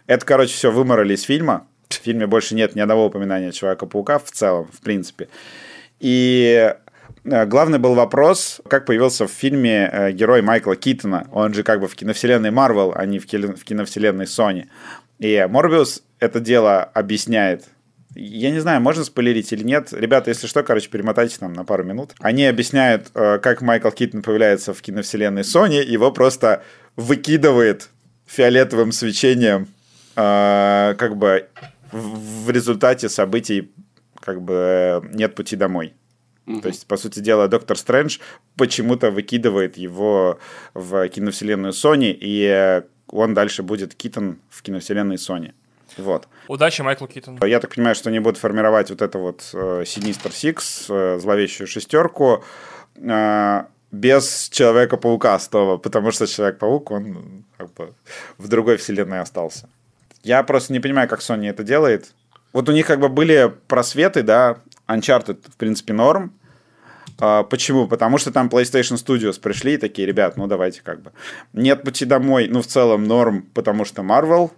Это, 0.06 0.24
короче, 0.24 0.54
все 0.54 0.70
выморали 0.70 1.14
из 1.14 1.22
фильма. 1.22 1.66
В 1.88 1.94
фильме 1.94 2.26
больше 2.26 2.54
нет 2.54 2.74
ни 2.74 2.80
одного 2.80 3.06
упоминания 3.06 3.52
Человека-паука 3.52 4.18
в 4.18 4.30
целом, 4.30 4.68
в 4.72 4.80
принципе. 4.80 5.28
И 6.00 6.74
главный 7.26 7.78
был 7.78 7.94
вопрос, 7.94 8.60
как 8.68 8.86
появился 8.86 9.26
в 9.26 9.30
фильме 9.30 9.90
э, 9.92 10.12
герой 10.12 10.42
Майкла 10.42 10.76
Китона. 10.76 11.26
Он 11.32 11.52
же 11.52 11.62
как 11.62 11.80
бы 11.80 11.88
в 11.88 11.94
киновселенной 11.94 12.50
Марвел, 12.50 12.92
а 12.94 13.04
не 13.06 13.18
в 13.18 13.26
киновселенной 13.26 14.26
Sony. 14.26 14.66
И 15.18 15.46
Морбиус 15.48 16.02
это 16.20 16.40
дело 16.40 16.82
объясняет. 16.82 17.64
Я 18.14 18.50
не 18.50 18.60
знаю, 18.60 18.80
можно 18.80 19.04
спойлерить 19.04 19.52
или 19.52 19.62
нет. 19.62 19.92
Ребята, 19.92 20.30
если 20.30 20.46
что, 20.46 20.62
короче, 20.62 20.88
перемотайте 20.88 21.36
нам 21.40 21.52
на 21.52 21.64
пару 21.64 21.84
минут. 21.84 22.12
Они 22.20 22.46
объясняют, 22.46 23.08
э, 23.14 23.38
как 23.38 23.60
Майкл 23.60 23.90
Китон 23.90 24.22
появляется 24.22 24.72
в 24.72 24.80
киновселенной 24.80 25.42
Sony. 25.42 25.84
Его 25.84 26.12
просто 26.12 26.62
выкидывает 26.96 27.90
фиолетовым 28.26 28.92
свечением 28.92 29.68
как 30.14 31.16
бы 31.18 31.46
в 31.92 32.50
результате 32.50 33.10
событий 33.10 33.70
как 34.20 34.40
бы 34.40 35.08
нет 35.12 35.34
пути 35.34 35.56
домой. 35.56 35.94
Mm-hmm. 36.46 36.60
То 36.60 36.68
есть, 36.68 36.86
по 36.86 36.96
сути 36.96 37.18
дела, 37.20 37.48
Доктор 37.48 37.76
Стрэндж 37.76 38.18
почему-то 38.56 39.10
выкидывает 39.10 39.76
его 39.76 40.38
в 40.74 41.08
киновселенную 41.08 41.72
Sony, 41.72 42.16
и 42.18 42.82
он 43.08 43.34
дальше 43.34 43.62
будет 43.62 43.94
Китон 43.94 44.38
в 44.50 44.62
киновселенной 44.62 45.16
Sony. 45.16 45.52
Вот. 45.96 46.28
Удачи, 46.48 46.82
Майкл 46.82 47.06
Китон. 47.06 47.38
Я 47.44 47.60
так 47.60 47.74
понимаю, 47.74 47.94
что 47.94 48.10
они 48.10 48.18
будут 48.18 48.38
формировать 48.38 48.90
вот 48.90 49.02
это 49.02 49.18
вот 49.18 49.48
э, 49.54 49.82
Sinister 49.82 50.30
Six, 50.30 50.86
э, 50.88 51.18
зловещую 51.18 51.66
шестерку, 51.66 52.44
э, 52.96 53.64
без 53.92 54.48
Человека-паука 54.50 55.38
снова, 55.38 55.78
потому 55.78 56.10
что 56.10 56.26
Человек-паук, 56.26 56.90
он 56.90 57.44
как 57.56 57.72
бы 57.74 57.94
в 58.36 58.48
другой 58.48 58.76
вселенной 58.76 59.20
остался. 59.20 59.68
Я 60.22 60.42
просто 60.42 60.72
не 60.72 60.80
понимаю, 60.80 61.08
как 61.08 61.20
Sony 61.20 61.48
это 61.48 61.62
делает. 61.62 62.12
Вот 62.52 62.68
у 62.68 62.72
них 62.72 62.86
как 62.86 63.00
бы 63.00 63.08
были 63.08 63.54
просветы, 63.68 64.22
да, 64.22 64.58
Uncharted, 64.88 65.38
в 65.48 65.56
принципе, 65.56 65.92
норм. 65.92 66.32
А, 67.18 67.42
почему? 67.42 67.88
Потому 67.88 68.18
что 68.18 68.30
там 68.30 68.48
PlayStation 68.48 68.96
Studios 68.96 69.40
пришли 69.40 69.74
и 69.74 69.78
такие, 69.78 70.06
ребят, 70.06 70.36
ну 70.36 70.46
давайте 70.46 70.82
как 70.82 71.02
бы. 71.02 71.12
Нет 71.52 71.82
пути 71.82 72.04
домой, 72.04 72.48
ну 72.48 72.62
в 72.62 72.66
целом 72.66 73.04
норм, 73.04 73.42
потому 73.54 73.84
что 73.84 74.02
Marvel, 74.02 74.50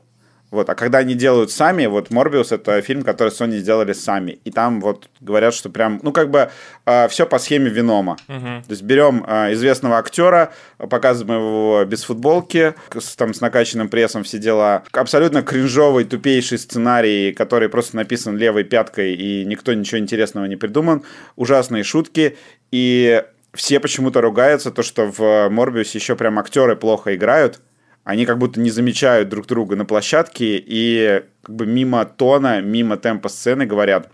вот, 0.50 0.70
а 0.70 0.74
когда 0.74 0.98
они 0.98 1.14
делают 1.14 1.50
сами, 1.50 1.86
вот 1.86 2.10
Морбиус 2.10 2.52
это 2.52 2.80
фильм, 2.80 3.02
который 3.02 3.28
Sony 3.28 3.58
сделали 3.58 3.92
сами. 3.92 4.38
И 4.44 4.50
там 4.50 4.80
вот 4.80 5.08
говорят, 5.20 5.52
что 5.52 5.68
прям, 5.68 6.00
ну 6.02 6.10
как 6.12 6.30
бы 6.30 6.38
э, 6.38 6.48
а, 6.86 7.08
все 7.08 7.26
по 7.26 7.38
схеме 7.38 7.68
Винома. 7.68 8.16
Uh-huh. 8.28 8.62
То 8.62 8.70
есть 8.70 8.82
берем 8.82 9.24
э, 9.26 9.52
известного 9.52 9.98
актера, 9.98 10.52
показываем 10.78 11.40
его 11.40 11.84
без 11.84 12.04
футболки, 12.04 12.74
с, 12.98 13.14
там 13.16 13.34
с 13.34 13.42
накачанным 13.42 13.90
прессом 13.90 14.24
все 14.24 14.38
дела. 14.38 14.84
Абсолютно 14.92 15.42
кринжовый, 15.42 16.04
тупейший 16.04 16.58
сценарий, 16.58 17.32
который 17.32 17.68
просто 17.68 17.96
написан 17.96 18.38
левой 18.38 18.64
пяткой, 18.64 19.14
и 19.14 19.44
никто 19.44 19.74
ничего 19.74 19.98
интересного 19.98 20.46
не 20.46 20.56
придуман. 20.56 21.02
Ужасные 21.36 21.84
шутки. 21.84 22.38
И 22.70 23.22
все 23.54 23.80
почему-то 23.80 24.20
ругаются, 24.22 24.70
то, 24.70 24.82
что 24.82 25.10
в 25.10 25.48
Морбиусе 25.50 25.98
еще 25.98 26.16
прям 26.16 26.38
актеры 26.38 26.76
плохо 26.76 27.14
играют 27.14 27.60
они 28.08 28.24
как 28.24 28.38
будто 28.38 28.58
не 28.58 28.70
замечают 28.70 29.28
друг 29.28 29.46
друга 29.46 29.76
на 29.76 29.84
площадке 29.84 30.56
и 30.56 31.24
как 31.42 31.54
бы 31.54 31.66
мимо 31.66 32.06
тона, 32.06 32.62
мимо 32.62 32.96
темпа 32.96 33.28
сцены 33.28 33.66
говорят, 33.66 34.10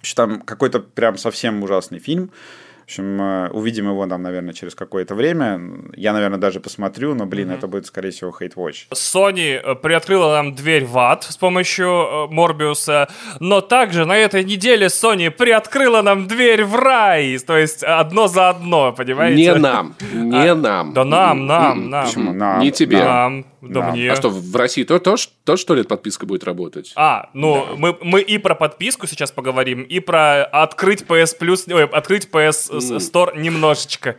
что 0.00 0.26
там 0.26 0.40
какой-то 0.40 0.80
прям 0.80 1.18
совсем 1.18 1.62
ужасный 1.62 1.98
фильм, 1.98 2.30
в 2.86 2.88
общем, 2.88 3.20
э, 3.20 3.48
увидим 3.50 3.88
его 3.88 4.06
там, 4.06 4.22
наверное, 4.22 4.54
через 4.54 4.76
какое-то 4.76 5.16
время. 5.16 5.60
Я, 5.96 6.12
наверное, 6.12 6.38
даже 6.38 6.60
посмотрю, 6.60 7.14
но, 7.16 7.26
блин, 7.26 7.50
mm-hmm. 7.50 7.58
это 7.58 7.66
будет, 7.66 7.86
скорее 7.86 8.12
всего, 8.12 8.30
Hate 8.30 8.54
Watch. 8.54 8.86
Sony 8.94 9.60
э, 9.60 9.74
приоткрыла 9.74 10.34
нам 10.34 10.54
дверь 10.54 10.84
в 10.84 10.96
ад 10.96 11.24
с 11.24 11.36
помощью 11.36 12.28
Морбиуса, 12.30 13.08
но 13.40 13.60
также 13.60 14.04
на 14.04 14.16
этой 14.16 14.44
неделе 14.44 14.86
Sony 14.86 15.32
приоткрыла 15.32 16.02
нам 16.02 16.28
дверь 16.28 16.64
в 16.64 16.76
рай. 16.76 17.36
То 17.38 17.56
есть 17.56 17.82
одно 17.82 18.28
за 18.28 18.50
одно, 18.50 18.92
понимаете? 18.92 19.36
Не 19.36 19.54
нам, 19.54 19.96
не 20.12 20.50
а, 20.50 20.54
нам. 20.54 20.92
Да 20.94 21.04
нам, 21.04 21.44
нам, 21.44 21.90
нам. 21.90 22.06
Почему? 22.06 22.32
Нам. 22.32 22.60
Не 22.60 22.70
тебе. 22.70 23.02
Нам. 23.02 23.46
Да, 23.68 23.80
да 23.80 23.90
мне. 23.90 24.10
А 24.12 24.16
что, 24.16 24.30
в 24.30 24.54
России 24.54 24.84
то, 24.84 24.98
то, 24.98 25.16
то, 25.44 25.56
что 25.56 25.74
ли, 25.74 25.82
подписка 25.82 26.26
будет 26.26 26.44
работать? 26.44 26.92
А, 26.96 27.30
ну, 27.34 27.66
да. 27.68 27.74
мы, 27.76 27.98
мы 28.00 28.20
и 28.20 28.38
про 28.38 28.54
подписку 28.54 29.06
сейчас 29.06 29.32
поговорим, 29.32 29.82
и 29.82 30.00
про 30.00 30.44
открыть 30.44 31.02
PS 31.02 31.38
Plus, 31.38 31.72
ой, 31.72 31.84
открыть 31.84 32.28
PS. 32.30 32.75
Store 32.78 33.38
немножечко. 33.38 34.16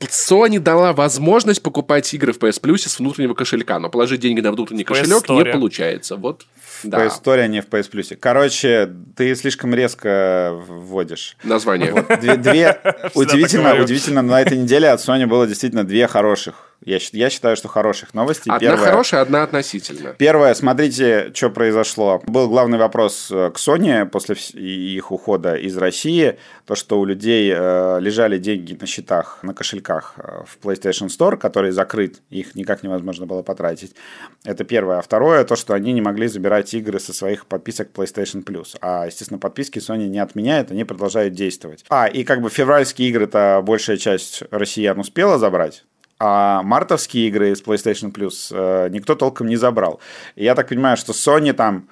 Sony 0.00 0.58
дала 0.58 0.92
возможность 0.92 1.62
покупать 1.62 2.12
игры 2.14 2.32
в 2.32 2.38
PS 2.38 2.60
Plus 2.60 2.88
с 2.88 2.98
внутреннего 2.98 3.34
кошелька, 3.34 3.78
но 3.78 3.88
положить 3.90 4.20
деньги 4.20 4.40
на 4.40 4.52
внутренний 4.52 4.84
кошелек 4.84 5.28
не 5.28 5.52
получается. 5.52 6.16
Вот 6.16 6.46
да. 6.82 7.04
PS 7.04 7.22
Store, 7.22 7.40
а 7.40 7.46
не 7.46 7.62
в 7.62 7.68
PS 7.68 7.90
Plus. 7.90 8.16
Короче, 8.16 8.90
ты 9.16 9.34
слишком 9.34 9.74
резко 9.74 10.52
вводишь. 10.66 11.36
Название. 11.42 11.92
Вот, 11.92 12.20
две, 12.20 12.36
две 12.36 12.80
удивительно, 13.14 13.74
удивительно, 13.80 14.22
на 14.22 14.40
этой 14.40 14.58
неделе 14.58 14.88
от 14.90 15.00
Sony 15.00 15.26
было 15.26 15.46
действительно 15.46 15.84
две 15.84 16.06
хороших 16.06 16.75
я, 16.84 16.98
я 17.12 17.30
считаю, 17.30 17.56
что 17.56 17.68
хороших 17.68 18.14
новостей. 18.14 18.52
Одна 18.52 18.60
Первая, 18.60 18.90
хорошая, 18.90 19.22
одна 19.22 19.42
относительно. 19.42 20.14
Первое, 20.18 20.54
смотрите, 20.54 21.32
что 21.34 21.50
произошло. 21.50 22.22
Был 22.26 22.48
главный 22.48 22.78
вопрос 22.78 23.28
э, 23.30 23.50
к 23.50 23.56
Sony 23.56 24.06
после 24.06 24.36
их 24.36 25.10
ухода 25.10 25.56
из 25.56 25.76
России. 25.76 26.38
То, 26.66 26.74
что 26.74 27.00
у 27.00 27.04
людей 27.04 27.52
э, 27.54 27.98
лежали 28.00 28.38
деньги 28.38 28.76
на 28.78 28.86
счетах, 28.86 29.38
на 29.42 29.54
кошельках 29.54 30.14
э, 30.18 30.44
в 30.46 30.64
PlayStation 30.64 31.08
Store, 31.08 31.36
который 31.36 31.70
закрыт, 31.70 32.20
их 32.30 32.54
никак 32.54 32.82
невозможно 32.82 33.26
было 33.26 33.42
потратить. 33.42 33.94
Это 34.44 34.64
первое. 34.64 34.98
А 34.98 35.02
второе, 35.02 35.44
то, 35.44 35.56
что 35.56 35.74
они 35.74 35.92
не 35.92 36.02
могли 36.02 36.28
забирать 36.28 36.72
игры 36.74 37.00
со 37.00 37.12
своих 37.12 37.46
подписок 37.46 37.88
PlayStation 37.94 38.44
Plus. 38.44 38.76
А, 38.80 39.06
естественно, 39.06 39.38
подписки 39.38 39.78
Sony 39.78 40.06
не 40.06 40.18
отменяет, 40.18 40.70
они 40.70 40.84
продолжают 40.84 41.34
действовать. 41.34 41.84
А, 41.88 42.06
и 42.06 42.22
как 42.22 42.42
бы 42.42 42.50
февральские 42.50 43.08
игры-то 43.08 43.62
большая 43.64 43.96
часть 43.96 44.42
россиян 44.50 44.98
успела 44.98 45.38
забрать 45.38 45.84
а 46.18 46.62
мартовские 46.62 47.28
игры 47.28 47.54
с 47.54 47.62
PlayStation 47.62 48.12
Plus 48.12 48.48
э, 48.50 48.88
никто 48.90 49.14
толком 49.14 49.48
не 49.48 49.56
забрал. 49.56 50.00
И 50.34 50.44
я 50.44 50.54
так 50.54 50.68
понимаю, 50.68 50.96
что 50.96 51.12
Sony 51.12 51.52
там 51.52 51.88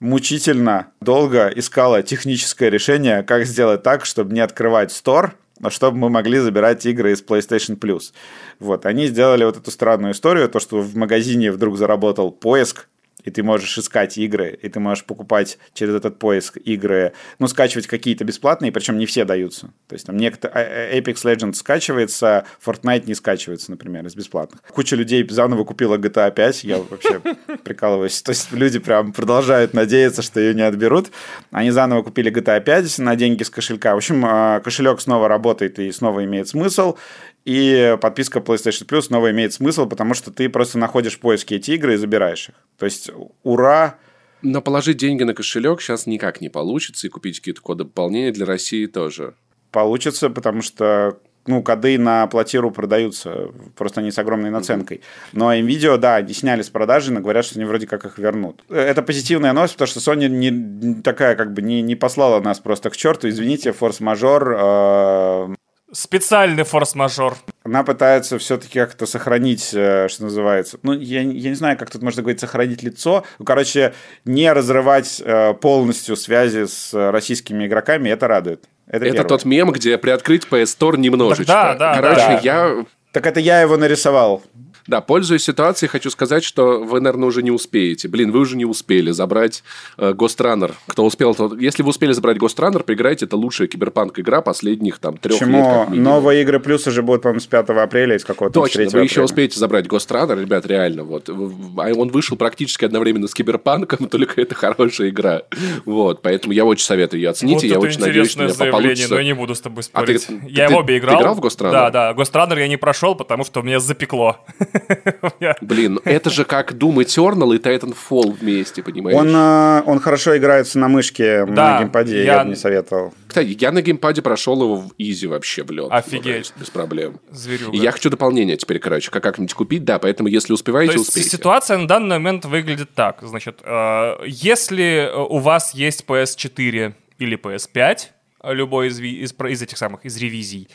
мучительно 0.00 0.88
долго 1.00 1.48
искала 1.48 2.02
техническое 2.02 2.70
решение, 2.70 3.22
как 3.22 3.44
сделать 3.46 3.82
так, 3.82 4.04
чтобы 4.04 4.34
не 4.34 4.40
открывать 4.40 4.90
Store, 4.90 5.32
а 5.62 5.70
чтобы 5.70 5.96
мы 5.96 6.10
могли 6.10 6.38
забирать 6.38 6.84
игры 6.86 7.12
из 7.12 7.22
PlayStation 7.22 7.78
Plus. 7.78 8.12
Вот, 8.58 8.84
они 8.84 9.06
сделали 9.06 9.44
вот 9.44 9.56
эту 9.56 9.70
странную 9.70 10.12
историю, 10.12 10.48
то, 10.48 10.58
что 10.58 10.80
в 10.80 10.96
магазине 10.96 11.52
вдруг 11.52 11.76
заработал 11.76 12.32
поиск, 12.32 12.88
и 13.24 13.30
ты 13.30 13.42
можешь 13.42 13.78
искать 13.78 14.18
игры, 14.18 14.58
и 14.60 14.68
ты 14.68 14.80
можешь 14.80 15.04
покупать 15.04 15.58
через 15.74 15.94
этот 15.94 16.18
поиск 16.18 16.56
игры, 16.56 17.12
ну, 17.38 17.46
скачивать 17.46 17.86
какие-то 17.86 18.24
бесплатные, 18.24 18.72
причем 18.72 18.98
не 18.98 19.06
все 19.06 19.24
даются. 19.24 19.72
То 19.88 19.94
есть 19.94 20.06
там 20.06 20.16
некоторые... 20.16 20.64
А, 20.64 20.92
а, 20.92 20.98
Apex 20.98 21.24
Legends 21.24 21.54
скачивается, 21.54 22.44
Fortnite 22.64 23.04
не 23.06 23.14
скачивается, 23.14 23.70
например, 23.70 24.06
из 24.06 24.14
бесплатных. 24.14 24.62
Куча 24.62 24.96
людей 24.96 25.26
заново 25.28 25.64
купила 25.64 25.96
GTA 25.96 26.32
5, 26.32 26.64
я 26.64 26.78
вообще 26.78 27.20
прикалываюсь. 27.64 28.20
То 28.22 28.30
есть 28.30 28.52
люди 28.52 28.78
прям 28.78 29.12
продолжают 29.12 29.74
надеяться, 29.74 30.22
что 30.22 30.40
ее 30.40 30.54
не 30.54 30.62
отберут. 30.62 31.10
Они 31.50 31.70
заново 31.70 32.02
купили 32.02 32.32
GTA 32.32 32.60
5 32.60 32.98
на 32.98 33.16
деньги 33.16 33.42
с 33.42 33.50
кошелька. 33.50 33.94
В 33.94 33.98
общем, 33.98 34.24
а, 34.26 34.60
кошелек 34.60 35.00
снова 35.00 35.28
работает 35.28 35.78
и 35.78 35.90
снова 35.92 36.24
имеет 36.24 36.48
смысл. 36.48 36.96
И 37.44 37.96
подписка 38.00 38.38
PlayStation 38.38 38.86
Plus 38.86 39.02
снова 39.02 39.30
имеет 39.30 39.52
смысл, 39.52 39.86
потому 39.86 40.14
что 40.14 40.30
ты 40.30 40.48
просто 40.48 40.78
находишь 40.78 41.16
в 41.16 41.20
поиске 41.20 41.56
эти 41.56 41.72
игры 41.72 41.94
и 41.94 41.96
забираешь 41.96 42.50
их. 42.50 42.54
То 42.78 42.86
есть, 42.86 43.10
ура! 43.42 43.96
Но 44.42 44.60
положить 44.60 44.96
деньги 44.96 45.22
на 45.22 45.34
кошелек 45.34 45.80
сейчас 45.80 46.06
никак 46.06 46.40
не 46.40 46.48
получится, 46.48 47.06
и 47.06 47.10
купить 47.10 47.38
какие-то 47.38 47.60
коды 47.60 47.84
пополнения 47.84 48.32
для 48.32 48.46
России 48.46 48.86
тоже. 48.86 49.34
Получится, 49.70 50.30
потому 50.30 50.62
что 50.62 51.18
ну, 51.46 51.62
коды 51.62 51.98
на 51.98 52.26
платиру 52.28 52.70
продаются, 52.70 53.50
просто 53.76 54.00
они 54.00 54.10
с 54.10 54.18
огромной 54.18 54.50
наценкой. 54.50 55.02
Но 55.32 55.52
NVIDIA, 55.52 55.96
да, 55.96 56.16
они 56.16 56.34
сняли 56.34 56.62
с 56.62 56.70
продажи, 56.70 57.12
но 57.12 57.20
говорят, 57.20 57.44
что 57.44 57.58
они 57.58 57.64
вроде 57.64 57.86
как 57.86 58.04
их 58.04 58.18
вернут. 58.18 58.62
Это 58.68 59.02
позитивная 59.02 59.52
новость, 59.52 59.74
потому 59.74 59.88
что 59.88 59.98
Sony 59.98 60.28
не 60.28 61.02
такая, 61.02 61.34
как 61.34 61.52
бы, 61.52 61.62
не, 61.62 61.82
не 61.82 61.96
послала 61.96 62.40
нас 62.40 62.60
просто 62.60 62.90
к 62.90 62.96
черту. 62.96 63.28
Извините, 63.28 63.72
форс-мажор, 63.72 64.56
э, 64.56 65.54
Специальный 65.92 66.64
форс-мажор. 66.64 67.36
Она 67.64 67.84
пытается 67.84 68.38
все-таки 68.38 68.78
как-то 68.78 69.04
сохранить, 69.04 69.72
э, 69.74 70.08
что 70.08 70.24
называется. 70.24 70.78
Ну, 70.82 70.94
я, 70.94 71.20
я 71.20 71.50
не 71.50 71.54
знаю, 71.54 71.76
как 71.76 71.90
тут 71.90 72.02
можно 72.02 72.22
говорить, 72.22 72.40
сохранить 72.40 72.82
лицо. 72.82 73.24
Ну, 73.38 73.44
короче, 73.44 73.92
не 74.24 74.50
разрывать 74.50 75.22
э, 75.22 75.52
полностью 75.54 76.16
связи 76.16 76.64
с 76.66 76.92
российскими 76.92 77.66
игроками, 77.66 78.08
это 78.08 78.26
радует. 78.26 78.64
Это, 78.86 79.04
это 79.04 79.24
тот 79.24 79.44
мем, 79.44 79.70
где 79.70 79.98
приоткрыть 79.98 80.46
PS 80.50 80.78
Store 80.78 80.96
немножечко. 80.96 81.44
Да, 81.46 81.74
да, 81.74 81.94
Короче, 81.94 82.16
да. 82.16 82.40
я... 82.42 82.86
Так 83.12 83.26
это 83.26 83.40
я 83.40 83.60
его 83.60 83.76
нарисовал. 83.76 84.42
Да, 84.86 85.00
пользуясь 85.00 85.44
ситуацией, 85.44 85.88
хочу 85.88 86.10
сказать, 86.10 86.44
что 86.44 86.82
вы, 86.82 87.00
наверное, 87.00 87.28
уже 87.28 87.42
не 87.42 87.50
успеете. 87.50 88.08
Блин, 88.08 88.32
вы 88.32 88.40
уже 88.40 88.56
не 88.56 88.64
успели 88.64 89.10
забрать 89.10 89.62
э, 89.96 90.12
Ghost 90.12 90.38
Runner. 90.38 90.72
Кто 90.86 91.04
успел, 91.04 91.34
то... 91.34 91.54
Если 91.58 91.82
вы 91.82 91.90
успели 91.90 92.12
забрать 92.12 92.36
Ghost 92.36 92.56
Runner, 92.56 92.82
поиграйте, 92.82 93.26
это 93.26 93.36
лучшая 93.36 93.68
киберпанк 93.68 94.18
игра 94.18 94.40
последних 94.40 94.98
там 94.98 95.16
трех 95.16 95.38
Почему? 95.38 95.58
лет. 95.58 95.88
Почему? 95.88 96.02
Новые 96.02 96.42
игры 96.42 96.60
плюс 96.60 96.86
уже 96.86 97.02
будут, 97.02 97.22
по-моему, 97.22 97.40
с 97.40 97.46
5 97.46 97.70
апреля 97.70 98.16
из 98.16 98.24
какого-то 98.24 98.60
Точно, 98.60 98.82
вы 98.82 98.88
апреля. 98.88 99.04
еще 99.04 99.22
успеете 99.22 99.58
забрать 99.58 99.86
Ghost 99.86 100.08
Runner, 100.08 100.40
ребят, 100.40 100.66
реально. 100.66 101.04
Вот. 101.04 101.28
А 101.28 101.92
он 101.94 102.08
вышел 102.08 102.36
практически 102.36 102.84
одновременно 102.84 103.28
с 103.28 103.34
киберпанком, 103.34 104.08
только 104.10 104.40
это 104.40 104.54
хорошая 104.54 105.10
игра. 105.10 105.42
Вот, 105.84 106.22
поэтому 106.22 106.52
я 106.52 106.64
очень 106.64 106.84
советую 106.84 107.20
ее 107.20 107.30
оцените. 107.30 107.68
Вот 107.68 107.72
я 107.74 107.78
очень 107.78 108.00
надеюсь, 108.00 108.30
что 108.30 108.48
заявление, 108.48 108.72
получится... 108.72 109.14
но 109.14 109.18
я 109.18 109.24
не 109.24 109.34
буду 109.34 109.54
с 109.54 109.60
тобой 109.60 109.82
спорить. 109.82 110.24
А 110.24 110.28
ты, 110.28 110.40
я 110.48 110.68
ты, 110.68 110.74
в 110.74 110.76
обе 110.78 110.98
играл. 110.98 111.16
Ты 111.16 111.22
играл 111.22 111.34
в 111.34 111.40
Ghost 111.40 111.58
Runner? 111.60 111.70
Да, 111.70 111.90
да. 111.90 112.12
Ghost 112.12 112.32
Runner 112.32 112.58
я 112.58 112.68
не 112.68 112.76
прошел, 112.76 113.14
потому 113.14 113.44
что 113.44 113.62
меня 113.62 113.80
запекло. 113.80 114.38
Блин, 115.60 116.00
это 116.04 116.30
же 116.30 116.44
как 116.44 116.72
Doom 116.72 117.04
Eternal 117.04 117.54
и 117.54 117.58
Titanfall 117.58 118.32
вместе, 118.32 118.82
понимаешь? 118.82 119.16
Он, 119.16 119.34
э, 119.34 119.82
он 119.86 120.00
хорошо 120.00 120.36
играется 120.36 120.78
на 120.78 120.88
мышке 120.88 121.46
да, 121.46 121.74
на 121.74 121.78
геймпаде, 121.80 122.24
я... 122.24 122.36
я 122.36 122.44
бы 122.44 122.50
не 122.50 122.56
советовал. 122.56 123.14
Кстати, 123.26 123.56
я 123.58 123.72
на 123.72 123.82
геймпаде 123.82 124.22
прошел 124.22 124.62
его 124.62 124.76
в 124.76 124.92
изи 124.98 125.26
вообще, 125.26 125.64
блин. 125.64 125.88
Офигеть. 125.90 126.52
без 126.58 126.70
проблем. 126.70 127.20
Зверюга. 127.30 127.76
И 127.76 127.80
я 127.80 127.90
хочу 127.90 128.10
дополнение 128.10 128.56
теперь, 128.56 128.78
короче, 128.78 129.10
как 129.10 129.22
как-нибудь 129.22 129.54
купить, 129.54 129.84
да, 129.84 129.98
поэтому 129.98 130.28
если 130.28 130.52
успеваете, 130.52 130.92
То 130.92 130.98
есть 130.98 131.08
успейте. 131.10 131.30
ситуация 131.30 131.78
на 131.78 131.88
данный 131.88 132.18
момент 132.18 132.44
выглядит 132.44 132.90
так, 132.94 133.18
значит, 133.22 133.60
э, 133.64 134.16
если 134.26 135.10
у 135.14 135.38
вас 135.38 135.74
есть 135.74 136.04
PS4 136.06 136.94
или 137.18 137.38
PS5, 137.38 137.98
любой 138.44 138.88
из, 138.88 139.00
из, 139.00 139.32
из 139.32 139.62
этих 139.62 139.78
самых, 139.78 140.04
из 140.04 140.16
ревизий, 140.16 140.68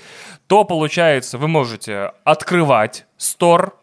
то, 0.47 0.63
получается, 0.63 1.37
вы 1.37 1.47
можете 1.47 2.11
открывать 2.23 3.05
Store, 3.19 3.73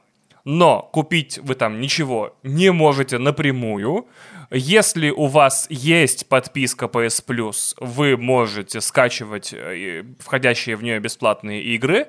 но 0.44 0.82
купить 0.92 1.38
вы 1.38 1.54
там 1.54 1.80
ничего 1.80 2.36
не 2.42 2.70
можете 2.70 3.18
напрямую. 3.18 4.06
Если 4.50 5.10
у 5.10 5.26
вас 5.26 5.66
есть 5.70 6.28
подписка 6.28 6.86
PS 6.86 7.24
Plus, 7.26 7.74
вы 7.80 8.16
можете 8.16 8.80
скачивать 8.80 9.54
э, 9.54 10.04
входящие 10.18 10.76
в 10.76 10.82
нее 10.82 11.00
бесплатные 11.00 11.62
игры. 11.62 12.08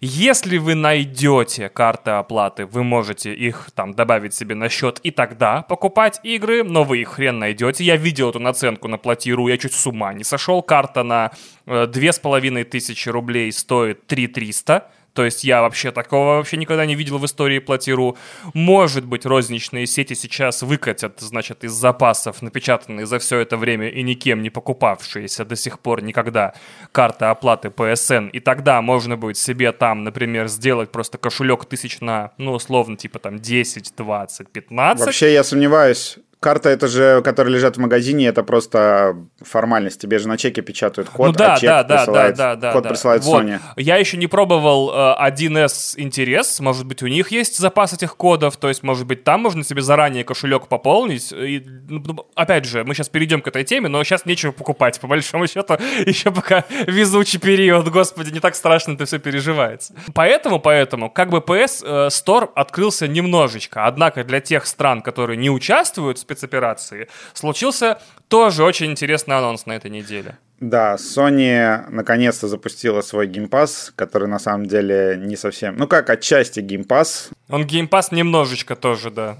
Если 0.00 0.58
вы 0.58 0.74
найдете 0.74 1.68
карты 1.68 2.12
оплаты, 2.12 2.66
вы 2.66 2.82
можете 2.82 3.32
их 3.32 3.70
там 3.74 3.94
добавить 3.94 4.34
себе 4.34 4.54
на 4.54 4.68
счет 4.68 4.98
и 5.02 5.10
тогда 5.10 5.62
покупать 5.62 6.20
игры, 6.24 6.64
но 6.64 6.84
вы 6.84 7.02
их 7.02 7.10
хрен 7.10 7.38
найдете. 7.38 7.84
Я 7.84 7.96
видел 7.96 8.30
эту 8.30 8.40
наценку 8.40 8.88
на 8.88 8.98
платиру, 8.98 9.48
я 9.48 9.56
чуть 9.56 9.72
с 9.72 9.86
ума 9.86 10.12
не 10.14 10.24
сошел. 10.24 10.62
Карта 10.62 11.04
на 11.04 11.32
э, 11.66 11.86
две 11.86 12.12
с 12.12 12.18
половиной 12.18 12.64
тысячи 12.64 13.08
рублей 13.08 13.52
стоит 13.52 14.06
3 14.06 14.26
300 14.28 14.90
то 15.14 15.24
есть 15.24 15.44
я 15.44 15.62
вообще 15.62 15.92
такого 15.92 16.36
вообще 16.36 16.56
никогда 16.56 16.84
не 16.84 16.96
видел 16.96 17.18
в 17.18 17.24
истории 17.24 17.60
платиру. 17.60 18.18
Может 18.52 19.06
быть, 19.06 19.24
розничные 19.24 19.86
сети 19.86 20.14
сейчас 20.14 20.62
выкатят, 20.62 21.20
значит, 21.20 21.62
из 21.62 21.72
запасов, 21.72 22.42
напечатанные 22.42 23.06
за 23.06 23.20
все 23.20 23.38
это 23.38 23.56
время 23.56 23.88
и 23.88 24.02
никем 24.02 24.42
не 24.42 24.50
покупавшиеся 24.50 25.44
до 25.44 25.54
сих 25.54 25.78
пор 25.78 26.02
никогда 26.02 26.54
карты 26.90 27.26
оплаты 27.26 27.68
PSN. 27.68 28.30
И 28.30 28.40
тогда 28.40 28.82
можно 28.82 29.16
будет 29.16 29.38
себе 29.38 29.70
там, 29.70 30.02
например, 30.02 30.48
сделать 30.48 30.90
просто 30.90 31.16
кошелек 31.16 31.64
тысяч 31.64 32.00
на, 32.00 32.32
ну, 32.36 32.52
условно, 32.52 32.96
типа 32.96 33.20
там 33.20 33.38
10, 33.38 33.94
20, 33.96 34.48
15. 34.50 35.06
Вообще 35.06 35.32
я 35.32 35.44
сомневаюсь, 35.44 36.18
карта 36.44 36.68
это 36.68 36.88
же, 36.88 37.22
которые 37.22 37.54
лежат 37.54 37.78
в 37.78 37.80
магазине, 37.80 38.26
это 38.26 38.42
просто 38.42 39.16
формальность. 39.40 39.98
Тебе 39.98 40.18
же 40.18 40.28
на 40.28 40.36
чеке 40.36 40.60
печатают 40.60 41.08
код, 41.08 41.28
ну, 41.28 41.32
да, 41.32 41.54
а 41.54 41.58
чек 41.58 41.70
да, 41.70 41.82
да, 41.82 41.96
присылает, 41.96 42.36
да, 42.36 42.54
да, 42.54 42.72
код 42.72 42.82
да. 42.82 42.88
присылает 42.90 43.24
Вот. 43.24 43.44
Sony. 43.44 43.58
Я 43.76 43.96
еще 43.96 44.18
не 44.18 44.26
пробовал 44.26 44.92
э, 44.92 45.14
1С 45.26 45.94
интерес, 45.96 46.60
может 46.60 46.84
быть, 46.84 47.02
у 47.02 47.06
них 47.06 47.32
есть 47.32 47.56
запас 47.56 47.94
этих 47.94 48.18
кодов, 48.18 48.58
то 48.58 48.68
есть, 48.68 48.82
может 48.82 49.06
быть, 49.06 49.24
там 49.24 49.40
можно 49.40 49.64
себе 49.64 49.80
заранее 49.80 50.22
кошелек 50.22 50.68
пополнить. 50.68 51.32
И, 51.32 51.64
ну, 51.88 52.28
опять 52.34 52.66
же, 52.66 52.84
мы 52.84 52.94
сейчас 52.94 53.08
перейдем 53.08 53.40
к 53.40 53.48
этой 53.48 53.64
теме, 53.64 53.88
но 53.88 54.04
сейчас 54.04 54.26
нечего 54.26 54.52
покупать, 54.52 55.00
по 55.00 55.06
большому 55.06 55.46
счету, 55.46 55.78
еще 56.06 56.30
пока 56.30 56.64
везучий 56.86 57.40
период, 57.40 57.88
господи, 57.88 58.30
не 58.34 58.40
так 58.40 58.54
страшно 58.54 58.92
это 58.92 59.06
все 59.06 59.18
переживается. 59.18 59.94
Поэтому, 60.12 60.60
поэтому, 60.60 61.08
как 61.08 61.30
бы 61.30 61.38
PS 61.38 61.82
э, 61.82 62.06
Store 62.08 62.50
открылся 62.54 63.08
немножечко, 63.08 63.86
однако 63.86 64.24
для 64.24 64.40
тех 64.40 64.66
стран, 64.66 65.00
которые 65.00 65.38
не 65.38 65.48
участвуют 65.48 66.18
в 66.18 66.33
спецоперации, 66.34 67.08
случился 67.32 67.98
тоже 68.28 68.64
очень 68.64 68.90
интересный 68.90 69.36
анонс 69.36 69.66
на 69.66 69.72
этой 69.72 69.90
неделе. 69.90 70.36
Да, 70.60 70.94
Sony 70.94 71.90
наконец-то 71.90 72.48
запустила 72.48 73.02
свой 73.02 73.26
Game 73.26 73.55
Pass, 73.55 73.92
который 73.96 74.28
на 74.28 74.38
самом 74.38 74.66
деле 74.66 75.16
не 75.18 75.36
совсем... 75.36 75.76
Ну 75.76 75.86
как, 75.86 76.08
отчасти 76.10 76.60
Game 76.60 76.91
Pass. 76.91 77.30
Он 77.50 77.66
Game 77.66 77.89
Pass 77.89 78.12
немножечко 78.12 78.76
тоже, 78.76 79.10
да. 79.10 79.36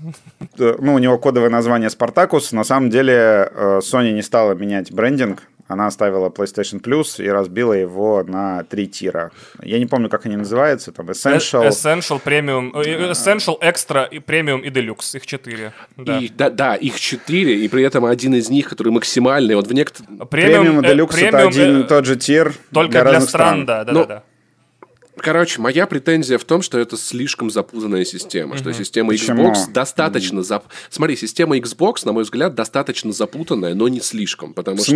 Э, 0.58 0.74
Ну, 0.78 0.94
у 0.94 0.98
него 0.98 1.18
кодовое 1.18 1.50
название 1.50 1.88
Spartacus. 1.88 2.54
На 2.54 2.64
самом 2.64 2.90
деле 2.90 3.14
э, 3.14 3.80
Sony 3.82 4.12
не 4.12 4.22
стала 4.22 4.54
менять 4.54 4.92
брендинг. 4.92 5.42
Она 5.66 5.86
оставила 5.86 6.28
PlayStation 6.28 6.82
Plus 6.82 7.24
и 7.24 7.28
разбила 7.28 7.72
его 7.72 8.22
на 8.22 8.64
три 8.64 8.86
тира. 8.86 9.30
Я 9.62 9.78
не 9.78 9.86
помню, 9.86 10.08
как 10.08 10.26
они 10.26 10.36
называются. 10.36 10.92
Там 10.92 11.08
Essential. 11.10 11.68
Essential, 11.68 12.20
Premium, 12.22 12.70
э, 12.74 13.12
Essential, 13.12 13.58
Extra, 13.60 14.06
и 14.10 14.18
Premium 14.18 14.60
и 14.60 14.68
Deluxe. 14.68 15.16
Их 15.16 15.26
четыре. 15.26 15.72
Да. 15.96 16.18
И, 16.18 16.28
да, 16.28 16.50
да, 16.50 16.74
их 16.74 17.00
четыре, 17.00 17.56
и 17.64 17.68
при 17.68 17.82
этом 17.82 18.04
один 18.04 18.34
из 18.34 18.50
них, 18.50 18.68
который 18.68 18.92
максимальный, 18.92 19.54
вот 19.54 19.66
в 19.66 19.72
некоторых... 19.72 20.28
Премиум 20.28 20.80
и 20.80 20.86
э, 20.86 20.94
Deluxe 20.94 21.26
это 21.26 21.38
Premium, 21.38 21.48
один 21.48 21.76
э, 21.76 21.80
и 21.80 21.82
тот 21.84 22.04
же 22.04 22.16
тир 22.16 22.54
Только 22.72 22.90
для 22.92 23.02
для, 23.02 23.12
разных 23.12 23.28
стран, 23.30 23.48
стран. 23.48 23.66
да, 23.66 23.84
да, 23.84 23.92
Ну, 23.92 23.98
да, 24.00 24.06
да. 24.06 24.22
Короче, 25.16 25.60
моя 25.60 25.86
претензия 25.86 26.38
в 26.38 26.44
том, 26.44 26.62
что 26.62 26.78
это 26.78 26.96
слишком 26.96 27.50
запутанная 27.50 28.04
система, 28.04 28.56
что 28.56 28.72
система 28.72 29.10
Почему? 29.10 29.50
Xbox 29.50 29.72
достаточно... 29.72 30.42
Зап... 30.42 30.64
Смотри, 30.90 31.16
система 31.16 31.56
Xbox, 31.58 32.04
на 32.04 32.12
мой 32.12 32.24
взгляд, 32.24 32.54
достаточно 32.54 33.12
запутанная, 33.12 33.74
но 33.74 33.88
не 33.88 34.00
слишком, 34.00 34.54
потому 34.54 34.78
В 34.78 34.80
что... 34.82 34.92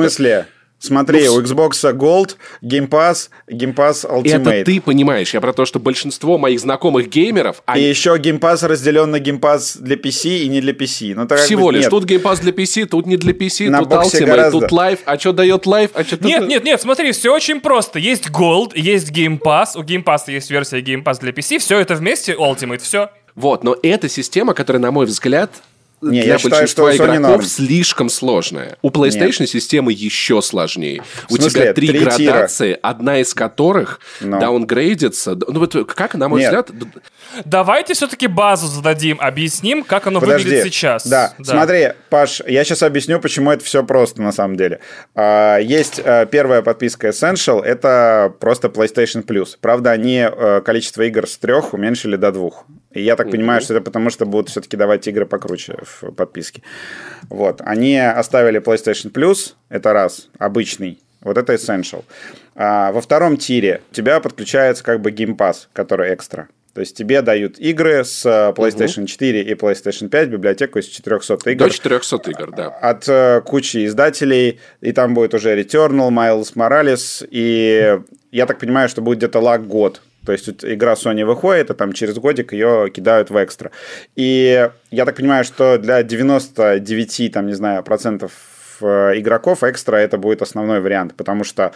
Смотри, 0.80 1.26
Ну, 1.26 1.34
у 1.34 1.42
Xbox 1.42 1.70
Gold, 1.92 2.36
Game 2.62 2.88
Pass, 2.88 3.30
Game 3.50 3.74
Pass 3.74 4.08
Ultimate. 4.08 4.48
Это 4.50 4.64
ты 4.64 4.80
понимаешь, 4.80 5.34
я 5.34 5.40
про 5.40 5.52
то, 5.52 5.64
что 5.64 5.80
большинство 5.80 6.38
моих 6.38 6.60
знакомых 6.60 7.08
геймеров, 7.08 7.58
И 7.58 7.62
они 7.66 7.82
еще 7.84 8.16
Game 8.16 8.38
Pass 8.38 8.64
разделен 8.66 9.10
на 9.10 9.16
Game 9.16 9.40
Pass 9.40 9.76
для 9.80 9.96
PC 9.96 10.38
и 10.38 10.48
не 10.48 10.60
для 10.60 10.72
PC. 10.72 11.14
Ну, 11.16 11.26
так 11.26 11.38
как 11.38 11.46
всего 11.46 11.70
лишь. 11.72 11.82
нет. 11.82 11.90
Тут 11.90 12.04
геймпас 12.04 12.40
для 12.40 12.52
PC, 12.52 12.86
тут 12.86 13.06
не 13.06 13.16
для 13.16 13.32
PC, 13.32 13.68
На 13.70 13.80
тут 13.80 13.92
Ultimate, 13.92 14.26
гораздо. 14.26 14.60
тут 14.60 14.70
Live. 14.72 14.98
А 15.04 15.18
что 15.18 15.32
дает 15.32 15.66
Live? 15.66 15.90
А 15.94 16.04
что 16.04 16.16
Нет, 16.24 16.46
нет, 16.46 16.64
нет, 16.64 16.80
смотри, 16.80 17.10
все 17.12 17.34
очень 17.34 17.60
просто. 17.60 17.98
Есть 17.98 18.28
Gold, 18.28 18.72
есть 18.76 19.10
Game 19.10 19.40
Pass, 19.40 19.70
у 19.74 19.82
Game 19.82 20.04
Pass 20.04 20.22
есть 20.28 20.50
версия 20.50 20.78
Game 20.80 21.02
Pass 21.02 21.18
для 21.20 21.32
PC, 21.32 21.58
все 21.58 21.78
это 21.80 21.96
вместе 21.96 22.34
Ultimate, 22.34 22.78
все. 22.78 23.10
Вот, 23.34 23.64
но 23.64 23.76
эта 23.82 24.08
система, 24.08 24.54
которая, 24.54 24.80
на 24.80 24.90
мой 24.90 25.06
взгляд, 25.06 25.50
Не, 26.00 26.22
для 26.22 26.32
я 26.34 26.38
считаю, 26.38 26.60
большинства 26.60 26.92
что 26.92 27.02
у 27.04 27.06
Sony 27.08 27.16
игроков 27.16 27.30
норм. 27.30 27.42
слишком 27.42 28.08
сложная. 28.08 28.76
У 28.82 28.90
PlayStation 28.90 29.46
система 29.46 29.90
еще 29.90 30.40
сложнее. 30.42 31.02
В 31.28 31.34
У 31.34 31.38
тебя 31.38 31.72
три 31.74 31.88
три 31.88 31.98
тира? 32.10 32.32
градации, 32.32 32.78
одна 32.80 33.18
из 33.20 33.34
которых 33.34 34.00
Ну. 34.20 34.38
даунгрейдится. 34.38 35.34
Ну 35.34 35.60
вот 35.60 35.74
как, 35.94 36.14
на 36.14 36.28
мой 36.28 36.40
Нет. 36.40 36.70
взгляд, 36.70 36.92
Давайте 37.44 37.94
все-таки 37.94 38.26
базу 38.26 38.66
зададим, 38.68 39.18
объясним, 39.20 39.84
как 39.84 40.06
оно 40.06 40.18
Подожди. 40.20 40.44
выглядит 40.48 40.72
сейчас. 40.72 41.06
Да. 41.06 41.34
смотри, 41.42 41.88
Паш, 42.08 42.40
я 42.46 42.64
сейчас 42.64 42.82
объясню, 42.82 43.20
почему 43.20 43.50
это 43.50 43.62
все 43.64 43.84
просто 43.84 44.22
на 44.22 44.32
самом 44.32 44.56
деле. 44.56 44.80
А, 45.14 45.58
Есть 45.58 46.00
а, 46.04 46.24
первая 46.26 46.62
подписка 46.62 47.08
Essential, 47.08 47.62
это 47.62 48.32
просто 48.40 48.68
PlayStation 48.68 49.24
Plus. 49.24 49.56
Правда, 49.60 49.90
они 49.90 50.26
э, 50.30 50.62
количество 50.64 51.02
игр 51.02 51.26
с 51.28 51.36
трех 51.38 51.74
уменьшили 51.74 52.16
до 52.16 52.32
двух. 52.32 52.64
И 52.92 53.02
я 53.02 53.16
так 53.16 53.30
понимаю, 53.30 53.60
что 53.60 53.74
это 53.74 53.82
потому, 53.82 54.10
что 54.10 54.24
будут 54.24 54.48
все-таки 54.48 54.76
давать 54.76 55.06
игры 55.06 55.26
покруче 55.26 55.78
в 55.82 56.10
подписке. 56.12 56.62
Вот. 57.28 57.60
Они 57.64 57.98
оставили 57.98 58.60
PlayStation 58.60 59.12
Plus, 59.12 59.54
это 59.68 59.92
раз, 59.92 60.28
обычный. 60.38 60.98
Вот 61.20 61.36
это 61.36 61.54
Essential. 61.54 62.04
А, 62.54 62.92
во 62.92 63.00
втором 63.00 63.36
тире 63.36 63.82
у 63.90 63.94
тебя 63.94 64.20
подключается 64.20 64.84
как 64.84 65.00
бы 65.00 65.10
Game 65.10 65.36
Pass, 65.36 65.66
который 65.72 66.14
экстра. 66.14 66.48
То 66.74 66.82
есть 66.82 66.96
тебе 66.96 67.22
дают 67.22 67.58
игры 67.58 68.04
с 68.04 68.24
э, 68.24 68.52
PlayStation 68.56 69.06
4 69.06 69.42
и 69.42 69.54
PlayStation 69.54 70.08
5, 70.08 70.28
библиотеку 70.28 70.78
из 70.78 70.86
400 70.86 71.50
игр 71.50 71.64
до 71.64 71.70
400 71.70 72.30
игр, 72.30 72.52
да. 72.52 72.68
от 72.68 73.08
э, 73.08 73.40
кучи 73.44 73.84
издателей, 73.86 74.60
и 74.80 74.92
там 74.92 75.12
будет 75.12 75.34
уже 75.34 75.60
Returnal, 75.60 76.10
Miles 76.10 76.54
Morales, 76.54 77.26
и 77.28 77.98
я 78.30 78.46
так 78.46 78.60
понимаю, 78.60 78.88
что 78.88 79.02
будет 79.02 79.18
где-то 79.18 79.40
лаг 79.40 79.66
год. 79.66 80.02
То 80.28 80.32
есть 80.32 80.46
игра 80.62 80.92
Sony 80.92 81.24
выходит, 81.24 81.70
а 81.70 81.74
там 81.74 81.94
через 81.94 82.16
годик 82.16 82.52
ее 82.52 82.90
кидают 82.92 83.30
в 83.30 83.42
экстра. 83.42 83.70
И 84.14 84.68
я 84.90 85.06
так 85.06 85.16
понимаю, 85.16 85.42
что 85.42 85.78
для 85.78 86.02
99, 86.02 87.32
там, 87.32 87.46
не 87.46 87.54
знаю, 87.54 87.82
процентов 87.82 88.32
э, 88.82 89.12
игроков 89.14 89.64
экстра 89.64 89.96
это 89.96 90.18
будет 90.18 90.42
основной 90.42 90.80
вариант, 90.80 91.14
потому 91.16 91.44
что 91.44 91.72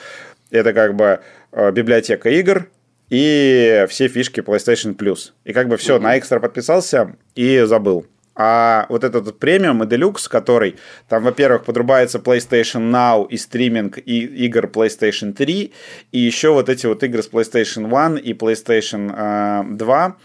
это 0.50 0.74
как 0.74 0.94
бы 0.94 1.20
э, 1.52 1.72
библиотека 1.72 2.28
игр, 2.28 2.68
и 3.08 3.86
все 3.88 4.08
фишки 4.08 4.40
PlayStation 4.40 4.94
Plus. 4.94 5.32
И 5.44 5.54
как 5.54 5.68
бы 5.68 5.78
все, 5.78 5.98
на 5.98 6.18
экстра 6.18 6.38
подписался 6.38 7.16
и 7.34 7.62
забыл. 7.64 8.04
А 8.34 8.86
вот 8.88 9.04
этот 9.04 9.26
вот 9.26 9.38
премиум 9.38 9.82
и 9.82 9.86
Deluxe, 9.86 10.28
который 10.28 10.76
там, 11.08 11.22
во-первых, 11.22 11.64
подрубается 11.64 12.18
PlayStation 12.18 12.90
Now 12.90 13.26
и 13.28 13.36
стриминг 13.36 13.98
и 13.98 14.24
игр 14.46 14.66
PlayStation 14.66 15.34
3, 15.34 15.72
и 16.12 16.18
еще 16.18 16.52
вот 16.52 16.68
эти 16.70 16.86
вот 16.86 17.02
игры 17.02 17.22
с 17.22 17.28
PlayStation 17.28 17.86
1 17.94 18.16
и 18.16 18.32
PlayStation 18.32 19.12
э, 19.14 19.74
2, 19.76 20.16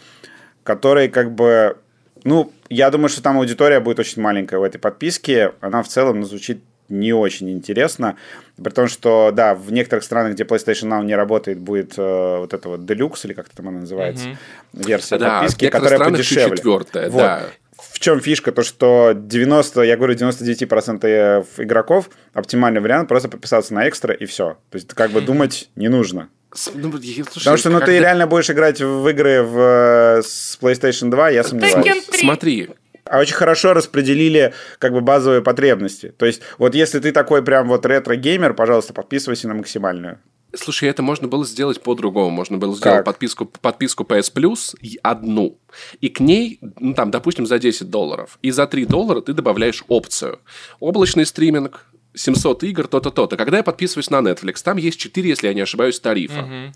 которые 0.64 1.10
как 1.10 1.34
бы, 1.34 1.78
ну, 2.24 2.52
я 2.70 2.90
думаю, 2.92 3.10
что 3.10 3.22
там 3.22 3.38
аудитория 3.38 3.82
будет 3.82 4.00
очень 4.00 4.22
маленькая 4.22 4.58
в 4.60 4.64
этой 4.64 4.78
подписке. 4.78 5.54
Она 5.60 5.84
в 5.84 5.88
целом 5.88 6.22
ну, 6.22 6.26
звучит 6.26 6.62
не 6.90 7.12
очень 7.12 7.50
интересно. 7.52 8.16
При 8.62 8.70
том, 8.72 8.88
что, 8.88 9.32
да, 9.34 9.54
в 9.54 9.72
некоторых 9.74 10.06
странах, 10.06 10.34
где 10.34 10.44
PlayStation 10.44 10.90
Now 10.90 11.04
не 11.04 11.16
работает, 11.16 11.60
будет 11.60 11.96
э, 11.98 12.38
вот 12.38 12.54
это 12.54 12.70
вот 12.70 12.80
Deluxe, 12.82 13.26
или 13.26 13.34
как-то 13.34 13.58
там 13.58 13.68
она 13.68 13.82
называется, 13.82 14.38
версия 14.72 15.18
Да, 15.18 15.40
подписки, 15.42 15.70
которая 15.70 16.00
подешевле. 16.00 16.56
четвертая, 16.56 17.10
Вот. 17.10 17.22
да. 17.22 17.44
В 17.78 18.00
чем 18.00 18.20
фишка? 18.20 18.52
То, 18.52 18.64
что 18.64 19.14
90, 19.16 19.82
я 19.84 19.98
говорю, 19.98 20.16
99% 20.16 21.46
игроков 21.58 22.10
оптимальный 22.34 22.82
вариант 22.82 23.08
просто 23.08 23.30
подписаться 23.30 23.74
на 23.74 23.88
экстра 23.88 24.14
и 24.14 24.26
все. 24.26 24.58
То 24.70 24.78
есть 24.78 24.94
как 24.94 25.12
бы 25.12 25.22
думать 25.22 25.70
не 25.76 25.88
нужно. 25.88 26.30
Ну, 26.74 26.92
слушай, 26.92 27.24
Потому 27.36 27.58
что 27.58 27.70
ну, 27.70 27.80
ты 27.80 27.86
когда- 27.86 28.00
реально 28.00 28.26
будешь 28.28 28.50
играть 28.50 28.82
в 28.82 29.08
игры 29.10 29.44
в, 29.44 29.60
э, 29.60 30.22
с 30.24 30.58
PlayStation 30.60 31.10
2, 31.10 31.30
я 31.30 31.44
сомневаюсь. 31.44 31.74
Смотри, 32.14 32.70
А 33.04 33.20
очень 33.20 33.36
хорошо 33.36 33.74
распределили 33.74 34.54
как 34.80 34.94
бы 34.94 35.02
базовые 35.02 35.42
потребности. 35.42 36.14
То 36.18 36.26
есть 36.26 36.42
вот 36.58 36.76
если 36.76 37.00
ты 37.00 37.12
такой 37.12 37.44
прям 37.44 37.68
вот 37.68 37.86
ретро-геймер, 37.86 38.54
пожалуйста, 38.54 38.94
подписывайся 38.94 39.48
на 39.48 39.54
максимальную. 39.54 40.20
Слушай, 40.58 40.90
это 40.90 41.04
можно 41.04 41.28
было 41.28 41.46
сделать 41.46 41.82
по-другому. 41.82 42.30
Можно 42.30 42.58
было 42.58 42.76
сделать 42.76 42.98
Как? 42.98 43.06
подписку, 43.06 43.46
подписку 43.46 44.04
PS 44.04 44.34
Plus 44.34 44.76
одну. 45.04 45.58
И 46.02 46.10
к 46.10 46.20
ней, 46.20 46.60
ну 46.80 46.94
там, 46.94 47.12
допустим, 47.12 47.46
за 47.46 47.60
10 47.60 47.90
долларов. 47.90 48.40
И 48.42 48.52
за 48.52 48.68
3 48.68 48.86
доллара 48.86 49.22
ты 49.22 49.34
добавляешь 49.34 49.84
опцию. 49.88 50.40
Облачный 50.80 51.26
стриминг, 51.26 51.86
700 52.18 52.64
игр, 52.64 52.88
то-то, 52.88 53.12
то-то. 53.12 53.38
Когда 53.38 53.58
я 53.58 53.64
подписываюсь 53.64 54.10
на 54.10 54.18
Netflix, 54.18 54.62
там 54.64 54.78
есть 54.78 55.00
4, 55.00 55.30
если 55.30 55.48
я 55.48 55.54
не 55.54 55.62
ошибаюсь, 55.62 56.00
тарифа. 56.00 56.72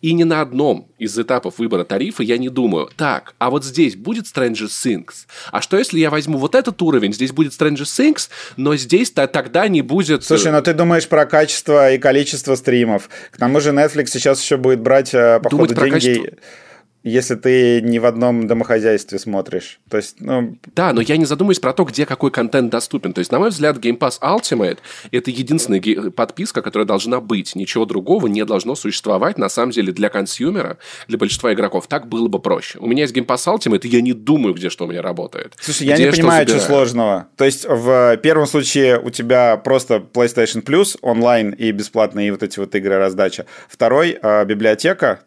И 0.00 0.12
ни 0.12 0.24
на 0.24 0.40
одном 0.40 0.88
из 0.98 1.18
этапов 1.18 1.58
выбора 1.58 1.84
тарифа 1.84 2.22
я 2.22 2.38
не 2.38 2.48
думаю, 2.48 2.88
так, 2.96 3.34
а 3.38 3.50
вот 3.50 3.64
здесь 3.64 3.96
будет 3.96 4.26
Stranger 4.26 4.66
Things. 4.68 5.26
А 5.50 5.60
что, 5.60 5.76
если 5.76 5.98
я 5.98 6.10
возьму 6.10 6.38
вот 6.38 6.54
этот 6.54 6.80
уровень, 6.82 7.12
здесь 7.12 7.32
будет 7.32 7.52
Stranger 7.52 7.82
Things, 7.82 8.28
но 8.56 8.76
здесь-то 8.76 9.26
тогда 9.26 9.68
не 9.68 9.82
будет... 9.82 10.22
э, 10.22 10.24
Слушай, 10.24 10.52
ну 10.52 10.62
ты 10.62 10.72
думаешь 10.72 11.08
про 11.08 11.26
качество 11.26 11.92
и 11.92 11.98
количество 11.98 12.54
стримов. 12.54 13.08
К 13.30 13.36
тому 13.36 13.60
же 13.60 13.70
Netflix 13.70 14.06
сейчас 14.06 14.42
еще 14.42 14.56
будет 14.56 14.80
брать 14.80 15.12
э, 15.14 15.40
по 15.40 15.50
Думать 15.50 15.70
ходу 15.70 15.80
про 15.80 15.90
деньги, 15.90 16.18
качество. 16.18 16.38
Если 17.04 17.34
ты 17.34 17.82
не 17.82 17.98
в 17.98 18.06
одном 18.06 18.46
домохозяйстве 18.46 19.18
смотришь. 19.18 19.78
То 19.90 19.98
есть, 19.98 20.16
ну, 20.20 20.56
Да, 20.74 20.92
но 20.94 21.02
я 21.02 21.18
не 21.18 21.26
задумываюсь 21.26 21.60
про 21.60 21.74
то, 21.74 21.84
где 21.84 22.06
какой 22.06 22.30
контент 22.30 22.70
доступен. 22.70 23.12
То 23.12 23.18
есть, 23.18 23.30
на 23.30 23.38
мой 23.38 23.50
взгляд, 23.50 23.76
Game 23.76 23.98
Pass 23.98 24.18
Ultimate– 24.20 24.78
это 25.12 25.30
единственная 25.30 26.10
подписка, 26.10 26.62
которая 26.62 26.86
должна 26.86 27.20
быть. 27.20 27.54
Ничего 27.54 27.84
другого 27.84 28.26
не 28.26 28.44
должно 28.46 28.74
существовать, 28.74 29.36
на 29.36 29.50
самом 29.50 29.72
деле, 29.72 29.92
для 29.92 30.08
консюмера, 30.08 30.78
для 31.06 31.18
большинства 31.18 31.52
игроков. 31.52 31.86
Так 31.88 32.08
было 32.08 32.28
бы 32.28 32.38
проще. 32.38 32.78
У 32.78 32.86
меня 32.86 33.02
есть 33.02 33.14
Game 33.14 33.26
Pass 33.26 33.46
Ultimate, 33.46 33.86
и 33.86 33.88
я 33.88 34.00
не 34.00 34.14
думаю, 34.14 34.54
где 34.54 34.70
что 34.70 34.86
у 34.86 34.88
меня 34.88 35.02
работает. 35.02 35.54
Слушай, 35.60 35.88
я 35.88 35.98
не 35.98 36.10
понимаю, 36.10 36.48
что 36.48 36.58
забираю. 36.58 36.66
сложного. 36.66 37.26
То 37.36 37.44
есть 37.44 37.66
в 37.68 38.16
первом 38.22 38.46
случае 38.46 38.98
у 38.98 39.10
тебя 39.10 39.58
просто 39.58 39.96
PlayStation 39.96 40.64
Plus 40.64 40.96
онлайн 41.02 41.50
и 41.50 41.70
бесплатные 41.70 42.32
вот 42.32 42.42
эти 42.42 42.58
вот 42.58 42.74
игры 42.74 42.96
раздача. 42.96 43.44
Второй 43.68 44.18
э, 44.20 44.44
библиотека, 44.46 45.20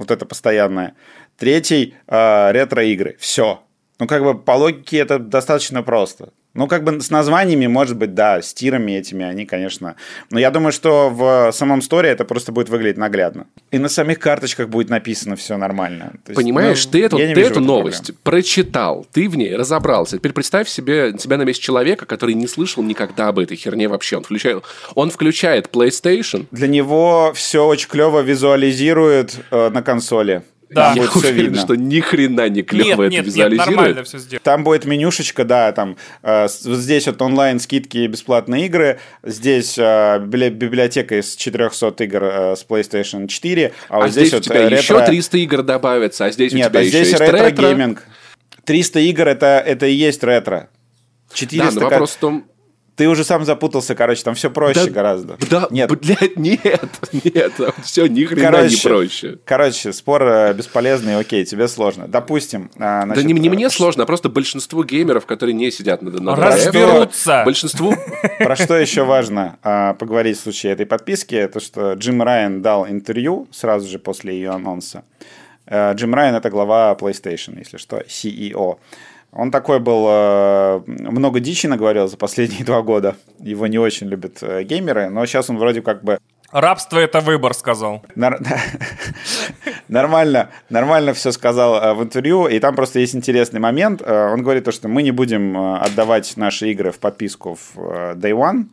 вот 0.00 0.10
это 0.10 0.26
постоянная. 0.26 0.94
Третий 1.36 1.94
э, 2.06 2.52
ретро-игры. 2.52 3.16
Все. 3.20 3.62
Ну, 3.98 4.06
как 4.06 4.22
бы 4.22 4.36
по 4.36 4.52
логике 4.52 4.98
это 4.98 5.18
достаточно 5.18 5.82
просто. 5.82 6.32
Ну, 6.52 6.66
как 6.66 6.82
бы 6.82 7.00
с 7.00 7.10
названиями, 7.10 7.68
может 7.68 7.96
быть, 7.96 8.14
да, 8.14 8.42
с 8.42 8.52
тирами 8.52 8.92
этими 8.92 9.24
они, 9.24 9.46
конечно. 9.46 9.94
Но 10.30 10.40
я 10.40 10.50
думаю, 10.50 10.72
что 10.72 11.08
в 11.08 11.52
самом 11.52 11.80
сторе 11.80 12.10
это 12.10 12.24
просто 12.24 12.50
будет 12.50 12.68
выглядеть 12.68 12.96
наглядно. 12.96 13.46
И 13.70 13.78
на 13.78 13.88
самих 13.88 14.18
карточках 14.18 14.68
будет 14.68 14.90
написано 14.90 15.36
все 15.36 15.56
нормально. 15.56 16.12
То 16.24 16.32
есть, 16.32 16.36
Понимаешь, 16.36 16.84
ну, 16.86 16.90
ты 16.90 17.04
эту, 17.04 17.16
ты 17.18 17.40
эту 17.40 17.60
новость 17.60 18.06
проблем. 18.06 18.20
прочитал, 18.24 19.06
ты 19.12 19.28
в 19.28 19.36
ней 19.36 19.54
разобрался. 19.54 20.18
Теперь 20.18 20.32
представь 20.32 20.68
себе 20.68 21.14
себя 21.18 21.36
на 21.36 21.42
месте 21.42 21.62
человека, 21.62 22.04
который 22.04 22.34
не 22.34 22.48
слышал 22.48 22.82
никогда 22.82 23.28
об 23.28 23.38
этой 23.38 23.56
херне 23.56 23.88
вообще. 23.88 24.16
Он 24.16 24.24
включает, 24.24 24.64
он 24.94 25.10
включает 25.10 25.68
PlayStation. 25.72 26.46
Для 26.50 26.66
него 26.66 27.32
все 27.34 27.64
очень 27.64 27.88
клево 27.88 28.20
визуализирует 28.20 29.36
э, 29.52 29.70
на 29.70 29.82
консоли. 29.82 30.42
Да. 30.70 30.92
Я 30.94 31.02
уверен, 31.12 31.36
видно. 31.36 31.60
что 31.60 31.74
ни 31.74 31.98
хрена 31.98 32.48
не 32.48 32.62
клево 32.62 32.84
нет, 32.84 32.98
это 32.98 33.10
нет, 33.10 33.26
визуализирует. 33.26 33.68
Нет, 33.68 33.76
нормально 33.76 34.04
все 34.04 34.18
сделано. 34.18 34.40
Там 34.44 34.64
будет 34.64 34.84
менюшечка, 34.84 35.44
да, 35.44 35.72
там 35.72 35.96
э, 36.22 36.46
здесь 36.48 37.06
вот 37.06 37.20
онлайн 37.22 37.58
скидки 37.58 37.98
и 37.98 38.06
бесплатные 38.06 38.66
игры, 38.66 39.00
здесь 39.24 39.76
э, 39.76 40.20
библиотека 40.20 41.18
из 41.18 41.34
400 41.34 42.04
игр 42.04 42.22
э, 42.22 42.56
с 42.56 42.64
PlayStation 42.64 43.26
4, 43.26 43.72
а, 43.88 43.96
а 43.96 44.00
вот 44.00 44.12
здесь, 44.12 44.28
здесь 44.28 44.32
вот 44.32 44.40
у 44.42 44.44
тебя 44.44 44.68
ретро... 44.68 44.76
еще 44.76 45.06
300 45.06 45.38
игр 45.38 45.62
добавится, 45.62 46.26
а 46.26 46.30
здесь 46.30 46.52
нет, 46.52 46.68
у 46.68 46.70
тебя 46.70 46.80
а 46.80 46.84
здесь 46.84 47.12
еще 47.12 47.18
ретро-гейминг. 47.18 48.04
300 48.64 49.00
игр 49.00 49.26
это, 49.26 49.62
это 49.66 49.86
и 49.86 49.94
есть 49.94 50.22
ретро. 50.22 50.68
400 51.34 51.74
да, 51.74 51.80
но 51.80 51.90
вопрос 51.90 52.12
в 52.12 52.18
том, 52.18 52.44
ты 52.96 53.08
уже 53.08 53.24
сам 53.24 53.44
запутался, 53.44 53.94
короче, 53.94 54.22
там 54.22 54.34
все 54.34 54.50
проще 54.50 54.86
да, 54.86 54.90
гораздо. 54.90 55.36
Да, 55.50 55.68
нет, 55.70 55.90
блядь, 55.90 56.36
нет, 56.36 56.90
нет, 57.12 57.52
все 57.82 58.06
ни 58.06 58.24
хрена 58.24 58.50
короче, 58.50 58.74
не 58.74 58.80
проще. 58.80 59.38
Короче, 59.44 59.92
спор 59.92 60.22
э, 60.22 60.52
бесполезный, 60.54 61.18
окей, 61.18 61.44
тебе 61.44 61.68
сложно. 61.68 62.08
Допустим, 62.08 62.70
а, 62.78 63.02
значит, 63.04 63.24
да 63.24 63.28
не, 63.28 63.38
не 63.38 63.48
мне 63.48 63.66
э, 63.66 63.70
сложно, 63.70 64.02
а 64.02 64.06
просто 64.06 64.28
большинству 64.28 64.84
геймеров, 64.84 65.26
которые 65.26 65.54
не 65.54 65.70
сидят 65.70 66.02
на 66.02 66.10
на 66.10 66.36
Разберутся! 66.36 67.42
Большинству... 67.44 67.94
Про 68.38 68.56
что 68.56 68.76
еще 68.76 69.04
важно 69.04 69.58
а, 69.62 69.94
поговорить 69.94 70.38
в 70.38 70.42
случае 70.42 70.72
этой 70.72 70.86
подписки, 70.86 71.48
то 71.52 71.60
что 71.60 71.94
Джим 71.94 72.22
Райан 72.22 72.62
дал 72.62 72.86
интервью 72.86 73.48
сразу 73.50 73.88
же 73.88 73.98
после 73.98 74.34
ее 74.34 74.50
анонса. 74.50 75.04
Э, 75.66 75.94
Джим 75.94 76.14
Райан— 76.14 76.34
это 76.36 76.50
глава 76.50 76.96
PlayStation, 77.00 77.58
если 77.58 77.76
что, 77.76 77.98
CEO. 77.98 78.78
Он 79.32 79.50
такой 79.50 79.78
был, 79.78 80.06
э, 80.08 80.82
много 80.86 81.40
дичи 81.40 81.66
наговорил 81.66 82.08
за 82.08 82.16
последние 82.16 82.64
два 82.64 82.82
года. 82.82 83.16
Его 83.38 83.66
не 83.66 83.78
очень 83.78 84.08
любят 84.08 84.38
э, 84.42 84.64
геймеры, 84.64 85.08
но 85.08 85.24
сейчас 85.26 85.50
он 85.50 85.58
вроде 85.58 85.82
как 85.82 86.02
бы... 86.02 86.18
Рабство— 86.50 86.98
это 87.00 87.20
выбор, 87.20 87.54
сказал. 87.54 88.02
нормально, 89.88 90.50
нормально 90.68 91.14
все 91.14 91.30
сказал 91.30 91.76
э, 91.76 91.94
в 91.94 92.02
интервью, 92.02 92.48
и 92.48 92.58
там 92.58 92.74
просто 92.74 92.98
есть 92.98 93.14
интересный 93.14 93.60
момент. 93.60 94.02
Он 94.02 94.42
говорит 94.42 94.64
то, 94.64 94.72
что 94.72 94.88
мы 94.88 95.04
не 95.04 95.12
будем 95.12 95.56
отдавать 95.56 96.36
наши 96.36 96.72
игры 96.72 96.90
в 96.90 96.98
подписку 96.98 97.54
в 97.54 97.78
Day 98.14 98.32
One, 98.32 98.64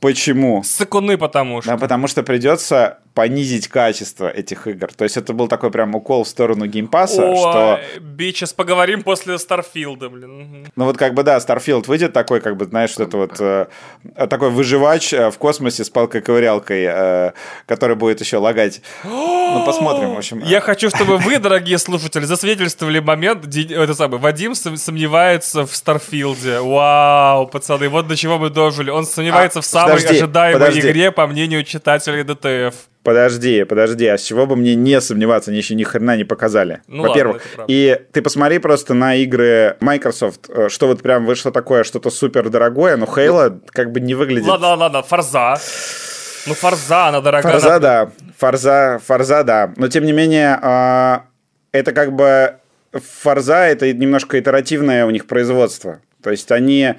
Почему? 0.00 0.62
Сыкуны 0.62 1.18
потому 1.18 1.62
что. 1.62 1.72
Да, 1.72 1.76
потому 1.76 2.06
что 2.06 2.22
придется 2.22 2.98
понизить 3.18 3.66
качество 3.66 4.28
этих 4.28 4.68
игр. 4.68 4.92
То 4.94 5.02
есть 5.02 5.16
это 5.16 5.32
был 5.32 5.48
такой 5.48 5.72
прям 5.72 5.92
укол 5.96 6.22
в 6.22 6.28
сторону 6.28 6.66
Game 6.66 6.91
Pass 6.91 7.16
а, 7.16 7.28
О, 7.28 7.36
что... 7.36 7.80
Bitches, 8.00 8.52
поговорим 8.52 9.02
после 9.02 9.36
Старфилда, 9.38 10.08
блин. 10.08 10.68
Ну 10.76 10.84
вот 10.84 10.96
как 10.96 11.14
бы 11.14 11.24
да, 11.24 11.40
Старфилд 11.40 11.88
выйдет 11.88 12.12
такой, 12.12 12.40
как 12.40 12.56
бы, 12.56 12.66
знаешь, 12.66 12.90
что 12.90 13.02
это 13.02 13.16
вот 13.16 13.40
э, 13.40 13.66
такой 14.28 14.50
выживач 14.50 15.12
э, 15.12 15.32
в 15.32 15.38
космосе 15.38 15.82
с 15.82 15.90
палкой-ковырялкой, 15.90 16.84
э, 16.88 17.32
который 17.66 17.96
будет 17.96 18.20
еще 18.20 18.36
лагать. 18.36 18.82
ну 19.02 19.64
посмотрим, 19.66 20.14
в 20.14 20.18
общем. 20.18 20.40
Я 20.44 20.60
хочу, 20.60 20.88
чтобы 20.88 21.16
вы, 21.16 21.38
дорогие 21.38 21.78
слушатели, 21.78 22.22
засвидетельствовали 22.22 23.00
момент, 23.00 23.52
это 23.52 23.94
самый, 23.94 24.20
Вадим 24.20 24.54
сомневается 24.54 25.66
в 25.66 25.74
Старфилде. 25.74 26.60
Вау, 26.60 27.48
пацаны, 27.48 27.88
вот 27.88 28.06
до 28.06 28.14
чего 28.14 28.38
мы 28.38 28.50
дожили. 28.50 28.90
Он 28.90 29.04
сомневается 29.04 29.58
а, 29.58 29.62
в 29.62 29.64
самой 29.88 30.00
подожди, 30.00 30.22
ожидаемой 30.22 30.60
подожди. 30.60 30.80
игре, 30.80 31.12
по 31.12 31.26
мнению 31.26 31.64
читателей 31.64 32.22
DTF. 32.22 32.74
Подожди, 33.02 33.64
подожди, 33.64 34.06
а 34.06 34.18
с 34.18 34.22
чего 34.22 34.46
бы 34.46 34.54
мне 34.54 34.74
не 34.74 35.00
сомневаться, 35.00 35.50
они 35.50 35.58
еще 35.58 35.74
ни 35.74 35.82
хрена 35.82 36.16
не 36.16 36.24
показали. 36.24 36.82
Ну, 36.88 37.04
Во-первых, 37.04 37.42
и 37.66 37.98
ты 38.12 38.20
посмотри 38.20 38.58
просто 38.58 38.92
на 38.92 39.14
игры 39.14 39.76
Microsoft, 39.80 40.50
э, 40.50 40.68
что 40.68 40.88
вот 40.88 41.00
прям 41.00 41.24
вышло 41.24 41.50
такое, 41.50 41.84
что-то 41.84 42.10
супер 42.10 42.50
дорогое, 42.50 42.96
но 42.96 43.06
Halo 43.06 43.60
как 43.70 43.92
бы 43.92 44.00
не 44.00 44.14
выглядит. 44.14 44.46
Ладно, 44.46 44.74
ладно, 44.74 45.02
Форза. 45.02 45.58
Ну, 46.46 46.54
Форза, 46.54 47.08
она 47.08 47.20
дорогая. 47.20 47.52
Форза, 47.52 47.76
она... 47.76 47.78
да. 47.78 48.10
Форза, 48.36 49.00
Форза, 49.06 49.42
да. 49.42 49.72
Но, 49.76 49.88
тем 49.88 50.04
не 50.04 50.12
менее, 50.12 50.58
а, 50.60 51.24
это 51.72 51.92
как 51.92 52.12
бы... 52.12 52.56
Форза— 52.92 53.66
это 53.66 53.92
немножко 53.92 54.38
итеративное 54.38 55.04
у 55.04 55.10
них 55.10 55.26
производство. 55.26 56.00
То 56.22 56.30
есть 56.30 56.50
они 56.50 56.94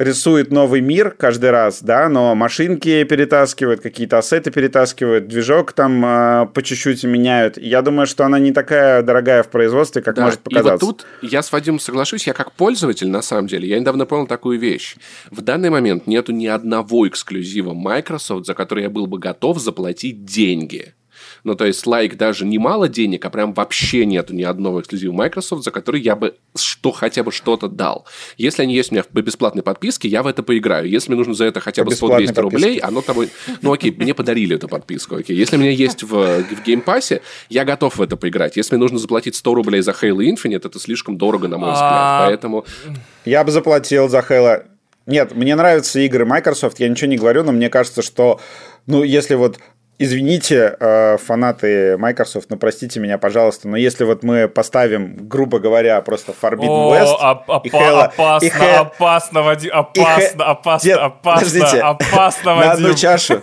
рисует 0.00 0.50
новый 0.50 0.80
мир 0.80 1.10
каждый 1.10 1.50
раз, 1.50 1.82
да, 1.82 2.08
но 2.08 2.34
машинки 2.34 3.04
перетаскивают, 3.04 3.82
какие-то 3.82 4.18
ассеты 4.18 4.50
перетаскивают, 4.50 5.28
движок 5.28 5.72
там 5.72 6.04
э, 6.04 6.46
по 6.54 6.62
чуть-чуть 6.62 7.04
меняют. 7.04 7.58
Я 7.58 7.82
думаю, 7.82 8.06
что 8.06 8.24
она 8.24 8.38
не 8.38 8.52
такая 8.52 9.02
дорогая 9.02 9.42
в 9.42 9.48
производстве, 9.48 10.00
как 10.00 10.16
да, 10.16 10.24
может 10.24 10.40
показаться. 10.40 10.84
И 10.84 10.88
вот 10.88 10.98
тут 10.98 11.06
я 11.20 11.42
с 11.42 11.52
Вадимом 11.52 11.78
соглашусь, 11.78 12.26
я 12.26 12.32
как 12.32 12.52
пользователь, 12.52 13.08
на 13.08 13.20
самом 13.20 13.46
деле, 13.46 13.68
я 13.68 13.78
недавно 13.78 14.06
понял 14.06 14.26
такую 14.26 14.58
вещь. 14.58 14.96
В 15.30 15.42
данный 15.42 15.68
момент 15.68 16.06
нету 16.06 16.32
ни 16.32 16.46
одного 16.46 17.06
эксклюзива 17.06 17.74
Microsoft, 17.74 18.46
за 18.46 18.54
который 18.54 18.84
я 18.84 18.90
был 18.90 19.06
бы 19.06 19.18
готов 19.18 19.58
заплатить 19.58 20.24
деньги. 20.24 20.94
Ну, 21.44 21.54
то 21.54 21.66
есть, 21.66 21.86
лайк 21.86 22.16
даже 22.16 22.44
не 22.44 22.58
мало 22.58 22.88
денег, 22.88 23.24
а 23.24 23.30
прям 23.30 23.52
вообще 23.54 24.04
нету 24.04 24.34
ни 24.34 24.42
одного 24.42 24.80
эксклюзива 24.80 25.12
Microsoft, 25.12 25.64
за 25.64 25.70
который 25.70 26.00
я 26.00 26.16
бы 26.16 26.36
что, 26.56 26.92
хотя 26.92 27.22
бы 27.22 27.32
что-то 27.32 27.68
дал. 27.68 28.06
Если 28.36 28.62
они 28.62 28.74
есть 28.74 28.90
у 28.90 28.94
меня 28.94 29.04
по 29.04 29.22
бесплатной 29.22 29.62
подписке, 29.62 30.08
я 30.08 30.22
в 30.22 30.26
это 30.26 30.42
поиграю. 30.42 30.88
Если 30.88 31.10
мне 31.10 31.18
нужно 31.18 31.34
за 31.34 31.44
это 31.44 31.60
хотя 31.60 31.84
бы 31.84 31.92
100-200 31.92 32.40
рублей, 32.40 32.78
оно 32.78 33.00
того... 33.02 33.24
Ну, 33.62 33.72
окей, 33.72 33.94
мне 33.96 34.14
подарили 34.14 34.56
эту 34.56 34.68
подписку, 34.68 35.16
окей. 35.16 35.36
Если 35.36 35.56
у 35.56 35.60
меня 35.60 35.70
есть 35.70 36.02
в, 36.02 36.08
в 36.08 36.66
Game 36.66 36.84
Pass, 36.84 37.20
я 37.48 37.64
готов 37.64 37.98
в 37.98 38.02
это 38.02 38.16
поиграть. 38.16 38.56
Если 38.56 38.74
мне 38.74 38.82
нужно 38.82 38.98
заплатить 38.98 39.36
100 39.36 39.54
рублей 39.54 39.80
за 39.80 39.92
Halo 39.92 40.18
Infinite, 40.18 40.66
это 40.66 40.78
слишком 40.78 41.16
дорого, 41.18 41.48
на 41.48 41.58
мой 41.58 41.72
взгляд. 41.72 41.90
А, 41.92 42.26
Поэтому... 42.26 42.64
Я 43.24 43.44
бы 43.44 43.50
заплатил 43.50 44.08
за 44.08 44.20
Halo 44.20 44.64
нет, 45.06 45.34
мне 45.34 45.56
нравятся 45.56 45.98
игры 46.00 46.24
Microsoft, 46.24 46.78
я 46.78 46.88
ничего 46.88 47.10
не 47.10 47.16
говорю, 47.16 47.42
но 47.42 47.52
мне 47.52 47.68
кажется, 47.68 48.00
что, 48.00 48.40
ну, 48.86 49.02
если 49.02 49.34
вот 49.34 49.58
Извините, 50.02 50.76
э, 50.80 51.18
фанаты 51.18 51.98
Microsoft, 51.98 52.46
но 52.48 52.56
простите 52.56 52.98
меня, 53.00 53.18
пожалуйста, 53.18 53.68
но 53.68 53.76
если 53.76 54.04
вот 54.04 54.22
мы 54.22 54.48
поставим, 54.48 55.28
грубо 55.28 55.58
говоря, 55.58 56.00
просто 56.00 56.32
Forbidden 56.32 56.68
О, 56.68 56.94
West 56.94 57.16
оп- 57.20 57.48
оп- 57.50 57.66
и 57.66 57.68
Halo, 57.68 58.04
опасно, 58.04 58.46
и 58.46 58.48
Halo, 58.48 58.76
опасно, 58.78 59.42
Вадим, 59.42 59.70
опасно, 59.74 60.44
опасно, 60.46 60.88
Нет, 60.88 60.98
опасно, 60.98 61.20
подождите, 61.22 61.80
опасно, 61.82 62.54
Вадим. 62.56 62.66
На 62.66 62.72
одну 62.72 62.94
чашу, 62.94 63.42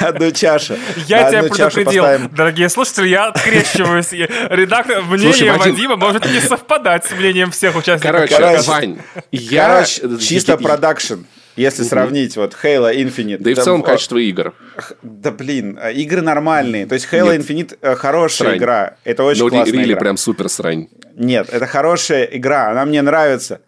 на 0.00 0.08
одну 0.08 0.30
чашу. 0.32 0.74
Я 1.06 1.30
тебя 1.30 1.42
предупредил, 1.44 2.04
дорогие 2.32 2.68
слушатели, 2.68 3.08
я 3.08 3.28
открещиваюсь. 3.28 4.12
Редактор, 4.12 5.00
мнение 5.04 5.54
Вадима 5.54 5.96
может 5.96 6.26
не 6.30 6.40
совпадать 6.40 7.06
с 7.06 7.12
мнением 7.12 7.50
всех 7.50 7.76
участников. 7.76 8.28
Короче, 8.28 8.60
Вань, 8.68 8.98
я... 9.30 9.86
Чисто 10.20 10.58
продакшн. 10.58 11.20
Если 11.56 11.82
сравнить 11.82 12.36
вот 12.36 12.56
Halo 12.62 12.94
Infinite... 12.94 13.38
Да 13.38 13.50
и 13.50 13.54
в 13.54 13.58
целом 13.58 13.82
качество 13.82 14.16
игр. 14.16 14.54
Да 15.02 15.30
блин, 15.30 15.78
а, 15.80 15.90
игры 15.90 16.22
нормальные. 16.22 16.86
То 16.86 16.94
есть 16.94 17.08
Halo 17.12 17.36
Нет. 17.36 17.48
Infinite 17.48 17.78
э, 17.80 17.94
хорошая 17.94 18.48
срань. 18.48 18.58
игра. 18.58 18.96
Это 19.04 19.24
очень 19.24 19.44
Но 19.44 19.50
классная 19.50 19.84
игра. 19.84 19.96
прям 19.96 20.16
супер 20.16 20.48
срань. 20.48 20.88
Нет, 21.14 21.48
это 21.50 21.66
хорошая 21.66 22.24
игра, 22.24 22.70
она 22.70 22.84
мне 22.86 23.02
нравится. 23.02 23.60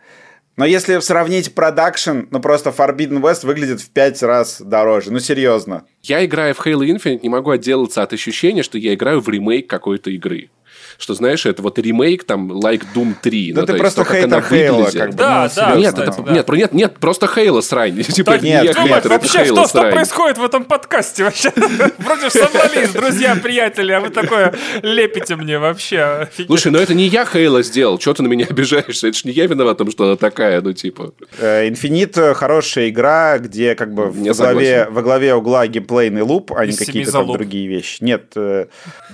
Но 0.56 0.64
если 0.64 1.00
сравнить 1.00 1.54
продакшн, 1.54 2.20
ну 2.30 2.40
просто 2.40 2.70
Forbidden 2.70 3.20
West 3.20 3.44
выглядит 3.44 3.80
в 3.80 3.90
пять 3.90 4.22
раз 4.22 4.60
дороже. 4.60 5.12
Ну 5.12 5.18
серьезно. 5.18 5.84
Я 6.02 6.24
играю 6.24 6.54
в 6.54 6.64
Halo 6.64 6.86
Infinite, 6.86 7.20
не 7.22 7.28
могу 7.28 7.50
отделаться 7.50 8.02
от 8.02 8.12
ощущения, 8.12 8.62
что 8.62 8.78
я 8.78 8.94
играю 8.94 9.20
в 9.20 9.28
ремейк 9.28 9.68
какой-то 9.68 10.10
игры 10.10 10.50
что, 10.98 11.14
знаешь, 11.14 11.46
это 11.46 11.62
вот 11.62 11.78
ремейк, 11.78 12.24
там, 12.24 12.52
like 12.52 12.82
Doom 12.94 13.14
3. 13.20 13.52
Да 13.52 13.60
ну, 13.62 13.66
ты 13.66 13.74
просто 13.74 14.04
хейтер 14.04 14.42
Хейла, 14.42 14.90
как 14.90 15.10
бы. 15.10 15.16
Да, 15.16 15.44
ну, 15.44 15.62
да. 15.62 15.76
Нет, 15.76 15.98
это, 15.98 16.22
да. 16.22 16.32
нет, 16.32 16.48
нет, 16.48 16.72
нет, 16.72 16.98
просто 16.98 17.26
Хейла 17.26 17.60
срань. 17.60 18.02
типа, 18.02 18.38
нет, 18.38 18.64
нет, 18.64 18.78
нет, 18.84 19.04
вообще, 19.06 19.44
что, 19.44 19.66
что 19.66 19.90
происходит 19.90 20.38
в 20.38 20.44
этом 20.44 20.64
подкасте 20.64 21.24
вообще? 21.24 21.52
Вроде 21.98 22.30
собрались, 22.30 22.90
друзья, 22.90 23.36
приятели, 23.36 23.92
а 23.92 24.00
вы 24.00 24.10
такое 24.10 24.54
лепите 24.82 25.36
мне 25.36 25.58
вообще. 25.58 26.28
Слушай, 26.46 26.72
ну 26.72 26.78
это 26.78 26.94
не 26.94 27.06
я 27.06 27.24
Хейла 27.24 27.62
сделал, 27.62 27.98
что 28.00 28.14
ты 28.14 28.22
на 28.22 28.28
меня 28.28 28.46
обижаешься? 28.50 29.08
Это 29.08 29.18
ж 29.18 29.24
не 29.24 29.32
я 29.32 29.46
виноват 29.46 29.76
в 29.76 29.78
том, 29.78 29.90
что 29.90 30.04
она 30.04 30.16
такая, 30.16 30.60
ну 30.60 30.72
типа. 30.72 31.12
Инфинит 31.40 32.16
э, 32.16 32.34
хорошая 32.34 32.88
игра, 32.90 33.38
где 33.38 33.74
как 33.74 33.92
бы 33.94 34.10
во 34.10 34.34
главе, 34.34 34.88
во 34.90 35.02
главе 35.02 35.34
угла 35.34 35.66
геймплейный 35.66 36.22
луп, 36.22 36.52
а 36.56 36.66
не 36.66 36.72
какие-то 36.72 37.12
там 37.12 37.32
другие 37.32 37.68
вещи. 37.68 37.98
Нет. 38.00 38.32
Э, 38.36 38.66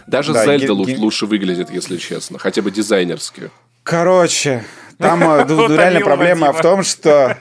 Даже 0.07 0.33
Зельда 0.33 0.75
лучше 0.75 1.27
выглядит, 1.27 1.70
если 1.73 1.97
честно, 1.97 2.39
хотя 2.39 2.63
бы 2.63 2.71
дизайнерски. 2.71 3.51
Короче, 3.83 4.65
там 4.99 5.23
э, 5.23 5.45
реально 5.77 6.01
проблема 6.01 6.53
в 6.53 6.61
том, 6.61 6.83
что... 6.83 7.37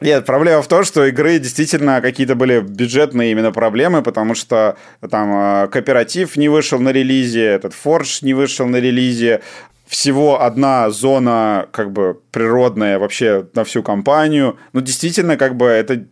Нет, 0.00 0.26
проблема 0.26 0.62
в 0.62 0.68
том, 0.68 0.84
что 0.84 1.06
игры 1.06 1.38
действительно 1.38 2.00
какие-то 2.00 2.34
были 2.34 2.60
бюджетные 2.60 3.32
именно 3.32 3.52
проблемы, 3.52 4.02
потому 4.02 4.34
что 4.34 4.76
там 5.10 5.64
э, 5.64 5.68
кооператив 5.68 6.36
не 6.36 6.48
вышел 6.48 6.78
на 6.78 6.90
релизе, 6.90 7.44
этот 7.44 7.72
Forge 7.72 8.18
не 8.22 8.34
вышел 8.34 8.66
на 8.66 8.76
релизе, 8.76 9.40
всего 9.86 10.42
одна 10.42 10.88
зона 10.90 11.66
как 11.72 11.90
бы 11.90 12.20
природная 12.30 12.98
вообще 12.98 13.46
на 13.54 13.64
всю 13.64 13.82
компанию. 13.82 14.56
Ну, 14.72 14.80
действительно, 14.80 15.36
как 15.36 15.56
бы 15.56 15.66
это 15.66 16.04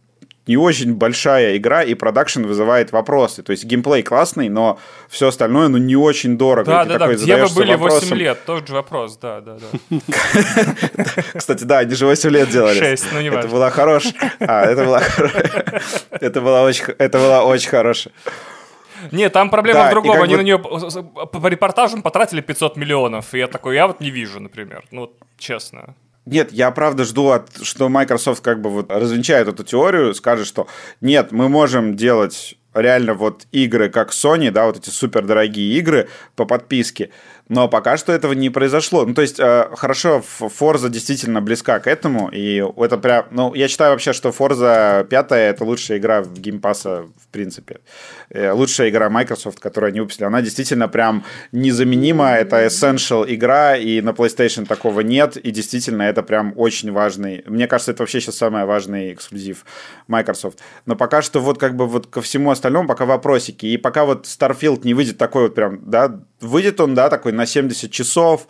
не 0.49 0.57
очень 0.57 0.95
большая 0.95 1.57
игра, 1.57 1.83
и 1.83 1.95
продакшн 1.95 2.45
вызывает 2.45 2.91
вопросы. 2.91 3.43
То 3.43 3.53
есть 3.53 3.65
геймплей 3.65 4.03
классный, 4.03 4.49
но 4.49 4.79
все 5.09 5.29
остальное, 5.29 5.69
ну, 5.69 5.79
не 5.79 5.95
очень 5.95 6.37
дорого. 6.37 6.65
Да, 6.65 6.85
да, 6.85 6.99
да, 6.99 7.15
где 7.15 7.37
вы 7.37 7.55
были 7.55 7.73
вопросом... 7.73 8.09
8 8.09 8.17
лет? 8.17 8.39
Тот 8.47 8.67
же 8.67 8.75
вопрос, 8.75 9.17
да, 9.19 9.41
да, 9.41 9.59
да. 9.59 10.01
Кстати, 11.35 11.65
да, 11.65 11.79
они 11.79 11.95
же 11.95 12.07
8 12.07 12.31
лет 12.31 12.49
делали. 12.49 12.79
6, 12.79 13.07
ну 13.13 13.21
не 13.21 13.31
важно. 13.31 13.47
Это 13.47 13.55
было 13.55 13.71
хорошее. 13.71 14.15
А, 14.41 14.65
это 14.65 14.85
было 14.85 15.03
Это 16.11 16.41
было 16.41 16.63
очень, 16.63 16.85
это 16.99 17.19
было 17.19 17.41
очень 17.43 17.69
хорошее. 17.69 18.15
Нет, 19.13 19.33
там 19.33 19.51
проблема 19.51 19.81
да, 19.81 19.89
в 19.89 19.91
другом. 19.93 20.23
Они 20.23 20.35
бы... 20.35 20.43
на 20.43 20.45
нее 20.45 20.59
по 20.59 21.47
репортажам 21.47 22.03
потратили 22.03 22.41
500 22.41 22.77
миллионов. 22.77 23.35
И 23.35 23.39
я 23.39 23.47
такой, 23.47 23.77
я 23.77 23.87
вот 23.87 24.01
не 24.01 24.11
вижу, 24.11 24.41
например. 24.41 24.85
Ну, 24.91 25.13
честно. 25.39 25.95
Нет, 26.31 26.53
я 26.53 26.71
правда 26.71 27.05
жду, 27.05 27.31
от, 27.31 27.49
что 27.63 27.89
Microsoft 27.89 28.43
как 28.43 28.61
бы 28.61 28.69
вот 28.69 28.91
развенчает 28.91 29.49
эту 29.49 29.65
теорию, 29.65 30.15
скажет, 30.15 30.47
что 30.47 30.69
нет, 31.01 31.33
мы 31.33 31.49
можем 31.49 31.97
делать 31.97 32.59
реально 32.75 33.15
вот 33.15 33.47
игры, 33.51 33.89
как 33.89 34.11
Sony, 34.11 34.51
да, 34.51 34.67
вот 34.67 34.77
эти 34.77 34.91
супер 34.91 35.25
дорогие 35.25 35.79
игры 35.79 36.09
по 36.37 36.45
подписке, 36.45 37.11
но 37.49 37.67
пока 37.67 37.97
что 37.97 38.13
этого 38.13 38.35
не 38.35 38.51
произошло. 38.51 39.07
Ну, 39.07 39.15
то 39.15 39.23
есть, 39.23 39.41
э, 39.41 39.71
хорошо, 39.75 40.23
Forza 40.41 40.91
действительно 40.91 41.41
близка 41.41 41.81
к 41.81 41.87
этому, 41.87 42.29
и 42.29 42.63
это 42.77 42.99
прям... 42.99 43.27
Ну, 43.31 43.55
я 43.55 43.69
считаю 43.69 43.93
вообще, 43.93 44.13
что 44.13 44.29
Forza 44.29 45.05
5— 45.05 45.27
это 45.31 45.65
лучшая 45.65 45.99
игра 45.99 46.23
в 46.23 46.33
Pass, 46.35 46.85
в 46.85 47.29
принципе. 47.33 47.81
Э, 48.31 48.53
лучшая 48.53 48.91
игра 48.91 49.09
Microsoft, 49.09 49.59
которую 49.59 49.89
они 49.89 50.01
выпустили. 50.01 50.27
Она 50.27 50.43
действительно 50.43 50.87
прям 50.89 51.25
незаменима, 51.53 52.33
это 52.33 52.67
essential 52.67 53.25
игра, 53.27 53.77
и 53.77 54.03
на 54.03 54.11
PlayStation 54.11 54.67
такого 54.67 55.01
нет, 55.01 55.37
и 55.37 55.51
действительно 55.51 56.03
это 56.03 56.23
прям 56.23 56.53
очень 56.57 56.93
важный... 56.93 57.43
Мне 57.47 57.67
кажется, 57.67 57.93
это 57.93 58.03
вообще 58.03 58.21
сейчас 58.21 58.37
самый 58.37 58.67
важный 58.67 59.15
эксклюзив 59.15 59.65
Microsoft. 60.09 60.59
Но 60.85 60.95
пока 60.95 61.23
что 61.23 61.41
вот 61.41 61.59
как 61.59 61.75
бы 61.75 61.87
вот 61.87 62.07
ко 62.07 62.21
всему 62.21 62.51
остальному 62.51 62.87
пока 62.87 63.07
вопросики, 63.07 63.65
и 63.65 63.79
пока 63.79 64.05
вот 64.05 64.27
Starfield 64.27 64.81
не 64.85 64.93
выйдет 64.93 65.17
такой 65.17 65.45
вот 65.45 65.55
прям, 65.55 65.91
да, 65.91 66.21
выйдет 66.41 66.81
он, 66.81 66.95
да, 66.95 67.09
такой 67.09 67.33
на 67.33 67.47
70 67.47 67.91
часов, 67.91 68.47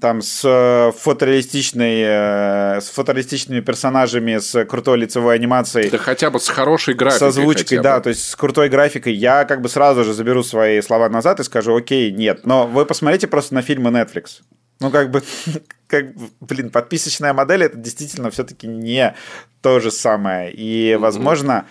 там 0.00 0.22
с 0.22 0.42
э, 0.44 0.92
фотореалистичной, 0.98 2.02
э, 2.02 2.80
с 2.80 2.90
фотореалистичными 2.90 3.60
персонажами, 3.60 4.38
с 4.38 4.64
крутой 4.64 4.98
лицевой 4.98 5.34
анимацией. 5.34 5.90
Да 5.90 5.98
хотя 5.98 6.30
бы 6.30 6.40
с 6.40 6.48
хорошей 6.48 6.94
графикой. 6.94 7.18
С 7.18 7.22
озвучкой, 7.22 7.78
да, 7.78 8.00
то 8.00 8.10
есть 8.10 8.28
с 8.28 8.36
крутой 8.36 8.68
графикой. 8.68 9.14
Я 9.14 9.44
как 9.44 9.60
бы 9.60 9.68
сразу 9.68 10.04
же 10.04 10.12
заберу 10.12 10.42
свои 10.42 10.80
слова 10.80 11.08
назад 11.08 11.40
и 11.40 11.44
скажу, 11.44 11.76
окей, 11.76 12.10
нет. 12.10 12.46
Но 12.46 12.66
вы 12.66 12.86
посмотрите 12.86 13.26
просто 13.26 13.54
на 13.54 13.62
фильмы 13.62 13.90
Netflix. 13.90 14.40
Ну, 14.80 14.90
как 14.90 15.10
бы, 15.10 15.22
как, 15.86 16.06
блин, 16.40 16.70
подписочная 16.70 17.32
модель 17.32 17.64
это 17.64 17.76
действительно 17.76 18.30
все-таки 18.30 18.66
не 18.66 19.14
то 19.60 19.80
же 19.80 19.90
самое. 19.90 20.52
И, 20.52 20.96
возможно, 20.96 21.66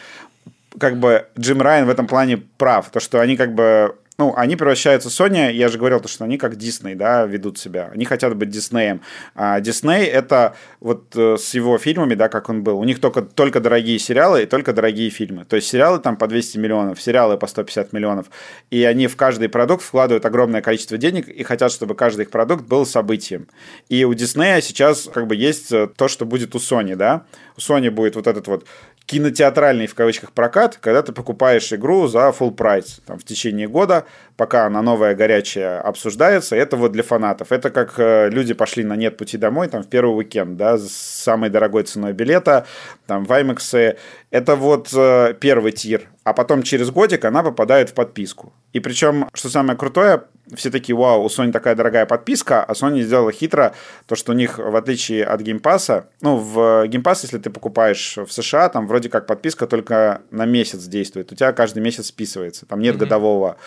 как 0.79 0.99
бы 0.99 1.27
Джим 1.39 1.61
Райан 1.61 1.85
в 1.85 1.89
этом 1.89 2.07
плане 2.07 2.37
прав. 2.37 2.89
То, 2.89 2.99
что 2.99 3.19
они 3.19 3.37
как 3.37 3.53
бы 3.53 3.95
ну, 4.19 4.33
они 4.35 4.55
превращаются, 4.55 5.09
Sony, 5.09 5.53
я 5.53 5.69
же 5.69 5.77
говорил, 5.77 5.99
то, 5.99 6.07
что 6.07 6.23
они 6.23 6.39
как 6.39 6.55
Дисней, 6.55 6.95
да, 6.95 7.25
ведут 7.27 7.59
себя. 7.59 7.91
Они 7.93 8.03
хотят 8.03 8.35
быть 8.35 8.49
Диснеем. 8.49 9.01
А 9.35 9.59
Дисней 9.59 10.05
это 10.05 10.55
вот 10.79 11.15
э, 11.15 11.37
с 11.37 11.53
его 11.53 11.77
фильмами, 11.77 12.15
да, 12.15 12.27
как 12.27 12.49
он 12.49 12.63
был. 12.63 12.79
У 12.79 12.83
них 12.83 12.99
только, 12.99 13.21
только 13.21 13.59
дорогие 13.59 13.99
сериалы 13.99 14.41
и 14.41 14.45
только 14.47 14.73
дорогие 14.73 15.11
фильмы. 15.11 15.45
То 15.45 15.55
есть 15.55 15.67
сериалы 15.67 15.99
там 15.99 16.17
по 16.17 16.25
200 16.25 16.57
миллионов, 16.57 16.99
сериалы 16.99 17.37
по 17.37 17.45
150 17.45 17.93
миллионов. 17.93 18.31
И 18.71 18.83
они 18.85 19.05
в 19.05 19.15
каждый 19.17 19.49
продукт 19.49 19.83
вкладывают 19.83 20.25
огромное 20.25 20.63
количество 20.63 20.97
денег 20.97 21.27
и 21.27 21.43
хотят, 21.43 21.71
чтобы 21.71 21.93
каждый 21.93 22.23
их 22.23 22.31
продукт 22.31 22.65
был 22.65 22.87
событием. 22.87 23.47
И 23.87 24.03
у 24.03 24.15
Диснея 24.15 24.61
сейчас 24.61 25.07
как 25.13 25.27
бы 25.27 25.35
есть 25.35 25.71
э, 25.71 25.89
то, 25.95 26.07
что 26.07 26.25
будет 26.25 26.55
у 26.55 26.57
Sony, 26.57 26.95
да. 26.95 27.25
У 27.55 27.59
Sony 27.59 27.91
будет 27.91 28.15
вот 28.15 28.25
этот 28.25 28.47
вот 28.47 28.65
кинотеатральный 29.07 29.87
в 29.87 29.95
кавычках 29.95 30.33
прокат, 30.33 30.77
когда 30.81 31.01
ты 31.01 31.13
покупаешь 31.13 31.71
игру 31.71 32.07
за 32.07 32.33
full 32.37 32.51
прайс 32.51 32.99
там, 33.05 33.17
в 33.17 33.23
течение 33.23 33.67
года, 33.67 34.05
пока 34.35 34.65
она 34.65 34.81
новая, 34.81 35.15
горячая 35.15 35.79
обсуждается. 35.79 36.57
Это 36.57 36.75
вот 36.75 36.91
для 36.91 37.03
фанатов. 37.03 37.53
Это 37.53 37.69
как 37.69 37.93
э, 37.97 38.29
люди 38.29 38.53
пошли 38.53 38.83
на 38.83 38.97
нет 38.97 39.15
пути 39.15 39.37
домой 39.37 39.69
там 39.69 39.81
в 39.81 39.87
первый 39.87 40.17
уикенд, 40.17 40.57
да, 40.57 40.77
с 40.77 40.91
самой 40.91 41.49
дорогой 41.49 41.83
ценой 41.83 42.11
билета, 42.11 42.67
там 43.07 43.23
в 43.23 43.31
IMAX. 43.31 43.97
Это 44.29 44.55
вот 44.57 44.89
э, 44.93 45.33
первый 45.39 45.71
тир. 45.71 46.09
А 46.25 46.33
потом 46.33 46.61
через 46.61 46.91
годик 46.91 47.23
она 47.23 47.43
попадает 47.43 47.91
в 47.91 47.93
подписку. 47.93 48.51
И 48.73 48.81
причем, 48.81 49.29
что 49.33 49.47
самое 49.47 49.77
крутое, 49.77 50.23
все 50.55 50.69
такие, 50.69 50.95
вау, 50.95 51.23
у 51.23 51.27
Sony 51.27 51.51
такая 51.51 51.75
дорогая 51.75 52.05
подписка, 52.05 52.63
а 52.63 52.73
Sony 52.73 53.01
сделала 53.01 53.31
хитро 53.31 53.73
то, 54.05 54.15
что 54.15 54.31
у 54.31 54.35
них, 54.35 54.57
в 54.57 54.75
отличие 54.75 55.25
от 55.25 55.41
Game 55.41 55.61
Pass, 55.61 56.05
ну, 56.21 56.37
в 56.37 56.87
Game 56.87 57.03
Pass, 57.03 57.19
если 57.23 57.37
ты 57.37 57.49
покупаешь 57.49 58.17
в 58.17 58.31
США, 58.31 58.69
там 58.69 58.87
вроде 58.87 59.09
как 59.09 59.27
подписка 59.27 59.67
только 59.67 60.21
на 60.31 60.45
месяц 60.45 60.85
действует, 60.85 61.31
у 61.31 61.35
тебя 61.35 61.53
каждый 61.53 61.83
месяц 61.83 62.07
списывается, 62.07 62.65
там 62.65 62.79
нет 62.79 62.95
mm-hmm. 62.95 62.99
годового 62.99 63.57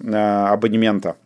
э, 0.00 0.14
абонемента. 0.14 1.16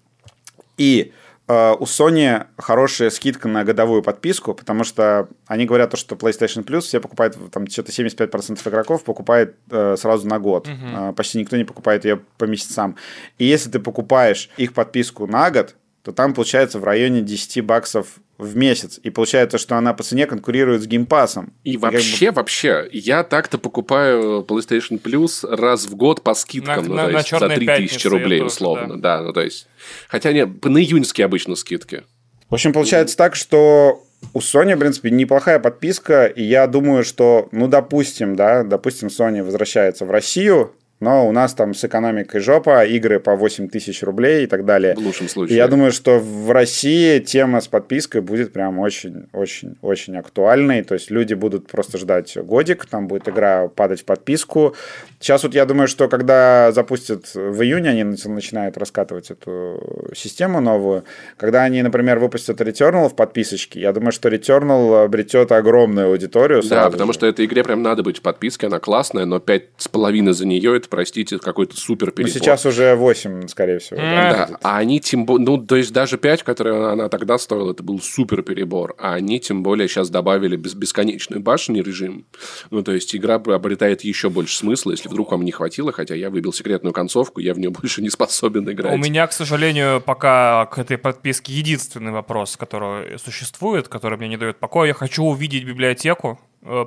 И 0.79 1.13
Э, 1.13 1.26
у 1.49 1.85
Sony 1.85 2.47
хорошая 2.59 3.11
скидка 3.11 3.47
на 3.47 3.63
годовую 3.63 4.03
подписку, 4.03 4.53
потому 4.53 4.83
что 4.83 5.29
они 5.47 5.65
говорят, 5.65 5.97
что 5.97 6.17
PlayStation 6.17 6.65
Plus 6.65 6.81
все 6.81 7.01
покупают, 7.01 7.37
там 7.53 7.69
что-то 7.69 7.93
75% 7.93 8.69
игроков 8.69 9.05
покупает 9.05 9.55
э, 9.71 9.97
сразу 9.97 10.27
на 10.27 10.41
год. 10.41 10.67
Uh-huh. 10.67 11.11
Э, 11.11 11.13
почти 11.13 11.39
никто 11.39 11.57
не 11.57 11.65
покупает 11.65 12.05
ее 12.05 12.21
по 12.39 12.45
месяцам. 12.47 12.97
И 13.39 13.45
если 13.45 13.71
ты 13.71 13.79
покупаешь 13.79 14.51
их 14.57 14.75
подписку 14.75 15.27
на 15.29 15.51
год, 15.53 15.77
то 16.07 16.13
там 16.13 16.35
получается 16.35 16.79
в 16.79 16.85
районе 16.85 17.21
10 17.21 17.65
баксов 17.65 18.07
в 18.39 18.55
месяц. 18.55 19.01
И 19.03 19.11
получается, 19.11 19.59
что 19.59 19.77
она 19.77 19.93
по 19.93 20.05
цене 20.05 20.27
конкурирует 20.27 20.81
с 20.81 20.87
геймпасом. 20.87 21.53
И, 21.65 21.73
и 21.73 21.77
вообще, 21.77 22.31
бы... 22.31 22.37
вообще, 22.37 22.89
я 22.93 23.25
так-то 23.25 23.59
покупаю 23.59 24.47
PlayStation 24.49 25.03
Plus 25.03 25.45
раз 25.45 25.87
в 25.87 25.97
год 25.97 26.23
по 26.23 26.35
скидкам, 26.35 26.85
на, 26.85 26.89
ну, 26.89 26.95
на, 26.95 27.03
то 27.07 27.17
есть 27.19 27.31
за 27.31 27.49
3000 27.49 28.07
рублей 28.07 28.41
условно. 28.41 29.01
да. 29.01 29.19
да, 29.19 29.25
ну 29.25 29.33
то 29.33 29.41
есть... 29.41 29.67
Хотя 30.07 30.33
нет, 30.33 30.65
на 30.65 30.79
июньские 30.79 31.25
обычно 31.25 31.57
скидки. 31.57 32.05
В 32.51 32.55
общем, 32.55 32.73
получается 32.73 33.17
так, 33.17 33.35
что 33.35 34.05
у 34.33 34.39
Sony, 34.39 34.77
в 34.77 34.79
принципе, 34.79 35.11
неплохая 35.11 35.59
подписка, 35.59 36.27
и 36.27 36.45
я 36.45 36.69
думаю, 36.69 37.03
что, 37.03 37.49
ну, 37.51 37.67
допустим, 37.67 38.37
да, 38.37 38.63
допустим, 38.63 39.09
Sony 39.09 39.43
возвращается 39.43 40.05
в 40.05 40.13
Россию, 40.13 40.73
но 41.01 41.29
у 41.29 41.33
нас 41.33 41.55
там 41.55 41.75
с 41.75 41.85
экономикой 41.85 42.41
жопа, 42.41 42.85
игры 42.85 43.21
по 43.21 43.37
8 43.37 43.69
тысяч 43.69 44.03
рублей 44.03 44.45
и 44.45 44.47
так 44.47 44.65
далее. 44.65 44.95
В 44.95 44.99
лучшем 44.99 45.29
случае. 45.29 45.55
И 45.55 45.57
я 45.59 45.69
думаю, 45.69 45.93
что 45.93 46.19
в 46.19 46.51
России 46.51 47.19
тема 47.19 47.61
с 47.61 47.69
подпиской 47.69 48.23
будет 48.23 48.53
прям 48.53 48.79
очень-очень-очень 48.79 50.17
актуальной. 50.17 50.83
То 50.83 50.95
есть 50.95 51.11
люди 51.11 51.35
будут 51.35 51.67
просто 51.67 51.99
ждать 51.99 52.37
годик, 52.39 52.87
там 52.87 53.09
будет 53.09 53.29
игра 53.29 53.69
падать 53.69 54.01
в 54.01 54.05
подписку. 54.05 54.75
Сейчас 55.21 55.43
вот 55.43 55.55
я 55.55 55.65
думаю, 55.65 55.89
что 55.89 56.09
когда 56.09 56.73
запустят 56.73 57.35
в 57.35 57.63
июне, 57.63 57.91
они 57.91 58.05
начинают 58.05 58.77
раскатывать 58.77 59.31
эту 59.31 60.13
систему 60.15 60.61
новую. 60.61 61.05
Когда 61.37 61.63
они, 61.65 61.83
например, 61.83 62.19
выпустят 62.19 62.61
Returnal 62.61 63.09
в 63.09 63.17
подписочке, 63.17 63.81
я 63.81 63.93
думаю, 63.93 64.13
что 64.13 64.29
Returnal 64.29 65.05
обретет 65.05 65.53
огромную 65.53 66.09
аудиторию. 66.09 66.63
Да, 66.63 66.91
потому 66.91 67.13
же. 67.13 67.19
что 67.19 67.27
этой 67.27 67.47
игре 67.47 67.65
прям 67.65 67.83
надо 67.83 68.03
быть 68.03 68.19
в 68.19 68.23
подписке, 68.23 68.67
она 68.67 68.79
классная, 68.79 69.25
но 69.25 69.37
5,5 69.39 70.33
за 70.33 70.47
нее 70.47 70.77
это, 70.77 70.89
простите, 70.89 71.39
какой-то 71.39 71.77
супер 71.77 72.11
перебор. 72.11 72.35
Ну, 72.35 72.41
сейчас 72.41 72.67
уже 72.67 72.95
8, 72.95 73.49
скорее 73.49 73.79
всего. 73.79 73.99
Да, 73.99 74.47
да. 74.51 74.59
а 74.63 74.79
они 74.79 75.01
тем 75.01 75.25
более, 75.25 75.47
ну, 75.47 75.59
то 75.59 75.77
есть 75.77 75.93
даже 75.93 76.19
5, 76.19 76.43
которые 76.43 76.93
она 76.93 77.09
тогда 77.09 77.39
стоила, 77.39 77.73
это 77.73 77.83
был 77.83 78.01
супер 78.01 78.43
перебор, 78.43 78.95
а 78.99 79.15
они 79.15 79.41
тем 79.41 79.63
более 79.63 79.89
сейчас 79.89 80.11
добавили 80.11 80.57
без 80.57 80.75
бесконечный 80.75 81.41
башенный 81.41 81.83
режим. 81.83 82.27
Ну, 82.71 82.83
то 82.83 82.93
есть 82.93 83.15
игра 83.15 83.37
обретает 83.37 84.03
еще 84.03 84.31
больше 84.31 84.57
смысла, 84.57 84.91
если 84.93 85.06
вдруг 85.09 85.33
вам 85.33 85.45
не 85.45 85.53
хватило, 85.53 85.93
хотя 85.93 86.15
я 86.15 86.31
выбил 86.31 86.53
секретную 86.53 86.93
концовку, 86.93 87.41
я 87.41 87.55
в 87.55 87.59
нее 87.59 87.71
больше 87.71 88.03
не 88.03 88.11
способен 88.11 88.71
играть. 88.71 88.95
У 88.95 88.99
меня, 88.99 89.27
к 89.27 89.33
сожалению, 89.33 90.01
пока 90.01 90.67
к 90.67 90.79
этой 90.79 90.99
подписке 90.99 91.53
единственный 91.53 92.13
вопрос, 92.13 92.57
который 92.57 93.19
существует, 93.19 93.89
который 93.89 94.19
мне 94.19 94.29
не 94.29 94.37
дает 94.37 94.59
покоя. 94.59 94.89
Я 94.89 94.95
хочу 94.95 95.25
увидеть 95.25 95.65
библиотеку, 95.65 96.39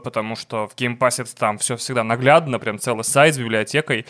потому 0.03 0.35
что 0.35 0.67
в 0.67 0.75
Game 0.75 0.97
Pass 0.97 1.27
там 1.37 1.57
все 1.57 1.75
всегда 1.75 2.03
наглядно, 2.03 2.59
прям 2.59 2.79
целый 2.79 3.03
сайт 3.03 3.35
с 3.35 3.37
библиотекой. 3.37 4.05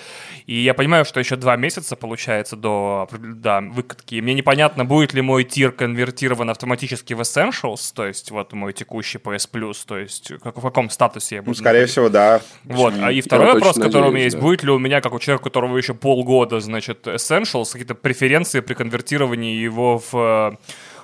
И 0.45 0.55
я 0.55 0.73
понимаю, 0.73 1.05
что 1.05 1.19
еще 1.19 1.35
два 1.35 1.55
месяца 1.55 1.95
получается 1.95 2.55
до 2.55 3.07
да, 3.11 3.61
выкатки. 3.61 4.15
И 4.15 4.21
мне 4.21 4.33
непонятно, 4.33 4.85
будет 4.85 5.13
ли 5.13 5.21
мой 5.21 5.43
тир 5.43 5.71
конвертирован 5.71 6.49
автоматически 6.49 7.13
в 7.13 7.21
Essentials, 7.21 7.91
то 7.93 8.05
есть 8.05 8.31
вот 8.31 8.53
мой 8.53 8.73
текущий 8.73 9.17
PS 9.17 9.49
Plus, 9.51 9.77
то 9.85 9.97
есть 9.97 10.31
как, 10.43 10.57
в 10.57 10.61
каком 10.61 10.89
статусе 10.89 11.35
я 11.35 11.41
буду. 11.41 11.51
Ну, 11.51 11.55
скорее 11.55 11.85
всего, 11.85 12.09
да. 12.09 12.41
Вот. 12.63 12.93
А 13.01 13.11
и 13.11 13.21
второй 13.21 13.47
я 13.47 13.53
вопрос, 13.53 13.75
который 13.75 13.87
надеюсь, 13.87 14.09
у 14.09 14.13
меня 14.13 14.23
есть, 14.25 14.35
да. 14.35 14.41
будет 14.41 14.63
ли 14.63 14.71
у 14.71 14.79
меня, 14.79 15.01
как 15.01 15.13
у 15.13 15.19
человека, 15.19 15.41
у 15.41 15.45
которого 15.45 15.77
еще 15.77 15.93
полгода, 15.93 16.59
значит, 16.59 17.07
Essentials, 17.07 17.71
какие-то 17.71 17.95
преференции 17.95 18.59
при 18.59 18.73
конвертировании 18.73 19.55
его 19.55 20.01
в 20.11 20.57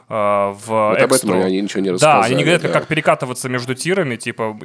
в 0.08 0.56
вот 0.66 1.02
об 1.02 1.14
этом 1.14 1.32
они 1.32 1.62
ничего 1.62 1.82
не 1.82 1.92
рассказали. 1.92 2.22
Да, 2.22 2.26
они 2.28 2.36
не 2.36 2.44
говорят, 2.44 2.62
да. 2.62 2.70
как 2.70 2.88
перекатываться 2.88 3.50
между 3.50 3.74
тирами, 3.74 4.16
типа, 4.16 4.58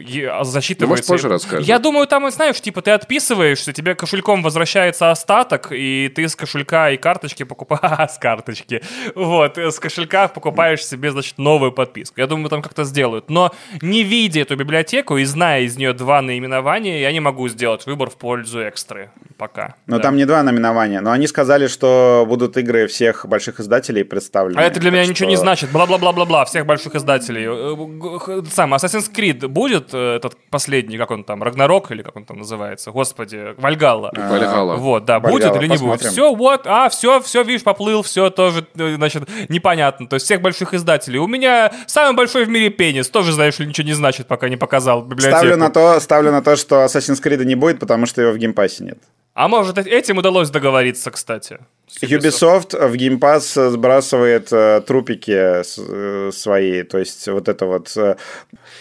засчитывается... 0.43 0.85
Ну, 0.85 0.89
может, 0.89 1.07
позже 1.07 1.29
расскажешь. 1.29 1.67
Я 1.67 1.79
думаю, 1.79 2.07
там, 2.07 2.31
знаешь, 2.31 2.61
типа, 2.61 2.83
ты 2.83 2.91
отписываешься, 2.91 3.73
тебе 3.73 3.95
кошельком 3.95 4.43
возвращается 4.43 5.11
остаток, 5.11 5.69
и 5.73 6.12
ты 6.15 6.29
с 6.29 6.37
кошелька 6.37 6.91
и 6.91 6.99
карточки 6.99 7.45
покупаешь... 7.45 8.11
с 8.11 8.19
карточки. 8.19 8.83
Вот, 9.15 9.57
с 9.57 9.79
кошелька 9.79 10.29
покупаешь 10.29 10.85
себе, 10.85 11.11
значит, 11.11 11.39
новую 11.39 11.73
подписку. 11.73 12.21
Я 12.21 12.27
думаю, 12.27 12.51
там 12.51 12.61
как-то 12.61 12.85
сделают. 12.85 13.31
Но 13.31 13.53
не 13.81 14.03
видя 14.03 14.41
эту 14.41 14.57
библиотеку 14.57 15.17
и 15.17 15.25
зная 15.25 15.62
из 15.62 15.77
нее 15.77 15.95
два 15.95 16.21
наименования, 16.21 17.01
я 17.01 17.12
не 17.12 17.21
могу 17.21 17.49
сделать 17.49 17.87
выбор 17.87 18.11
в 18.11 18.17
пользу 18.17 18.61
экстры 18.61 19.11
пока. 19.39 19.75
Но 19.87 19.97
да. 19.97 20.03
там 20.03 20.17
не 20.17 20.27
два 20.27 20.43
наименования. 20.43 21.01
Но 21.01 21.12
они 21.12 21.27
сказали, 21.27 21.67
что 21.67 22.27
будут 22.29 22.59
игры 22.59 22.87
всех 22.87 23.27
больших 23.27 23.59
издателей 23.59 24.05
представлены. 24.05 24.61
А 24.61 24.62
это 24.62 24.81
для 24.81 24.91
меня 24.91 25.05
что... 25.05 25.12
ничего 25.12 25.30
не 25.31 25.36
значит. 25.36 25.70
Бла-бла-бла-бла-бла. 25.70 26.44
Всех 26.44 26.66
больших 26.66 26.94
издателей. 26.94 27.47
Э, 27.47 28.43
сам 28.51 28.74
Assassin's 28.74 29.11
Creed 29.12 29.48
будет 29.48 29.94
э, 29.94 30.16
этот 30.16 30.36
последний, 30.51 30.98
как 30.98 31.11
он 31.11 31.24
там, 31.24 31.43
Рагнарок 31.43 31.90
или 31.90 32.02
как 32.02 32.16
он 32.16 32.24
там 32.24 32.39
называется? 32.39 32.90
Господи, 32.90 33.55
Вальгалла. 33.57 34.12
Вальгалла. 34.15 34.77
Вот, 34.77 35.05
да, 35.05 35.20
Вальгалла, 35.20 35.52
будет 35.52 35.62
или 35.62 35.69
не 35.69 35.78
будет. 35.78 36.02
Все, 36.02 36.35
вот, 36.35 36.66
а, 36.66 36.89
все, 36.89 37.20
все, 37.20 37.43
видишь, 37.43 37.62
поплыл, 37.62 38.02
все 38.02 38.31
тоже, 38.31 38.66
э, 38.77 38.94
значит, 38.97 39.28
непонятно. 39.48 40.07
То 40.07 40.15
есть 40.15 40.27
всех 40.27 40.40
больших 40.43 40.74
издателей. 40.74 41.19
У 41.19 41.27
меня 41.27 41.73
самый 41.86 42.16
большой 42.16 42.44
в 42.44 42.48
мире 42.48 42.70
пенис. 42.70 43.09
Тоже, 43.09 43.32
знаешь 43.32 43.59
ли, 43.59 43.66
ничего 43.66 43.86
не 43.86 43.94
значит, 43.94 44.27
пока 44.27 44.48
не 44.48 44.57
показал 44.57 45.02
библиотеку. 45.02 45.36
Ставлю 45.36 45.57
на 45.57 45.70
то, 45.70 46.01
ставлю 46.01 46.32
на 46.32 46.43
то, 46.43 46.57
что 46.57 46.85
Assassin's 46.85 47.23
Creed 47.23 47.44
не 47.44 47.55
будет, 47.55 47.78
потому 47.78 48.07
что 48.07 48.20
его 48.20 48.32
в 48.32 48.39
Game 48.39 48.59
Pass 48.59 48.79
е 48.79 48.85
нет. 48.85 48.98
А 49.35 49.48
может, 49.48 49.78
этим 49.78 50.19
удалось 50.19 50.51
договориться, 50.51 51.11
кстати? 51.11 51.61
Ubisoft 52.03 52.77
в 52.77 52.95
Game 52.95 53.19
Pass 53.19 53.71
сбрасывает 53.71 54.53
э, 54.53 54.81
трупики 54.87 55.33
э, 55.33 56.31
свои, 56.33 56.83
то 56.83 56.99
есть 56.99 57.29
вот 57.29 57.49
это 57.49 57.67
вот... 57.67 57.93
Э, 57.97 58.17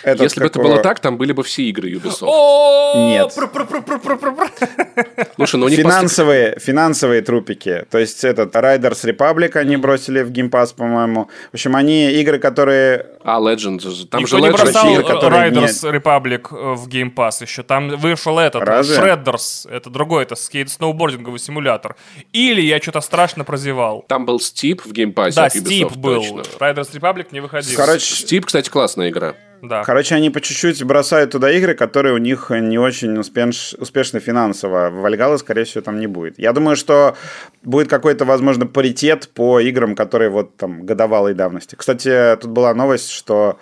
этот, 0.03 0.21
Если 0.21 0.39
бы 0.39 0.45
это 0.45 0.59
было 0.59 0.79
так, 0.79 0.99
там 0.99 1.17
были 1.17 1.33
бы 1.33 1.43
все 1.43 1.63
игры 1.63 1.89
Ubisoft. 1.91 2.29
Нет. 2.95 3.33
Слушай, 5.35 5.55
ну 5.59 5.69
финансовые, 5.69 6.57
финансовые 6.59 7.21
трупики. 7.21 7.85
То 7.89 7.97
есть 7.97 8.23
этот 8.23 8.55
Riders 8.55 9.03
Republic 9.03 9.57
они 9.57 9.77
бросили 9.77 10.21
в 10.21 10.31
Game 10.31 10.49
Pass, 10.49 10.73
по-моему. 10.75 11.29
В 11.51 11.53
общем, 11.53 11.75
они 11.75 12.11
игры, 12.11 12.39
которые... 12.39 13.05
А, 13.23 13.39
Legend. 13.39 14.07
Там 14.07 14.21
Никто 14.21 14.37
же 14.37 14.43
не 14.43 14.51
бросал 14.51 14.89
игры, 14.93 15.03
Riders 15.03 15.91
не... 15.91 15.97
Republic 15.97 16.47
в 16.49 16.87
Game 16.87 17.13
Pass 17.13 17.41
еще. 17.41 17.63
Там 17.63 17.89
вышел 17.89 18.39
этот, 18.39 18.63
Разве? 18.63 18.97
Shredders. 18.97 19.69
Это 19.69 19.89
другой, 19.89 20.23
это 20.23 20.35
скейт-сноубординговый 20.35 21.39
симулятор. 21.39 21.95
Или 22.31 22.61
я 22.61 22.79
что-то 22.79 22.98
страшно 23.01 23.43
прозевал. 23.43 24.03
Там 24.07 24.25
был 24.25 24.37
Steep 24.37 24.81
в 24.83 24.91
Pass 24.91 25.33
Да, 25.35 25.47
Steep 25.47 25.97
был. 25.97 26.21
Точно. 26.21 26.41
Riders 26.59 26.91
Republic 26.93 27.27
не 27.31 27.39
выходил. 27.39 27.77
Короче, 27.77 28.25
Steep, 28.25 28.41
кстати, 28.41 28.69
классная 28.69 29.09
игра. 29.09 29.35
Да. 29.61 29.83
Короче, 29.83 30.15
они 30.15 30.29
по 30.29 30.39
чуть-чуть 30.39 30.83
бросают 30.83 31.31
туда 31.31 31.51
игры, 31.51 31.75
которые 31.75 32.13
у 32.13 32.17
них 32.17 32.49
не 32.49 32.77
очень 32.77 33.17
успеш... 33.17 33.73
успешны 33.77 34.19
финансово. 34.19 34.89
Вальгала, 34.89 35.37
скорее 35.37 35.65
всего, 35.65 35.81
там 35.81 35.99
не 35.99 36.07
будет. 36.07 36.39
Я 36.39 36.53
думаю, 36.53 36.75
что 36.75 37.15
будет 37.63 37.89
какой-то, 37.89 38.25
возможно, 38.25 38.67
паритет 38.67 39.29
по 39.33 39.59
играм, 39.59 39.95
которые 39.95 40.29
вот 40.29 40.55
там 40.55 40.85
годовалой 40.85 41.33
давности. 41.33 41.75
Кстати, 41.75 42.37
тут 42.39 42.51
была 42.51 42.73
новость, 42.73 43.11
что 43.11 43.59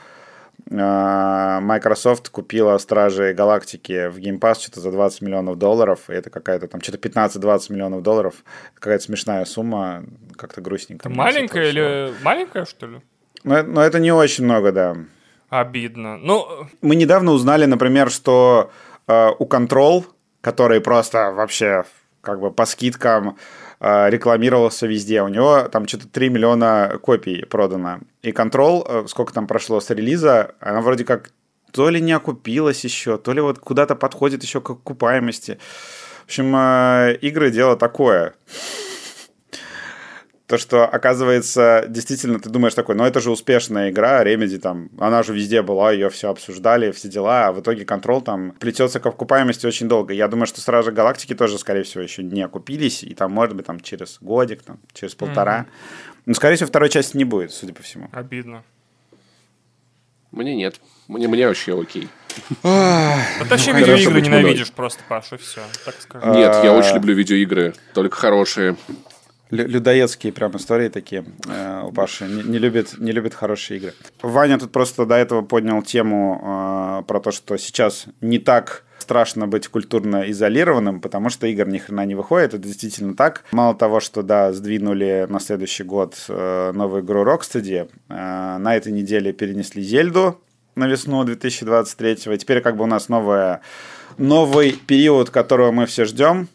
Microsoft 0.70 2.30
купила 2.30 2.78
Стражи 2.78 3.34
Галактики 3.34 4.10
в 4.10 4.18
Game 4.18 4.40
Pass 4.40 4.60
что-то 4.62 4.82
за 4.82 4.92
20 4.92 5.22
миллионов 5.22 5.58
долларов. 5.58 6.10
И 6.10 6.14
это 6.14 6.30
какая-то 6.30 6.68
там 6.68 6.82
что-то 6.82 6.98
15-20 7.08 7.72
миллионов 7.72 8.04
долларов. 8.04 8.36
Какая-то 8.74 9.04
смешная 9.04 9.46
сумма, 9.46 10.04
как-то 10.36 10.62
грустненько. 10.62 11.08
Это 11.08 11.18
маленькая 11.18 11.70
или 11.70 12.14
маленькая, 12.22 12.66
что 12.66 12.88
ли? 12.88 13.02
Но, 13.44 13.64
но 13.64 13.82
это 13.82 14.00
не 14.00 14.12
очень 14.12 14.44
много, 14.44 14.72
да. 14.72 14.98
Обидно. 15.50 16.18
Ну... 16.18 16.46
Мы 16.82 16.96
недавно 16.96 17.32
узнали, 17.32 17.66
например, 17.66 18.12
что 18.12 18.72
э, 19.08 19.30
у 19.40 19.46
Control, 19.46 20.06
который 20.42 20.82
просто 20.82 21.32
вообще 21.32 21.86
как 22.22 22.42
бы 22.42 22.52
по 22.52 22.66
скидкам 22.66 23.38
рекламировался 23.80 24.88
везде, 24.88 25.22
у 25.22 25.28
него 25.28 25.64
там 25.72 25.88
что-то 25.88 26.08
3 26.08 26.30
миллиона 26.30 26.98
копий 27.02 27.46
продано. 27.46 28.00
И 28.24 28.32
Control, 28.32 28.84
э, 28.88 29.08
сколько 29.08 29.34
там 29.34 29.48
прошло 29.48 29.80
с 29.80 29.90
релиза, 29.90 30.56
она 30.60 30.82
вроде 30.82 31.06
как 31.06 31.32
то 31.72 31.90
ли 31.90 32.02
не 32.02 32.14
окупилась 32.14 32.84
еще, 32.84 33.18
то 33.18 33.34
ли 33.34 33.42
вот 33.42 33.60
куда-то 33.60 33.96
подходит 33.96 34.42
еще 34.42 34.62
к 34.62 34.70
окупаемости. 34.72 35.60
В 36.22 36.26
общем, 36.26 36.56
э, 36.56 37.18
игры 37.22 37.52
дело 37.52 37.78
такое 37.78 38.34
то, 40.48 40.58
что, 40.58 40.86
оказывается, 40.86 41.86
действительно 41.90 42.40
ты 42.40 42.50
думаешь 42.50 42.74
такой, 42.74 42.96
ну 42.96 43.04
это 43.04 43.20
же 43.20 43.32
успешная 43.32 43.90
игра, 43.90 44.24
Remedy 44.24 44.58
там, 44.58 44.90
она 44.98 45.22
же 45.22 45.34
везде 45.34 45.62
была, 45.62 45.92
ее 45.92 46.10
все 46.10 46.30
обсуждали, 46.30 46.92
все 46.92 47.10
дела, 47.10 47.48
а 47.48 47.52
в 47.52 47.60
итоге 47.60 47.84
контрол 47.84 48.22
там 48.22 48.52
плетется 48.52 49.02
к 49.02 49.06
окупаемости 49.06 49.66
очень 49.66 49.90
долго. 49.90 50.14
Я 50.14 50.30
думаю, 50.30 50.48
что 50.48 50.62
Стражи 50.62 50.94
Галактики 50.94 51.36
тоже, 51.36 51.58
скорее 51.58 51.84
всего, 51.84 52.02
еще 52.02 52.24
не 52.24 52.42
окупились, 52.42 53.04
и 53.04 53.14
там, 53.14 53.34
может 53.34 53.58
быть, 53.58 53.66
там 53.66 53.82
через 53.82 54.20
годик, 54.22 54.64
там, 54.64 54.80
через 54.94 55.16
полтора. 55.16 55.60
Mm-hmm. 55.60 56.22
Но, 56.28 56.34
скорее 56.34 56.56
всего, 56.56 56.68
второй 56.68 56.90
части 56.90 57.18
не 57.18 57.26
будет, 57.26 57.52
судя 57.52 57.74
по 57.74 57.84
всему. 57.84 58.08
Обидно. 58.14 58.64
Мне 60.32 60.56
нет. 60.56 60.80
Мне, 61.10 61.28
мне 61.28 61.46
вообще 61.46 61.78
окей. 61.78 62.08
А 62.64 63.18
ты 63.40 63.50
вообще 63.50 63.74
видеоигры 63.74 64.22
ненавидишь 64.22 64.72
просто, 64.72 65.02
Паша, 65.10 65.38
все, 65.38 65.62
так. 65.84 65.96
Нет, 66.36 66.56
я 66.64 66.72
очень 66.72 66.96
люблю 66.96 67.16
видеоигры, 67.16 67.74
только 67.94 68.16
хорошие 68.16 68.78
людоедские 69.50 70.34
прям 70.34 70.56
истории 70.58 70.90
такие 70.90 71.26
э, 71.48 71.82
у 71.84 71.92
Паши. 71.92 72.26
Не, 72.26 72.44
не, 72.44 72.58
любит, 72.58 72.98
не 72.98 73.12
любит 73.12 73.34
хорошие 73.34 73.80
игры. 73.80 73.94
Ваня 74.22 74.58
тут 74.60 74.72
просто 74.72 75.06
до 75.06 75.16
этого 75.16 75.42
поднял 75.42 75.82
тему 75.82 76.42
э, 76.42 77.04
про 77.08 77.20
то, 77.20 77.32
что 77.32 77.58
сейчас 77.58 78.06
не 78.22 78.40
так 78.40 78.84
страшно 79.00 79.48
быть 79.48 79.68
культурно 79.68 80.30
изолированным, 80.30 81.00
потому 81.00 81.30
что 81.30 81.48
игр 81.48 81.68
ни 81.68 81.78
хрена 81.78 82.06
не 82.06 82.16
выходит. 82.16 82.54
Это 82.54 82.64
действительно 82.64 83.16
так. 83.16 83.46
Мало 83.52 83.74
того, 83.74 84.00
что, 84.00 84.22
да, 84.22 84.52
сдвинули 84.52 85.28
на 85.30 85.40
следующий 85.40 85.84
год 85.84 86.16
э, 86.28 86.72
новую 86.74 87.04
игру 87.04 87.24
Rocksteady, 87.24 87.90
э, 88.10 88.58
на 88.58 88.76
этой 88.76 88.92
неделе 88.92 89.32
перенесли 89.32 89.82
Зельду 89.82 90.42
на 90.76 90.88
весну 90.88 91.24
2023 91.24 92.34
и 92.34 92.38
теперь 92.38 92.62
как 92.62 92.76
бы 92.76 92.84
у 92.84 92.88
нас 92.88 93.10
новая, 93.10 93.62
новый 94.18 94.74
период, 94.74 95.30
которого 95.30 95.72
мы 95.72 95.86
все 95.86 96.06
ждем, 96.06 96.50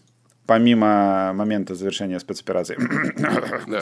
помимо 0.52 1.32
момента 1.32 1.74
завершения 1.74 2.20
спецоперации. 2.20 2.76
Да. 3.66 3.80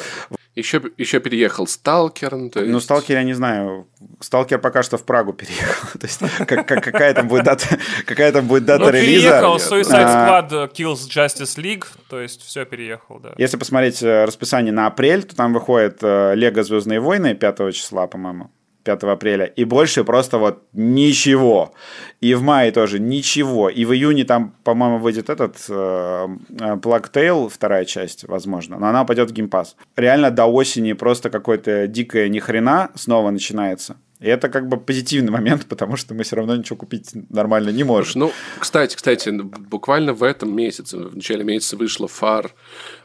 Еще, 0.55 0.81
еще 0.99 1.19
переехал 1.19 1.67
Сталкер. 1.67 2.37
Ну, 2.37 2.45
есть... 2.45 2.57
Ну, 2.69 2.81
Сталкер 2.81 3.17
я 3.17 3.25
не 3.25 3.35
знаю. 3.35 3.89
Сталкер 4.21 4.61
пока 4.61 4.85
что 4.85 4.97
в 4.97 5.05
Прагу 5.05 5.33
переехал. 5.33 5.89
То 5.99 6.07
есть, 6.07 6.21
как, 6.47 6.69
как, 6.69 6.85
какая 6.85 7.13
там 7.13 7.27
будет 7.27 7.45
дата, 7.45 7.67
какая 8.07 8.31
там 8.31 8.47
будет 8.47 8.67
дата 8.67 8.85
ну, 8.85 8.91
релиза. 8.91 9.29
переехал 9.29 9.57
Suicide 9.57 10.05
а, 10.05 10.43
Squad 10.49 10.73
Kills 10.73 11.09
Justice 11.09 11.57
League, 11.57 11.87
то 12.09 12.21
есть 12.21 12.43
все 12.43 12.65
переехал, 12.65 13.19
да. 13.19 13.33
Если 13.37 13.57
посмотреть 13.57 14.03
э, 14.03 14.25
расписание 14.25 14.73
на 14.73 14.87
апрель, 14.87 15.25
то 15.25 15.35
там 15.35 15.53
выходит 15.53 15.99
э, 16.03 16.35
Лего 16.37 16.63
Звездные 16.63 17.01
войны 17.01 17.35
5 17.35 17.75
числа, 17.75 18.07
по-моему. 18.07 18.51
5 18.85 19.03
апреля, 19.05 19.45
и 19.45 19.65
больше 19.65 20.05
просто 20.05 20.39
вот 20.39 20.63
ничего. 20.73 21.73
И 22.21 22.35
в 22.35 22.43
мае 22.43 22.73
тоже 22.73 22.99
ничего. 22.99 23.69
И 23.69 23.85
в 23.85 23.93
июне 23.93 24.25
там, 24.25 24.55
по-моему, 24.65 24.99
выйдет 24.99 25.31
этот 25.31 25.57
э, 25.69 26.29
э 26.61 27.49
вторая 27.49 27.85
часть, 27.85 28.25
возможно, 28.29 28.79
но 28.79 28.89
она 28.89 29.05
пойдет 29.05 29.31
в 29.31 29.33
геймпас. 29.33 29.77
Реально 29.97 30.31
до 30.31 30.47
осени 30.47 30.93
просто 30.93 31.31
какой-то 31.31 31.87
дикая 31.87 32.29
нихрена 32.29 32.91
снова 32.95 33.31
начинается. 33.31 33.97
И 34.21 34.27
это 34.27 34.51
как 34.51 34.69
бы 34.69 34.77
позитивный 34.77 35.33
момент, 35.33 35.67
потому 35.69 35.97
что 35.97 36.15
мы 36.15 36.23
все 36.23 36.37
равно 36.37 36.55
ничего 36.55 36.77
купить 36.77 37.11
нормально 37.31 37.71
не 37.71 37.85
можем. 37.85 38.21
Ну, 38.21 38.33
кстати, 38.59 38.95
кстати, 38.95 39.31
буквально 39.31 40.13
в 40.13 40.23
этом 40.23 40.55
месяце, 40.55 40.99
в 40.99 41.17
начале 41.17 41.43
месяца 41.43 41.77
вышла 41.77 42.07
фар 42.07 42.53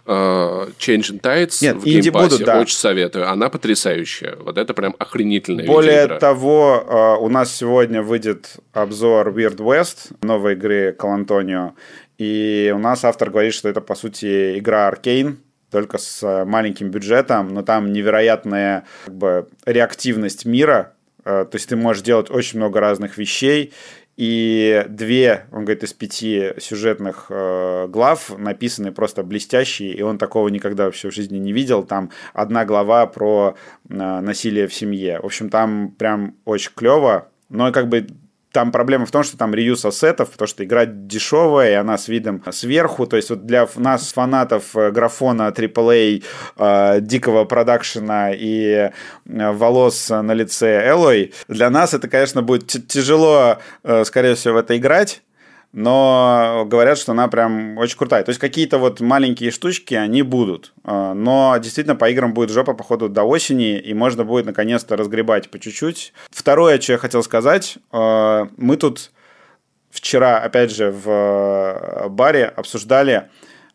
uh, 0.06 0.74
Changing 0.78 1.22
Tides 1.22 1.58
Нет, 1.62 1.78
в 1.78 1.88
инди 1.88 2.10
будут, 2.10 2.44
да. 2.44 2.60
Очень 2.60 2.78
советую. 2.78 3.30
Она 3.30 3.50
потрясающая. 3.50 4.36
Вот 4.40 4.58
это 4.58 4.74
прям 4.74 4.96
охренительная 5.00 5.66
Более 5.66 6.08
того, 6.20 6.84
uh, 6.88 7.18
у 7.18 7.30
нас 7.30 7.54
сегодня 7.54 8.02
выйдет 8.02 8.58
обзор 8.74 9.30
Weird 9.30 9.58
West, 9.58 10.16
новой 10.22 10.54
игры 10.54 10.96
Кал 10.98 11.12
Антонио. 11.12 11.74
И 12.18 12.72
у 12.74 12.80
нас 12.80 13.04
автор 13.04 13.30
говорит, 13.30 13.54
что 13.54 13.68
это, 13.68 13.82
по 13.82 13.96
сути, 13.96 14.58
игра 14.58 14.88
Аркейн, 14.88 15.40
только 15.70 15.98
с 15.98 16.46
маленьким 16.46 16.90
бюджетом, 16.90 17.54
но 17.54 17.62
там 17.62 17.92
невероятная 17.92 18.86
как 19.06 19.16
бы, 19.16 19.48
реактивность 19.66 20.46
мира, 20.46 20.96
Э, 21.26 21.46
то 21.50 21.56
есть 21.56 21.68
ты 21.68 21.76
можешь 21.76 22.04
делать 22.04 22.30
очень 22.30 22.60
много 22.60 22.80
разных 22.80 23.18
вещей, 23.18 23.74
и 24.18 24.86
две, 24.88 25.46
он 25.52 25.66
говорит, 25.66 25.84
из 25.84 25.94
пяти 25.94 26.54
сюжетных 26.58 27.26
э, 27.30 27.88
глав 27.90 28.38
написаны 28.38 28.92
просто 28.92 29.24
блестящие, 29.24 29.94
и 29.94 30.02
он 30.02 30.18
такого 30.18 30.48
никогда 30.48 30.86
вообще 30.86 31.10
в 31.10 31.14
жизни 31.14 31.38
не 31.38 31.52
видел. 31.52 31.84
Там 31.84 32.12
одна 32.34 32.64
глава 32.64 33.08
про 33.08 33.56
э, 33.90 33.94
насилие 33.94 34.68
в 34.68 34.74
семье. 34.74 35.20
В 35.20 35.26
общем, 35.26 35.50
там 35.50 35.92
прям 35.92 36.36
очень 36.46 36.72
клево, 36.74 37.30
но 37.50 37.72
как 37.74 37.90
бы 37.90 38.08
там 38.56 38.72
проблема 38.72 39.06
в 39.06 39.12
том, 39.12 39.22
что 39.24 39.36
там 39.36 39.54
реюз 39.54 39.84
ассетов, 39.84 40.32
потому 40.32 40.48
что 40.48 40.64
игра 40.64 40.86
дешевая, 40.86 41.72
и 41.72 41.74
она 41.74 41.98
с 41.98 42.08
видом 42.08 42.42
сверху. 42.52 43.06
То 43.06 43.18
есть 43.18 43.30
вот 43.30 43.46
для 43.46 43.68
нас, 43.76 44.14
фанатов 44.14 44.78
э, 44.78 44.92
графона 44.92 45.50
AAA, 45.50 46.24
э, 46.58 47.02
дикого 47.02 47.44
продакшена 47.44 48.32
и 48.32 48.72
э, 48.72 48.92
волос 49.26 50.10
на 50.10 50.34
лице 50.34 50.88
Элой, 50.88 51.34
для 51.50 51.70
нас 51.70 51.94
это, 51.94 52.08
конечно, 52.08 52.44
будет 52.44 52.88
тяжело, 52.88 53.58
э, 53.84 54.06
скорее 54.06 54.36
всего, 54.36 54.54
в 54.54 54.58
это 54.58 54.78
играть 54.78 55.22
но 55.76 56.64
говорят, 56.66 56.98
что 56.98 57.12
она 57.12 57.28
прям 57.28 57.78
очень 57.78 57.98
крутая. 57.98 58.24
То 58.24 58.30
есть 58.30 58.40
какие-то 58.40 58.78
вот 58.78 59.02
маленькие 59.02 59.52
штучки, 59.52 59.94
они 59.94 60.22
будут. 60.22 60.74
А, 60.86 61.14
но 61.14 61.58
действительно 61.58 61.98
по 61.98 62.10
играм 62.10 62.34
будет 62.34 62.50
жопа, 62.50 62.74
походу, 62.74 63.10
до 63.10 63.24
осени, 63.24 63.78
и 63.78 63.94
можно 63.94 64.24
будет 64.24 64.46
наконец-то 64.46 64.96
разгребать 64.96 65.52
по 65.52 65.60
чуть-чуть. 65.60 66.14
Второе, 66.32 66.80
что 66.80 66.94
я 66.94 66.98
хотел 66.98 67.22
сказать, 67.24 67.78
а, 67.92 68.48
мы 68.56 68.78
тут 68.78 69.12
вчера, 69.92 70.38
опять 70.40 70.72
же, 70.72 70.92
в 70.92 71.10
э, 71.10 72.10
баре 72.10 72.46
обсуждали 72.46 73.30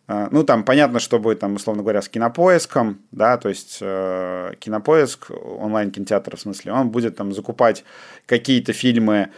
а, 0.07 0.29
ну, 0.33 0.43
там 0.43 0.65
понятно, 0.65 0.99
что 0.99 1.21
будет, 1.21 1.39
там, 1.39 1.55
условно 1.55 1.83
говоря, 1.83 2.03
с 2.03 2.09
кинопоиском, 2.09 3.01
да, 3.13 3.37
то 3.37 3.49
есть 3.49 3.79
э, 3.81 4.55
кинопоиск, 4.59 5.31
онлайн-кинотеатр, 5.31 6.37
в 6.37 6.41
смысле, 6.41 6.73
он 6.73 6.89
будет 6.89 7.17
там 7.17 7.33
закупать 7.33 7.85
какие-то 8.27 8.73
фильмы 8.73 9.31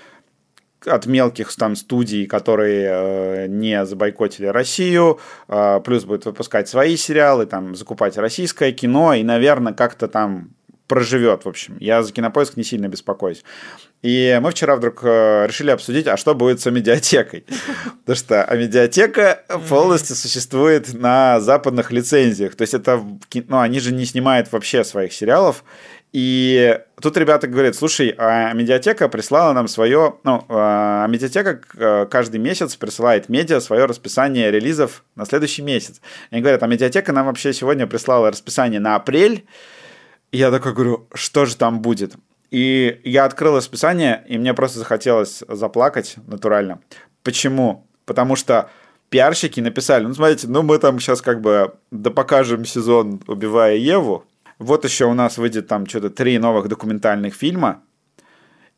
от 0.86 1.06
мелких 1.06 1.54
там 1.56 1.76
студий, 1.76 2.26
которые 2.26 2.88
э, 2.90 3.46
не 3.48 3.84
забойкотили 3.84 4.46
Россию, 4.46 5.20
э, 5.48 5.80
плюс 5.84 6.04
будет 6.04 6.24
выпускать 6.24 6.68
свои 6.68 6.96
сериалы, 6.96 7.46
там 7.46 7.74
закупать 7.74 8.16
российское 8.16 8.72
кино 8.72 9.14
и, 9.14 9.22
наверное, 9.22 9.72
как-то 9.72 10.08
там 10.08 10.50
проживет, 10.92 11.44
в 11.44 11.48
общем. 11.48 11.76
Я 11.80 12.02
за 12.02 12.12
кинопоиск 12.12 12.56
не 12.56 12.64
сильно 12.64 12.86
беспокоюсь. 12.86 13.44
И 14.02 14.38
мы 14.42 14.50
вчера 14.50 14.76
вдруг 14.76 15.00
э, 15.04 15.46
решили 15.46 15.70
обсудить, 15.70 16.06
а 16.06 16.18
что 16.18 16.34
будет 16.34 16.60
с 16.60 16.70
медиатекой. 16.70 17.46
Потому 18.00 18.16
что 18.16 18.44
а 18.44 18.56
медиатека 18.56 19.42
полностью 19.68 20.16
существует 20.16 20.92
на 20.92 21.40
западных 21.40 21.92
лицензиях. 21.92 22.56
То 22.56 22.62
есть 22.62 22.74
это, 22.74 23.02
ну, 23.32 23.58
они 23.58 23.80
же 23.80 23.94
не 23.94 24.04
снимают 24.04 24.52
вообще 24.52 24.84
своих 24.84 25.12
сериалов, 25.12 25.64
и 26.12 26.78
тут 27.00 27.16
ребята 27.16 27.48
говорят, 27.48 27.74
слушай, 27.74 28.14
а 28.18 28.52
медиатека 28.52 29.08
прислала 29.08 29.54
нам 29.54 29.66
свое, 29.66 30.16
ну, 30.24 30.44
а 30.48 31.06
медиатека 31.06 31.60
э, 31.74 32.06
каждый 32.10 32.38
месяц 32.38 32.76
присылает 32.76 33.30
медиа 33.30 33.60
свое 33.60 33.86
расписание 33.86 34.50
релизов 34.50 35.04
на 35.16 35.24
следующий 35.24 35.62
месяц. 35.62 36.02
Они 36.30 36.42
говорят, 36.42 36.62
а 36.62 36.66
медиатека 36.66 37.12
нам 37.12 37.26
вообще 37.26 37.54
сегодня 37.54 37.86
прислала 37.86 38.30
расписание 38.30 38.78
на 38.78 38.94
апрель. 38.94 39.46
И 40.32 40.38
я 40.38 40.50
такой 40.50 40.74
говорю, 40.74 41.08
что 41.14 41.46
же 41.46 41.56
там 41.56 41.80
будет? 41.80 42.14
И 42.50 43.00
я 43.04 43.24
открыл 43.24 43.56
расписание, 43.56 44.22
и 44.28 44.36
мне 44.36 44.52
просто 44.52 44.80
захотелось 44.80 45.42
заплакать 45.48 46.16
натурально. 46.26 46.80
Почему? 47.22 47.86
Потому 48.04 48.36
что 48.36 48.68
пиарщики 49.08 49.60
написали, 49.60 50.04
ну, 50.04 50.12
смотрите, 50.12 50.46
ну, 50.46 50.62
мы 50.62 50.76
там 50.78 51.00
сейчас 51.00 51.22
как 51.22 51.40
бы 51.40 51.72
допокажем 51.90 52.66
сезон 52.66 53.22
«Убивая 53.26 53.76
Еву», 53.76 54.26
вот 54.58 54.84
еще 54.84 55.06
у 55.06 55.14
нас 55.14 55.38
выйдет 55.38 55.68
там 55.68 55.86
что-то 55.86 56.10
три 56.10 56.38
новых 56.38 56.68
документальных 56.68 57.34
фильма. 57.34 57.82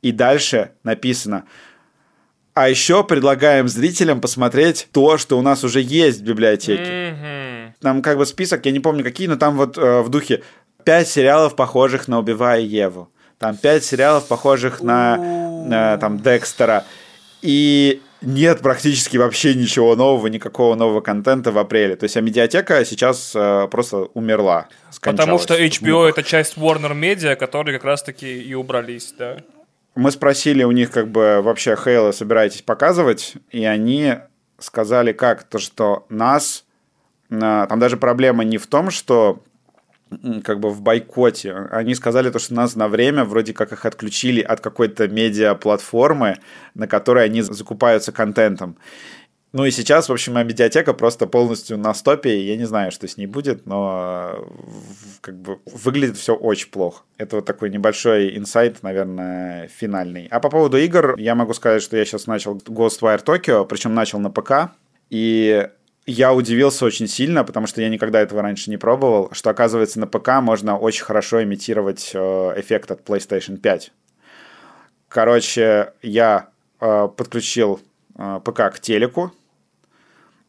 И 0.02 0.12
дальше 0.12 0.72
написано, 0.82 1.44
а 2.54 2.68
еще 2.68 3.02
предлагаем 3.02 3.68
зрителям 3.68 4.20
посмотреть 4.20 4.88
то, 4.92 5.18
что 5.18 5.38
у 5.38 5.42
нас 5.42 5.64
уже 5.64 5.80
есть 5.80 6.20
в 6.20 6.24
библиотеке. 6.24 6.82
Mm-hmm. 6.84 7.72
Там 7.80 8.02
как 8.02 8.18
бы 8.18 8.26
список, 8.26 8.64
я 8.66 8.72
не 8.72 8.80
помню 8.80 9.02
какие, 9.02 9.26
но 9.26 9.36
там 9.36 9.56
вот 9.56 9.76
э, 9.76 10.02
в 10.02 10.08
духе 10.08 10.42
пять 10.84 11.08
сериалов, 11.08 11.56
похожих 11.56 12.06
на 12.06 12.18
«Убивая 12.18 12.60
Еву». 12.60 13.10
Там 13.38 13.56
пять 13.56 13.84
сериалов, 13.84 14.28
похожих 14.28 14.82
на, 14.82 15.16
на 15.66 15.98
там 15.98 16.20
Декстера. 16.20 16.84
И 17.42 18.00
нет 18.24 18.60
практически 18.60 19.16
вообще 19.16 19.54
ничего 19.54 19.94
нового, 19.96 20.26
никакого 20.26 20.74
нового 20.74 21.00
контента 21.00 21.52
в 21.52 21.58
апреле. 21.58 21.96
То 21.96 22.04
есть, 22.04 22.16
а 22.16 22.20
медиатека 22.20 22.84
сейчас 22.84 23.32
э, 23.34 23.68
просто 23.70 24.08
умерла. 24.14 24.68
Потому 25.00 25.38
что 25.38 25.58
HBO 25.58 26.08
это 26.08 26.22
часть 26.22 26.56
Warner 26.56 26.92
Media, 26.92 27.36
которые 27.36 27.78
как 27.78 27.84
раз-таки 27.84 28.42
и 28.42 28.54
убрались, 28.54 29.14
да. 29.18 29.38
Мы 29.94 30.10
спросили 30.10 30.64
у 30.64 30.72
них, 30.72 30.90
как 30.90 31.08
бы, 31.08 31.40
вообще 31.42 31.76
Хейла 31.76 32.10
собираетесь 32.10 32.62
показывать, 32.62 33.34
и 33.50 33.64
они 33.64 34.14
сказали 34.58 35.12
как, 35.12 35.44
то, 35.44 35.58
что 35.58 36.06
нас... 36.08 36.64
Э, 37.30 37.66
там 37.68 37.78
даже 37.78 37.96
проблема 37.96 38.44
не 38.44 38.58
в 38.58 38.66
том, 38.66 38.90
что 38.90 39.42
как 40.44 40.60
бы 40.60 40.70
в 40.70 40.80
бойкоте. 40.82 41.54
Они 41.70 41.94
сказали 41.94 42.30
то, 42.30 42.38
что 42.38 42.54
нас 42.54 42.76
на 42.76 42.88
время 42.88 43.24
вроде 43.24 43.52
как 43.52 43.72
их 43.72 43.84
отключили 43.86 44.40
от 44.40 44.60
какой-то 44.60 45.08
медиа-платформы, 45.08 46.38
на 46.74 46.86
которой 46.86 47.24
они 47.24 47.42
закупаются 47.42 48.12
контентом. 48.12 48.76
Ну 49.54 49.64
и 49.64 49.70
сейчас, 49.70 50.08
в 50.08 50.12
общем, 50.12 50.34
медиатека 50.34 50.94
просто 50.94 51.28
полностью 51.28 51.78
на 51.78 51.94
стопе. 51.94 52.40
Я 52.40 52.56
не 52.56 52.64
знаю, 52.64 52.90
что 52.90 53.06
с 53.06 53.16
ней 53.16 53.26
будет, 53.26 53.66
но 53.66 54.48
как 55.20 55.36
бы 55.36 55.60
выглядит 55.64 56.16
все 56.16 56.34
очень 56.34 56.70
плохо. 56.70 57.04
Это 57.18 57.36
вот 57.36 57.44
такой 57.44 57.70
небольшой 57.70 58.36
инсайт, 58.36 58.82
наверное, 58.82 59.68
финальный. 59.68 60.26
А 60.32 60.40
по 60.40 60.50
поводу 60.50 60.76
игр, 60.76 61.14
я 61.18 61.36
могу 61.36 61.54
сказать, 61.54 61.82
что 61.82 61.96
я 61.96 62.04
сейчас 62.04 62.26
начал 62.26 62.56
Ghostwire 62.56 63.24
Tokyo, 63.24 63.64
причем 63.64 63.94
начал 63.94 64.18
на 64.18 64.28
ПК. 64.28 64.72
И 65.10 65.68
я 66.06 66.34
удивился 66.34 66.84
очень 66.84 67.08
сильно, 67.08 67.44
потому 67.44 67.66
что 67.66 67.80
я 67.80 67.88
никогда 67.88 68.20
этого 68.20 68.42
раньше 68.42 68.70
не 68.70 68.76
пробовал, 68.76 69.30
что, 69.32 69.50
оказывается, 69.50 70.00
на 70.00 70.06
ПК 70.06 70.40
можно 70.40 70.76
очень 70.76 71.04
хорошо 71.04 71.42
имитировать 71.42 72.10
э, 72.14 72.18
эффект 72.56 72.90
от 72.90 73.08
PlayStation 73.08 73.56
5. 73.56 73.92
Короче, 75.08 75.92
я 76.02 76.48
э, 76.80 77.08
подключил 77.16 77.80
э, 78.16 78.40
ПК 78.44 78.74
к 78.74 78.80
телеку, 78.80 79.32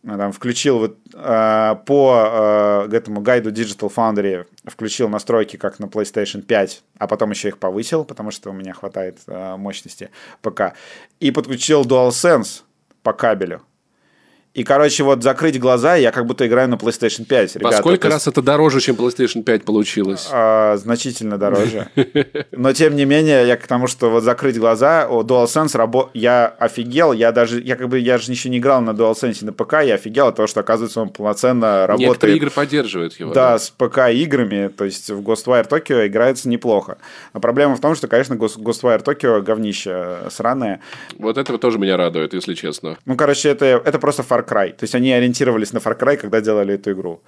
там, 0.03 0.32
включил 0.34 0.80
вот, 0.80 0.98
э, 1.14 1.76
по 1.86 2.88
э, 2.91 2.95
этому 2.95 3.22
гайду 3.22 3.49
Digital 3.49 3.91
Foundry, 3.95 4.45
включил 4.65 5.10
настройки 5.10 5.57
как 5.57 5.80
на 5.80 5.86
PlayStation 5.86 6.41
5, 6.41 6.84
а 6.99 7.07
потом 7.07 7.32
еще 7.32 7.48
их 7.48 7.57
повысил, 7.57 8.06
потому 8.06 8.32
что 8.32 8.52
у 8.52 8.53
меня 8.53 8.73
хватает 8.73 9.19
э, 9.27 9.56
мощности 9.56 10.11
ПК, 10.41 10.73
и 11.19 11.32
подключил 11.32 11.84
DualSense 11.84 12.64
по 13.02 13.14
кабелю. 13.14 13.61
И, 14.56 14.64
короче, 14.64 15.03
вот 15.03 15.22
закрыть 15.22 15.60
глаза, 15.60 15.95
я 15.95 16.11
как 16.11 16.26
будто 16.26 16.48
играю 16.48 16.69
на 16.69 16.76
PlayStation 16.76 17.26
5. 17.26 17.56
Ребята, 17.57 17.76
Во 17.76 17.82
сколько 17.82 18.07
раз 18.07 18.26
это 18.26 18.41
дороже, 18.41 18.80
чем 18.80 18.95
PlayStation 18.95 19.44
5 19.44 19.65
получилось? 19.65 20.30
А, 20.32 20.77
значительно 20.77 21.38
дороже. 21.38 21.90
Но, 22.53 22.72
тем 22.72 22.95
не 22.95 23.03
менее, 23.03 23.45
я 23.45 23.57
к 23.57 23.68
тому, 23.68 23.88
что 23.88 24.10
вот 24.10 24.23
закрыть 24.23 24.57
глаза, 24.57 25.07
о, 25.10 25.23
DualSense, 25.23 25.76
рабо... 25.76 26.10
я 26.14 26.48
офигел, 26.48 27.11
я 27.11 27.34
даже, 27.34 27.60
я 27.60 27.76
как 27.76 27.90
бы, 27.90 27.99
я 27.99 28.18
же 28.18 28.32
еще 28.32 28.48
не 28.48 28.60
играл 28.60 28.80
на 28.80 28.91
DualSense 28.91 29.44
на 29.44 29.52
ПК, 29.52 29.84
я 29.84 29.95
офигел 29.95 30.27
от 30.27 30.38
того, 30.38 30.48
что, 30.48 30.61
оказывается, 30.61 31.02
он 31.02 31.10
полноценно 31.10 31.86
работает. 31.86 32.11
Некоторые 32.11 32.38
игры 32.38 32.49
поддерживают 32.49 33.19
его. 33.19 33.34
Да, 33.34 33.52
да. 33.52 33.60
с 33.60 33.69
ПК-играми, 33.72 34.69
то 34.69 34.86
есть 34.86 35.10
в 35.10 35.19
Ghostwire 35.19 35.68
Tokyo 35.68 36.07
играется 36.07 36.48
неплохо. 36.48 36.98
Но 37.34 37.41
проблема 37.41 37.76
в 37.76 37.82
том, 37.82 37.94
что, 37.94 38.07
конечно, 38.07 38.36
Ghostwire 38.36 39.03
Tokyo 39.03 39.41
говнище 39.41 40.30
сраное. 40.30 40.80
Вот 41.19 41.38
этого 41.38 41.60
тоже 41.60 41.77
меня 41.77 41.98
радует, 41.98 42.34
если 42.34 42.53
честно. 42.53 42.98
Ну, 43.06 43.18
короче, 43.18 43.49
это, 43.49 43.65
это 43.65 43.99
просто 43.99 44.22
Far 44.22 44.45
Cry. 44.46 44.70
То 44.72 44.84
есть 44.84 44.96
они 44.96 45.12
ориентировались 45.12 45.74
на 45.74 45.80
Far 45.80 46.00
Cry, 46.00 46.18
когда 46.18 46.42
делали 46.42 46.76
эту 46.76 46.92
игру. 46.92 47.22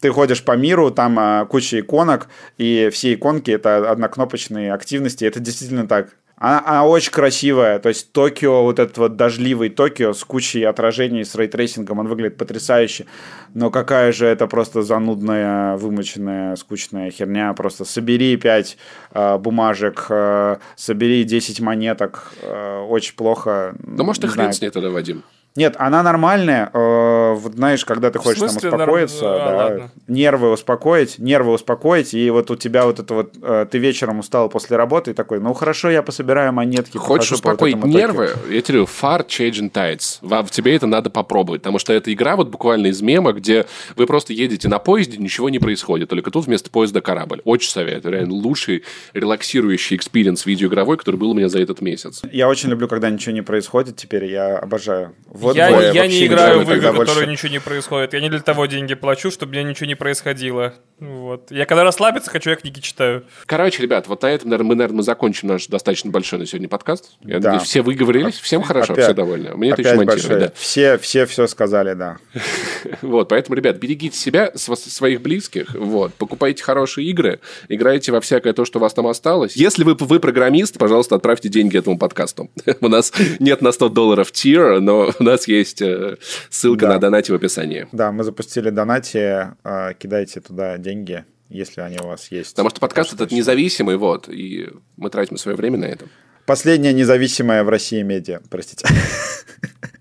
Ты 0.00 0.10
ходишь 0.10 0.42
по 0.42 0.56
миру, 0.56 0.90
там 0.90 1.18
а, 1.18 1.44
куча 1.44 1.80
иконок, 1.80 2.28
и 2.56 2.88
все 2.90 3.12
иконки 3.12 3.50
это 3.50 3.90
однокнопочные 3.90 4.72
активности. 4.72 5.24
Это 5.24 5.40
действительно 5.40 5.86
так. 5.86 6.08
Она, 6.40 6.62
она 6.64 6.86
очень 6.86 7.12
красивая. 7.12 7.78
То 7.78 7.90
есть 7.90 8.12
Токио, 8.12 8.62
вот 8.62 8.78
этот 8.78 8.96
вот 8.96 9.16
дождливый 9.16 9.68
Токио 9.68 10.14
с 10.14 10.24
кучей 10.24 10.62
отражений, 10.62 11.22
с 11.22 11.34
ray 11.34 11.49
tracing 11.49 11.83
ом, 11.83 11.98
он 11.98 12.08
выглядит 12.08 12.38
потрясающе. 12.38 13.04
Но 13.52 13.70
какая 13.70 14.10
же 14.10 14.24
это 14.24 14.46
просто 14.46 14.80
занудная, 14.80 15.76
вымоченная, 15.76 16.56
скучная 16.56 17.10
херня. 17.10 17.52
Просто 17.52 17.84
собери 17.84 18.38
5 18.38 18.78
э, 19.12 19.38
бумажек, 19.38 20.06
э, 20.08 20.56
собери 20.76 21.24
10 21.24 21.60
монеток. 21.60 22.32
Э, 22.40 22.86
очень 22.88 23.14
плохо. 23.16 23.74
Да 23.78 24.02
может 24.02 24.24
и 24.24 24.26
хрен 24.26 24.54
с 24.54 24.62
ней 24.62 24.70
тогда, 24.70 24.88
Вадим. 24.88 25.22
Нет, 25.56 25.74
она 25.78 26.02
нормальная. 26.02 26.70
Э, 26.72 27.34
вот 27.34 27.54
знаешь, 27.54 27.84
когда 27.84 28.10
ты 28.10 28.18
хочешь 28.20 28.38
там 28.38 28.56
успокоиться, 28.56 29.24
норм... 29.24 29.38
да, 29.38 29.66
а, 29.66 29.90
нервы 30.06 30.52
успокоить, 30.52 31.18
нервы 31.18 31.52
успокоить, 31.52 32.14
и 32.14 32.30
вот 32.30 32.50
у 32.50 32.56
тебя 32.56 32.84
вот 32.84 33.00
это 33.00 33.14
вот, 33.14 33.34
э, 33.42 33.66
ты 33.68 33.78
вечером 33.78 34.20
устал 34.20 34.48
после 34.48 34.76
работы 34.76 35.10
и 35.10 35.14
такой, 35.14 35.40
ну 35.40 35.52
хорошо, 35.52 35.90
я 35.90 36.02
пособираю 36.02 36.52
монетки. 36.52 36.96
Хочешь 36.98 37.32
успокоить 37.32 37.76
вот 37.76 37.86
нервы? 37.86 38.30
Я 38.48 38.62
тебе 38.62 38.78
говорю, 38.78 38.84
Far 38.84 39.26
Changing 39.26 39.72
Tides. 39.72 40.18
Вам, 40.20 40.46
тебе 40.46 40.76
это 40.76 40.86
надо 40.86 41.10
попробовать, 41.10 41.62
потому 41.62 41.80
что 41.80 41.92
это 41.92 42.12
игра 42.12 42.36
вот 42.36 42.48
буквально 42.48 42.86
из 42.86 43.02
мема, 43.02 43.32
где 43.32 43.66
вы 43.96 44.06
просто 44.06 44.32
едете 44.32 44.68
на 44.68 44.78
поезде, 44.78 45.18
ничего 45.18 45.50
не 45.50 45.58
происходит, 45.58 46.10
только 46.10 46.30
тут 46.30 46.46
вместо 46.46 46.70
поезда 46.70 47.00
корабль. 47.00 47.40
Очень 47.44 47.70
советую. 47.70 48.12
Реально 48.12 48.34
лучший 48.34 48.84
релаксирующий 49.14 49.96
experience 49.96 50.46
видеоигровой, 50.46 50.96
который 50.96 51.16
был 51.16 51.30
у 51.30 51.34
меня 51.34 51.48
за 51.48 51.60
этот 51.60 51.80
месяц. 51.80 52.22
Я 52.30 52.48
очень 52.48 52.68
люблю, 52.68 52.86
когда 52.86 53.10
ничего 53.10 53.34
не 53.34 53.42
происходит 53.42 53.96
теперь, 53.96 54.26
я 54.26 54.56
обожаю 54.58 55.14
Вот 55.40 55.56
я 55.56 55.70
бы 55.70 55.82
я 55.94 56.06
не 56.06 56.26
играю 56.26 56.60
в 56.64 56.72
игры, 56.72 56.92
в 56.92 56.98
которые 56.98 57.26
ничего 57.26 57.50
не 57.50 57.60
происходит. 57.60 58.12
Я 58.14 58.20
не 58.20 58.28
для 58.28 58.40
того 58.40 58.66
деньги 58.66 58.94
плачу, 58.94 59.30
чтобы 59.30 59.52
мне 59.52 59.64
ничего 59.64 59.86
не 59.86 59.94
происходило. 59.94 60.74
Вот. 60.98 61.50
Я 61.50 61.64
когда 61.66 61.82
расслабиться 61.82 62.30
хочу, 62.30 62.50
я 62.50 62.56
книги 62.56 62.80
читаю. 62.80 63.24
Короче, 63.46 63.82
ребят, 63.82 64.06
вот 64.06 64.22
на 64.22 64.26
этом, 64.26 64.50
наверное, 64.50 64.68
мы, 64.68 64.74
наверное, 64.74 64.96
мы 64.98 65.02
закончим 65.02 65.48
наш 65.48 65.66
достаточно 65.66 66.10
большой 66.10 66.38
на 66.40 66.46
сегодня 66.46 66.68
подкаст. 66.68 67.12
Я 67.24 67.38
Да. 67.40 67.52
надеюсь, 67.52 67.68
все 67.68 67.80
выговорились, 67.82 68.38
всем 68.38 68.62
хорошо, 68.62 68.92
Опять- 68.92 69.06
все 69.06 69.14
довольны. 69.14 69.54
Мне 69.56 69.70
это 69.70 69.80
еще 69.82 69.94
монтировать, 69.94 70.38
да. 70.40 70.52
Все, 70.54 70.98
все 70.98 71.24
все 71.26 71.46
сказали, 71.46 71.94
да. 71.94 72.18
Вот, 73.02 73.28
поэтому, 73.28 73.56
ребят, 73.56 73.76
берегите 73.76 74.16
себя, 74.16 74.50
св- 74.54 74.78
своих 74.78 75.20
близких, 75.22 75.74
вот, 75.74 76.12
покупайте 76.14 76.62
хорошие 76.62 77.06
игры, 77.08 77.40
играйте 77.68 78.12
во 78.12 78.20
всякое 78.20 78.52
то, 78.52 78.64
что 78.64 78.78
у 78.78 78.82
вас 78.82 78.92
там 78.94 79.06
осталось. 79.06 79.54
Если 79.56 79.84
вы, 79.84 79.94
вы 79.98 80.20
программист, 80.20 80.78
пожалуйста, 80.78 81.16
отправьте 81.16 81.48
деньги 81.48 81.78
этому 81.78 81.98
подкасту. 81.98 82.50
У 82.80 82.88
нас 82.88 83.12
нет 83.38 83.62
на 83.62 83.72
100 83.72 83.88
долларов 83.90 84.32
тир, 84.32 84.80
но 84.80 85.10
у 85.18 85.22
нас 85.30 85.48
есть 85.48 85.80
э, 85.82 86.16
ссылка 86.50 86.86
Да. 86.86 86.94
на 86.94 86.98
донате 86.98 87.32
в 87.32 87.36
описании. 87.36 87.88
Да, 87.92 88.12
мы 88.12 88.24
запустили 88.24 88.70
донати, 88.70 89.48
э, 89.64 89.94
кидайте 89.98 90.40
туда 90.40 90.78
деньги, 90.78 91.24
если 91.48 91.80
они 91.80 91.98
у 92.02 92.06
вас 92.06 92.30
есть. 92.30 92.50
Потому 92.50 92.70
что 92.70 92.80
подкаст 92.80 93.12
этот 93.12 93.30
независимый, 93.32 93.96
вот, 93.96 94.28
и 94.28 94.68
мы 94.96 95.10
тратим 95.10 95.36
свое 95.36 95.56
время 95.56 95.78
на 95.78 95.86
это. 95.86 96.06
Последняя 96.46 96.92
независимая 96.92 97.62
в 97.64 97.68
России 97.68 98.02
медиа, 98.02 98.40
простите. 98.50 98.86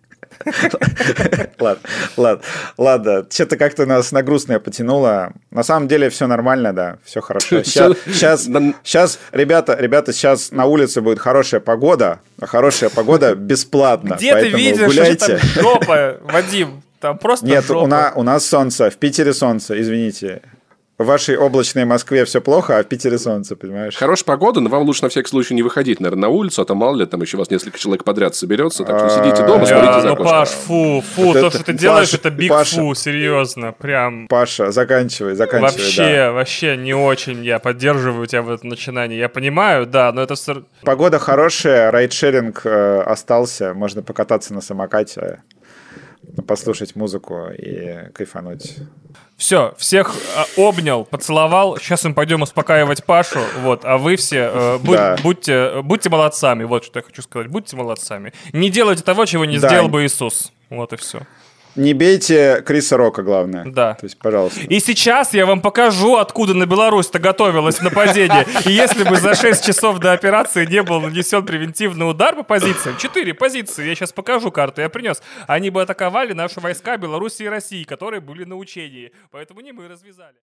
Ладно, 1.60 1.82
ладно, 2.18 2.44
ладно. 2.78 3.26
Что-то 3.30 3.58
как-то 3.58 3.86
нас 3.86 4.12
на 4.12 4.24
грустное 4.24 4.60
потянуло. 4.60 5.34
На 5.52 5.64
самом 5.64 5.88
деле 5.88 6.10
все 6.10 6.28
нормально, 6.28 6.74
да, 6.74 6.98
все 7.04 7.22
хорошо. 7.22 7.64
Сейчас, 7.64 8.46
сейчас, 8.84 9.20
ребята, 9.32 9.76
ребята, 9.80 10.14
сейчас 10.14 10.52
на 10.52 10.66
улице 10.66 11.02
будет 11.02 11.20
хорошая 11.20 11.60
погода, 11.62 12.20
а 12.40 12.46
хорошая 12.46 12.90
погода 12.90 13.36
бесплатно. 13.36 14.16
Где 14.16 14.36
ты 14.36 14.50
видишь, 14.50 14.92
что 14.92 15.28
там 15.28 15.38
жопа, 15.56 16.18
Вадим? 16.22 16.82
Там 17.00 17.18
просто 17.18 17.46
Нет, 17.46 17.66
жопа. 17.66 17.80
у, 17.84 17.88
на- 17.88 18.12
у 18.16 18.24
нас 18.24 18.46
солнце, 18.46 18.90
в 18.90 18.98
Питере 18.98 19.34
солнце, 19.34 19.80
извините. 19.80 20.42
В 21.00 21.06
вашей 21.06 21.38
облачной 21.38 21.86
Москве 21.86 22.26
все 22.26 22.42
плохо, 22.42 22.78
а 22.78 22.84
в 22.84 22.88
Питере 22.88 23.18
солнце, 23.18 23.56
понимаешь? 23.56 23.96
Хорошая 23.96 24.26
погода, 24.26 24.60
но 24.60 24.70
вам 24.70 24.84
лучше 24.84 25.04
на 25.04 25.08
всякий 25.08 25.30
случай 25.30 25.54
не 25.54 25.64
выходить, 25.64 26.02
наверное, 26.02 26.24
на 26.24 26.28
улицу, 26.28 26.62
а 26.62 26.66
там 26.66 26.76
мало 26.76 26.98
ли, 26.98 27.06
там 27.06 27.22
еще 27.22 27.38
вас 27.38 27.50
несколько 27.50 27.80
человек 27.80 28.04
подряд 28.04 28.36
соберется, 28.36 28.84
так 28.84 29.00
что 29.00 29.10
сидите 29.10 29.46
дома, 29.46 29.64
Бля, 29.64 29.68
смотрите 29.68 30.02
за 30.02 30.10
ну. 30.10 30.16
Паш, 30.18 30.50
фу, 30.50 31.02
фу, 31.16 31.32
то, 31.32 31.52
что 31.52 31.64
ты 31.64 31.72
делаешь, 31.72 32.14
это 32.14 32.30
биг 32.30 32.52
фу, 32.52 32.94
серьезно, 32.96 33.72
прям. 33.72 34.28
Паша, 34.28 34.74
заканчивай, 34.74 35.36
заканчивай. 35.36 35.72
Вообще, 35.72 36.32
вообще 36.32 36.76
не 36.76 36.94
очень 36.94 37.46
я 37.46 37.60
поддерживаю 37.60 38.28
тебя 38.28 38.42
в 38.42 38.52
этом 38.52 38.68
начинании. 38.68 39.18
Я 39.18 39.30
понимаю, 39.30 39.86
да, 39.86 40.12
но 40.12 40.22
это... 40.22 40.36
Погода 40.84 41.18
хорошая, 41.18 41.92
райдшеринг 41.92 42.66
э, 42.66 43.02
остался, 43.04 43.74
можно 43.74 44.04
покататься 44.04 44.54
на 44.54 44.60
самокате, 44.60 45.44
послушать 46.46 46.98
музыку 46.98 47.48
и 47.58 48.12
кайфануть. 48.14 48.80
Все, 49.40 49.74
всех 49.78 50.14
а, 50.36 50.46
обнял, 50.58 51.06
поцеловал. 51.06 51.78
Сейчас 51.78 52.04
мы 52.04 52.14
пойдем 52.14 52.42
успокаивать 52.42 53.06
Пашу. 53.06 53.40
Вот, 53.62 53.86
а 53.86 53.98
вы 53.98 54.18
все 54.18 54.52
э, 54.54 54.78
будь- 54.80 54.98
Да. 54.98 55.16
будьте, 55.24 55.82
будьте 55.82 56.10
молодцами. 56.10 56.66
Вот 56.66 56.84
что 56.84 57.00
я 57.00 57.04
хочу 57.06 57.22
сказать. 57.22 57.48
Будьте 57.48 57.78
молодцами. 57.78 58.34
Не 58.52 58.70
делайте 58.70 59.02
того, 59.02 59.26
чего 59.26 59.46
не 59.46 59.58
Да. 59.58 59.70
сделал 59.70 59.88
бы 59.88 60.04
Иисус. 60.04 60.52
Вот 60.70 60.92
и 60.92 60.98
все. 60.98 61.22
Не 61.80 61.94
бейте 61.94 62.62
Криса 62.66 62.98
Рока, 62.98 63.24
главное. 63.24 63.64
Да. 63.66 63.94
То 63.94 64.06
есть, 64.06 64.20
пожалуйста. 64.20 64.60
И 64.62 64.80
сейчас 64.82 65.34
я 65.34 65.46
вам 65.46 65.62
покажу, 65.62 66.18
откуда 66.18 66.54
на 66.54 66.66
Беларусь-то 66.66 67.20
готовилось 67.20 67.82
нападение. 67.82 68.46
И 68.66 68.72
если 68.72 69.06
бы 69.06 69.16
за 69.16 69.34
6 69.34 69.66
часов 69.66 70.00
до 70.00 70.12
операции 70.12 70.66
не 70.66 70.84
был 70.84 71.00
нанесен 71.00 71.46
превентивный 71.46 72.10
удар 72.10 72.36
по 72.36 72.44
позициям, 72.44 72.98
4 72.98 73.34
позиции, 73.34 73.88
я 73.88 73.96
сейчас 73.96 74.12
покажу 74.12 74.52
карту, 74.52 74.82
я 74.82 74.90
принес, 74.90 75.22
они 75.48 75.70
бы 75.70 75.82
атаковали 75.82 76.34
наши 76.34 76.60
войска 76.60 76.98
Беларуси 76.98 77.44
и 77.44 77.48
России, 77.48 77.86
которые 77.86 78.20
были 78.20 78.44
на 78.44 78.58
учении. 78.58 79.14
Поэтому 79.32 79.62
не 79.62 79.72
мы 79.72 79.88
развязали. 79.88 80.36